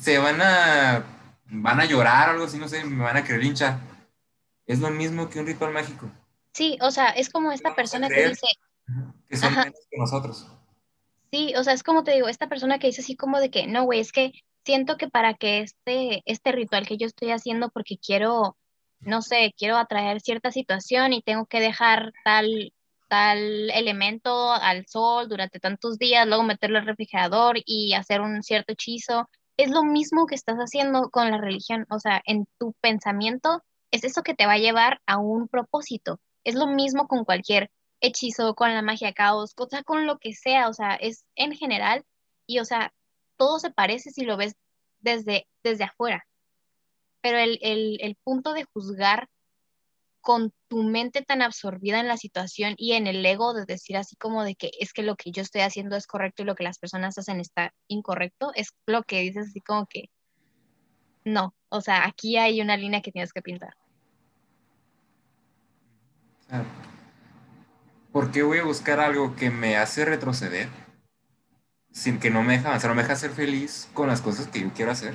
se 0.00 0.18
van 0.18 0.40
a, 0.40 1.04
van 1.46 1.80
a 1.80 1.84
llorar 1.84 2.28
o 2.28 2.32
algo 2.32 2.44
así, 2.44 2.58
no 2.58 2.68
sé, 2.68 2.84
me 2.84 3.02
van 3.02 3.16
a 3.16 3.24
creer 3.24 3.44
hincha. 3.44 3.80
Es 4.66 4.78
lo 4.78 4.90
mismo 4.90 5.28
que 5.28 5.40
un 5.40 5.46
ritual 5.46 5.72
mágico, 5.72 6.10
Sí, 6.52 6.78
o 6.82 6.90
sea, 6.90 7.08
es 7.08 7.30
como 7.30 7.50
esta 7.50 7.74
persona 7.74 8.08
que 8.08 8.28
dice, 8.28 8.46
que 9.28 9.36
son 9.36 9.52
Ajá. 9.52 9.64
menos 9.64 9.80
que 9.90 9.98
nosotros. 9.98 10.46
Sí, 11.32 11.54
o 11.56 11.64
sea, 11.64 11.72
es 11.72 11.82
como 11.82 12.04
te 12.04 12.12
digo, 12.12 12.28
esta 12.28 12.48
persona 12.48 12.78
que 12.78 12.88
dice 12.88 13.02
así 13.02 13.16
como 13.16 13.40
de 13.40 13.50
que, 13.50 13.66
no, 13.66 13.84
güey, 13.84 14.00
es 14.00 14.12
que 14.12 14.32
siento 14.64 14.96
que 14.96 15.08
para 15.08 15.34
que 15.34 15.60
este, 15.60 16.22
este 16.26 16.52
ritual 16.52 16.86
que 16.86 16.98
yo 16.98 17.06
estoy 17.06 17.30
haciendo 17.32 17.70
porque 17.70 17.96
quiero, 17.98 18.56
no 19.00 19.22
sé, 19.22 19.54
quiero 19.58 19.76
atraer 19.76 20.20
cierta 20.20 20.52
situación 20.52 21.12
y 21.12 21.22
tengo 21.22 21.46
que 21.46 21.60
dejar 21.60 22.12
tal, 22.24 22.72
tal 23.08 23.70
elemento 23.70 24.52
al 24.52 24.86
sol 24.86 25.28
durante 25.28 25.60
tantos 25.60 25.98
días, 25.98 26.26
luego 26.26 26.44
meterlo 26.44 26.78
al 26.78 26.86
refrigerador 26.86 27.56
y 27.64 27.94
hacer 27.94 28.20
un 28.20 28.42
cierto 28.42 28.74
hechizo, 28.74 29.28
es 29.56 29.70
lo 29.70 29.84
mismo 29.84 30.26
que 30.26 30.34
estás 30.34 30.56
haciendo 30.58 31.10
con 31.10 31.30
la 31.30 31.38
religión, 31.38 31.86
o 31.90 31.98
sea, 31.98 32.22
en 32.26 32.46
tu 32.58 32.74
pensamiento 32.80 33.62
es 33.90 34.04
eso 34.04 34.22
que 34.22 34.34
te 34.34 34.46
va 34.46 34.54
a 34.54 34.58
llevar 34.58 35.00
a 35.06 35.18
un 35.18 35.48
propósito, 35.48 36.20
es 36.44 36.54
lo 36.54 36.66
mismo 36.66 37.08
con 37.08 37.24
cualquier 37.24 37.70
hechizo, 38.02 38.54
con 38.54 38.74
la 38.74 38.82
magia 38.82 39.14
caos, 39.14 39.54
o 39.56 39.68
sea, 39.68 39.82
con 39.82 40.06
lo 40.06 40.18
que 40.18 40.34
sea, 40.34 40.68
o 40.68 40.74
sea, 40.74 40.94
es 40.96 41.24
en 41.36 41.54
general 41.54 42.04
y, 42.46 42.58
o 42.58 42.64
sea, 42.64 42.92
todo 43.36 43.58
se 43.58 43.70
parece 43.70 44.10
si 44.10 44.24
lo 44.24 44.36
ves 44.36 44.54
desde, 45.00 45.46
desde 45.62 45.84
afuera, 45.84 46.26
pero 47.22 47.38
el, 47.38 47.58
el, 47.62 47.98
el 48.00 48.16
punto 48.24 48.52
de 48.52 48.64
juzgar 48.74 49.28
con 50.20 50.52
tu 50.68 50.84
mente 50.84 51.22
tan 51.22 51.42
absorbida 51.42 51.98
en 52.00 52.06
la 52.06 52.16
situación 52.16 52.74
y 52.76 52.92
en 52.92 53.06
el 53.08 53.26
ego 53.26 53.54
de 53.54 53.64
decir 53.64 53.96
así 53.96 54.14
como 54.16 54.44
de 54.44 54.54
que 54.54 54.70
es 54.78 54.92
que 54.92 55.02
lo 55.02 55.16
que 55.16 55.32
yo 55.32 55.42
estoy 55.42 55.62
haciendo 55.62 55.96
es 55.96 56.06
correcto 56.06 56.42
y 56.42 56.46
lo 56.46 56.54
que 56.54 56.62
las 56.64 56.78
personas 56.78 57.18
hacen 57.18 57.40
está 57.40 57.74
incorrecto, 57.88 58.52
es 58.54 58.68
lo 58.86 59.02
que 59.02 59.20
dices 59.20 59.48
así 59.48 59.60
como 59.60 59.86
que 59.86 60.10
no, 61.24 61.54
o 61.68 61.80
sea, 61.80 62.06
aquí 62.06 62.36
hay 62.36 62.60
una 62.60 62.76
línea 62.76 63.00
que 63.00 63.12
tienes 63.12 63.32
que 63.32 63.42
pintar. 63.42 63.74
¿Por 68.12 68.30
qué 68.30 68.42
voy 68.42 68.58
a 68.58 68.64
buscar 68.64 69.00
algo 69.00 69.34
que 69.36 69.50
me 69.50 69.78
hace 69.78 70.04
retroceder? 70.04 70.68
Sin 71.90 72.20
que 72.20 72.30
no 72.30 72.42
me 72.42 72.54
deja 72.54 72.68
avanzar, 72.68 72.90
no 72.90 72.94
me 72.94 73.02
deja 73.02 73.16
ser 73.16 73.30
feliz 73.30 73.88
con 73.94 74.08
las 74.08 74.20
cosas 74.20 74.48
que 74.48 74.60
yo 74.60 74.70
quiero 74.74 74.92
hacer. 74.92 75.14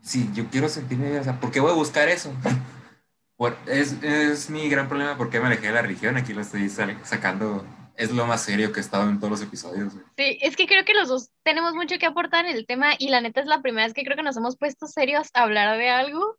Si 0.00 0.32
yo 0.32 0.48
quiero 0.48 0.68
sentirme 0.68 1.08
bien, 1.08 1.20
o 1.20 1.24
sea, 1.24 1.40
¿por 1.40 1.50
qué 1.50 1.58
voy 1.58 1.72
a 1.72 1.74
buscar 1.74 2.08
eso? 2.08 2.32
es, 3.66 4.00
es, 4.02 4.48
mi 4.48 4.68
gran 4.68 4.88
problema 4.88 5.16
porque 5.16 5.40
me 5.40 5.46
alejé 5.46 5.66
de 5.66 5.72
la 5.72 5.82
religión, 5.82 6.16
aquí 6.16 6.32
lo 6.32 6.42
estoy 6.42 6.68
sacando, 6.68 7.66
es 7.96 8.12
lo 8.12 8.26
más 8.26 8.42
serio 8.42 8.72
que 8.72 8.78
he 8.78 8.82
estado 8.82 9.08
en 9.08 9.18
todos 9.18 9.32
los 9.32 9.42
episodios. 9.42 9.92
Sí, 10.16 10.38
es 10.40 10.54
que 10.54 10.68
creo 10.68 10.84
que 10.84 10.94
los 10.94 11.08
dos 11.08 11.30
tenemos 11.42 11.74
mucho 11.74 11.98
que 11.98 12.06
aportar 12.06 12.46
en 12.46 12.56
el 12.56 12.66
tema 12.66 12.94
y 12.96 13.08
la 13.08 13.20
neta 13.20 13.40
es 13.40 13.46
la 13.46 13.60
primera 13.60 13.86
vez 13.86 13.94
que 13.94 14.04
creo 14.04 14.16
que 14.16 14.22
nos 14.22 14.36
hemos 14.36 14.56
puesto 14.56 14.86
serios 14.86 15.30
a 15.34 15.42
hablar 15.42 15.76
de 15.78 15.90
algo 15.90 16.38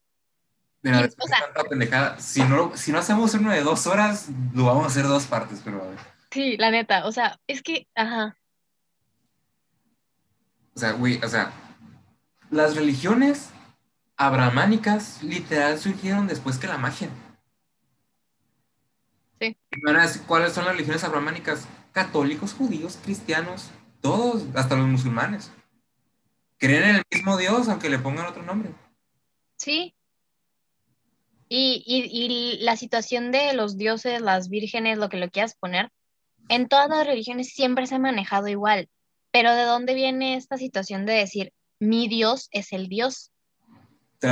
si 2.18 2.44
no, 2.44 2.76
si 2.76 2.92
no 2.92 3.00
hacemos 3.00 3.34
uno 3.34 3.52
de 3.52 3.62
dos 3.62 3.88
horas, 3.88 4.28
lo 4.54 4.66
vamos 4.66 4.84
a 4.84 4.88
hacer 4.88 5.04
dos 5.04 5.26
partes, 5.26 5.62
pero 5.64 5.84
a 5.84 5.88
ver. 5.88 6.00
Sí, 6.32 6.58
la 6.58 6.72
neta, 6.72 7.06
o 7.06 7.12
sea, 7.12 7.40
es 7.48 7.62
que, 7.62 7.88
ajá. 7.96 8.38
O 10.76 10.80
sea, 10.80 10.92
güey, 10.92 11.20
o 11.24 11.28
sea, 11.28 11.52
las 12.52 12.76
religiones 12.76 13.50
abrahámicas 14.16 15.24
literal 15.24 15.80
surgieron 15.80 16.28
después 16.28 16.58
que 16.58 16.68
la 16.68 16.78
magia. 16.78 17.10
Sí. 19.40 19.58
¿Cuáles 20.28 20.54
son 20.54 20.66
las 20.66 20.74
religiones 20.74 21.04
abrahámicas? 21.04 21.68
Católicos, 21.92 22.54
judíos, 22.54 23.00
cristianos, 23.04 23.72
todos, 24.02 24.44
hasta 24.56 24.76
los 24.76 24.88
musulmanes. 24.88 25.52
Creen 26.58 26.84
en 26.84 26.96
el 26.98 27.04
mismo 27.12 27.38
Dios, 27.38 27.70
aunque 27.70 27.90
le 27.90 28.00
pongan 28.00 28.28
otro 28.28 28.44
nombre. 28.44 28.72
Sí, 29.58 29.97
y, 31.50 31.84
y, 31.86 32.58
la 32.64 32.76
situación 32.76 33.32
de 33.32 33.54
los 33.54 33.78
dioses, 33.78 34.22
las 34.22 34.50
vírgenes, 34.50 34.98
lo 34.98 35.10
que 35.10 35.18
lo 35.18 35.30
quieras 35.30 35.56
poner, 35.56 35.92
en 36.50 36.68
todas 36.68 36.90
las 36.90 37.06
religiones 37.06 37.54
siempre 37.54 37.88
se 37.88 37.96
ha 37.96 38.00
manejado 38.00 38.48
igual. 38.48 38.90
Pero 39.32 39.54
¿de 39.54 39.64
dónde 39.64 39.94
viene 39.94 40.36
esta 40.36 40.58
situación 40.58 41.06
de 41.06 41.14
decir, 41.14 41.54
mi 41.80 42.08
Dios 42.08 42.50
es 42.52 42.74
el 42.74 42.88
Dios? 42.88 43.32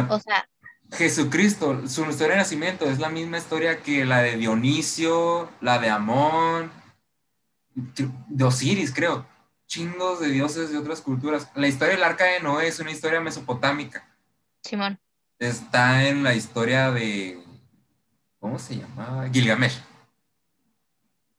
O 0.09 0.19
sea, 0.19 0.49
Jesucristo, 0.91 1.87
su 1.87 2.05
historia 2.05 2.35
de 2.35 2.41
nacimiento 2.41 2.85
es 2.85 2.99
la 2.99 3.09
misma 3.09 3.37
historia 3.37 3.81
que 3.81 4.05
la 4.05 4.21
de 4.21 4.37
Dionisio, 4.37 5.51
la 5.61 5.79
de 5.79 5.89
Amón, 5.89 6.71
de 7.73 8.43
Osiris, 8.43 8.93
creo. 8.93 9.27
Chingos 9.67 10.19
de 10.19 10.29
dioses 10.29 10.69
de 10.71 10.77
otras 10.77 11.01
culturas. 11.01 11.49
La 11.55 11.67
historia 11.67 11.95
del 11.95 12.03
arca 12.03 12.25
de 12.25 12.39
Noé 12.39 12.67
es 12.67 12.79
una 12.79 12.91
historia 12.91 13.19
mesopotámica. 13.19 14.07
Simón 14.61 14.99
está 15.39 16.07
en 16.07 16.23
la 16.23 16.33
historia 16.35 16.91
de. 16.91 17.39
¿Cómo 18.39 18.59
se 18.59 18.77
llamaba? 18.77 19.29
Gilgamesh. 19.29 19.79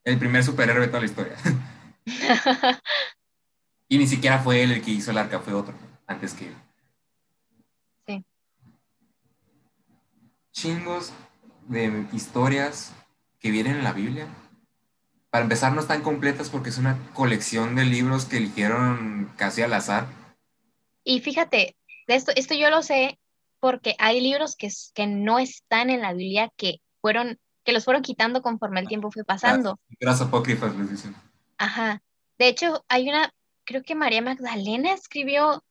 El 0.04 0.18
primer 0.18 0.44
superhéroe 0.44 0.82
de 0.82 0.88
toda 0.88 1.00
la 1.00 1.06
historia. 1.06 1.36
y 3.88 3.98
ni 3.98 4.06
siquiera 4.06 4.38
fue 4.38 4.62
él 4.62 4.72
el 4.72 4.82
que 4.82 4.92
hizo 4.92 5.10
el 5.10 5.18
arca, 5.18 5.40
fue 5.40 5.52
otro, 5.52 5.74
antes 6.06 6.34
que 6.34 6.46
él. 6.46 6.56
Sí. 8.06 8.24
Chingos 10.52 11.12
de 11.66 12.06
historias 12.12 12.92
que 13.40 13.50
vienen 13.50 13.76
en 13.76 13.84
la 13.84 13.92
Biblia. 13.92 14.28
Para 15.30 15.42
empezar, 15.42 15.72
no 15.72 15.80
están 15.80 16.02
completas 16.02 16.50
porque 16.50 16.70
es 16.70 16.78
una 16.78 16.98
colección 17.12 17.74
de 17.74 17.84
libros 17.84 18.24
que 18.26 18.38
eligieron 18.38 19.32
casi 19.36 19.62
al 19.62 19.74
azar. 19.74 20.06
Y 21.04 21.20
fíjate, 21.20 21.76
esto, 22.06 22.32
esto 22.34 22.54
yo 22.54 22.70
lo 22.70 22.82
sé 22.82 23.18
porque 23.66 23.96
hay 23.98 24.20
libros 24.20 24.54
que, 24.54 24.70
que 24.94 25.08
no 25.08 25.40
están 25.40 25.90
en 25.90 26.00
la 26.00 26.12
Biblia 26.12 26.52
que 26.56 26.76
fueron, 27.00 27.36
que 27.64 27.72
los 27.72 27.84
fueron 27.84 28.00
quitando 28.00 28.40
conforme 28.40 28.78
el 28.78 28.86
tiempo 28.86 29.10
fue 29.10 29.24
pasando. 29.24 29.80
Las 29.98 30.20
apócrifas 30.20 30.76
les 30.76 30.88
dicen. 30.88 31.16
Ajá. 31.58 32.00
De 32.38 32.46
hecho, 32.46 32.84
hay 32.86 33.08
una, 33.08 33.34
creo 33.64 33.82
que 33.82 33.96
María 33.96 34.22
Magdalena 34.22 34.92
escribió, 34.92 35.64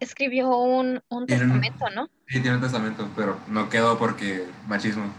escribió 0.00 0.56
un, 0.56 1.02
un 1.10 1.26
testamento, 1.26 1.90
¿no? 1.94 2.06
Sí, 2.28 2.40
tiene 2.40 2.56
un 2.56 2.62
testamento, 2.62 3.06
pero 3.14 3.38
no 3.46 3.68
quedó 3.68 3.98
porque 3.98 4.46
machismo. 4.66 5.12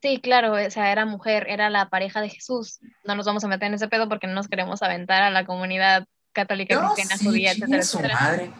Sí, 0.00 0.20
claro, 0.20 0.52
o 0.52 0.70
sea, 0.70 0.92
era 0.92 1.04
mujer, 1.04 1.46
era 1.48 1.68
la 1.68 1.88
pareja 1.88 2.20
de 2.20 2.28
Jesús. 2.28 2.78
No 3.04 3.16
nos 3.16 3.26
vamos 3.26 3.42
a 3.42 3.48
meter 3.48 3.66
en 3.66 3.74
ese 3.74 3.88
pedo 3.88 4.08
porque 4.08 4.28
no 4.28 4.34
nos 4.34 4.46
queremos 4.46 4.84
aventar 4.84 5.24
a 5.24 5.30
la 5.30 5.44
comunidad 5.44 6.06
católica, 6.36 6.92
cristiana, 6.94 7.16
judía, 7.24 7.52
etcétera, 7.52 7.78
etcétera. 7.78 8.14
Madre. 8.20 8.50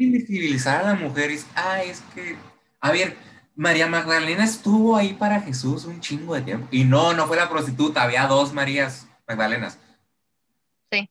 invisibilizar 0.00 0.84
a 0.84 0.88
la 0.88 0.94
mujer? 0.94 1.30
Es, 1.30 1.46
ah, 1.54 1.82
es 1.82 2.02
que, 2.14 2.36
a 2.80 2.90
ver, 2.90 3.16
María 3.54 3.86
Magdalena 3.86 4.42
estuvo 4.42 4.96
ahí 4.96 5.12
para 5.12 5.42
Jesús 5.42 5.84
un 5.84 6.00
chingo 6.00 6.34
de 6.34 6.40
tiempo. 6.40 6.66
Y 6.70 6.84
no, 6.84 7.12
no 7.12 7.26
fue 7.26 7.36
la 7.36 7.50
prostituta, 7.50 8.02
había 8.02 8.26
dos 8.26 8.54
Marías 8.54 9.06
Magdalenas. 9.28 9.78
Sí. 10.90 11.10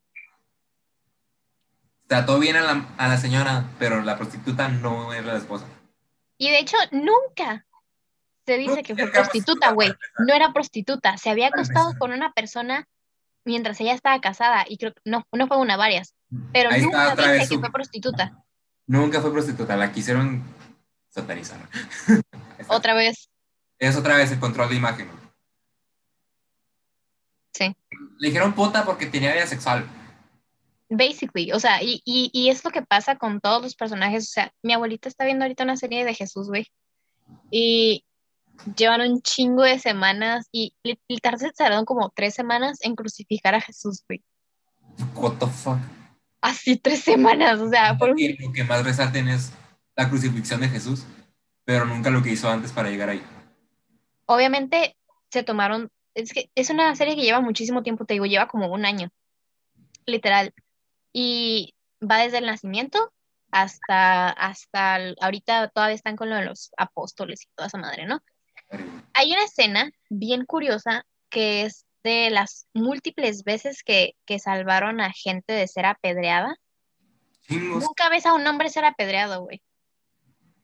Trató 2.07 2.39
bien 2.39 2.55
a 2.57 2.61
la, 2.61 2.87
a 2.97 3.07
la 3.07 3.17
señora, 3.17 3.69
pero 3.77 4.01
la 4.01 4.17
prostituta 4.17 4.67
no 4.67 5.13
era 5.13 5.27
la 5.27 5.37
esposa. 5.37 5.65
Y 6.39 6.49
de 6.49 6.57
hecho, 6.57 6.77
nunca 6.91 7.67
se 8.47 8.57
dice 8.57 8.81
que 8.81 8.95
fue 8.95 9.11
prostituta, 9.11 9.71
güey. 9.73 9.93
No 10.17 10.33
era 10.33 10.51
prostituta. 10.53 11.19
Se 11.19 11.29
había 11.29 11.49
acostado 11.49 11.93
con 11.99 12.11
una 12.11 12.33
persona 12.33 12.87
mientras 13.45 13.79
ella 13.81 13.93
estaba 13.93 14.19
casada. 14.21 14.65
Y 14.67 14.77
creo 14.77 14.93
que 14.93 15.01
no, 15.05 15.25
no 15.31 15.47
fue 15.47 15.57
una, 15.57 15.77
varias. 15.77 16.15
Pero 16.53 16.69
nunca 16.77 17.15
dice 17.15 17.49
que 17.49 17.59
fue 17.59 17.71
prostituta. 17.71 18.43
Nunca 18.87 19.21
fue 19.21 19.31
prostituta, 19.31 19.75
la 19.75 19.91
quisieron 19.91 20.43
satanizar. 21.09 21.59
otra 22.67 22.93
vez. 22.93 23.29
Es 23.79 23.95
otra 23.95 24.17
vez 24.17 24.31
el 24.31 24.39
control 24.39 24.69
de 24.69 24.75
imagen. 24.75 25.09
Sí. 27.53 27.75
Le 28.17 28.27
dijeron 28.27 28.53
puta 28.53 28.85
porque 28.85 29.05
tenía 29.05 29.33
vida 29.33 29.47
sexual. 29.47 29.85
Basically, 30.89 31.51
o 31.53 31.59
sea, 31.59 31.81
y, 31.81 32.01
y, 32.03 32.29
y, 32.33 32.49
es 32.49 32.65
lo 32.65 32.71
que 32.71 32.81
pasa 32.81 33.15
con 33.15 33.39
todos 33.39 33.61
los 33.61 33.75
personajes. 33.75 34.25
O 34.25 34.31
sea, 34.31 34.53
mi 34.61 34.73
abuelita 34.73 35.07
está 35.07 35.23
viendo 35.23 35.45
ahorita 35.45 35.63
una 35.63 35.77
serie 35.77 36.03
de 36.03 36.13
Jesús, 36.13 36.47
güey. 36.47 36.67
Y 37.49 38.03
llevan 38.75 39.01
un 39.01 39.21
chingo 39.21 39.63
de 39.63 39.79
semanas 39.79 40.47
y 40.51 40.75
literal 41.07 41.39
se 41.39 41.51
tardaron 41.51 41.85
como 41.85 42.09
tres 42.09 42.33
semanas 42.33 42.79
en 42.81 42.95
crucificar 42.95 43.55
a 43.55 43.61
Jesús, 43.61 44.03
güey. 44.07 44.23
What 45.15 45.37
the 45.39 45.47
fuck? 45.47 45.77
así 46.41 46.77
tres 46.77 47.01
semanas, 47.01 47.59
o 47.59 47.69
sea, 47.69 47.97
por 47.97 48.09
Lo 48.09 48.51
que 48.51 48.63
más 48.63 48.83
resalten 48.83 49.27
es 49.27 49.53
la 49.95 50.09
crucifixión 50.09 50.59
de 50.59 50.69
Jesús, 50.69 51.05
pero 51.63 51.85
nunca 51.85 52.09
lo 52.09 52.21
que 52.21 52.31
hizo 52.31 52.49
antes 52.49 52.71
para 52.71 52.89
llegar 52.89 53.09
ahí. 53.09 53.23
Obviamente 54.25 54.97
se 55.29 55.43
tomaron, 55.43 55.91
es 56.15 56.33
que 56.33 56.49
es 56.55 56.69
una 56.69 56.95
serie 56.95 57.15
que 57.15 57.21
lleva 57.21 57.41
muchísimo 57.41 57.83
tiempo, 57.83 58.05
te 58.05 58.15
digo, 58.15 58.25
lleva 58.25 58.47
como 58.47 58.67
un 58.67 58.85
año, 58.85 59.09
literal, 60.05 60.53
y 61.13 61.75
va 62.01 62.17
desde 62.17 62.39
el 62.39 62.45
nacimiento 62.47 63.13
hasta, 63.51 64.29
hasta 64.29 64.97
ahorita 65.21 65.69
todavía 65.69 65.95
están 65.95 66.15
con 66.15 66.29
lo 66.29 66.35
de 66.35 66.45
los 66.45 66.71
apóstoles 66.77 67.43
y 67.43 67.49
toda 67.55 67.67
esa 67.67 67.77
madre, 67.77 68.05
¿no? 68.05 68.21
Hay 69.13 69.31
una 69.33 69.43
escena 69.43 69.91
bien 70.09 70.45
curiosa 70.45 71.05
que 71.29 71.63
es 71.63 71.85
de 72.03 72.29
las 72.29 72.67
múltiples 72.73 73.43
veces 73.43 73.83
que, 73.83 74.13
salvaron 74.39 75.01
a 75.01 75.11
gente 75.11 75.53
de 75.53 75.67
ser 75.67 75.85
apedreada. 75.85 76.55
Nunca 77.49 78.09
ves 78.09 78.25
a 78.25 78.33
un 78.33 78.47
hombre 78.47 78.69
ser 78.69 78.85
apedreado, 78.85 79.41
güey. 79.41 79.61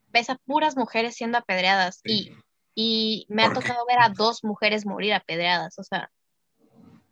Ves 0.07 0.29
a 0.29 0.37
puras 0.45 0.77
mujeres 0.77 1.15
siendo 1.15 1.37
apedreadas. 1.37 1.99
Y, 2.03 2.31
y 2.73 3.25
me 3.29 3.43
ha 3.43 3.53
tocado 3.53 3.85
ver 3.87 3.99
a 3.99 4.09
dos 4.09 4.43
mujeres 4.43 4.85
morir 4.85 5.13
apedreadas. 5.13 5.77
O 5.77 5.83
sea, 5.83 6.09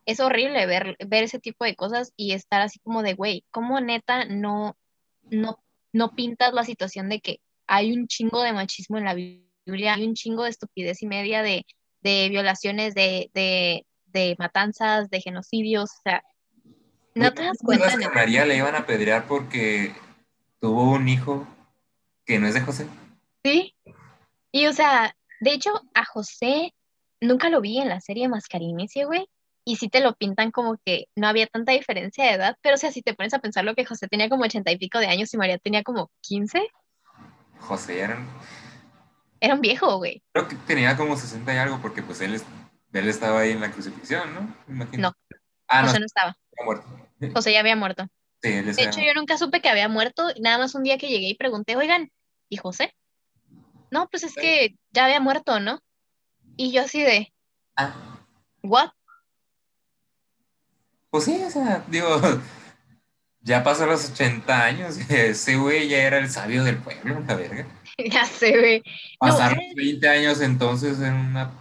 es 0.05 0.19
horrible 0.19 0.65
ver, 0.65 0.95
ver 1.05 1.23
ese 1.23 1.39
tipo 1.39 1.65
de 1.65 1.75
cosas 1.75 2.13
y 2.15 2.33
estar 2.33 2.61
así 2.61 2.79
como 2.79 3.03
de, 3.03 3.13
güey, 3.15 3.43
¿cómo 3.51 3.79
neta 3.81 4.25
no, 4.25 4.77
no, 5.23 5.63
no 5.91 6.15
pintas 6.15 6.53
la 6.53 6.63
situación 6.63 7.09
de 7.09 7.19
que 7.19 7.39
hay 7.67 7.91
un 7.91 8.07
chingo 8.07 8.41
de 8.43 8.53
machismo 8.53 8.97
en 8.97 9.05
la 9.05 9.15
Biblia, 9.65 9.95
hay 9.95 10.05
un 10.05 10.13
chingo 10.13 10.43
de 10.43 10.49
estupidez 10.49 11.01
y 11.01 11.07
media 11.07 11.41
de, 11.41 11.65
de 12.01 12.29
violaciones, 12.29 12.93
de, 12.93 13.29
de 13.33 14.35
matanzas, 14.39 15.09
de 15.09 15.21
genocidios, 15.21 15.91
o 15.91 16.01
sea, 16.03 16.23
no 17.15 17.33
te 17.33 17.43
das 17.43 17.57
cuenta. 17.61 17.97
que 17.97 18.09
María 18.09 18.45
le 18.45 18.57
iban 18.57 18.75
a 18.75 18.79
apedrear 18.79 19.27
porque 19.27 19.93
tuvo 20.59 20.91
un 20.91 21.07
hijo 21.07 21.47
que 22.25 22.39
no 22.39 22.47
es 22.47 22.53
de 22.53 22.61
José? 22.61 22.87
Sí, 23.43 23.75
y 24.51 24.67
o 24.67 24.73
sea, 24.73 25.15
de 25.39 25.53
hecho, 25.53 25.71
a 25.93 26.05
José 26.05 26.73
nunca 27.21 27.49
lo 27.49 27.61
vi 27.61 27.79
en 27.79 27.89
la 27.89 28.01
serie 28.01 28.27
Mascarinicio, 28.27 29.07
güey, 29.07 29.27
y 29.63 29.77
sí 29.77 29.89
te 29.89 29.99
lo 29.99 30.15
pintan 30.15 30.51
como 30.51 30.77
que 30.85 31.07
no 31.15 31.27
había 31.27 31.47
tanta 31.47 31.71
diferencia 31.71 32.25
de 32.25 32.31
edad, 32.31 32.57
pero 32.61 32.75
o 32.75 32.77
sea, 32.77 32.91
si 32.91 33.01
te 33.01 33.13
pones 33.13 33.33
a 33.33 33.39
pensar 33.39 33.63
lo 33.65 33.75
que 33.75 33.85
José 33.85 34.07
tenía 34.07 34.29
como 34.29 34.43
ochenta 34.43 34.71
y 34.71 34.77
pico 34.77 34.99
de 34.99 35.07
años 35.07 35.33
y 35.33 35.37
María 35.37 35.57
tenía 35.57 35.83
como 35.83 36.11
quince. 36.21 36.69
José 37.59 37.99
era... 38.01 38.19
Era 39.39 39.53
un 39.55 39.61
viejo, 39.61 39.97
güey. 39.97 40.23
Creo 40.33 40.47
que 40.47 40.55
tenía 40.55 40.95
como 40.97 41.15
60 41.17 41.53
y 41.53 41.57
algo, 41.57 41.81
porque 41.81 42.01
pues 42.01 42.21
él, 42.21 42.41
él 42.93 43.09
estaba 43.09 43.41
ahí 43.41 43.51
en 43.51 43.61
la 43.61 43.71
crucifixión, 43.71 44.33
¿no? 44.33 44.55
Imagino. 44.67 45.09
No. 45.09 45.37
Ah, 45.67 45.83
José 45.85 45.99
no 45.99 46.05
estaba. 46.05 46.37
muerto. 46.63 46.85
José 47.33 47.53
ya 47.53 47.59
había 47.59 47.75
muerto. 47.75 48.07
Sí, 48.41 48.51
él 48.51 48.75
De 48.75 48.83
hecho, 48.83 49.01
yo 49.01 49.13
nunca 49.13 49.37
supe 49.37 49.61
que 49.61 49.69
había 49.69 49.89
muerto. 49.89 50.27
Nada 50.39 50.57
más 50.57 50.75
un 50.75 50.83
día 50.83 50.97
que 50.97 51.07
llegué 51.09 51.27
y 51.29 51.35
pregunté, 51.35 51.75
oigan, 51.75 52.11
¿y 52.49 52.57
José? 52.57 52.95
No, 53.91 54.07
pues 54.09 54.23
es 54.23 54.33
Sí. 54.33 54.41
que 54.41 54.75
ya 54.91 55.05
había 55.05 55.19
muerto, 55.19 55.59
¿no? 55.59 55.79
Y 56.57 56.71
yo 56.71 56.81
así 56.83 57.01
de, 57.01 57.33
Ah, 57.75 57.93
¿what? 58.63 58.89
pues 61.09 61.25
sí, 61.25 61.41
o 61.43 61.49
sea, 61.49 61.83
digo, 61.87 62.07
ya 63.41 63.63
pasó 63.63 63.85
los 63.85 64.09
80 64.11 64.63
años, 64.65 64.97
ese 65.09 65.55
güey 65.57 65.87
ya 65.87 65.97
era 66.03 66.17
el 66.17 66.29
sabio 66.29 66.63
del 66.63 66.77
pueblo, 66.77 67.19
la 67.27 67.35
verga. 67.35 67.65
Ya 68.11 68.25
sé, 68.25 68.57
güey. 68.57 68.79
No, 69.21 69.29
Pasaron 69.29 69.57
¿sabes? 69.57 69.75
20 69.75 70.07
años 70.09 70.41
entonces 70.41 70.99
en 70.99 71.13
una... 71.13 71.51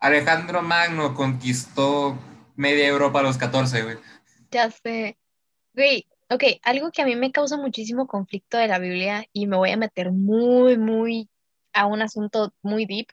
Alejandro 0.00 0.62
Magno 0.62 1.14
conquistó 1.14 2.16
media 2.54 2.86
Europa 2.86 3.20
a 3.20 3.24
los 3.24 3.36
14, 3.36 3.82
güey. 3.82 3.96
Ya 4.50 4.70
sé. 4.70 5.18
Güey, 5.74 6.06
ok, 6.30 6.44
algo 6.62 6.90
que 6.92 7.02
a 7.02 7.04
mí 7.04 7.16
me 7.16 7.32
causa 7.32 7.56
muchísimo 7.56 8.06
conflicto 8.06 8.56
de 8.58 8.68
la 8.68 8.78
Biblia 8.78 9.24
y 9.32 9.46
me 9.46 9.56
voy 9.56 9.70
a 9.70 9.76
meter 9.76 10.12
muy, 10.12 10.78
muy 10.78 11.28
a 11.72 11.86
un 11.86 12.02
asunto 12.02 12.52
muy 12.62 12.86
deep, 12.86 13.08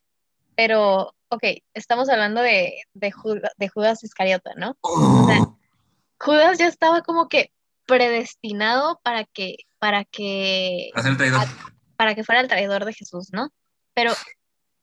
pero, 0.55 1.13
ok, 1.29 1.43
estamos 1.73 2.09
hablando 2.09 2.41
de, 2.41 2.73
de, 2.93 3.11
Juda- 3.11 3.51
de 3.57 3.67
Judas 3.67 4.03
Iscariota, 4.03 4.51
¿no? 4.55 4.77
Oh, 4.81 5.57
Judas 6.19 6.57
ya 6.57 6.67
estaba 6.67 7.01
como 7.01 7.27
que 7.27 7.51
predestinado 7.85 8.99
para 9.03 9.25
que, 9.25 9.57
para 9.79 10.05
que, 10.05 10.89
hacer 10.95 11.11
el 11.11 11.17
traidor. 11.17 11.41
Para 11.95 12.15
que 12.15 12.23
fuera 12.23 12.41
el 12.41 12.47
traidor 12.47 12.85
de 12.85 12.93
Jesús, 12.93 13.29
¿no? 13.31 13.49
Pero 13.93 14.11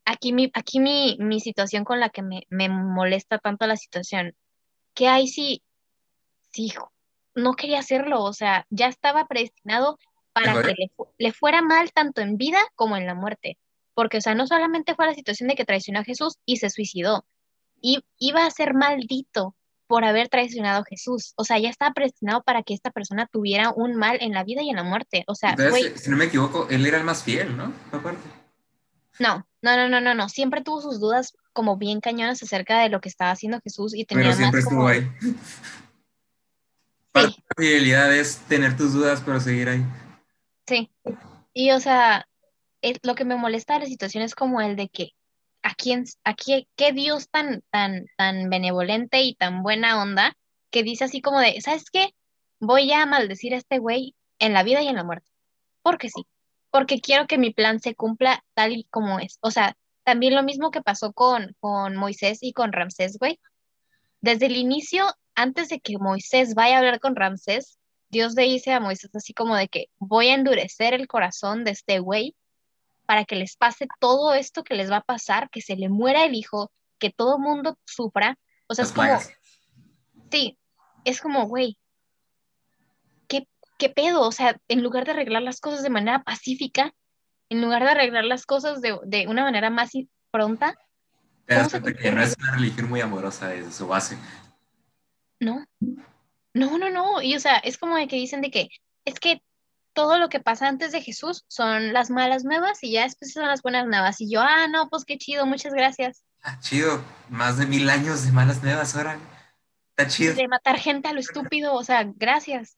aquí 0.05 0.33
mi, 0.33 0.51
aquí 0.53 0.79
mi, 0.79 1.17
mi 1.19 1.39
situación 1.39 1.83
con 1.83 1.99
la 1.99 2.09
que 2.09 2.21
me, 2.21 2.43
me 2.49 2.69
molesta 2.69 3.37
tanto 3.37 3.67
la 3.67 3.77
situación, 3.77 4.35
¿qué 4.93 5.07
hay 5.07 5.27
si, 5.27 5.63
si 6.51 6.73
no 7.35 7.53
quería 7.53 7.79
hacerlo? 7.79 8.23
O 8.23 8.33
sea, 8.33 8.65
ya 8.69 8.87
estaba 8.87 9.27
predestinado 9.27 9.97
para 10.33 10.61
que 10.61 10.73
le, 10.73 10.91
le 11.17 11.31
fuera 11.31 11.61
mal 11.61 11.91
tanto 11.91 12.21
en 12.21 12.37
vida 12.37 12.59
como 12.75 12.97
en 12.97 13.05
la 13.05 13.15
muerte. 13.15 13.57
Porque, 13.93 14.17
o 14.17 14.21
sea, 14.21 14.33
no 14.33 14.47
solamente 14.47 14.95
fue 14.95 15.05
la 15.05 15.13
situación 15.13 15.49
de 15.49 15.55
que 15.55 15.65
traicionó 15.65 15.99
a 15.99 16.03
Jesús 16.03 16.39
y 16.45 16.57
se 16.57 16.71
suicidó, 16.71 17.25
y 17.79 18.03
iba 18.17 18.45
a 18.45 18.49
ser 18.49 18.73
maldito 18.73 19.55
por 19.87 20.05
haber 20.05 20.29
traicionado 20.29 20.81
a 20.81 20.85
Jesús. 20.85 21.33
O 21.35 21.43
sea, 21.43 21.59
ya 21.59 21.69
estaba 21.69 21.93
predestinado 21.93 22.41
para 22.43 22.63
que 22.63 22.73
esta 22.73 22.91
persona 22.91 23.27
tuviera 23.31 23.71
un 23.75 23.95
mal 23.95 24.17
en 24.21 24.31
la 24.33 24.43
vida 24.43 24.61
y 24.61 24.69
en 24.69 24.75
la 24.77 24.83
muerte. 24.83 25.23
O 25.27 25.35
sea, 25.35 25.55
si 25.95 26.09
no 26.09 26.17
me 26.17 26.25
equivoco, 26.25 26.67
él 26.69 26.85
era 26.85 26.97
el 26.97 27.03
más 27.03 27.23
fiel, 27.23 27.55
¿no? 27.57 27.71
Aparte. 27.91 28.27
no, 29.19 29.45
no, 29.61 29.75
no, 29.77 29.89
no, 29.89 30.01
no, 30.01 30.13
no. 30.13 30.29
Siempre 30.29 30.61
tuvo 30.61 30.81
sus 30.81 30.99
dudas 30.99 31.33
como 31.53 31.77
bien 31.77 32.01
cañonas 32.01 32.41
acerca 32.41 32.79
de 32.79 32.89
lo 32.89 32.99
que 33.01 33.09
estaba 33.09 33.31
haciendo 33.31 33.59
Jesús 33.63 33.93
y 33.95 34.05
tenía 34.05 34.23
Pero 34.25 34.35
siempre 34.35 34.57
más 34.61 34.63
estuvo 34.65 34.79
como... 34.79 34.87
ahí. 34.89 35.11
Parte 37.11 37.29
Sí, 37.31 37.35
de 37.35 37.43
la 37.47 37.55
fidelidad 37.63 38.15
es 38.15 38.37
tener 38.47 38.75
tus 38.75 38.93
dudas, 38.93 39.21
pero 39.23 39.39
seguir 39.39 39.69
ahí. 39.69 39.85
sí. 40.67 40.89
Y 41.53 41.69
o 41.71 41.79
sea, 41.79 42.27
es- 42.81 42.97
lo 43.03 43.13
que 43.13 43.25
me 43.25 43.35
molesta 43.35 43.75
de 43.75 43.81
la 43.81 43.85
situación 43.85 44.23
es 44.23 44.33
como 44.33 44.59
el 44.61 44.75
de 44.75 44.89
que 44.89 45.11
a 45.63 45.73
quién, 45.75 46.05
a 46.23 46.35
quién, 46.35 46.67
qué 46.75 46.91
Dios 46.91 47.29
tan, 47.29 47.63
tan, 47.71 48.05
tan 48.17 48.49
benevolente 48.49 49.21
y 49.21 49.35
tan 49.35 49.63
buena 49.63 50.01
onda 50.01 50.35
que 50.69 50.83
dice 50.83 51.05
así 51.05 51.21
como 51.21 51.39
de, 51.39 51.59
¿sabes 51.61 51.89
qué? 51.91 52.13
Voy 52.59 52.91
a 52.91 53.05
maldecir 53.05 53.53
a 53.53 53.57
este 53.57 53.79
güey 53.79 54.15
en 54.39 54.53
la 54.53 54.63
vida 54.63 54.81
y 54.81 54.87
en 54.87 54.95
la 54.95 55.03
muerte. 55.03 55.27
Porque 55.81 56.09
sí. 56.09 56.25
Porque 56.71 56.99
quiero 56.99 57.27
que 57.27 57.37
mi 57.37 57.51
plan 57.51 57.79
se 57.79 57.95
cumpla 57.95 58.43
tal 58.53 58.73
y 58.73 58.83
como 58.85 59.19
es. 59.19 59.37
O 59.41 59.51
sea, 59.51 59.77
también 60.03 60.35
lo 60.35 60.43
mismo 60.43 60.71
que 60.71 60.81
pasó 60.81 61.13
con, 61.13 61.55
con 61.59 61.95
Moisés 61.95 62.39
y 62.41 62.53
con 62.53 62.73
Ramsés, 62.73 63.17
güey. 63.17 63.39
Desde 64.21 64.47
el 64.47 64.57
inicio, 64.57 65.05
antes 65.35 65.69
de 65.69 65.79
que 65.79 65.97
Moisés 65.97 66.55
vaya 66.55 66.75
a 66.75 66.79
hablar 66.79 66.99
con 66.99 67.15
Ramsés, 67.15 67.77
Dios 68.09 68.33
le 68.35 68.43
dice 68.43 68.71
a 68.71 68.79
Moisés 68.79 69.11
así 69.15 69.33
como 69.33 69.55
de 69.55 69.67
que 69.67 69.87
voy 69.97 70.27
a 70.27 70.35
endurecer 70.35 70.93
el 70.93 71.07
corazón 71.07 71.63
de 71.63 71.71
este 71.71 71.99
güey 71.99 72.35
para 73.13 73.25
que 73.25 73.35
les 73.35 73.55
pase 73.55 73.87
todo 73.99 74.33
esto 74.33 74.63
que 74.63 74.73
les 74.73 74.89
va 74.89 74.97
a 74.97 75.03
pasar, 75.03 75.51
que 75.51 75.61
se 75.61 75.75
le 75.75 75.87
muera 75.87 76.25
el 76.25 76.33
hijo, 76.33 76.71
que 76.97 77.11
todo 77.11 77.37
mundo 77.37 77.77
sufra. 77.85 78.39
O 78.65 78.73
sea, 78.73 78.85
es 78.85 78.91
como, 78.91 79.19
sí, 80.31 80.57
es 81.05 81.21
como, 81.21 81.45
güey, 81.45 81.77
¿qué, 83.27 83.47
qué 83.77 83.89
pedo? 83.89 84.21
O 84.21 84.31
sea, 84.31 84.59
en 84.67 84.81
lugar 84.81 85.05
de 85.05 85.11
arreglar 85.11 85.43
las 85.43 85.59
cosas 85.59 85.83
de 85.83 85.91
manera 85.91 86.23
pacífica, 86.23 86.91
en 87.49 87.61
lugar 87.61 87.83
de 87.83 87.91
arreglar 87.91 88.23
las 88.25 88.47
cosas 88.47 88.81
de, 88.81 88.97
de 89.05 89.27
una 89.27 89.43
manera 89.43 89.69
más 89.69 89.91
pronta, 90.31 90.75
Te 91.45 91.53
das 91.53 91.65
¿cómo 91.65 91.69
se 91.69 91.81
cuenta 91.81 92.01
te 92.01 92.09
que 92.09 92.15
no 92.15 92.23
es 92.23 92.35
una 92.39 92.53
religión 92.53 92.89
muy 92.89 93.01
amorosa 93.01 93.49
desde 93.49 93.71
su 93.71 93.85
base. 93.85 94.17
No, 95.39 95.63
no, 96.55 96.79
no, 96.79 96.89
no. 96.89 97.21
Y 97.21 97.35
o 97.35 97.39
sea, 97.39 97.57
es 97.57 97.77
como 97.77 97.95
de 97.95 98.07
que 98.07 98.15
dicen 98.15 98.41
de 98.41 98.49
que 98.49 98.69
es 99.05 99.19
que 99.19 99.43
todo 99.93 100.17
lo 100.17 100.29
que 100.29 100.39
pasa 100.39 100.67
antes 100.67 100.91
de 100.91 101.01
Jesús 101.01 101.45
son 101.47 101.93
las 101.93 102.09
malas 102.09 102.43
nuevas 102.43 102.83
y 102.83 102.91
ya 102.91 103.03
después 103.03 103.31
son 103.31 103.47
las 103.47 103.61
buenas 103.61 103.87
nuevas. 103.87 104.19
Y 104.19 104.29
yo, 104.29 104.41
ah, 104.41 104.67
no, 104.67 104.89
pues 104.89 105.05
qué 105.05 105.17
chido, 105.17 105.45
muchas 105.45 105.73
gracias. 105.73 106.23
Ah, 106.41 106.59
chido. 106.59 107.01
Más 107.29 107.57
de 107.57 107.65
mil 107.65 107.89
años 107.89 108.25
de 108.25 108.31
malas 108.31 108.61
nuevas 108.61 108.95
ahora. 108.95 109.17
Está 109.91 110.07
chido. 110.07 110.33
De 110.33 110.47
matar 110.47 110.77
gente 110.77 111.07
a 111.07 111.13
lo 111.13 111.19
estúpido, 111.19 111.73
o 111.73 111.83
sea, 111.83 112.03
gracias. 112.15 112.77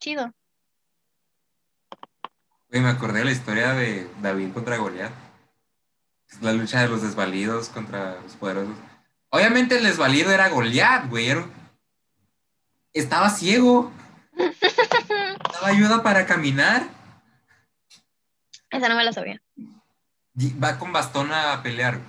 Chido. 0.00 0.32
Güey, 2.68 2.82
me 2.82 2.88
acordé 2.88 3.20
de 3.20 3.24
la 3.26 3.32
historia 3.32 3.72
de 3.72 4.10
David 4.20 4.52
contra 4.52 4.76
Goliat. 4.76 5.12
La 6.40 6.52
lucha 6.52 6.80
de 6.80 6.88
los 6.88 7.02
desvalidos 7.02 7.68
contra 7.68 8.20
los 8.22 8.34
poderosos. 8.36 8.74
Obviamente 9.28 9.76
el 9.76 9.84
desvalido 9.84 10.32
era 10.32 10.48
Goliat, 10.48 11.08
güey. 11.08 11.32
Estaba 12.92 13.30
ciego. 13.30 13.92
Ayuda 15.64 16.02
para 16.02 16.26
caminar. 16.26 16.88
Esa 18.70 18.88
no 18.88 18.96
me 18.96 19.04
la 19.04 19.12
sabía. 19.12 19.40
Va 20.62 20.78
con 20.78 20.92
bastón 20.92 21.32
a 21.32 21.62
pelear. 21.62 22.00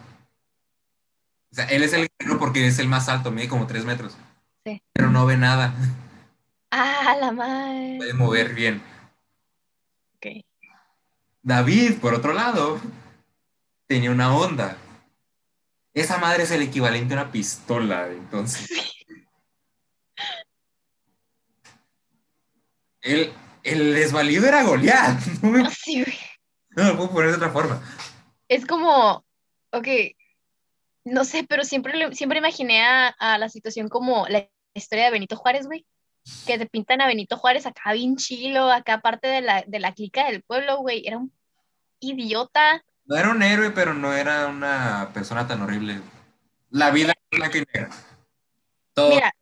O 1.52 1.56
sea, 1.56 1.66
él 1.66 1.84
es 1.84 1.94
el 1.94 2.10
guerrero 2.20 2.40
porque 2.40 2.66
es 2.66 2.80
el 2.80 2.88
más 2.88 3.10
alto, 3.10 3.32
mide 3.32 3.48
como 3.48 3.68
tres 3.68 3.86
metros. 3.86 4.18
Sí. 4.66 4.82
Pero 4.94 5.12
no 5.12 5.26
ve 5.26 5.38
nada. 5.38 5.74
Ah, 6.76 7.16
la 7.20 7.32
madre. 7.32 7.98
Puede 7.98 8.14
mover 8.16 8.56
bien. 8.56 8.82
Ok. 10.16 10.44
David, 11.44 12.00
por 12.00 12.16
otro 12.16 12.34
lado, 12.34 12.82
tenía 13.86 14.10
una 14.10 14.36
onda. 14.36 14.76
Esa 15.94 16.18
madre 16.18 16.42
es 16.42 16.52
el 16.52 16.64
equivalente 16.64 17.14
a 17.14 17.22
una 17.22 17.32
pistola, 17.32 18.08
entonces. 18.08 18.68
El, 23.04 23.32
el 23.64 23.94
desvalido 23.94 24.48
era 24.48 24.64
Goliat. 24.64 25.20
No, 25.44 25.50
me- 25.52 25.70
Sí, 25.70 26.04
güey. 26.04 26.18
no 26.72 26.84
lo 26.86 26.98
puedo 26.98 27.12
poner 27.12 27.30
de 27.30 27.36
otra 27.38 27.52
forma. 27.52 27.82
Es 28.48 28.66
como, 28.66 29.24
ok, 29.72 29.88
no 31.06 31.24
sé, 31.26 31.46
pero 31.48 31.64
siempre, 31.64 32.14
siempre 32.16 32.40
imaginé 32.40 32.82
a, 32.84 33.08
a 33.08 33.38
la 33.38 33.50
situación 33.50 33.90
como 33.90 34.26
la 34.28 34.48
historia 34.74 35.06
de 35.06 35.12
Benito 35.12 35.36
Juárez, 35.36 35.66
güey. 35.68 35.86
Que 36.48 36.58
te 36.58 36.66
pintan 36.66 37.02
a 37.02 37.08
Benito 37.08 37.38
Juárez 37.38 37.66
acá 37.66 37.92
bien 37.92 38.16
chilo, 38.16 38.72
acá 38.72 39.02
parte 39.02 39.28
de 39.28 39.42
la, 39.42 39.64
de 39.68 39.80
la 39.82 39.94
clica 39.94 40.26
del 40.26 40.42
pueblo, 40.42 40.78
güey. 40.78 41.06
Era 41.06 41.18
un 41.18 41.34
idiota. 42.00 42.82
No 43.06 43.18
era 43.18 43.30
un 43.30 43.44
héroe, 43.44 43.72
pero 43.72 43.94
no 43.94 44.14
era 44.14 44.48
una 44.48 45.12
persona 45.14 45.46
tan 45.48 45.62
horrible. 45.62 46.00
La 46.70 46.92
vida 46.92 47.12
es 47.30 47.38
blanca 47.38 47.58
y 47.58 47.64
negra. 47.74 47.90
Todo. 48.94 49.10
Mira, 49.10 49.34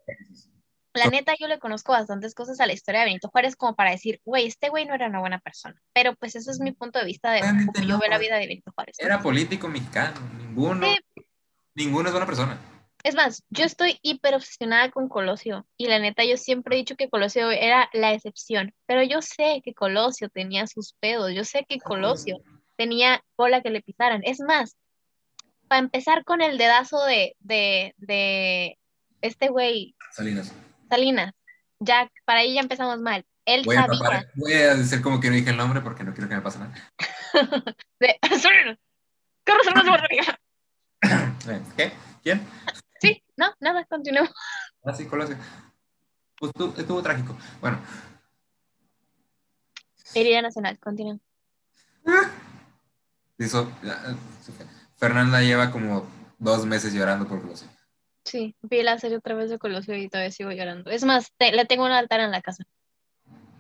la 0.94 1.08
neta, 1.08 1.34
yo 1.40 1.48
le 1.48 1.60
conozco 1.60 1.94
bastantes 1.94 2.36
cosas 2.36 2.60
a 2.60 2.66
la 2.66 2.74
historia 2.74 3.02
de 3.02 3.08
Benito 3.08 3.30
Juárez 3.30 3.56
como 3.56 3.76
para 3.76 3.92
decir, 3.92 4.20
güey, 4.26 4.48
este 4.48 4.70
güey 4.70 4.86
no 4.86 4.94
era 4.94 5.08
una 5.08 5.20
buena 5.20 5.40
persona. 5.40 5.82
Pero 5.94 6.16
pues 6.16 6.36
ese 6.36 6.52
es 6.52 6.60
mi 6.60 6.74
punto 6.74 7.00
de 7.00 7.06
vista 7.06 7.32
de 7.32 7.42
cómo 7.42 7.88
yo 7.88 8.00
veo 8.00 8.10
la 8.10 8.18
vida 8.18 8.36
de 8.36 8.48
Benito 8.48 8.72
Juárez. 8.74 8.98
Era 9.00 9.22
político 9.22 9.68
mexicano. 9.68 10.20
Ninguno. 10.38 10.86
Sí. 10.86 11.24
Ninguno 11.76 12.10
es 12.10 12.14
buena 12.14 12.26
persona. 12.26 12.60
Es 13.04 13.16
más, 13.16 13.44
yo 13.50 13.66
estoy 13.66 13.98
hiper 14.04 14.36
obsesionada 14.36 14.92
con 14.92 15.10
Colosio 15.10 15.66
y 15.76 15.88
la 15.88 15.98
neta 15.98 16.24
yo 16.24 16.38
siempre 16.38 16.76
he 16.76 16.80
dicho 16.80 16.96
que 16.96 17.10
Colosio 17.10 17.50
era 17.50 17.90
la 17.94 18.14
excepción, 18.14 18.76
pero 18.86 19.02
yo 19.02 19.24
sé 19.24 19.62
que 19.64 19.74
Colosio 19.74 20.30
tenía 20.30 20.68
sus 20.68 20.94
pedos, 21.00 21.32
yo 21.34 21.44
sé 21.44 21.66
que 21.68 21.80
Colosio 21.80 22.38
tenía 22.78 23.24
cola 23.36 23.62
que 23.62 23.72
le 23.72 23.82
pisaran. 23.82 24.22
Es 24.24 24.40
más, 24.40 24.76
para 25.68 25.80
empezar 25.80 26.24
con 26.26 26.42
el 26.42 26.60
dedazo 26.60 27.04
de, 27.06 27.36
de, 27.40 27.96
de 27.98 28.78
este 29.22 29.48
güey 29.48 29.96
Salinas. 30.12 30.54
Salinas, 30.92 31.34
ya 31.80 32.12
para 32.26 32.42
ahí 32.42 32.54
ya 32.54 32.60
empezamos 32.62 33.00
mal. 33.00 33.26
Él 33.46 33.64
Voy 33.64 33.78
a, 33.78 33.88
sabía 33.88 34.30
voy 34.36 34.54
a 34.54 34.76
decir 34.76 35.02
como 35.02 35.20
que 35.22 35.30
no 35.30 35.36
dije 35.36 35.50
el 35.50 35.58
nombre 35.58 35.80
porque 35.80 36.04
no 36.04 36.14
quiero 36.14 36.28
que 36.28 36.36
me 36.36 36.42
pase 36.42 36.60
nada. 36.60 36.74
de. 38.00 38.20
Eh, 41.02 41.62
¿Qué? 41.78 41.94
¿Quién? 42.22 42.46
Sí, 43.00 43.24
no, 43.38 43.54
nada, 43.62 43.86
continuemos. 43.86 44.32
Ah, 44.84 44.94
sí, 44.94 45.06
Colosio. 45.06 45.38
Pues 46.38 46.52
estuvo, 46.54 46.78
estuvo 46.78 47.02
trágico. 47.02 47.38
Bueno, 47.62 47.80
Herida 50.14 50.42
nacional. 50.42 50.78
Hizo- 53.38 53.72
ah, 53.86 54.14
Fernanda 54.98 55.42
lleva 55.42 55.72
como 55.72 56.06
dos 56.38 56.66
meses 56.66 56.94
llorando 56.94 57.28
por 57.28 57.42
Colosio. 57.42 57.68
Sí, 58.24 58.56
vi 58.62 58.84
la 58.84 58.98
serie 59.00 59.18
otra 59.18 59.36
vez 59.36 59.50
de 59.50 59.58
Colosio 59.60 59.96
y 59.98 60.08
todavía 60.10 60.32
sigo 60.32 60.52
llorando. 60.52 60.92
Es 60.92 61.04
más, 61.04 61.32
te- 61.38 61.52
le 61.52 61.66
tengo 61.66 61.86
un 61.86 61.92
altar 61.92 62.20
en 62.20 62.32
la 62.32 62.42
casa. 62.42 62.64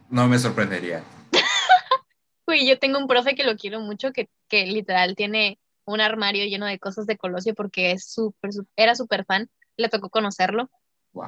No 0.09 0.27
me 0.27 0.37
sorprendería. 0.39 1.03
Uy, 2.47 2.67
yo 2.67 2.77
tengo 2.79 2.99
un 2.99 3.07
profe 3.07 3.33
que 3.35 3.43
lo 3.43 3.55
quiero 3.55 3.79
mucho, 3.79 4.11
que, 4.11 4.29
que 4.47 4.65
literal 4.65 5.15
tiene 5.15 5.59
un 5.85 5.99
armario 5.99 6.45
lleno 6.45 6.65
de 6.67 6.79
cosas 6.79 7.05
de 7.07 7.17
Colosio 7.17 7.55
porque 7.55 7.91
es 7.91 8.05
súper, 8.05 8.53
sú- 8.53 8.67
era 8.75 8.93
súper 8.95 9.25
fan. 9.25 9.49
Le 9.77 9.89
tocó 9.89 10.09
conocerlo 10.09 10.69
Wow. 11.13 11.27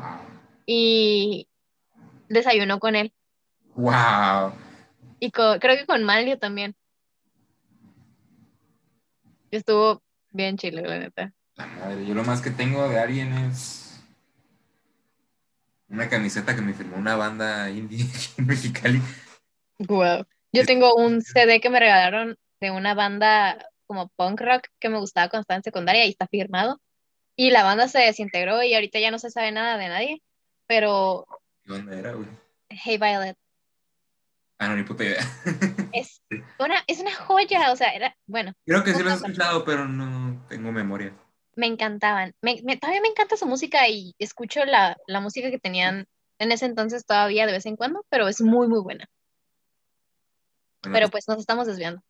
y 0.66 1.48
desayunó 2.30 2.80
con 2.80 2.96
él. 2.96 3.14
Wow. 3.76 4.54
Y 5.20 5.32
creo 5.32 5.60
que 5.60 5.86
con 5.88 6.04
Malio 6.04 6.38
también. 6.38 6.76
Estuvo 9.52 10.02
bien 10.32 10.58
chile, 10.58 10.82
la 10.84 11.00
neta. 11.00 11.34
La 11.56 11.68
madre, 11.68 12.06
yo 12.06 12.14
lo 12.14 12.24
más 12.24 12.42
que 12.42 12.50
tengo 12.50 12.88
de 12.90 13.00
alguien 13.00 13.34
es 13.34 14.04
una 15.88 16.10
camiseta 16.10 16.56
que 16.56 16.62
me 16.62 16.74
firmó 16.74 16.98
una 16.98 17.16
banda 17.16 17.70
indie 17.70 18.06
en 18.38 18.48
Mexicali. 18.48 19.02
Wow. 19.80 20.26
Yo 20.52 20.66
tengo 20.66 20.96
un 20.96 21.22
CD 21.22 21.62
que 21.62 21.70
me 21.70 21.80
regalaron 21.80 22.38
de 22.60 22.72
una 22.72 22.94
banda 22.94 23.70
como 23.86 24.10
punk 24.10 24.42
rock 24.42 24.68
que 24.80 24.90
me 24.90 24.98
gustaba 24.98 25.30
cuando 25.30 25.42
estaba 25.42 25.58
en 25.58 25.64
secundaria 25.64 26.06
y 26.06 26.10
está 26.10 26.28
firmado. 26.28 26.82
Y 27.36 27.52
la 27.52 27.64
banda 27.64 27.88
se 27.88 28.00
desintegró 28.00 28.64
y 28.64 28.74
ahorita 28.74 29.00
ya 29.00 29.12
no 29.12 29.20
se 29.20 29.30
sabe 29.30 29.52
nada 29.52 29.78
de 29.78 29.88
nadie. 29.90 30.24
Pero 30.68 31.26
¿Qué 31.64 31.72
onda 31.72 31.98
era, 31.98 32.14
güey? 32.14 32.28
Hey 32.70 32.98
Violet 32.98 33.38
Ah, 34.60 34.70
no, 34.70 34.76
ni 34.76 34.84
puta 34.84 35.04
idea. 35.04 35.22
es 35.94 36.22
una, 36.58 36.84
es 36.88 37.00
una 37.00 37.14
joya. 37.14 37.72
O 37.72 37.76
sea, 37.76 37.90
era, 37.90 38.16
bueno, 38.28 38.54
Creo 38.66 38.84
que 38.84 38.94
sí 38.94 39.04
lo 39.04 39.10
he 39.10 39.14
escuchado, 39.14 39.66
pero 39.66 39.88
no 39.88 40.46
tengo 40.48 40.72
memoria. 40.72 41.14
Me 41.56 41.68
encantaban. 41.68 42.34
Me, 42.42 42.62
me- 42.64 42.78
todavía 42.78 43.02
me 43.02 43.08
encanta 43.10 43.38
su 43.38 43.46
música 43.46 43.88
y 43.90 44.16
escucho 44.20 44.66
la, 44.66 44.98
la 45.08 45.20
música 45.20 45.52
que 45.52 45.60
tenían 45.60 46.06
en 46.40 46.52
ese 46.52 46.66
entonces 46.66 47.06
todavía 47.06 47.46
de 47.46 47.54
vez 47.54 47.66
en 47.66 47.76
cuando, 47.76 48.06
pero 48.10 48.28
es 48.28 48.42
muy, 48.42 48.68
muy 48.68 48.82
buena. 48.82 49.06
Bueno, 50.82 50.94
Pero 50.94 51.10
pues 51.10 51.28
nos 51.28 51.40
estamos 51.40 51.68
desviando. 51.68 52.02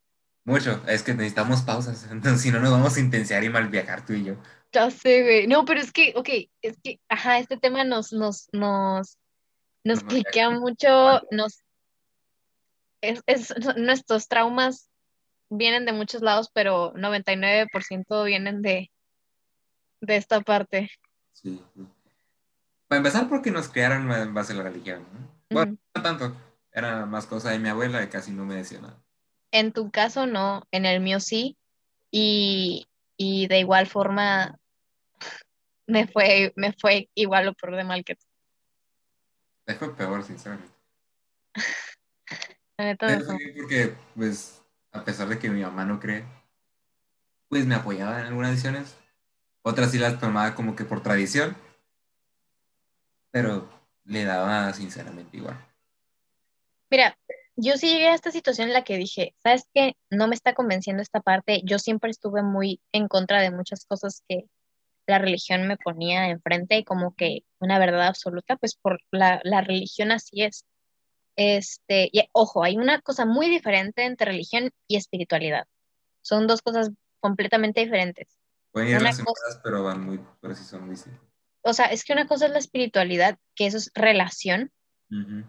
Mucho, 0.45 0.81
es 0.87 1.03
que 1.03 1.13
necesitamos 1.13 1.61
pausas, 1.61 2.07
entonces 2.11 2.41
si 2.41 2.51
no 2.51 2.59
nos 2.59 2.71
vamos 2.71 2.95
a 2.97 2.99
intensiar 2.99 3.43
y 3.43 3.49
mal 3.49 3.69
viajar 3.69 4.05
tú 4.05 4.13
y 4.13 4.25
yo. 4.25 4.35
Ya 4.71 4.89
sé, 4.89 5.21
güey. 5.21 5.47
No, 5.47 5.65
pero 5.65 5.79
es 5.79 5.91
que, 5.91 6.13
ok, 6.15 6.29
es 6.61 6.77
que, 6.83 6.99
ajá, 7.07 7.37
este 7.39 7.57
tema 7.57 7.83
nos, 7.83 8.11
nos, 8.11 8.47
nos, 8.51 9.17
nos 9.83 10.03
Nos 10.03 10.03
cliquea 10.03 10.49
mucho, 10.49 11.21
nos, 11.29 11.59
es, 13.01 13.21
es- 13.27 13.53
nuestros 13.77 14.27
traumas 14.27 14.89
vienen 15.49 15.85
de 15.85 15.93
muchos 15.93 16.21
lados, 16.23 16.49
pero 16.53 16.91
99% 16.95 18.23
vienen 18.23 18.61
de, 18.63 18.89
de 20.03 20.17
esta 20.17 20.41
parte. 20.41 20.91
Sí. 21.31 21.63
Para 22.87 22.97
empezar, 22.97 23.29
porque 23.29 23.51
nos 23.51 23.69
criaron 23.69 24.11
en 24.11 24.33
base 24.33 24.53
a 24.53 24.57
la 24.57 24.63
religión, 24.63 25.07
¿no? 25.13 25.29
Bueno, 25.49 25.71
Ujú. 25.71 25.79
no 25.95 26.01
tanto. 26.03 26.35
Era 26.71 27.05
más 27.05 27.25
cosa 27.25 27.51
de 27.51 27.59
mi 27.59 27.69
abuela 27.69 28.01
que 28.01 28.09
casi 28.09 28.31
no 28.31 28.45
me 28.45 28.55
decía 28.55 28.81
nada. 28.81 29.01
En 29.51 29.71
tu 29.71 29.91
caso 29.91 30.25
no, 30.25 30.63
en 30.71 30.85
el 30.85 30.99
mío 30.99 31.19
sí, 31.19 31.57
y, 32.11 32.87
y 33.17 33.47
de 33.47 33.59
igual 33.59 33.87
forma 33.87 34.59
me 35.87 36.07
fue, 36.07 36.51
me 36.55 36.73
fue 36.73 37.09
igual 37.15 37.47
o 37.47 37.53
peor 37.53 37.75
de 37.75 37.83
mal 37.83 38.03
que 38.03 38.15
tú. 38.15 38.25
Me 39.65 39.75
fue 39.75 39.95
peor, 39.95 40.23
sinceramente. 40.23 40.73
La 42.77 42.85
neta 42.85 43.07
me 43.07 43.13
Pero 43.13 43.25
fue 43.25 43.37
porque, 43.55 43.95
pues, 44.15 44.61
a 44.91 45.05
pesar 45.05 45.29
de 45.29 45.39
que 45.39 45.49
mi 45.49 45.61
mamá 45.61 45.85
no 45.85 45.99
cree, 45.99 46.25
pues 47.47 47.65
me 47.65 47.75
apoyaba 47.75 48.19
en 48.19 48.25
algunas 48.25 48.49
decisiones. 48.49 48.97
Otras 49.63 49.91
sí 49.91 49.97
las 49.97 50.19
tomaba 50.19 50.55
como 50.55 50.75
que 50.75 50.85
por 50.85 51.01
tradición. 51.01 51.55
Pero 53.31 53.69
le 54.05 54.25
daba 54.25 54.71
sinceramente 54.73 55.37
igual. 55.37 55.57
Mira, 56.91 57.17
yo 57.55 57.77
sí 57.77 57.87
llegué 57.87 58.09
a 58.09 58.15
esta 58.15 58.31
situación 58.31 58.67
en 58.67 58.73
la 58.73 58.83
que 58.83 58.97
dije, 58.97 59.33
¿sabes 59.41 59.67
qué? 59.73 59.95
No 60.09 60.27
me 60.27 60.35
está 60.35 60.53
convenciendo 60.53 61.01
esta 61.01 61.21
parte. 61.21 61.61
Yo 61.63 61.79
siempre 61.79 62.11
estuve 62.11 62.43
muy 62.43 62.81
en 62.91 63.07
contra 63.07 63.41
de 63.41 63.51
muchas 63.51 63.85
cosas 63.85 64.23
que 64.27 64.45
la 65.07 65.19
religión 65.19 65.67
me 65.67 65.77
ponía 65.77 66.29
enfrente 66.29 66.77
y 66.77 66.83
como 66.83 67.15
que 67.15 67.41
una 67.59 67.79
verdad 67.79 68.07
absoluta, 68.07 68.57
pues 68.57 68.75
por 68.75 68.99
la, 69.11 69.41
la 69.43 69.61
religión 69.61 70.11
así 70.11 70.43
es. 70.43 70.65
Este, 71.35 72.09
y 72.11 72.27
ojo, 72.31 72.63
hay 72.63 72.77
una 72.77 73.01
cosa 73.01 73.25
muy 73.25 73.49
diferente 73.49 74.05
entre 74.05 74.31
religión 74.31 74.71
y 74.87 74.97
espiritualidad. 74.97 75.65
Son 76.21 76.47
dos 76.47 76.61
cosas 76.61 76.91
completamente 77.19 77.81
diferentes. 77.81 78.27
Pueden 78.73 78.89
ir 78.89 78.97
relacionadas, 78.97 79.61
pero 79.63 79.83
van 79.83 80.03
muy, 80.03 80.19
pero 80.41 80.53
sí 80.55 80.63
son 80.65 80.89
distintas. 80.89 81.21
O 81.61 81.71
sea, 81.73 81.85
es 81.85 82.03
que 82.03 82.11
una 82.11 82.27
cosa 82.27 82.47
es 82.47 82.51
la 82.51 82.57
espiritualidad, 82.57 83.37
que 83.55 83.67
eso 83.67 83.77
es 83.77 83.91
relación, 83.93 84.73
Ujú. 85.09 85.45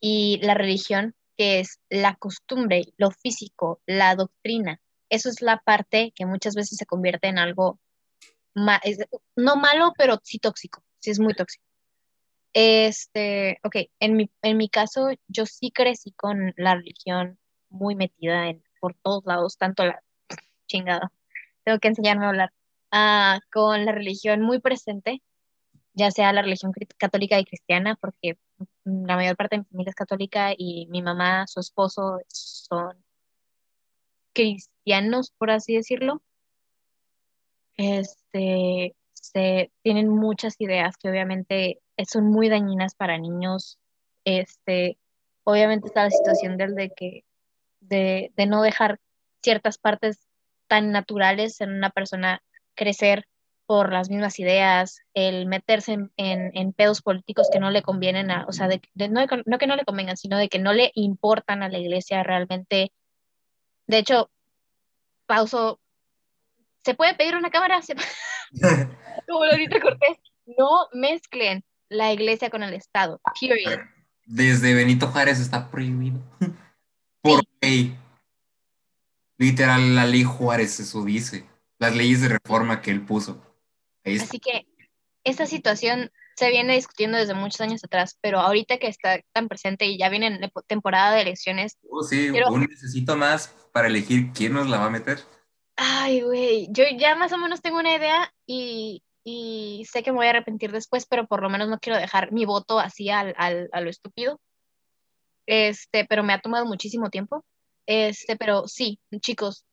y 0.00 0.38
la 0.42 0.52
religión, 0.54 1.14
que 1.38 1.60
es 1.60 1.80
la 1.88 2.16
costumbre, 2.16 2.92
lo 2.98 3.10
físico, 3.10 3.80
la 3.86 4.14
doctrina. 4.14 4.80
Eso 5.08 5.30
es 5.30 5.40
la 5.40 5.58
parte 5.58 6.12
que 6.14 6.26
muchas 6.26 6.54
veces 6.54 6.76
se 6.76 6.84
convierte 6.84 7.28
en 7.28 7.38
algo, 7.38 7.78
ma- 8.54 8.80
no 9.36 9.56
malo, 9.56 9.92
pero 9.96 10.20
sí 10.22 10.38
tóxico, 10.38 10.84
sí 10.98 11.10
es 11.12 11.20
muy 11.20 11.32
tóxico. 11.34 11.64
Este, 12.52 13.58
ok, 13.64 13.76
en 14.00 14.16
mi, 14.16 14.30
en 14.42 14.56
mi 14.56 14.68
caso, 14.68 15.08
yo 15.28 15.46
sí 15.46 15.70
crecí 15.72 16.12
con 16.12 16.52
la 16.56 16.74
religión 16.74 17.38
muy 17.68 17.94
metida 17.96 18.48
en, 18.48 18.62
por 18.80 18.94
todos 18.94 19.24
lados, 19.26 19.56
tanto 19.58 19.84
la 19.84 20.00
chingada, 20.66 21.10
tengo 21.64 21.78
que 21.78 21.88
enseñarme 21.88 22.26
a 22.26 22.28
hablar, 22.28 22.52
ah, 22.94 23.40
con 23.52 23.84
la 23.84 23.92
religión 23.92 24.42
muy 24.42 24.60
presente, 24.60 25.22
ya 25.94 26.10
sea 26.10 26.32
la 26.32 26.42
religión 26.42 26.72
católica 26.98 27.38
y 27.40 27.44
cristiana, 27.44 27.96
porque 28.00 28.38
mm, 28.84 29.06
la 29.06 29.16
mayor 29.16 29.36
parte 29.36 29.56
de 29.56 29.62
mi 29.62 29.66
familia 29.66 29.90
es 29.90 29.96
católica 29.96 30.52
y 30.56 30.86
mi 30.90 31.02
mamá, 31.02 31.46
su 31.48 31.60
esposo 31.60 32.18
son 32.28 33.04
cristianos, 34.32 35.32
por 35.38 35.50
así 35.50 35.74
decirlo. 35.76 36.22
Este, 37.76 38.94
se, 39.14 39.72
tienen 39.82 40.08
muchas 40.08 40.60
ideas 40.60 40.96
que 40.96 41.08
obviamente 41.10 41.80
son 42.08 42.30
muy 42.30 42.48
dañinas 42.48 42.94
para 42.94 43.18
niños. 43.18 43.78
Este, 44.24 44.98
obviamente 45.44 45.88
está 45.88 46.04
la 46.04 46.10
situación 46.10 46.56
del 46.58 46.74
de 46.74 46.90
que, 46.90 47.24
de 47.80 48.46
no 48.48 48.62
dejar 48.62 49.00
ciertas 49.42 49.78
partes 49.78 50.20
tan 50.68 50.92
naturales 50.92 51.60
en 51.60 51.72
una 51.72 51.90
persona 51.90 52.42
crecer 52.74 53.26
por 53.66 53.92
las 53.92 54.10
mismas 54.10 54.38
ideas, 54.38 55.00
el 55.14 55.46
meterse 55.46 55.92
en, 55.94 56.12
en, 56.18 56.50
en 56.54 56.72
pedos 56.74 57.00
políticos 57.00 57.48
que 57.50 57.58
no 57.60 57.70
le 57.70 57.80
convienen 57.82 58.30
a, 58.30 58.44
o 58.46 58.52
sea, 58.52 58.68
de, 58.68 58.82
de 58.92 59.08
no, 59.08 59.26
que 59.26 59.66
no 59.66 59.76
le 59.76 59.84
convengan, 59.84 60.16
sino 60.18 60.36
de 60.36 60.48
que 60.50 60.58
no 60.58 60.72
le 60.74 60.90
importan 60.94 61.62
a 61.62 61.68
la 61.70 61.78
iglesia 61.78 62.22
realmente. 62.22 62.92
De 63.86 63.98
hecho, 63.98 64.30
pauso, 65.26 65.80
¿se 66.84 66.94
puede 66.94 67.14
pedir 67.14 67.36
una 67.36 67.50
cámara? 67.50 67.80
¿Se- 67.82 67.94
Como 69.26 69.44
Lolita 69.46 69.80
Cortés, 69.80 70.18
no 70.46 70.86
mezclen 70.92 71.64
la 71.88 72.12
iglesia 72.12 72.50
con 72.50 72.62
el 72.62 72.74
Estado, 72.74 73.20
period. 73.40 73.78
Desde 74.26 74.74
Benito 74.74 75.06
Juárez 75.08 75.38
está 75.40 75.70
prohibido. 75.70 76.18
Por 77.22 77.42
ley. 77.62 77.96
Literal, 79.38 79.94
la 79.94 80.04
ley 80.06 80.22
Juárez 80.24 80.78
eso 80.80 81.02
dice. 81.04 81.46
Las 81.84 81.96
leyes 81.96 82.20
de 82.22 82.28
reforma 82.28 82.80
que 82.82 82.90
él 82.90 83.04
puso. 83.04 83.40
Ahí. 84.04 84.18
Así 84.18 84.38
que 84.38 84.66
esta 85.24 85.46
situación 85.46 86.10
se 86.36 86.50
viene 86.50 86.74
discutiendo 86.74 87.16
desde 87.16 87.34
muchos 87.34 87.60
años 87.60 87.82
atrás, 87.84 88.18
pero 88.20 88.40
ahorita 88.40 88.78
que 88.78 88.88
está 88.88 89.20
tan 89.32 89.48
presente 89.48 89.86
y 89.86 89.96
ya 89.98 90.08
viene 90.08 90.50
temporada 90.66 91.14
de 91.14 91.22
elecciones, 91.22 91.78
Oh, 91.88 92.02
sí, 92.02 92.28
Pero- 92.32 92.48
un 92.50 92.62
necesito 92.62 93.16
más 93.16 93.48
para 93.72 93.86
elegir 93.88 94.32
quién 94.32 94.52
nos 94.52 94.68
la 94.68 94.78
va 94.78 94.86
a 94.86 94.90
meter. 94.90 95.18
ay, 95.76 96.20
güey, 96.22 96.68
yo 96.70 96.84
ya 96.98 97.14
más 97.16 97.32
o 97.32 97.38
menos 97.38 97.60
tengo 97.62 97.78
una 97.78 97.94
idea 97.96 98.32
y, 98.46 99.02
y 99.24 99.86
sé 99.90 100.02
que 100.02 100.10
me 100.12 100.18
voy 100.18 100.26
a 100.26 100.30
arrepentir 100.30 100.70
después, 100.72 101.06
pero 101.06 101.26
por 101.26 101.42
lo 101.42 101.48
menos 101.50 101.68
no 101.68 101.78
quiero 101.78 101.98
dejar 101.98 102.30
mi 102.32 102.44
voto 102.44 102.78
así 102.80 103.10
al, 103.10 103.34
al- 103.38 103.68
a 103.72 103.80
lo 103.80 103.90
estúpido. 103.90 104.40
Este, 105.46 106.04
pero 106.04 106.22
me 106.22 106.32
ha 106.32 106.40
tomado 106.40 106.64
muchísimo 106.66 107.10
tiempo. 107.10 107.44
Este, 107.86 108.36
pero 108.36 108.66
sí, 108.66 108.98
chicos, 109.20 109.64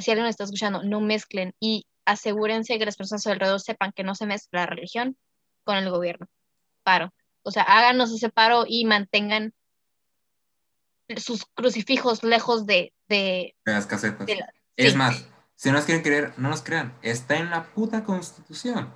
si 0.00 0.10
alguien 0.10 0.26
está 0.28 0.44
escuchando, 0.44 0.82
no 0.82 1.00
mezclen 1.00 1.54
y 1.60 1.86
asegúrense 2.04 2.78
que 2.78 2.84
las 2.84 2.96
personas 2.96 3.26
alrededor 3.26 3.60
sepan 3.60 3.92
que 3.92 4.04
no 4.04 4.14
se 4.14 4.26
mezcla 4.26 4.60
la 4.60 4.66
religión 4.66 5.16
con 5.64 5.76
el 5.76 5.90
gobierno. 5.90 6.26
Paro. 6.82 7.12
O 7.42 7.50
sea, 7.50 7.62
háganos 7.62 8.12
ese 8.12 8.28
paro 8.28 8.64
y 8.66 8.84
mantengan 8.84 9.52
sus 11.16 11.44
crucifijos 11.54 12.22
lejos 12.22 12.66
de, 12.66 12.92
de, 13.08 13.54
de 13.64 13.72
las 13.72 13.86
casetas. 13.86 14.26
de 14.26 14.36
la- 14.36 14.52
Es 14.76 14.92
sí. 14.92 14.98
más, 14.98 15.28
si 15.56 15.68
no 15.70 15.76
nos 15.76 15.84
quieren 15.84 16.02
creer, 16.02 16.32
no 16.38 16.48
nos 16.48 16.62
crean. 16.62 16.96
Está 17.02 17.36
en 17.36 17.50
la 17.50 17.72
puta 17.74 18.04
constitución. 18.04 18.92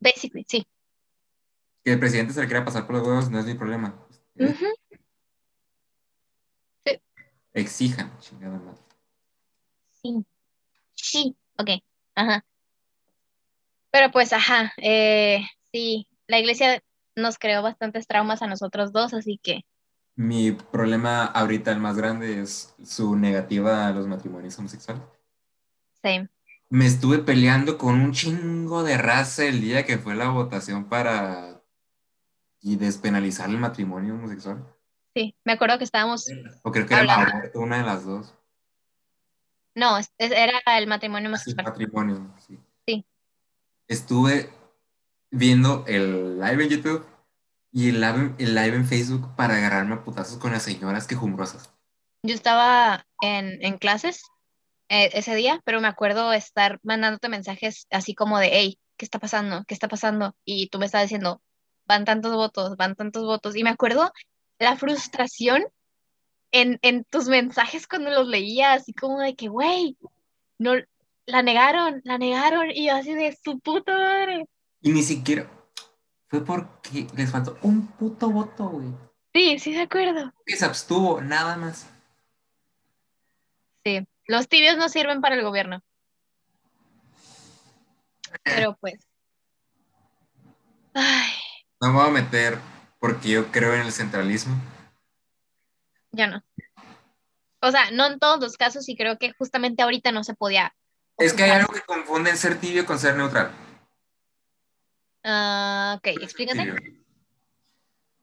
Basically, 0.00 0.44
sí. 0.48 0.66
Que 1.84 1.92
el 1.92 1.98
presidente 2.00 2.32
se 2.34 2.40
le 2.40 2.46
quiera 2.46 2.64
pasar 2.64 2.86
por 2.86 2.96
los 2.96 3.06
huevos 3.06 3.30
no 3.30 3.38
es 3.38 3.46
mi 3.46 3.54
problema. 3.54 4.06
Ujú. 4.36 4.66
Exijan, 7.52 8.16
chingada 8.20 8.58
madre. 8.58 8.80
Sí. 10.02 10.24
Sí, 10.94 11.36
ok. 11.58 11.70
Ajá. 12.14 12.44
Pero 13.92 14.10
pues, 14.12 14.32
ajá, 14.32 14.72
eh, 14.78 15.40
sí, 15.72 16.08
la 16.26 16.38
iglesia 16.38 16.82
nos 17.16 17.38
creó 17.38 17.62
bastantes 17.62 18.06
traumas 18.06 18.42
a 18.42 18.46
nosotros 18.46 18.92
dos, 18.92 19.14
así 19.14 19.38
que 19.42 19.62
Mi 20.14 20.52
problema 20.52 21.24
ahorita, 21.24 21.72
el 21.72 21.80
más 21.80 21.96
grande, 21.96 22.40
es 22.40 22.76
su 22.84 23.16
negativa 23.16 23.88
a 23.88 23.92
los 23.92 24.06
matrimonios 24.06 24.56
homosexuales. 24.58 25.02
same. 26.02 26.28
Me 26.70 26.86
estuve 26.86 27.18
peleando 27.18 27.76
con 27.78 27.96
un 28.00 28.12
chingo 28.12 28.82
de 28.82 28.96
raza 28.96 29.44
el 29.44 29.60
día 29.60 29.84
que 29.84 29.98
fue 29.98 30.14
la 30.14 30.30
votación 30.30 30.88
para 30.88 31.62
y 32.62 32.76
despenalizar 32.76 33.50
el 33.50 33.58
matrimonio 33.58 34.14
homosexual. 34.14 34.64
Sí, 35.14 35.34
me 35.44 35.52
acuerdo 35.52 35.78
que 35.78 35.84
estábamos, 35.84 36.26
O 36.62 36.70
creo 36.70 36.86
que 36.86 36.94
era 36.94 37.02
Hablando. 37.02 37.32
aborto, 37.32 37.60
una 37.60 37.78
de 37.78 37.84
las 37.84 38.04
dos. 38.04 38.34
No, 39.74 39.98
era 40.18 40.60
el 40.78 40.86
matrimonio 40.86 41.28
homosexual. 41.28 41.64
matrimonio, 41.66 42.34
sí. 42.46 42.58
Sí. 42.86 43.04
Estuve 43.88 44.50
viendo 45.30 45.84
el 45.86 46.38
live 46.40 46.64
en 46.64 46.70
YouTube 46.70 47.06
y 47.72 47.90
el 47.90 48.00
live, 48.00 48.34
el 48.38 48.54
live 48.54 48.76
en 48.76 48.86
Facebook 48.86 49.34
para 49.36 49.56
agarrarme 49.56 49.94
a 49.94 50.04
putazos 50.04 50.38
con 50.38 50.52
las 50.52 50.62
señoras 50.62 51.06
quejumbrosas. 51.06 51.72
Yo 52.22 52.34
estaba 52.34 53.06
en, 53.22 53.62
en 53.64 53.78
clases 53.78 54.24
eh, 54.88 55.10
ese 55.14 55.34
día, 55.34 55.60
pero 55.64 55.80
me 55.80 55.88
acuerdo 55.88 56.32
estar 56.32 56.80
mandándote 56.82 57.28
mensajes 57.28 57.86
así 57.90 58.14
como 58.14 58.38
de, 58.38 58.50
hey, 58.52 58.78
¿qué 58.96 59.04
está 59.04 59.18
pasando? 59.18 59.64
¿Qué 59.66 59.74
está 59.74 59.88
pasando? 59.88 60.34
Y 60.44 60.68
tú 60.68 60.78
me 60.78 60.86
estabas 60.86 61.04
diciendo, 61.04 61.40
van 61.86 62.04
tantos 62.04 62.34
votos, 62.34 62.76
van 62.76 62.96
tantos 62.96 63.24
votos. 63.24 63.56
Y 63.56 63.62
me 63.62 63.70
acuerdo 63.70 64.12
la 64.58 64.76
frustración 64.76 65.64
en, 66.52 66.78
en 66.82 67.04
tus 67.04 67.28
mensajes 67.28 67.86
cuando 67.86 68.10
los 68.10 68.26
leía, 68.26 68.72
así 68.72 68.92
como 68.92 69.20
de 69.20 69.34
que, 69.34 69.48
güey, 69.48 69.96
no, 70.58 70.72
la 71.26 71.42
negaron, 71.42 72.00
la 72.04 72.18
negaron. 72.18 72.70
Y 72.70 72.86
yo 72.86 72.96
así 72.96 73.14
de 73.14 73.36
su 73.42 73.58
puta 73.60 73.92
madre. 73.92 74.46
Y 74.82 74.90
ni 74.90 75.02
siquiera 75.02 75.50
fue 76.28 76.44
porque 76.44 77.06
les 77.16 77.30
faltó 77.30 77.58
un 77.62 77.86
puto 77.88 78.30
voto, 78.30 78.68
güey. 78.68 78.88
Sí, 79.32 79.58
sí, 79.58 79.72
de 79.72 79.82
acuerdo. 79.82 80.32
Que 80.44 80.56
se 80.56 80.64
abstuvo, 80.64 81.20
nada 81.20 81.56
más. 81.56 81.88
Sí, 83.84 84.06
los 84.26 84.48
tibios 84.48 84.76
no 84.76 84.88
sirven 84.88 85.20
para 85.20 85.36
el 85.36 85.42
gobierno. 85.42 85.82
Pero 88.42 88.76
pues. 88.80 88.94
Ay, 90.94 91.32
No 91.80 91.88
me 91.92 92.00
voy 92.00 92.08
a 92.08 92.10
meter 92.10 92.58
porque 92.98 93.28
yo 93.30 93.50
creo 93.50 93.74
en 93.74 93.82
el 93.82 93.92
centralismo. 93.92 94.54
Ya 96.12 96.26
no. 96.26 96.42
O 97.60 97.70
sea, 97.70 97.90
no 97.90 98.06
en 98.06 98.18
todos 98.18 98.40
los 98.40 98.56
casos 98.56 98.88
y 98.88 98.96
creo 98.96 99.18
que 99.18 99.32
justamente 99.32 99.82
ahorita 99.82 100.12
no 100.12 100.24
se 100.24 100.34
podía. 100.34 100.74
Es 101.18 101.34
que 101.34 101.42
hay 101.44 101.50
algo 101.50 101.72
que 101.72 101.82
confunden 101.82 102.36
ser 102.36 102.58
tibio 102.58 102.86
con 102.86 102.98
ser 102.98 103.16
neutral. 103.16 103.50
Ah, 105.22 105.96
ok, 105.98 106.06
explícate, 106.22 106.58
Tibio. 106.60 106.76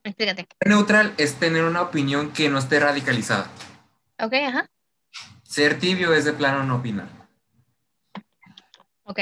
explícate. 0.04 0.48
Ser 0.60 0.68
neutral 0.70 1.14
es 1.18 1.36
tener 1.36 1.64
una 1.64 1.84
opinión 1.84 2.34
que 2.34 2.50
no 2.50 2.58
esté 2.58 2.80
radicalizada. 2.80 3.50
Ok, 4.20 4.34
ajá, 4.34 4.68
Ser 5.44 5.80
tibio 5.80 6.14
es 6.14 6.26
de 6.26 6.34
plano 6.34 6.64
no 6.64 6.78
opinar. 6.78 7.08
ok. 9.04 9.20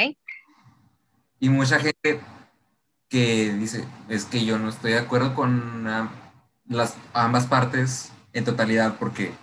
Y 1.39 1.49
mucha 1.49 1.79
gente 1.79 2.21
que 3.09 3.53
dice, 3.53 3.85
es 4.09 4.25
que 4.25 4.45
yo 4.45 4.57
no 4.57 4.69
estoy 4.69 4.93
de 4.93 4.99
acuerdo 4.99 5.35
con 5.35 5.83
las, 6.67 6.95
ambas 7.13 7.45
partes 7.45 8.11
en 8.35 8.43
totalidad, 8.43 8.97
porque 8.99 9.33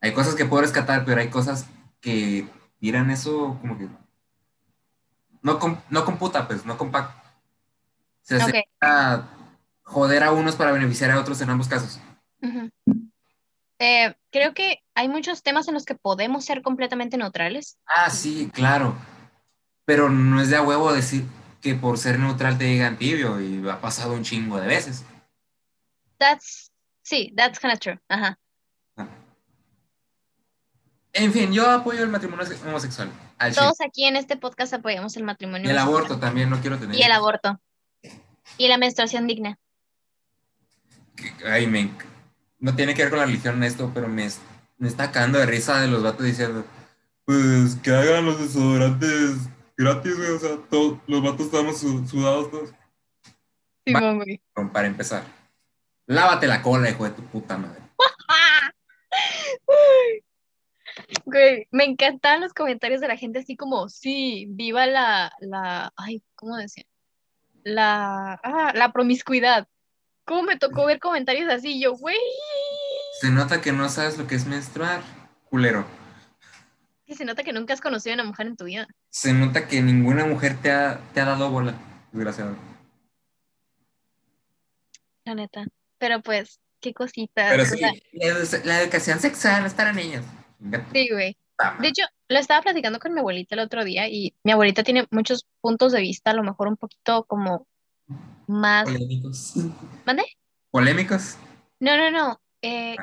hay 0.00 0.12
cosas 0.12 0.34
que 0.34 0.44
puedo 0.44 0.62
rescatar, 0.62 1.04
pero 1.04 1.20
hay 1.20 1.28
cosas 1.28 1.66
que 2.00 2.46
tiran 2.78 3.10
eso 3.10 3.56
como 3.60 3.78
que 3.78 3.88
no, 5.40 5.58
no 5.88 6.04
computa, 6.04 6.46
pues, 6.46 6.66
no 6.66 6.76
compacta. 6.76 7.22
Se 8.22 8.36
hace 8.36 8.64
a 8.80 9.22
joder 9.84 10.24
a 10.24 10.32
unos 10.32 10.56
para 10.56 10.72
beneficiar 10.72 11.10
a 11.10 11.20
otros 11.20 11.40
en 11.40 11.50
ambos 11.50 11.68
casos. 11.68 12.00
Eh, 13.78 14.14
creo 14.30 14.54
que 14.54 14.80
hay 14.94 15.08
muchos 15.08 15.42
temas 15.42 15.68
en 15.68 15.74
los 15.74 15.84
que 15.84 15.94
podemos 15.94 16.44
ser 16.44 16.62
completamente 16.62 17.16
neutrales. 17.16 17.78
Ah, 17.86 18.10
sí, 18.10 18.50
claro. 18.52 18.96
Pero 19.84 20.08
no 20.08 20.40
es 20.40 20.50
de 20.50 20.56
a 20.56 20.62
huevo 20.62 20.92
decir 20.92 21.24
que 21.60 21.74
por 21.76 21.98
ser 21.98 22.18
neutral 22.18 22.58
te 22.58 22.64
digan 22.64 22.98
tibio 22.98 23.40
y 23.40 23.68
ha 23.68 23.80
pasado 23.80 24.14
un 24.14 24.24
chingo 24.24 24.60
de 24.60 24.66
veces. 24.66 25.04
That's, 26.18 26.71
sí, 27.12 27.30
that's 27.36 27.58
kind 27.60 27.74
of 27.74 27.78
true. 27.78 27.98
Ajá. 28.08 28.38
En 31.12 31.30
fin, 31.30 31.52
yo 31.52 31.70
apoyo 31.70 32.02
el 32.02 32.08
matrimonio 32.08 32.46
homosexual. 32.66 33.10
Al 33.36 33.52
chile. 33.52 33.62
Todos 33.62 33.82
aquí 33.82 34.06
en 34.06 34.16
este 34.16 34.38
podcast 34.38 34.72
apoyamos 34.72 35.14
el 35.18 35.24
matrimonio. 35.24 35.66
Y 35.66 35.70
el 35.70 35.76
homosexual. 35.76 36.04
aborto 36.06 36.18
también, 36.18 36.48
no 36.48 36.58
quiero 36.60 36.78
tener. 36.78 36.96
Y 36.96 37.02
el 37.02 37.12
aborto. 37.12 37.60
Y 38.56 38.68
la 38.68 38.78
menstruación 38.78 39.26
digna. 39.26 39.58
Ay, 41.44 41.66
me 41.66 41.90
No 42.58 42.74
tiene 42.74 42.94
que 42.94 43.02
ver 43.02 43.10
con 43.10 43.18
la 43.18 43.26
religión 43.26 43.62
esto, 43.62 43.90
pero 43.92 44.08
me, 44.08 44.26
me 44.78 44.88
está 44.88 45.12
cagando 45.12 45.38
de 45.38 45.44
risa 45.44 45.82
de 45.82 45.88
los 45.88 46.02
vatos 46.02 46.24
diciendo, 46.24 46.64
pues 47.26 47.74
que 47.82 47.90
hagan 47.90 48.24
los 48.24 48.40
desodorantes 48.40 49.36
gratis, 49.76 50.16
güey. 50.16 50.30
O 50.30 50.38
sea, 50.38 50.56
todos, 50.70 50.98
los 51.06 51.22
vatos 51.22 51.44
estamos 51.46 51.78
su- 51.78 52.08
sudados 52.08 52.50
todos. 52.50 52.70
Güey. 53.84 54.40
Bueno, 54.54 54.72
Para 54.72 54.86
empezar, 54.86 55.24
lávate 56.06 56.46
la 56.46 56.62
cola, 56.62 56.90
hijo 56.90 57.04
de 57.04 57.10
tu 57.10 57.22
puta 57.24 57.56
madre. 57.58 57.80
Güey, 61.24 61.66
me 61.70 61.84
encantaban 61.84 62.40
los 62.40 62.52
comentarios 62.52 63.00
de 63.00 63.08
la 63.08 63.16
gente 63.16 63.38
así 63.38 63.56
como, 63.56 63.88
sí, 63.88 64.46
viva 64.50 64.86
la, 64.86 65.32
la, 65.40 65.92
ay, 65.96 66.22
¿cómo 66.34 66.56
decía? 66.56 66.84
La, 67.64 68.34
ah, 68.42 68.72
la 68.74 68.92
promiscuidad. 68.92 69.68
¿Cómo 70.24 70.42
me 70.42 70.58
tocó 70.58 70.84
ver 70.86 71.00
comentarios 71.00 71.50
así? 71.50 71.80
Yo, 71.80 71.94
güey, 71.96 72.16
Se 73.20 73.30
nota 73.30 73.60
que 73.60 73.72
no 73.72 73.88
sabes 73.88 74.18
lo 74.18 74.26
que 74.26 74.34
es 74.34 74.46
menstruar, 74.46 75.02
culero. 75.48 75.86
se 77.06 77.24
nota 77.24 77.42
que 77.42 77.52
nunca 77.52 77.74
has 77.74 77.80
conocido 77.80 78.14
a 78.14 78.16
una 78.16 78.24
mujer 78.24 78.46
en 78.46 78.56
tu 78.56 78.64
vida. 78.64 78.86
Se 79.10 79.32
nota 79.32 79.66
que 79.68 79.80
ninguna 79.82 80.24
mujer 80.26 80.60
te 80.60 80.70
ha, 80.72 81.00
te 81.14 81.20
ha 81.20 81.24
dado 81.24 81.50
bola, 81.50 81.74
desgraciado. 82.12 82.56
La 85.24 85.34
neta. 85.34 85.64
Pero 86.02 86.20
pues, 86.20 86.58
qué 86.80 86.92
cositas. 86.92 87.48
Pero 87.48 87.64
sí, 87.64 87.80
la, 87.80 87.92
edu- 88.26 88.64
la 88.64 88.82
educación 88.82 89.20
sexual 89.20 89.64
es 89.64 89.72
para 89.72 89.92
niños. 89.92 90.24
Sí, 90.92 91.08
güey. 91.12 91.36
De 91.78 91.86
hecho, 91.86 92.02
lo 92.28 92.40
estaba 92.40 92.60
platicando 92.60 92.98
con 92.98 93.14
mi 93.14 93.20
abuelita 93.20 93.54
el 93.54 93.60
otro 93.60 93.84
día 93.84 94.08
y 94.08 94.34
mi 94.42 94.50
abuelita 94.50 94.82
tiene 94.82 95.06
muchos 95.12 95.46
puntos 95.60 95.92
de 95.92 96.00
vista, 96.00 96.32
a 96.32 96.34
lo 96.34 96.42
mejor 96.42 96.66
un 96.66 96.76
poquito 96.76 97.22
como 97.22 97.68
más... 98.48 98.82
Polémicos. 98.90 99.52
¿Mande? 100.04 100.24
Polémicos. 100.72 101.36
No, 101.78 101.96
no, 101.96 102.10
no. 102.10 102.40
eh, 102.62 102.96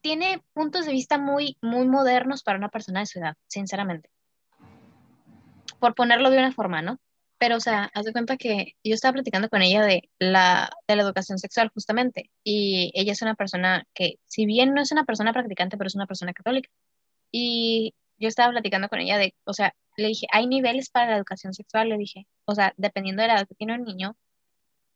tiene 0.00 0.42
puntos 0.52 0.84
de 0.84 0.90
vista 0.90 1.16
muy, 1.16 1.56
muy 1.62 1.86
modernos 1.86 2.42
para 2.42 2.58
una 2.58 2.68
persona 2.68 2.98
de 2.98 3.06
su 3.06 3.20
edad, 3.20 3.36
sinceramente. 3.46 4.10
Por 5.78 5.94
ponerlo 5.94 6.30
de 6.30 6.38
una 6.38 6.50
forma, 6.50 6.82
¿no? 6.82 6.98
Pero, 7.44 7.56
o 7.56 7.60
sea, 7.60 7.90
haz 7.92 8.06
de 8.06 8.12
cuenta 8.12 8.38
que 8.38 8.72
yo 8.82 8.94
estaba 8.94 9.12
platicando 9.12 9.50
con 9.50 9.60
ella 9.60 9.82
de 9.84 10.08
la, 10.18 10.70
de 10.88 10.96
la 10.96 11.02
educación 11.02 11.38
sexual, 11.38 11.70
justamente, 11.74 12.30
y 12.42 12.90
ella 12.94 13.12
es 13.12 13.20
una 13.20 13.34
persona 13.34 13.86
que, 13.92 14.14
si 14.24 14.46
bien 14.46 14.72
no 14.72 14.80
es 14.80 14.92
una 14.92 15.04
persona 15.04 15.30
practicante, 15.34 15.76
pero 15.76 15.88
es 15.88 15.94
una 15.94 16.06
persona 16.06 16.32
católica. 16.32 16.70
Y 17.30 17.94
yo 18.18 18.28
estaba 18.28 18.50
platicando 18.52 18.88
con 18.88 18.98
ella 19.00 19.18
de, 19.18 19.34
o 19.44 19.52
sea, 19.52 19.74
le 19.98 20.08
dije, 20.08 20.26
hay 20.32 20.46
niveles 20.46 20.88
para 20.88 21.10
la 21.10 21.16
educación 21.18 21.52
sexual, 21.52 21.90
le 21.90 21.98
dije, 21.98 22.26
o 22.46 22.54
sea, 22.54 22.72
dependiendo 22.78 23.20
de 23.20 23.28
la 23.28 23.34
edad 23.34 23.46
que 23.46 23.54
tiene 23.56 23.74
un 23.74 23.84
niño, 23.84 24.16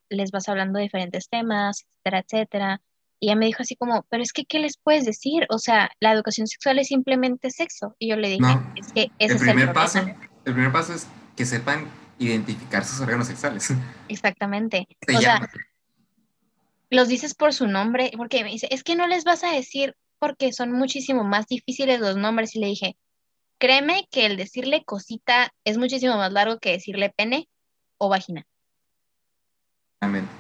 les 0.09 0.31
vas 0.31 0.49
hablando 0.49 0.79
de 0.79 0.85
diferentes 0.85 1.29
temas, 1.29 1.85
etcétera, 1.91 2.21
etcétera. 2.21 2.83
Y 3.21 3.27
ella 3.27 3.37
me 3.37 3.45
dijo 3.45 3.63
así 3.63 3.77
como, 3.77 4.07
pero 4.09 4.23
es 4.23 4.33
que, 4.33 4.47
¿qué 4.47 4.59
les 4.59 4.79
puedes 4.79 5.05
decir? 5.05 5.45
O 5.51 5.59
sea, 5.59 5.91
la 6.01 6.13
educación 6.13 6.47
sexual 6.47 6.79
es 6.79 6.87
simplemente 6.87 7.51
sexo. 7.51 7.95
Y 7.99 8.09
yo 8.09 8.17
le 8.17 8.29
dije, 8.29 8.41
No. 8.41 8.73
es 8.75 8.91
que 8.95 9.03
ese 9.03 9.13
El 9.19 9.31
es 9.33 9.33
el 9.33 9.39
primer 9.41 9.55
problema. 9.67 9.73
paso, 9.75 9.99
el 10.47 10.53
primer 10.55 10.73
paso 10.73 10.95
es 10.95 11.07
que 11.37 11.45
sepan 11.45 11.87
identificar 12.19 12.85
sus 12.85 13.01
órganos 13.01 13.27
sexuales. 13.27 13.73
Exactamente. 14.09 14.89
Se 15.07 15.17
O 15.17 15.21
sea, 15.21 15.49
los 16.91 17.09
dices 17.09 17.35
por 17.35 17.53
su 17.53 17.67
nombre, 17.67 18.11
porque 18.17 18.45
me 18.45 18.51
dice, 18.51 18.69
es 18.71 18.83
que 18.83 18.97
no 18.97 19.07
les 19.07 19.25
vas 19.25 19.45
a 19.45 19.53
decir 19.53 19.95
porque 20.19 20.53
son 20.53 20.73
muchísimo 20.73 21.25
más 21.25 21.47
difíciles 21.47 22.01
los 22.01 22.17
nombres. 22.17 22.55
Y 22.57 22.61
le 22.61 22.67
dije, 22.67 22.97
créeme 23.59 24.09
que 24.11 24.27
el 24.27 24.37
decirle 24.37 24.85
cosita 24.85 25.53
es 25.65 25.79
muchísimo 25.79 26.17
más 26.17 26.33
largo 26.33 26.59
que 26.59 26.73
decirle 26.73 27.13
pene 27.15 27.49
o 27.99 28.09
vagina. 28.09 28.47
Exactamente. 29.95 30.33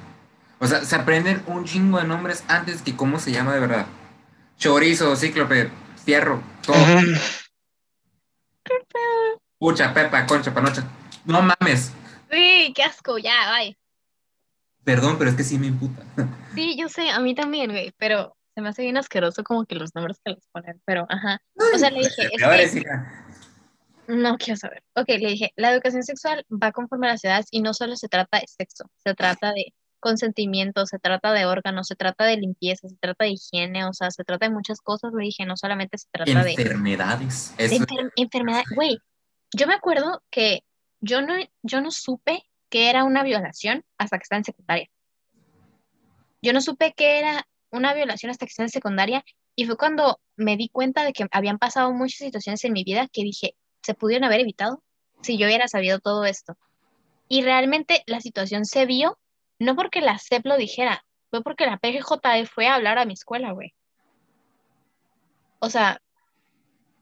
O 0.61 0.67
sea, 0.67 0.85
se 0.85 0.97
aprenden 0.97 1.43
un 1.47 1.65
chingo 1.65 1.99
de 1.99 2.05
nombres 2.05 2.45
antes 2.49 2.83
que 2.83 2.97
cómo 2.97 3.21
se 3.21 3.31
llama 3.31 3.55
de 3.55 3.61
verdad. 3.61 3.87
Chorizo, 4.57 5.15
cíclope, 5.15 5.71
fierro, 6.05 6.43
todo. 6.65 6.77
Pucha, 9.59 9.95
pepa, 9.95 10.27
concha, 10.27 10.53
panocha. 10.53 10.85
No 11.29 11.43
mames. 11.43 11.93
Sí, 12.31 12.73
qué 12.75 12.83
asco, 12.83 13.19
ya, 13.19 13.53
bye. 13.57 13.79
Perdón, 14.85 15.17
pero 15.19 15.31
es 15.31 15.37
que 15.37 15.45
sí 15.45 15.59
me 15.59 15.67
imputa. 15.67 16.03
Sí, 16.55 16.77
yo 16.77 16.89
sé, 16.89 17.09
a 17.11 17.21
mí 17.21 17.37
también, 17.37 17.71
güey, 17.71 17.93
pero 17.99 18.37
se 18.55 18.61
me 18.63 18.71
hace 18.71 18.83
bien 18.83 18.97
asqueroso 18.97 19.45
como 19.45 19.65
que 19.65 19.77
los 19.77 19.95
nombres 19.95 20.19
que 20.25 20.33
les 20.33 20.45
ponen, 20.51 20.83
pero 20.85 21.07
ajá. 21.09 21.41
O 21.75 21.79
sea, 21.79 21.91
le 21.91 21.99
dije, 22.01 22.29
es 22.35 22.73
que. 22.75 22.85
No 24.09 24.37
quiero 24.39 24.57
saber. 24.57 24.83
Ok, 24.97 25.07
le 25.09 25.29
dije, 25.29 25.53
la 25.57 25.71
educación 25.73 26.03
sexual 26.03 26.45
va 26.51 26.73
conforme 26.73 27.07
a 27.07 27.13
las 27.13 27.23
edades 27.25 27.47
y 27.51 27.61
no 27.61 27.75
solo 27.75 27.95
se 27.95 28.09
trata 28.09 28.41
de 28.41 28.47
sexo, 28.49 28.91
se 29.05 29.15
trata 29.15 29.53
de 29.53 29.73
consentimiento, 30.01 30.87
se 30.87 30.99
trata 30.99 31.33
de 31.33 31.45
órganos, 31.45 31.87
se 31.89 31.95
trata 31.95 32.25
de 32.25 32.37
limpieza, 32.39 32.89
se 32.89 32.97
trata 32.97 33.25
de 33.27 33.33
higiene, 33.33 33.85
o 33.85 33.93
sea, 33.93 34.11
se 34.11 34.25
trata 34.25 34.47
de 34.47 34.55
muchas 34.55 34.81
cosas, 34.81 35.13
le 35.13 35.25
dije, 35.25 35.45
no 35.45 35.57
solamente 35.57 35.99
se 35.99 36.07
trata 36.11 36.43
de... 36.43 36.53
Enfermedades. 36.53 37.55
de 37.59 37.67
Eso 37.67 37.75
enfer- 37.85 38.13
enfermedad. 38.17 38.63
Güey, 38.75 38.99
yo 39.55 39.67
me 39.67 39.75
acuerdo 39.75 40.23
que 40.31 40.61
yo 41.01 41.23
no, 41.23 41.35
yo 41.62 41.81
no 41.81 41.91
supe 41.91 42.43
que 42.69 42.91
era 42.91 43.05
una 43.05 43.23
violación 43.23 43.85
hasta 43.97 44.19
que 44.19 44.23
estaba 44.23 44.39
en 44.39 44.45
secundaria. 44.45 44.89
Yo 46.43 46.53
no 46.53 46.61
supe 46.61 46.93
que 46.93 47.19
era 47.19 47.47
una 47.70 47.95
violación 47.95 48.31
hasta 48.31 48.47
que 48.47 48.51
estaba 48.51 48.66
en 48.66 48.70
secundaria 48.70 49.25
y 49.55 49.66
fue 49.66 49.77
cuando 49.77 50.20
me 50.37 50.57
di 50.57 50.69
cuenta 50.69 51.05
de 51.05 51.12
que 51.12 51.27
habían 51.31 51.59
pasado 51.59 51.93
muchas 51.93 52.19
situaciones 52.19 52.65
en 52.65 52.73
mi 52.73 52.85
vida 52.85 53.09
que 53.12 53.23
dije, 53.23 53.57
se 53.83 53.95
pudieron 53.95 54.25
haber 54.25 54.41
evitado 54.41 54.83
si 55.23 55.37
yo 55.37 55.47
hubiera 55.47 55.69
sabido 55.69 55.99
todo 55.99 56.25
esto. 56.25 56.57
Y 57.29 57.43
realmente 57.43 58.03
la 58.07 58.20
situación 58.20 58.65
se 58.65 58.87
vio, 58.87 59.19
no 59.59 59.75
porque 59.75 60.01
la 60.01 60.19
SEP 60.19 60.47
lo 60.47 60.57
dijera, 60.57 61.05
fue 61.31 61.43
porque 61.43 61.66
la 61.66 61.79
PGJE 61.79 62.47
fue 62.47 62.69
a 62.69 62.77
hablar 62.77 62.99
a 62.99 63.05
mi 63.05 63.15
escuela, 63.15 63.53
güey. 63.53 63.75
O 65.59 65.69
sea, 65.70 66.01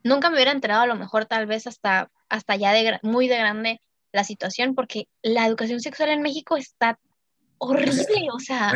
nunca 0.03 0.31
me 0.31 0.37
hubiera 0.37 0.53
enterado 0.53 0.83
a 0.83 0.87
lo 0.87 0.97
mejor 0.97 1.27
tal 1.27 1.47
vez 1.47 1.67
hasta, 1.67 2.11
hasta 2.29 2.57
ya 2.57 2.73
de, 2.73 2.99
muy 3.03 3.29
de 3.29 3.39
grande 3.39 3.81
la 4.17 4.25
situación, 4.25 4.75
porque 4.75 5.09
la 5.23 5.47
educación 5.47 5.81
sexual 5.81 6.09
en 6.09 6.23
México 6.23 6.57
está 6.57 6.99
horrible, 7.59 8.29
o 8.33 8.41
sea, 8.41 8.73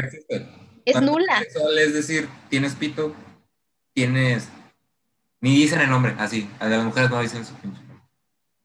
es 0.85 1.01
nula. 1.01 1.39
sexual 1.41 1.79
Es 1.79 1.95
decir, 1.95 2.29
tienes 2.49 2.75
pito, 2.75 3.15
tienes. 3.95 4.49
Ni 5.41 5.57
dicen 5.57 5.81
el 5.81 5.89
nombre, 5.89 6.15
así. 6.19 6.49
A 6.61 6.69
las 6.69 6.85
mujeres 6.85 7.11
no 7.11 7.21
dicen 7.23 7.47
su 7.47 7.55
pinche. 7.55 7.81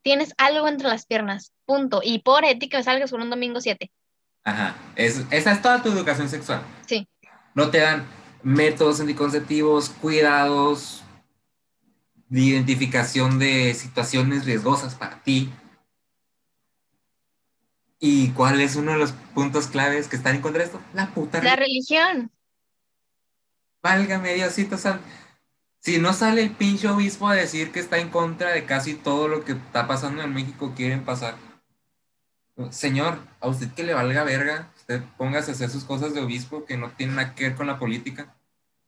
Tienes 0.02 0.34
algo 0.38 0.68
entre 0.68 0.90
las 0.90 1.06
piernas, 1.06 1.54
punto. 1.66 2.02
Y 2.04 2.20
por 2.20 2.44
ética 2.44 2.84
salgas 2.84 3.12
con 3.12 3.22
un 3.22 3.30
domingo 3.30 3.62
7. 3.62 3.90
Ajá. 4.44 4.76
Es, 4.98 5.24
esa 5.32 5.54
es 5.54 5.62
toda 5.62 5.82
tu 5.82 5.90
educación 5.90 6.28
sexual. 6.28 6.62
Sí. 6.86 7.08
No 7.54 7.72
te 7.72 7.80
dan 7.80 8.06
métodos 8.44 9.00
anticonceptivos, 9.00 9.90
cuidados, 9.90 11.02
de 12.28 12.42
identificación 12.42 13.40
de 13.40 13.74
situaciones 13.74 14.46
riesgosas 14.46 14.94
para 14.94 15.24
ti. 15.24 15.50
¿Y 18.00 18.30
cuál 18.32 18.62
es 18.62 18.76
uno 18.76 18.92
de 18.92 18.98
los 18.98 19.14
puntos 19.34 19.68
claves 19.68 20.08
que 20.08 20.16
están 20.16 20.36
en 20.36 20.42
contra 20.42 20.60
de 20.60 20.66
esto? 20.66 20.82
La 20.94 21.14
puta 21.14 21.42
La 21.42 21.56
religión. 21.56 22.32
Válgame 23.82 24.34
Diosito 24.34 24.78
santo. 24.78 25.04
Si 25.80 26.00
no 26.00 26.14
sale 26.14 26.42
el 26.42 26.52
pinche 26.52 26.88
obispo 26.88 27.28
a 27.28 27.36
decir 27.36 27.72
que 27.72 27.80
está 27.80 28.00
en 28.00 28.10
contra 28.10 28.50
de 28.50 28.66
casi 28.66 28.96
todo 28.96 29.28
lo 29.28 29.46
que 29.46 29.52
está 29.52 29.88
pasando 29.88 30.24
en 30.24 30.34
México, 30.34 30.74
quieren 30.76 31.06
pasar. 31.06 31.36
Señor, 32.72 33.20
a 33.40 33.48
usted 33.50 33.72
que 33.74 33.84
le 33.84 33.94
valga 33.94 34.24
verga, 34.24 34.72
usted 34.78 35.04
póngase 35.18 35.52
a 35.52 35.54
hacer 35.54 35.70
sus 35.70 35.84
cosas 35.84 36.14
de 36.14 36.22
obispo 36.22 36.66
que 36.66 36.78
no 36.78 36.90
tienen 36.92 37.18
nada 37.18 37.36
que 37.36 37.50
ver 37.50 37.56
con 37.56 37.68
la 37.68 37.78
política. 37.78 38.36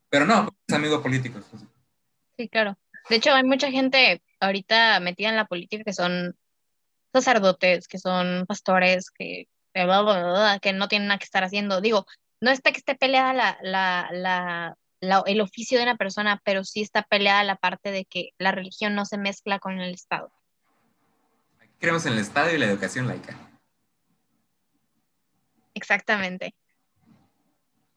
Pero 0.10 0.26
no, 0.26 0.50
es 0.68 0.74
amigo 0.74 1.04
político. 1.04 1.40
Sí, 2.38 2.50
claro. 2.50 2.78
De 3.10 3.18
hecho, 3.18 3.32
hay 3.34 3.44
mucha 3.44 3.70
gente 3.70 4.22
ahorita 4.40 5.00
metida 5.00 5.30
en 5.30 5.36
la 5.36 5.46
política 5.46 5.84
que 5.84 5.94
son 5.94 6.36
sacerdotes, 7.14 7.88
que 7.88 8.00
son 8.00 8.46
pastores, 8.48 9.10
que, 9.12 9.48
que 9.74 10.74
no 10.74 10.88
tienen 10.88 11.08
nada 11.08 11.20
que 11.20 11.26
estar 11.26 11.44
haciendo. 11.44 11.82
Digo, 11.82 12.06
no 12.42 12.52
está 12.52 12.72
que 12.72 12.78
esté 12.78 12.96
peleada 12.96 13.34
la, 13.34 13.58
la, 13.62 14.10
la, 14.12 14.78
la- 15.00 15.24
el 15.26 15.42
oficio 15.42 15.78
de 15.78 15.84
una 15.84 15.98
persona, 15.98 16.42
pero 16.44 16.64
sí 16.64 16.82
está 16.82 17.04
peleada 17.04 17.44
la 17.44 17.56
parte 17.56 17.92
de 17.92 18.06
que 18.06 18.30
la 18.38 18.52
religión 18.52 18.96
no 18.96 19.06
se 19.06 19.18
mezcla 19.18 19.60
con 19.60 19.80
el 19.80 19.94
Estado. 19.94 20.32
Creemos 21.80 22.06
en 22.06 22.14
el 22.14 22.20
Estado 22.20 22.52
y 22.54 22.58
la 22.58 22.66
educación 22.66 23.08
laica. 23.08 23.36
Exactamente. 25.74 26.56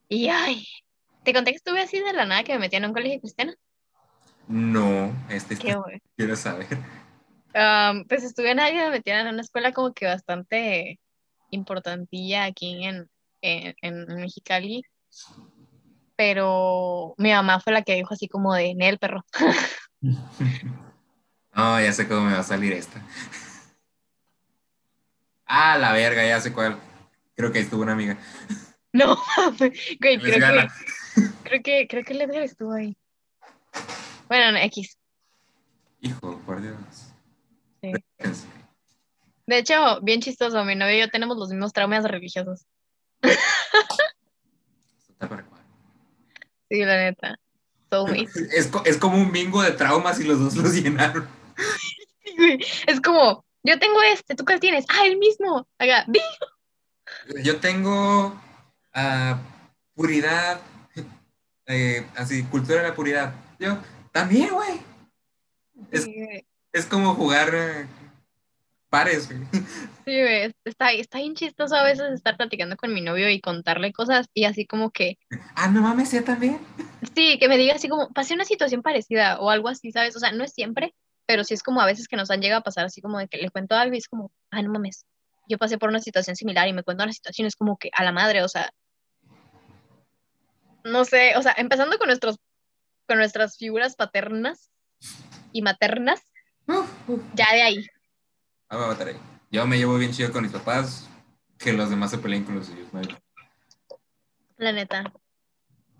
Y 0.08 0.28
ay, 0.28 0.66
te 1.24 1.32
conté 1.32 1.52
que 1.52 1.56
estuve 1.56 1.80
así 1.80 1.98
de 2.00 2.12
la 2.12 2.26
nada 2.26 2.44
que 2.44 2.52
me 2.52 2.58
metí 2.60 2.76
en 2.76 2.84
un 2.84 2.92
colegio 2.92 3.20
cristiano. 3.20 3.52
No, 4.48 5.12
este, 5.30 5.56
Qué 5.56 5.76
bueno. 5.76 5.98
quiero 6.16 6.36
saber. 6.36 6.66
Pues 7.52 8.24
estuve 8.24 8.50
en 8.52 8.58
me 8.58 8.90
metieron 8.90 9.26
en 9.26 9.34
una 9.34 9.42
escuela 9.42 9.72
como 9.72 9.92
que 9.92 10.06
bastante 10.06 11.00
importantilla 11.50 12.44
aquí 12.44 12.84
en, 12.84 13.10
en, 13.42 13.74
en 13.82 14.06
Mexicali, 14.20 14.82
pero 16.16 17.14
mi 17.18 17.32
mamá 17.32 17.60
fue 17.60 17.72
la 17.72 17.82
que 17.82 17.94
dijo 17.94 18.14
así 18.14 18.28
como 18.28 18.54
de, 18.54 18.74
Nel, 18.74 18.98
perro. 18.98 19.24
No, 21.52 21.80
ya 21.80 21.92
sé 21.92 22.06
cómo 22.06 22.22
me 22.22 22.32
va 22.32 22.38
a 22.38 22.44
salir 22.44 22.72
esta. 22.72 23.04
Ah, 25.52 25.76
la 25.78 25.92
verga, 25.92 26.24
ya 26.24 26.40
sé 26.40 26.52
cuál. 26.52 26.78
Creo 27.34 27.50
que 27.50 27.58
ahí 27.58 27.64
estuvo 27.64 27.82
una 27.82 27.92
amiga. 27.92 28.16
No, 28.92 29.16
güey, 29.58 29.72
creo 29.98 30.20
que, 30.20 30.68
creo 31.44 31.62
que, 31.62 31.86
creo 31.88 32.04
que 32.04 32.12
el 32.12 32.20
Edgar 32.22 32.42
estuvo 32.42 32.72
ahí. 32.72 32.96
Bueno, 34.28 34.50
no, 34.50 34.58
X. 34.58 34.98
Hijo. 36.00 36.40
Sí. 37.80 37.92
De 39.46 39.58
hecho, 39.58 40.00
bien 40.02 40.20
chistoso, 40.20 40.64
mi 40.64 40.76
novio 40.76 40.96
y 40.96 41.00
yo 41.00 41.08
tenemos 41.08 41.36
los 41.36 41.48
mismos 41.48 41.72
traumas 41.72 42.04
religiosos. 42.04 42.66
Sí, 46.68 46.84
la 46.84 46.96
neta. 46.96 47.36
Es, 48.54 48.70
es 48.84 48.96
como 48.98 49.16
un 49.16 49.32
bingo 49.32 49.60
de 49.62 49.72
traumas 49.72 50.20
y 50.20 50.24
los 50.24 50.38
dos 50.38 50.54
los 50.54 50.72
llenaron. 50.72 51.28
Es 52.86 53.00
como, 53.00 53.44
yo 53.64 53.78
tengo 53.78 54.00
este, 54.02 54.36
¿tú 54.36 54.44
cuál 54.44 54.60
tienes? 54.60 54.84
Ah, 54.88 55.06
el 55.06 55.18
mismo. 55.18 55.66
Yo 57.42 57.58
tengo 57.58 58.40
ah, 58.94 59.40
puridad, 59.94 60.60
eh, 61.66 62.06
así, 62.16 62.44
cultura 62.44 62.82
de 62.82 62.88
la 62.88 62.94
puridad. 62.94 63.34
Yo 63.58 63.78
también, 64.12 64.50
güey. 64.50 64.80
Es-. 65.90 66.06
Es 66.72 66.86
como 66.86 67.14
jugar 67.14 67.50
eh, 67.54 67.86
pares, 68.88 69.28
güey. 69.28 69.40
Sí, 70.04 70.20
güey, 70.20 70.52
está, 70.64 70.90
está 70.92 71.18
bien 71.18 71.34
chistoso 71.36 71.76
a 71.76 71.84
veces 71.84 72.10
estar 72.12 72.36
platicando 72.36 72.76
con 72.76 72.92
mi 72.92 73.00
novio 73.00 73.28
y 73.30 73.40
contarle 73.40 73.92
cosas 73.92 74.26
y 74.34 74.44
así 74.44 74.66
como 74.66 74.90
que, 74.90 75.18
Ah, 75.54 75.68
no 75.68 75.82
mames, 75.82 76.10
¿ya 76.10 76.24
también? 76.24 76.58
sí, 77.14 77.38
que 77.38 77.48
me 77.48 77.56
diga 77.58 77.74
así 77.74 77.88
como, 77.88 78.08
pasé 78.10 78.34
una 78.34 78.44
situación 78.44 78.82
parecida 78.82 79.38
o 79.38 79.50
algo 79.50 79.68
así, 79.68 79.92
¿sabes? 79.92 80.16
O 80.16 80.18
sea, 80.18 80.32
no 80.32 80.42
es 80.42 80.52
siempre, 80.52 80.94
pero 81.26 81.44
sí 81.44 81.54
es 81.54 81.62
como 81.62 81.80
a 81.80 81.86
veces 81.86 82.08
que 82.08 82.16
nos 82.16 82.30
han 82.32 82.40
llegado 82.40 82.60
a 82.60 82.64
pasar 82.64 82.86
así 82.86 83.00
como 83.00 83.18
de 83.18 83.28
que 83.28 83.36
le 83.36 83.50
cuento 83.50 83.76
algo 83.76 83.94
y 83.94 83.98
es 83.98 84.08
como, 84.08 84.32
ay, 84.50 84.64
no 84.64 84.72
mames, 84.72 85.04
yo 85.48 85.58
pasé 85.58 85.78
por 85.78 85.90
una 85.90 86.00
situación 86.00 86.34
similar 86.34 86.66
y 86.66 86.72
me 86.72 86.82
cuento 86.82 87.04
una 87.04 87.12
situación, 87.12 87.46
es 87.46 87.54
como 87.54 87.76
que 87.78 87.90
a 87.92 88.02
la 88.02 88.10
madre, 88.10 88.42
o 88.42 88.48
sea, 88.48 88.70
no 90.82 91.04
sé, 91.04 91.36
o 91.36 91.42
sea, 91.42 91.54
empezando 91.56 91.98
con 91.98 92.08
nuestros, 92.08 92.36
con 93.06 93.18
nuestras 93.18 93.56
figuras 93.58 93.94
paternas 93.96 94.70
y 95.52 95.62
maternas, 95.62 96.20
Ya 97.34 97.52
de 97.52 97.62
ahí. 97.62 97.86
Ah, 98.68 98.78
me 98.78 98.86
mataré. 98.86 99.16
Yo 99.50 99.66
me 99.66 99.78
llevo 99.78 99.96
bien 99.98 100.12
chido 100.12 100.32
con 100.32 100.42
mis 100.42 100.52
papás, 100.52 101.08
que 101.58 101.72
los 101.72 101.90
demás 101.90 102.10
se 102.10 102.18
peleen 102.18 102.44
con 102.44 102.54
los 102.56 102.66
suyos. 102.66 102.92
¿no? 102.92 103.00
La 104.56 104.72
neta. 104.72 105.12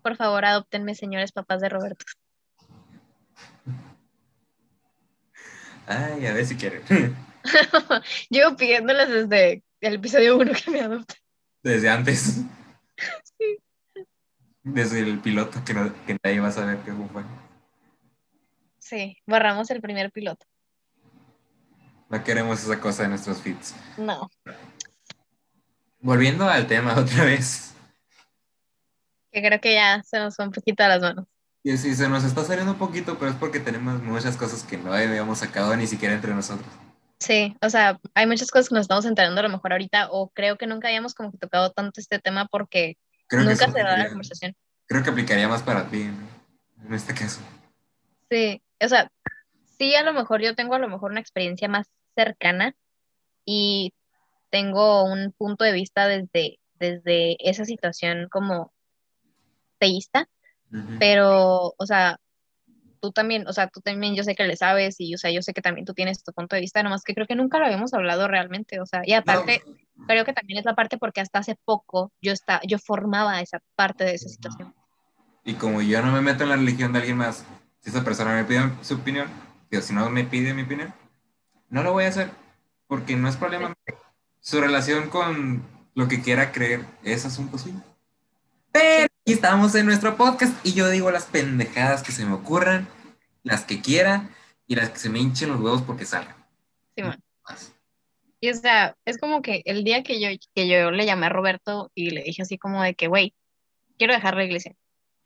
Por 0.03 0.17
favor, 0.17 0.45
adoptenme, 0.45 0.95
señores 0.95 1.33
papás 1.33 1.61
de 1.61 1.69
Roberto. 1.69 2.05
Ay, 5.87 6.27
a 6.27 6.33
ver 6.33 6.47
si 6.47 6.57
quieren. 6.57 6.83
Llevo 8.31 8.57
pidiéndoles 8.57 9.09
desde 9.09 9.65
el 9.81 9.95
episodio 9.95 10.37
1 10.37 10.53
que 10.65 10.71
me 10.71 10.81
adopten. 10.81 11.17
Desde 11.63 11.89
antes. 11.91 12.41
Desde 14.63 15.01
el 15.01 15.19
piloto, 15.21 15.63
que, 15.65 15.75
no- 15.75 15.93
que 16.07 16.17
nadie 16.23 16.41
va 16.41 16.49
a 16.49 16.53
saber 16.53 16.79
qué 16.85 16.93
fue. 16.93 17.25
Sí, 18.79 19.17
borramos 19.27 19.71
el 19.71 19.81
primer 19.81 20.11
piloto. 20.13 20.47
No 22.11 22.23
queremos 22.24 22.62
esa 22.62 22.78
cosa 22.81 23.05
de 23.05 23.09
nuestros 23.11 23.41
feeds. 23.41 23.74
No, 23.97 24.28
Volviendo 26.01 26.49
al 26.49 26.66
tema 26.66 26.95
otra 26.99 27.24
vez. 27.24 27.73
que 29.32 29.41
creo 29.43 29.61
que 29.61 29.74
ya 29.74 30.03
se 30.03 30.19
nos 30.19 30.37
fue 30.37 30.45
un 30.45 30.53
poquito 30.53 30.82
a 30.82 30.89
las 30.89 31.01
manos. 31.01 31.27
Y 31.62 31.77
sí, 31.77 31.95
se 31.95 32.09
nos 32.09 32.24
está 32.24 32.43
saliendo 32.43 32.73
un 32.73 32.78
poquito, 32.78 33.19
pero 33.19 33.31
es 33.31 33.37
porque 33.37 33.61
tenemos 33.61 34.03
muchas 34.03 34.37
cosas 34.37 34.62
que 34.65 34.77
no 34.78 34.93
habíamos 34.93 35.39
sacado 35.39 35.77
ni 35.77 35.87
siquiera 35.87 36.15
entre 36.15 36.35
nosotros. 36.35 36.66
Sí, 37.19 37.55
o 37.61 37.69
sea, 37.69 38.01
hay 38.15 38.27
muchas 38.27 38.51
cosas 38.51 38.70
que 38.70 38.74
nos 38.74 38.82
estamos 38.82 39.05
enterando 39.05 39.41
a 39.41 39.43
lo 39.43 39.51
mejor 39.51 39.73
ahorita, 39.73 40.09
o 40.11 40.31
creo 40.31 40.57
que 40.57 40.66
nunca 40.66 40.89
habíamos 40.89 41.15
como 41.15 41.31
que 41.31 41.37
tocado 41.39 41.70
tanto 41.70 42.01
este 42.01 42.19
tema 42.19 42.47
porque 42.47 42.97
Creo 43.27 43.45
nunca 43.45 43.70
se 43.70 43.78
da 43.82 43.99
la 43.99 44.09
conversación. 44.09 44.57
creo 44.87 45.03
que 45.03 45.11
aplicaría 45.11 45.47
más 45.49 45.62
para 45.62 45.87
ti 45.89 46.01
en 46.82 46.95
este 46.95 47.12
caso. 47.12 47.41
Sí, 48.31 48.62
o 48.82 48.89
sea, 48.89 49.12
sí, 49.78 49.95
a 49.95 50.03
lo 50.03 50.15
mejor 50.15 50.41
yo 50.41 50.55
tengo 50.55 50.74
a 50.74 50.78
lo 50.78 50.89
mejor 50.89 51.11
una 51.11 51.20
experiencia 51.20 51.69
más 51.69 51.87
cercana 52.25 52.75
y 53.45 53.95
tengo 54.51 55.05
un 55.05 55.33
punto 55.33 55.65
de 55.65 55.73
vista 55.73 56.07
desde, 56.07 56.59
desde 56.75 57.37
esa 57.49 57.65
situación 57.65 58.29
como 58.31 58.73
teísta, 59.79 60.29
Ujú. 60.73 60.99
pero, 60.99 61.75
o 61.77 61.87
sea, 61.87 62.19
tú 63.01 63.13
también, 63.13 63.47
o 63.49 63.53
sea, 63.53 63.69
tú 63.69 63.81
también 63.81 64.15
yo 64.15 64.25
sé 64.25 64.35
que 64.35 64.47
le 64.47 64.57
sabes 64.57 64.97
y, 64.99 65.15
o 65.15 65.19
sea, 65.19 65.31
yo 65.31 65.41
sé 65.43 65.53
que 65.53 65.63
también 65.63 65.87
tú 65.87 65.95
tienes 65.95 66.23
tu 66.23 66.33
punto 66.33 66.57
de 66.57 66.61
vista, 66.61 66.83
nomás 66.83 67.03
que 67.03 67.15
creo 67.15 67.27
que 67.27 67.35
nunca 67.35 67.59
lo 67.59 67.65
habíamos 67.65 67.95
hablado 67.95 68.29
realmente, 68.29 68.81
o 68.81 68.87
sea, 68.87 69.03
y 69.05 69.15
aparte, 69.15 69.63
creo 70.07 70.25
que 70.25 70.33
también 70.33 70.59
es 70.59 70.65
la 70.65 70.75
parte 70.75 70.99
porque 70.99 71.21
hasta 71.21 71.39
hace 71.39 71.57
poco 71.65 72.13
yo, 72.21 72.33
está, 72.33 72.61
yo 72.67 72.79
formaba 72.79 73.41
esa 73.41 73.61
parte 73.75 74.05
de 74.05 74.15
esa 74.15 74.29
situación. 74.29 74.75
Y 75.45 75.55
como 75.55 75.81
yo 75.81 76.03
no 76.03 76.13
me 76.13 76.21
meto 76.21 76.43
en 76.43 76.51
la 76.51 76.57
religión 76.57 76.93
de 76.93 76.99
alguien 76.99 77.17
más, 77.17 77.47
si 77.81 77.91
esa 77.91 78.05
persona 78.05 78.35
me 78.35 78.45
pide 78.45 78.61
su 78.83 78.97
opinión, 78.97 79.29
si 79.71 79.95
no 79.95 80.11
me 80.11 80.25
pide 80.25 80.53
mi 80.53 80.63
opinión, 80.63 80.93
no 81.71 81.83
lo 81.83 81.93
voy 81.93 82.05
a 82.05 82.09
hacer, 82.09 82.31
porque 82.87 83.17
no 83.17 83.29
es 83.29 83.37
problema. 83.37 83.75
Su 84.41 84.61
relación 84.61 85.09
con 85.09 85.63
lo 85.95 86.09
que 86.09 86.21
quiera 86.21 86.53
creer 86.53 86.85
es 87.03 87.25
asunto 87.25 87.59
suyo. 87.59 87.81
Pero 88.73 89.05
aquí 89.05 89.33
estamos 89.33 89.75
en 89.75 89.87
nuestro 89.87 90.17
podcast 90.17 90.55
y 90.65 90.75
yo 90.75 90.89
digo 90.91 91.11
las 91.11 91.25
pendejadas 91.25 92.03
que 92.03 92.13
se 92.13 92.25
me 92.27 92.35
ocurran, 92.35 92.89
las 93.43 93.65
que 93.65 93.81
quiera 93.81 94.31
y 94.67 94.75
las 94.77 94.91
que 94.91 94.99
se 94.99 95.09
me 95.09 95.19
hinchen 95.19 95.49
los 95.49 95.61
huevos 95.61 95.83
porque 95.83 96.05
salgan. 96.05 96.37
Sí, 96.97 97.03
man. 97.03 97.23
Y 98.41 98.51
o 98.51 98.55
sea, 98.55 98.97
es 99.05 99.19
como 99.19 99.43
que 99.43 99.63
el 99.67 99.85
día 99.85 100.03
que 100.03 100.21
yo, 100.21 100.29
que 100.55 100.69
yo 100.69 100.91
le 100.91 101.05
llamé 101.05 101.27
a 101.27 101.31
Roberto 101.31 101.91
y 101.95 102.11
le 102.11 102.23
dije 102.23 102.43
así 102.43 102.57
como 102.57 102.83
de 102.83 102.95
que, 102.95 103.07
güey, 103.07 103.35
quiero 103.99 104.15
dejar 104.15 104.35
la 104.35 104.45
iglesia. 104.45 104.75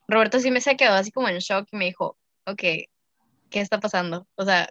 Roberto 0.08 0.40
sí 0.40 0.50
me 0.50 0.60
se 0.60 0.76
quedó 0.76 0.94
así 0.94 1.12
como 1.12 1.28
en 1.28 1.38
shock 1.38 1.68
y 1.70 1.76
me 1.76 1.84
dijo, 1.84 2.18
ok, 2.44 2.58
¿qué 2.58 3.60
está 3.60 3.78
pasando? 3.78 4.26
O 4.34 4.44
sea, 4.44 4.68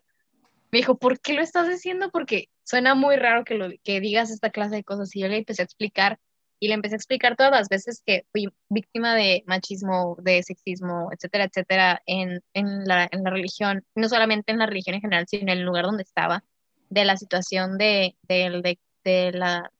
me 0.73 0.79
dijo, 0.79 0.97
¿por 0.97 1.19
qué 1.19 1.33
lo 1.33 1.43
estás 1.43 1.69
diciendo? 1.69 2.09
Porque 2.09 2.49
suena 2.63 2.95
muy 2.95 3.15
raro 3.15 3.43
que, 3.43 3.53
lo, 3.53 3.69
que 3.83 3.99
digas 3.99 4.31
esta 4.31 4.49
clase 4.49 4.73
de 4.73 4.83
cosas. 4.83 5.15
Y 5.15 5.19
yo 5.19 5.27
le 5.27 5.37
empecé 5.37 5.61
a 5.61 5.65
explicar 5.65 6.19
y 6.59 6.67
le 6.67 6.73
empecé 6.73 6.95
a 6.95 6.97
explicar 6.97 7.35
todas 7.35 7.51
las 7.51 7.69
veces 7.69 8.01
que 8.03 8.25
fui 8.31 8.47
víctima 8.69 9.13
de 9.13 9.43
machismo, 9.45 10.17
de 10.19 10.41
sexismo, 10.41 11.09
etcétera, 11.11 11.43
etcétera, 11.43 12.01
en, 12.07 12.41
en, 12.55 12.85
la, 12.85 13.07
en 13.11 13.23
la 13.23 13.29
religión, 13.29 13.85
no 13.93 14.09
solamente 14.09 14.51
en 14.51 14.57
la 14.57 14.65
religión 14.65 14.95
en 14.95 15.01
general, 15.01 15.27
sino 15.27 15.43
en 15.43 15.59
el 15.59 15.61
lugar 15.61 15.85
donde 15.85 16.01
estaba, 16.01 16.43
de 16.89 17.05
la 17.05 17.17
situación 17.17 17.77
de, 17.77 18.17
de, 18.23 18.49
de, 18.63 18.79
de 19.03 19.31
la 19.31 19.71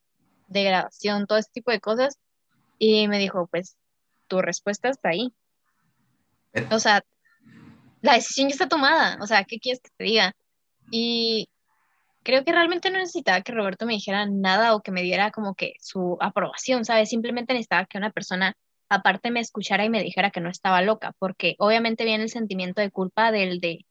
degradación, 0.47 1.25
todo 1.25 1.39
ese 1.39 1.49
tipo 1.51 1.71
de 1.71 1.79
cosas. 1.79 2.19
Y 2.77 3.07
me 3.07 3.17
dijo, 3.17 3.47
pues 3.47 3.77
tu 4.27 4.43
respuesta 4.43 4.89
está 4.89 5.09
ahí. 5.09 5.33
Eh. 6.53 6.67
O 6.69 6.77
sea, 6.77 7.03
la 8.01 8.13
decisión 8.13 8.49
ya 8.49 8.53
está 8.53 8.67
tomada. 8.67 9.17
O 9.23 9.25
sea, 9.25 9.43
¿qué 9.43 9.57
quieres 9.57 9.81
que 9.81 9.89
te 9.97 10.03
diga? 10.03 10.35
Y 10.91 11.49
creo 12.23 12.43
que 12.43 12.51
realmente 12.51 12.89
no 12.89 12.99
necesitaba 12.99 13.41
que 13.41 13.51
Roberto 13.51 13.85
me 13.85 13.93
dijera 13.93 14.25
nada 14.25 14.75
o 14.75 14.81
que 14.81 14.91
me 14.91 15.01
diera 15.01 15.31
como 15.31 15.55
que 15.55 15.73
su 15.79 16.17
aprobación, 16.21 16.85
¿sabes? 16.85 17.09
Simplemente 17.09 17.53
necesitaba 17.53 17.85
que 17.85 17.97
una 17.97 18.11
persona 18.11 18.55
aparte 18.89 19.31
me 19.31 19.39
escuchara 19.39 19.85
y 19.85 19.89
me 19.89 20.03
dijera 20.03 20.31
que 20.31 20.41
no 20.41 20.49
estaba 20.49 20.81
loca, 20.81 21.13
porque 21.19 21.55
obviamente 21.59 22.05
viene 22.05 22.23
el 22.23 22.29
sentimiento 22.29 22.81
de 22.81 22.91
culpa 22.91 23.31
del 23.31 23.59
de 23.59 23.85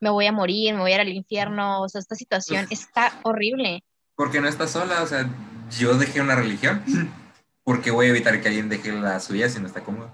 me 0.00 0.10
voy 0.10 0.26
a 0.26 0.32
morir, 0.32 0.74
me 0.74 0.80
voy 0.80 0.92
a 0.92 0.96
ir 0.96 1.00
al 1.00 1.08
infierno, 1.08 1.82
o 1.82 1.88
sea, 1.88 2.00
esta 2.00 2.14
situación 2.14 2.66
está 2.70 3.18
horrible. 3.24 3.82
Porque 4.14 4.40
no 4.40 4.48
estás 4.48 4.70
sola, 4.70 5.02
o 5.02 5.06
sea, 5.06 5.28
yo 5.76 5.96
dejé 5.96 6.20
una 6.20 6.36
religión, 6.36 6.84
porque 7.64 7.90
voy 7.90 8.06
a 8.06 8.10
evitar 8.10 8.40
que 8.40 8.48
alguien 8.48 8.68
deje 8.68 8.92
la 8.92 9.18
suya 9.20 9.48
si 9.48 9.60
no 9.60 9.66
está 9.66 9.82
cómodo. 9.82 10.12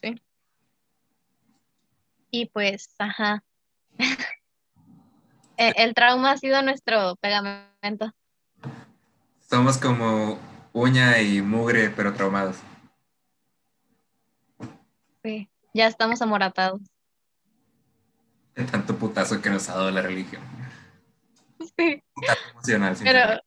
Sí. 0.00 0.20
Y 2.30 2.46
pues, 2.46 2.94
ajá. 2.98 3.44
El 5.70 5.94
trauma 5.94 6.32
ha 6.32 6.36
sido 6.36 6.62
nuestro 6.62 7.16
pegamento. 7.16 8.12
Somos 9.48 9.78
como 9.78 10.38
uña 10.72 11.20
y 11.20 11.42
mugre, 11.42 11.90
pero 11.90 12.14
traumados. 12.14 12.56
Sí, 15.22 15.48
ya 15.74 15.86
estamos 15.86 16.20
amoratados. 16.22 16.80
De 18.54 18.64
tanto 18.64 18.96
putazo 18.96 19.40
que 19.40 19.50
nos 19.50 19.68
ha 19.68 19.74
dado 19.74 19.90
la 19.90 20.02
religión. 20.02 20.42
Sí. 21.76 22.02
emocional, 22.54 22.96
pero, 23.02 23.40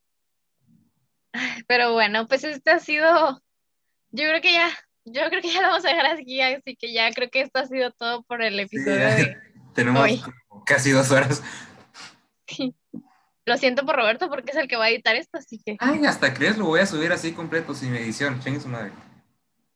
pero 1.68 1.94
bueno, 1.94 2.28
pues 2.28 2.44
este 2.44 2.72
ha 2.72 2.80
sido, 2.80 3.42
yo 4.12 4.30
creo 4.30 4.42
que 4.42 4.54
ya, 4.54 4.70
yo 5.04 5.28
creo 5.30 5.42
que 5.42 5.52
ya 5.52 5.62
lo 5.62 5.68
vamos 5.68 5.86
a 5.86 5.90
dejar 5.90 6.06
aquí, 6.06 6.42
así 6.42 6.76
que 6.76 6.94
ya 6.94 7.12
creo 7.12 7.30
que 7.30 7.42
esto 7.42 7.60
ha 7.60 7.66
sido 7.66 7.92
todo 7.92 8.24
por 8.24 8.42
el 8.42 8.60
episodio 8.60 9.00
de 9.00 9.38
Tenemos 9.76 10.10
casi 10.66 10.92
dos 10.92 11.12
horas. 11.12 11.44
Lo 13.46 13.58
siento 13.58 13.86
por 13.86 13.96
Roberto 13.96 14.28
porque 14.28 14.52
es 14.52 14.58
el 14.58 14.68
que 14.68 14.76
va 14.76 14.86
a 14.86 14.90
editar 14.90 15.16
esto, 15.16 15.38
así 15.38 15.62
que. 15.64 15.78
Ay, 15.80 16.06
hasta 16.06 16.34
crees, 16.34 16.58
lo 16.58 16.66
voy 16.66 16.80
a 16.80 16.88
subir 16.88 17.12
así 17.12 17.32
completo, 17.32 17.76
sin 17.76 17.96
edición. 17.96 18.40
Chingue 18.42 18.60
su 18.60 18.68
madre. 18.68 18.92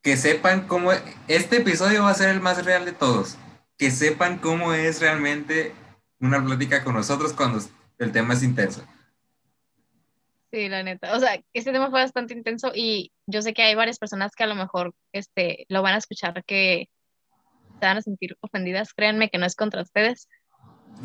Que 0.02 0.18
sepan 0.18 0.68
cómo. 0.68 0.92
Este 1.28 1.58
episodio 1.58 2.04
va 2.04 2.10
a 2.10 2.16
ser 2.16 2.30
el 2.30 2.42
más 2.42 2.66
real 2.66 2.86
de 2.86 2.94
todos. 2.94 3.38
Que 3.78 3.92
sepan 3.92 4.40
cómo 4.40 4.74
es 4.74 5.00
realmente 5.00 5.74
una 6.20 6.44
plática 6.44 6.84
con 6.84 6.96
nosotros 6.96 7.34
cuando 7.34 7.60
el 8.00 8.12
tema 8.12 8.34
es 8.34 8.44
intenso. 8.44 8.84
Sí, 10.52 10.68
la 10.68 10.82
neta. 10.82 11.16
O 11.16 11.20
sea, 11.20 11.40
este 11.54 11.72
tema 11.72 11.92
fue 11.92 12.02
bastante 12.02 12.34
intenso 12.34 12.72
y 12.74 13.12
yo 13.28 13.44
sé 13.44 13.54
que 13.54 13.62
hay 13.62 13.76
varias 13.76 14.00
personas 14.00 14.34
que 14.36 14.44
a 14.44 14.48
lo 14.48 14.56
mejor 14.56 14.96
este, 15.12 15.66
lo 15.70 15.84
van 15.84 15.94
a 15.94 16.00
escuchar 16.00 16.44
que 16.44 16.90
se 17.80 17.86
van 17.86 17.98
a 17.98 18.02
sentir 18.02 18.36
ofendidas. 18.42 18.94
Créanme 18.94 19.30
que 19.30 19.38
no 19.38 19.46
es 19.46 19.56
contra 19.56 19.84
ustedes 19.84 20.28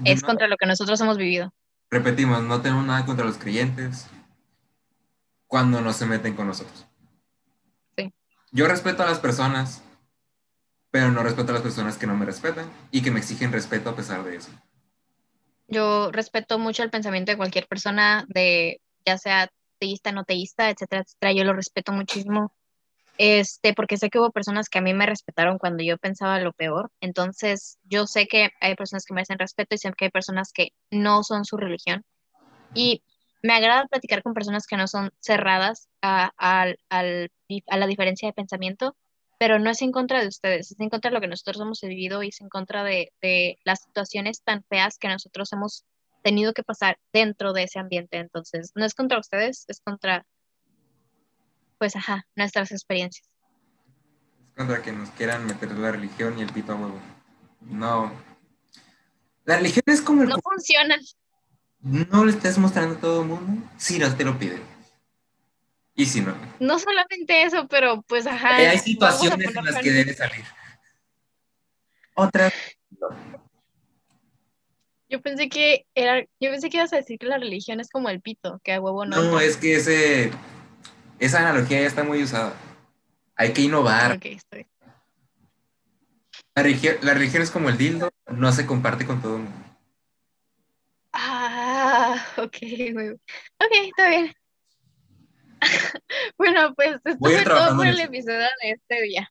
es 0.04 0.22
contra 0.22 0.48
lo 0.48 0.56
que 0.56 0.66
nosotros 0.66 1.00
hemos 1.00 1.16
vivido. 1.16 1.52
Repetimos, 1.90 2.42
no 2.42 2.60
tenemos 2.60 2.84
nada 2.84 3.06
contra 3.06 3.24
los 3.24 3.38
creyentes 3.38 4.06
cuando 5.46 5.80
no 5.80 5.92
se 5.92 6.06
meten 6.06 6.34
con 6.34 6.48
nosotros. 6.48 6.86
Sí. 7.96 8.12
Yo 8.50 8.66
respeto 8.66 9.02
a 9.02 9.06
las 9.06 9.20
personas, 9.20 9.82
pero 10.90 11.12
no 11.12 11.22
respeto 11.22 11.50
a 11.50 11.54
las 11.54 11.62
personas 11.62 11.96
que 11.96 12.06
no 12.06 12.16
me 12.16 12.26
respetan 12.26 12.70
y 12.90 13.02
que 13.02 13.10
me 13.10 13.20
exigen 13.20 13.52
respeto 13.52 13.90
a 13.90 13.96
pesar 13.96 14.24
de 14.24 14.36
eso. 14.36 14.50
Yo 15.68 16.10
respeto 16.12 16.58
mucho 16.58 16.82
el 16.82 16.90
pensamiento 16.90 17.32
de 17.32 17.38
cualquier 17.38 17.66
persona, 17.66 18.24
de 18.28 18.80
ya 19.06 19.18
sea 19.18 19.50
teísta, 19.78 20.12
no 20.12 20.24
teísta, 20.24 20.70
etcétera, 20.70 21.02
etcétera. 21.02 21.32
Yo 21.32 21.44
lo 21.44 21.52
respeto 21.52 21.92
muchísimo 21.92 22.52
este, 23.18 23.74
porque 23.74 23.96
sé 23.96 24.10
que 24.10 24.18
hubo 24.18 24.32
personas 24.32 24.68
que 24.68 24.78
a 24.78 24.82
mí 24.82 24.92
me 24.94 25.06
respetaron 25.06 25.58
cuando 25.58 25.84
yo 25.84 25.98
pensaba 25.98 26.40
lo 26.40 26.52
peor, 26.52 26.90
entonces 27.00 27.78
yo 27.84 28.06
sé 28.06 28.26
que 28.26 28.50
hay 28.60 28.74
personas 28.74 29.04
que 29.04 29.14
merecen 29.14 29.38
respeto 29.38 29.74
y 29.74 29.78
sé 29.78 29.92
que 29.96 30.06
hay 30.06 30.10
personas 30.10 30.52
que 30.52 30.70
no 30.90 31.22
son 31.22 31.44
su 31.44 31.56
religión. 31.56 32.04
Y 32.74 33.02
me 33.42 33.54
agrada 33.54 33.86
platicar 33.86 34.22
con 34.22 34.34
personas 34.34 34.66
que 34.66 34.76
no 34.76 34.88
son 34.88 35.12
cerradas 35.20 35.88
a, 36.02 36.32
la 36.90 37.86
diferencia 37.86 38.28
de 38.28 38.32
pensamiento, 38.32 38.96
pero 39.38 39.58
no 39.58 39.70
es 39.70 39.82
en 39.82 39.92
contra 39.92 40.20
de 40.20 40.28
ustedes, 40.28 40.72
es 40.72 40.80
en 40.80 40.88
contra 40.88 41.10
de 41.10 41.14
lo 41.14 41.20
que 41.20 41.28
nosotros 41.28 41.60
hemos 41.60 41.80
vivido 41.82 42.22
y 42.22 42.28
es 42.28 42.40
en 42.40 42.48
contra 42.48 42.84
de, 42.84 43.12
de 43.20 43.58
las 43.64 43.82
situaciones 43.82 44.42
tan 44.42 44.64
feas 44.64 44.98
que 44.98 45.08
nosotros 45.08 45.52
hemos 45.52 45.84
tenido 46.22 46.54
que 46.54 46.62
pasar 46.62 46.98
dentro 47.12 47.52
de 47.52 47.64
ese 47.64 47.78
ambiente. 47.78 48.16
Entonces, 48.16 48.72
no 48.74 48.84
es 48.84 48.94
contra 48.94 49.18
ustedes, 49.18 49.66
es 49.68 49.80
contra 49.80 50.26
pues, 51.85 51.97
ajá, 51.97 52.27
nuestras 52.35 52.73
experiencias. 52.73 53.28
Es 54.48 54.56
contra 54.56 54.81
que 54.81 54.90
nos 54.90 55.11
quieran 55.11 55.44
meter 55.44 55.70
la 55.73 55.93
religión 55.93 56.39
y 56.39 56.43
el 56.43 56.51
pito 56.51 56.73
a 56.73 56.77
huevo. 56.77 56.98
No. 57.61 58.11
La 59.44 59.59
religión 59.59 59.82
es 59.89 60.01
como 60.01 60.23
el... 60.23 60.31
No 60.31 60.39
funciona. 60.40 60.97
No 61.81 62.24
le 62.24 62.31
estés 62.31 62.56
mostrando 62.56 62.94
a 62.94 63.01
todo 63.01 63.20
el 63.20 63.28
mundo 63.28 63.70
si 63.77 63.98
no 63.98 64.16
te 64.16 64.24
lo 64.24 64.39
piden. 64.39 64.62
Y 65.94 66.06
si 66.06 66.23
no. 66.23 66.35
No 66.59 66.78
solamente 66.78 67.43
eso, 67.43 67.69
pero 67.69 68.01
pues 68.09 68.27
ajá. 68.27 68.56
hay 68.56 68.78
situaciones 68.78 69.55
en 69.55 69.65
las 69.66 69.77
que 69.82 69.90
debe 69.90 70.15
salir. 70.15 70.44
Otra. 72.15 72.51
Yo 75.11 75.20
pensé 75.20 75.51
que 75.51 75.85
era, 75.94 76.23
yo 76.40 76.51
pensé 76.51 76.70
que 76.70 76.78
ibas 76.78 76.94
a 76.94 76.97
decir 76.97 77.19
que 77.19 77.27
la 77.27 77.36
religión 77.36 77.78
es 77.78 77.90
como 77.90 78.09
el 78.09 78.23
pito, 78.23 78.59
que 78.65 78.73
a 78.73 78.81
huevo 78.81 79.05
no. 79.05 79.23
No, 79.23 79.39
es 79.39 79.59
que 79.59 79.77
ese 79.77 80.31
esa 81.18 81.40
analogía 81.40 81.80
ya 81.80 81.86
está 81.86 82.04
muy 82.04 82.22
usada. 82.22 82.54
Hay 83.36 83.52
que 83.52 83.62
innovar. 83.62 84.20
La, 86.54 86.62
religión, 86.62 87.42
es 87.42 87.50
como 87.50 87.68
el 87.68 87.76
dildo, 87.76 88.10
no 88.28 88.52
se 88.52 88.66
comparte 88.66 89.06
con 89.06 89.20
todo 89.20 89.36
el 89.36 89.42
mundo. 89.42 89.64
Ah, 91.12 92.16
ok, 92.36 92.56
Ok, 93.58 93.72
está 93.88 94.08
bien. 94.08 94.34
bueno, 96.38 96.74
pues 96.74 96.96
esto 97.04 97.16
fue 97.18 97.42
todo 97.42 97.76
por 97.76 97.86
el 97.86 98.00
episodio 98.00 98.38
de 98.38 98.70
este 98.70 99.02
día. 99.02 99.30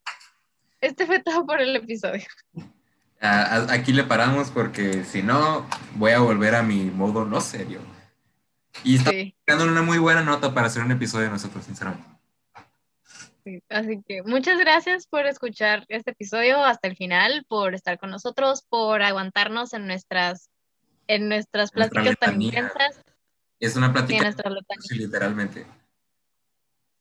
Este 0.82 1.06
fue 1.06 1.20
todo 1.20 1.46
por 1.46 1.62
el 1.62 1.76
episodio. 1.76 2.26
Aquí 3.22 3.94
le 3.94 4.04
paramos 4.04 4.52
porque 4.52 5.06
si 5.06 5.24
no, 5.24 5.66
voy 5.96 6.12
a 6.12 6.20
volver 6.20 6.56
a 6.56 6.64
mi 6.64 6.86
modo 6.86 7.24
no 7.24 7.40
serio. 7.40 7.80
Y 8.84 8.96
está 8.96 9.12
dando 9.48 9.66
una 9.66 9.82
muy 9.82 9.98
buena 9.98 10.24
nota 10.24 10.54
para 10.54 10.68
hacer 10.68 10.84
un 10.84 10.92
episodio 10.92 11.26
de 11.26 11.32
nosotros, 11.32 11.66
sinceramente. 11.66 12.10
así 13.70 14.02
que 14.08 14.24
muchas 14.24 14.58
gracias 14.58 15.08
por 15.08 15.26
escuchar 15.26 15.86
este 15.90 16.12
episodio 16.12 16.64
hasta 16.64 16.88
el 16.88 16.96
final, 16.96 17.46
por 17.48 17.76
estar 17.76 18.00
con 18.00 18.10
nosotros, 18.10 18.64
por 18.68 19.02
aguantarnos 19.02 19.74
en 19.74 19.88
nuestras, 19.88 20.50
en 21.08 21.30
nuestras 21.30 21.72
pláticas 21.72 22.16
tan 22.20 22.42
intensas. 22.42 23.02
Es 23.60 23.76
una 23.76 23.94
plática 23.94 24.34
literalmente. 24.90 25.66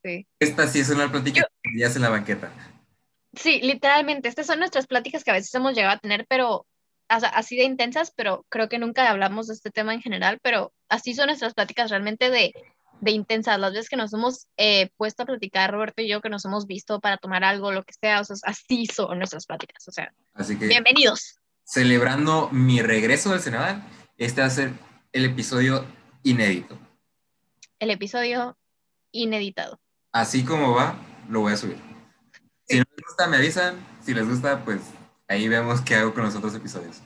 Sí. 0.04 0.26
Esta 0.38 0.66
sí 0.66 0.80
es 0.80 0.90
una 0.90 1.10
plática 1.10 1.46
que 1.62 1.78
ya 1.78 1.86
en 1.86 2.02
la 2.02 2.08
banqueta. 2.08 2.52
Sí, 3.34 3.60
literalmente. 3.62 4.28
Estas 4.28 4.46
son 4.46 4.58
nuestras 4.58 4.86
pláticas 4.86 5.24
que 5.24 5.30
a 5.30 5.34
veces 5.34 5.54
hemos 5.54 5.74
llegado 5.74 5.94
a 5.94 5.98
tener, 5.98 6.26
pero 6.28 6.66
o 7.16 7.20
sea, 7.20 7.28
así 7.30 7.56
de 7.56 7.64
intensas, 7.64 8.12
pero 8.16 8.44
creo 8.48 8.68
que 8.68 8.78
nunca 8.78 9.10
hablamos 9.10 9.46
de 9.48 9.54
este 9.54 9.70
tema 9.70 9.94
en 9.94 10.00
general, 10.02 10.38
pero 10.42 10.72
así 10.88 11.14
son 11.14 11.26
nuestras 11.26 11.54
pláticas 11.54 11.90
realmente 11.90 12.30
de, 12.30 12.52
de 13.00 13.10
intensas. 13.10 13.58
Las 13.58 13.72
veces 13.72 13.88
que 13.88 13.96
nos 13.96 14.12
hemos 14.12 14.46
eh, 14.56 14.90
puesto 14.96 15.22
a 15.22 15.26
platicar, 15.26 15.72
Roberto 15.72 16.02
y 16.02 16.08
yo, 16.08 16.20
que 16.20 16.28
nos 16.30 16.44
hemos 16.44 16.66
visto 16.66 17.00
para 17.00 17.16
tomar 17.18 17.44
algo, 17.44 17.72
lo 17.72 17.84
que 17.84 17.92
sea, 18.00 18.20
o 18.20 18.24
sea, 18.24 18.36
así 18.44 18.86
son 18.86 19.18
nuestras 19.18 19.46
pláticas. 19.46 19.86
O 19.88 19.92
sea, 19.92 20.12
Así 20.34 20.58
que, 20.58 20.66
bienvenidos. 20.68 21.36
celebrando 21.64 22.48
mi 22.50 22.80
regreso 22.80 23.30
del 23.30 23.40
Senadal, 23.40 23.82
este 24.18 24.40
va 24.40 24.46
a 24.46 24.50
ser 24.50 24.72
el 25.12 25.24
episodio 25.24 25.84
inédito. 26.22 26.78
El 27.78 27.90
episodio 27.90 28.56
ineditado. 29.10 29.80
Así 30.12 30.44
como 30.44 30.74
va, 30.74 30.96
lo 31.28 31.40
voy 31.40 31.52
a 31.52 31.56
subir. 31.56 31.78
Si 32.68 32.78
no 32.78 32.84
les 32.96 33.06
gusta, 33.06 33.26
me 33.26 33.36
avisan. 33.38 33.74
Si 34.04 34.14
les 34.14 34.28
gusta, 34.28 34.64
pues 34.64 34.80
ahí 35.32 35.48
vemos 35.48 35.80
qué 35.80 35.96
hago 35.96 36.14
con 36.14 36.24
los 36.24 36.34
otros 36.34 36.54
episodios. 36.54 37.02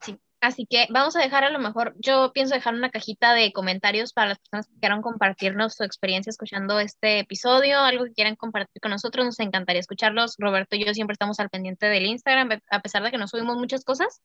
Sí. 0.00 0.18
Así 0.40 0.66
que 0.68 0.86
vamos 0.90 1.16
a 1.16 1.20
dejar 1.20 1.44
a 1.44 1.50
lo 1.50 1.58
mejor, 1.58 1.94
yo 1.98 2.32
pienso 2.32 2.54
dejar 2.54 2.74
una 2.74 2.90
cajita 2.90 3.32
de 3.32 3.52
comentarios 3.52 4.12
para 4.12 4.30
las 4.30 4.38
personas 4.38 4.66
que 4.66 4.78
quieran 4.80 5.02
compartirnos 5.02 5.74
su 5.74 5.84
experiencia 5.84 6.30
escuchando 6.30 6.80
este 6.80 7.20
episodio, 7.20 7.80
algo 7.80 8.04
que 8.04 8.12
quieran 8.12 8.36
compartir 8.36 8.80
con 8.80 8.90
nosotros, 8.90 9.24
nos 9.24 9.40
encantaría 9.40 9.80
escucharlos. 9.80 10.34
Roberto 10.38 10.76
y 10.76 10.84
yo 10.84 10.92
siempre 10.94 11.12
estamos 11.12 11.40
al 11.40 11.48
pendiente 11.48 11.86
del 11.86 12.06
Instagram, 12.06 12.60
a 12.70 12.80
pesar 12.80 13.02
de 13.02 13.10
que 13.10 13.18
no 13.18 13.28
subimos 13.28 13.56
muchas 13.56 13.84
cosas, 13.84 14.20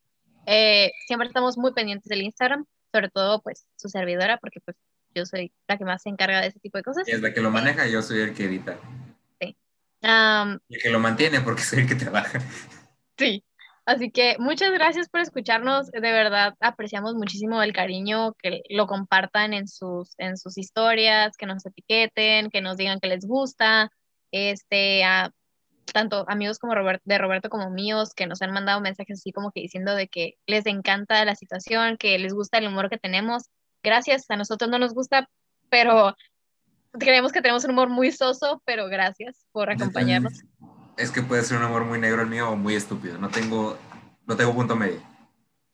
eh, 0.45 0.91
siempre 1.07 1.27
estamos 1.27 1.57
muy 1.57 1.73
pendientes 1.73 2.09
del 2.09 2.23
Instagram, 2.23 2.65
sobre 2.91 3.09
todo 3.09 3.41
pues 3.41 3.67
su 3.75 3.89
servidora, 3.89 4.37
porque 4.37 4.59
pues 4.61 4.75
yo 5.13 5.25
soy 5.25 5.51
la 5.67 5.77
que 5.77 5.85
más 5.85 6.01
se 6.01 6.09
encarga 6.09 6.41
de 6.41 6.47
ese 6.47 6.59
tipo 6.59 6.77
de 6.77 6.83
cosas. 6.83 7.07
Es 7.07 7.21
la 7.21 7.33
que 7.33 7.41
lo 7.41 7.51
maneja, 7.51 7.87
yo 7.87 8.01
soy 8.01 8.21
el 8.21 8.33
que 8.33 8.45
edita. 8.45 8.77
Am, 10.01 10.59
Y 10.69 10.75
el 10.75 10.81
que 10.81 10.89
lo 10.89 10.99
mantiene, 10.99 11.41
porque 11.41 11.61
soy 11.61 11.79
el 11.79 11.87
que 11.87 11.95
trabaja. 11.95 12.39
Sí, 13.19 13.43
así 13.85 14.11
que 14.11 14.37
muchas 14.39 14.71
gracias 14.71 15.09
por 15.09 15.19
escucharnos. 15.19 15.91
De 15.91 15.99
verdad, 15.99 16.55
apreciamos 16.61 17.15
muchísimo 17.15 17.61
el 17.61 17.73
cariño, 17.73 18.33
que 18.41 18.61
lo 18.69 18.87
compartan 18.87 19.53
en 19.53 19.67
sus, 19.67 20.15
en 20.17 20.37
sus 20.37 20.57
historias, 20.57 21.35
que 21.35 21.45
nos 21.45 21.65
etiqueten, 21.65 22.49
que 22.49 22.61
nos 22.61 22.77
digan 22.77 23.01
que 23.01 23.09
les 23.09 23.25
gusta. 23.27 23.91
Este, 24.31 25.03
a 25.03 25.31
tanto 25.91 26.23
amigos 26.29 26.59
como 26.59 26.75
Robert, 26.75 27.01
de 27.03 27.17
Roberto 27.17 27.49
como 27.49 27.69
míos, 27.71 28.13
que 28.13 28.25
nos 28.25 28.41
han 28.41 28.53
mandado 28.53 28.79
mensajes 28.79 29.19
así 29.19 29.33
como 29.33 29.51
que 29.51 29.61
diciendo 29.61 29.93
de 29.95 30.07
que 30.07 30.35
les 30.47 30.65
encanta 30.65 31.25
la 31.25 31.35
situación, 31.35 31.97
que 31.97 32.17
les 32.19 32.33
gusta 32.33 32.59
el 32.59 32.67
humor 32.67 32.89
que 32.89 32.97
tenemos. 32.97 33.49
Gracias, 33.83 34.29
a 34.29 34.37
nosotros 34.37 34.69
no 34.69 34.79
nos 34.79 34.93
gusta, 34.93 35.29
pero 35.69 36.15
creemos 36.93 37.33
que 37.33 37.41
tenemos 37.41 37.65
un 37.65 37.71
humor 37.71 37.89
muy 37.89 38.11
soso, 38.11 38.61
pero 38.65 38.87
gracias 38.87 39.45
por 39.51 39.71
acompañarnos. 39.71 40.43
Es 40.99 41.11
que 41.11 41.21
puede 41.21 41.43
ser 41.43 41.57
un 41.57 41.63
amor 41.63 41.85
muy 41.85 41.97
negro 41.97 42.21
el 42.21 42.27
mío 42.27 42.49
o 42.49 42.55
muy 42.55 42.75
estúpido. 42.75 43.17
No 43.17 43.29
tengo, 43.29 43.77
no 44.25 44.35
tengo 44.35 44.53
punto 44.53 44.75
medio. 44.75 45.01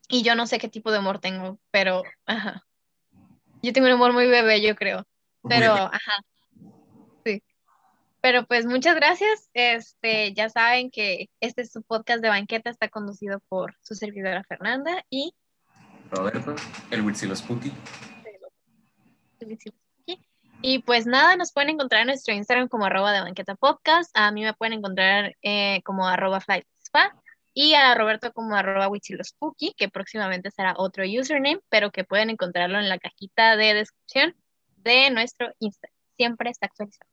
Y 0.08 0.22
yo 0.22 0.36
no 0.36 0.46
sé 0.46 0.60
qué 0.60 0.70
tipo 0.70 0.92
de 0.92 1.00
humor 1.00 1.20
tengo, 1.20 1.60
pero 1.72 2.04
ajá. 2.28 2.64
Yo 3.64 3.74
tengo 3.74 3.88
un 3.88 3.94
humor 3.94 4.14
muy 4.14 4.28
bebé, 4.28 4.62
yo 4.62 4.76
creo. 4.76 5.04
Pero, 5.50 5.74
ajá. 5.74 6.24
Sí. 7.26 7.42
Pero 8.22 8.46
pues 8.46 8.68
muchas 8.68 8.96
gracias. 8.96 9.50
Este, 9.54 10.34
ya 10.34 10.50
saben 10.50 10.92
que 10.92 11.30
este 11.40 11.64
es 11.64 11.72
su 11.72 11.82
podcast 11.82 12.22
de 12.22 12.30
banqueta, 12.30 12.70
está 12.70 12.88
conducido 12.90 13.40
por 13.50 13.76
su 13.82 13.96
servidora 13.96 14.44
Fernanda 14.44 15.04
y 15.10 15.34
Roberto, 16.12 16.56
el 16.92 17.02
Witzilo 17.02 17.36
Spooky. 17.36 17.72
Y 20.68 20.80
pues 20.80 21.06
nada, 21.06 21.36
nos 21.36 21.54
pueden 21.54 21.70
encontrar 21.70 22.02
en 22.02 22.08
nuestro 22.08 22.34
Instagram 22.34 22.70
como 22.70 22.86
arroba 22.86 23.14
de 23.14 23.22
banqueta 23.22 23.54
podcast. 23.54 24.10
A 24.16 24.32
mí 24.32 24.42
me 24.42 24.56
pueden 24.56 24.74
encontrar 24.74 25.36
eh, 25.44 25.84
como 25.84 26.08
arroba 26.08 26.42
flight 26.42 26.66
spa 26.84 27.14
y 27.54 27.76
a 27.76 27.94
Roberto 27.94 28.34
como 28.34 28.56
arroba 28.56 28.90
Spooky, 29.24 29.76
que 29.78 29.90
próximamente 29.90 30.50
será 30.50 30.74
otro 30.76 31.04
username, 31.06 31.60
pero 31.70 31.92
que 31.92 32.04
pueden 32.04 32.32
encontrarlo 32.32 32.80
en 32.80 32.90
la 32.90 32.98
cajita 32.98 33.56
de 33.58 33.76
descripción 33.76 34.36
de 34.78 35.12
nuestro 35.12 35.54
Instagram. 35.60 35.96
Siempre 36.18 36.50
está 36.50 36.66
actualizado. 36.66 37.12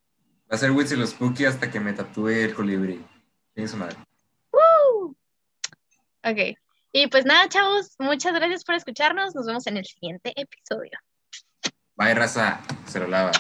Va 0.51 0.55
a 0.55 0.59
ser 0.59 0.71
Witzilo 0.71 1.07
Spooky 1.07 1.45
hasta 1.45 1.71
que 1.71 1.79
me 1.79 1.93
tatúe 1.93 2.29
el 2.29 2.55
colibrí. 2.55 3.05
Su 3.67 3.77
madre. 3.77 3.99
Ok. 6.25 6.57
Y 6.93 7.07
pues 7.09 7.27
nada, 7.27 7.51
chavos, 7.51 7.97
muchas 7.99 8.33
gracias 8.33 8.65
por 8.65 8.77
escucharnos. 8.77 9.35
Nos 9.35 9.45
vemos 9.45 9.67
en 9.67 9.77
el 9.77 9.85
siguiente 9.85 10.33
episodio. 10.37 10.99
Bye, 11.97 12.15
raza. 12.15 12.61
Se 12.87 12.99
lo 12.99 13.07
lava. 13.07 13.33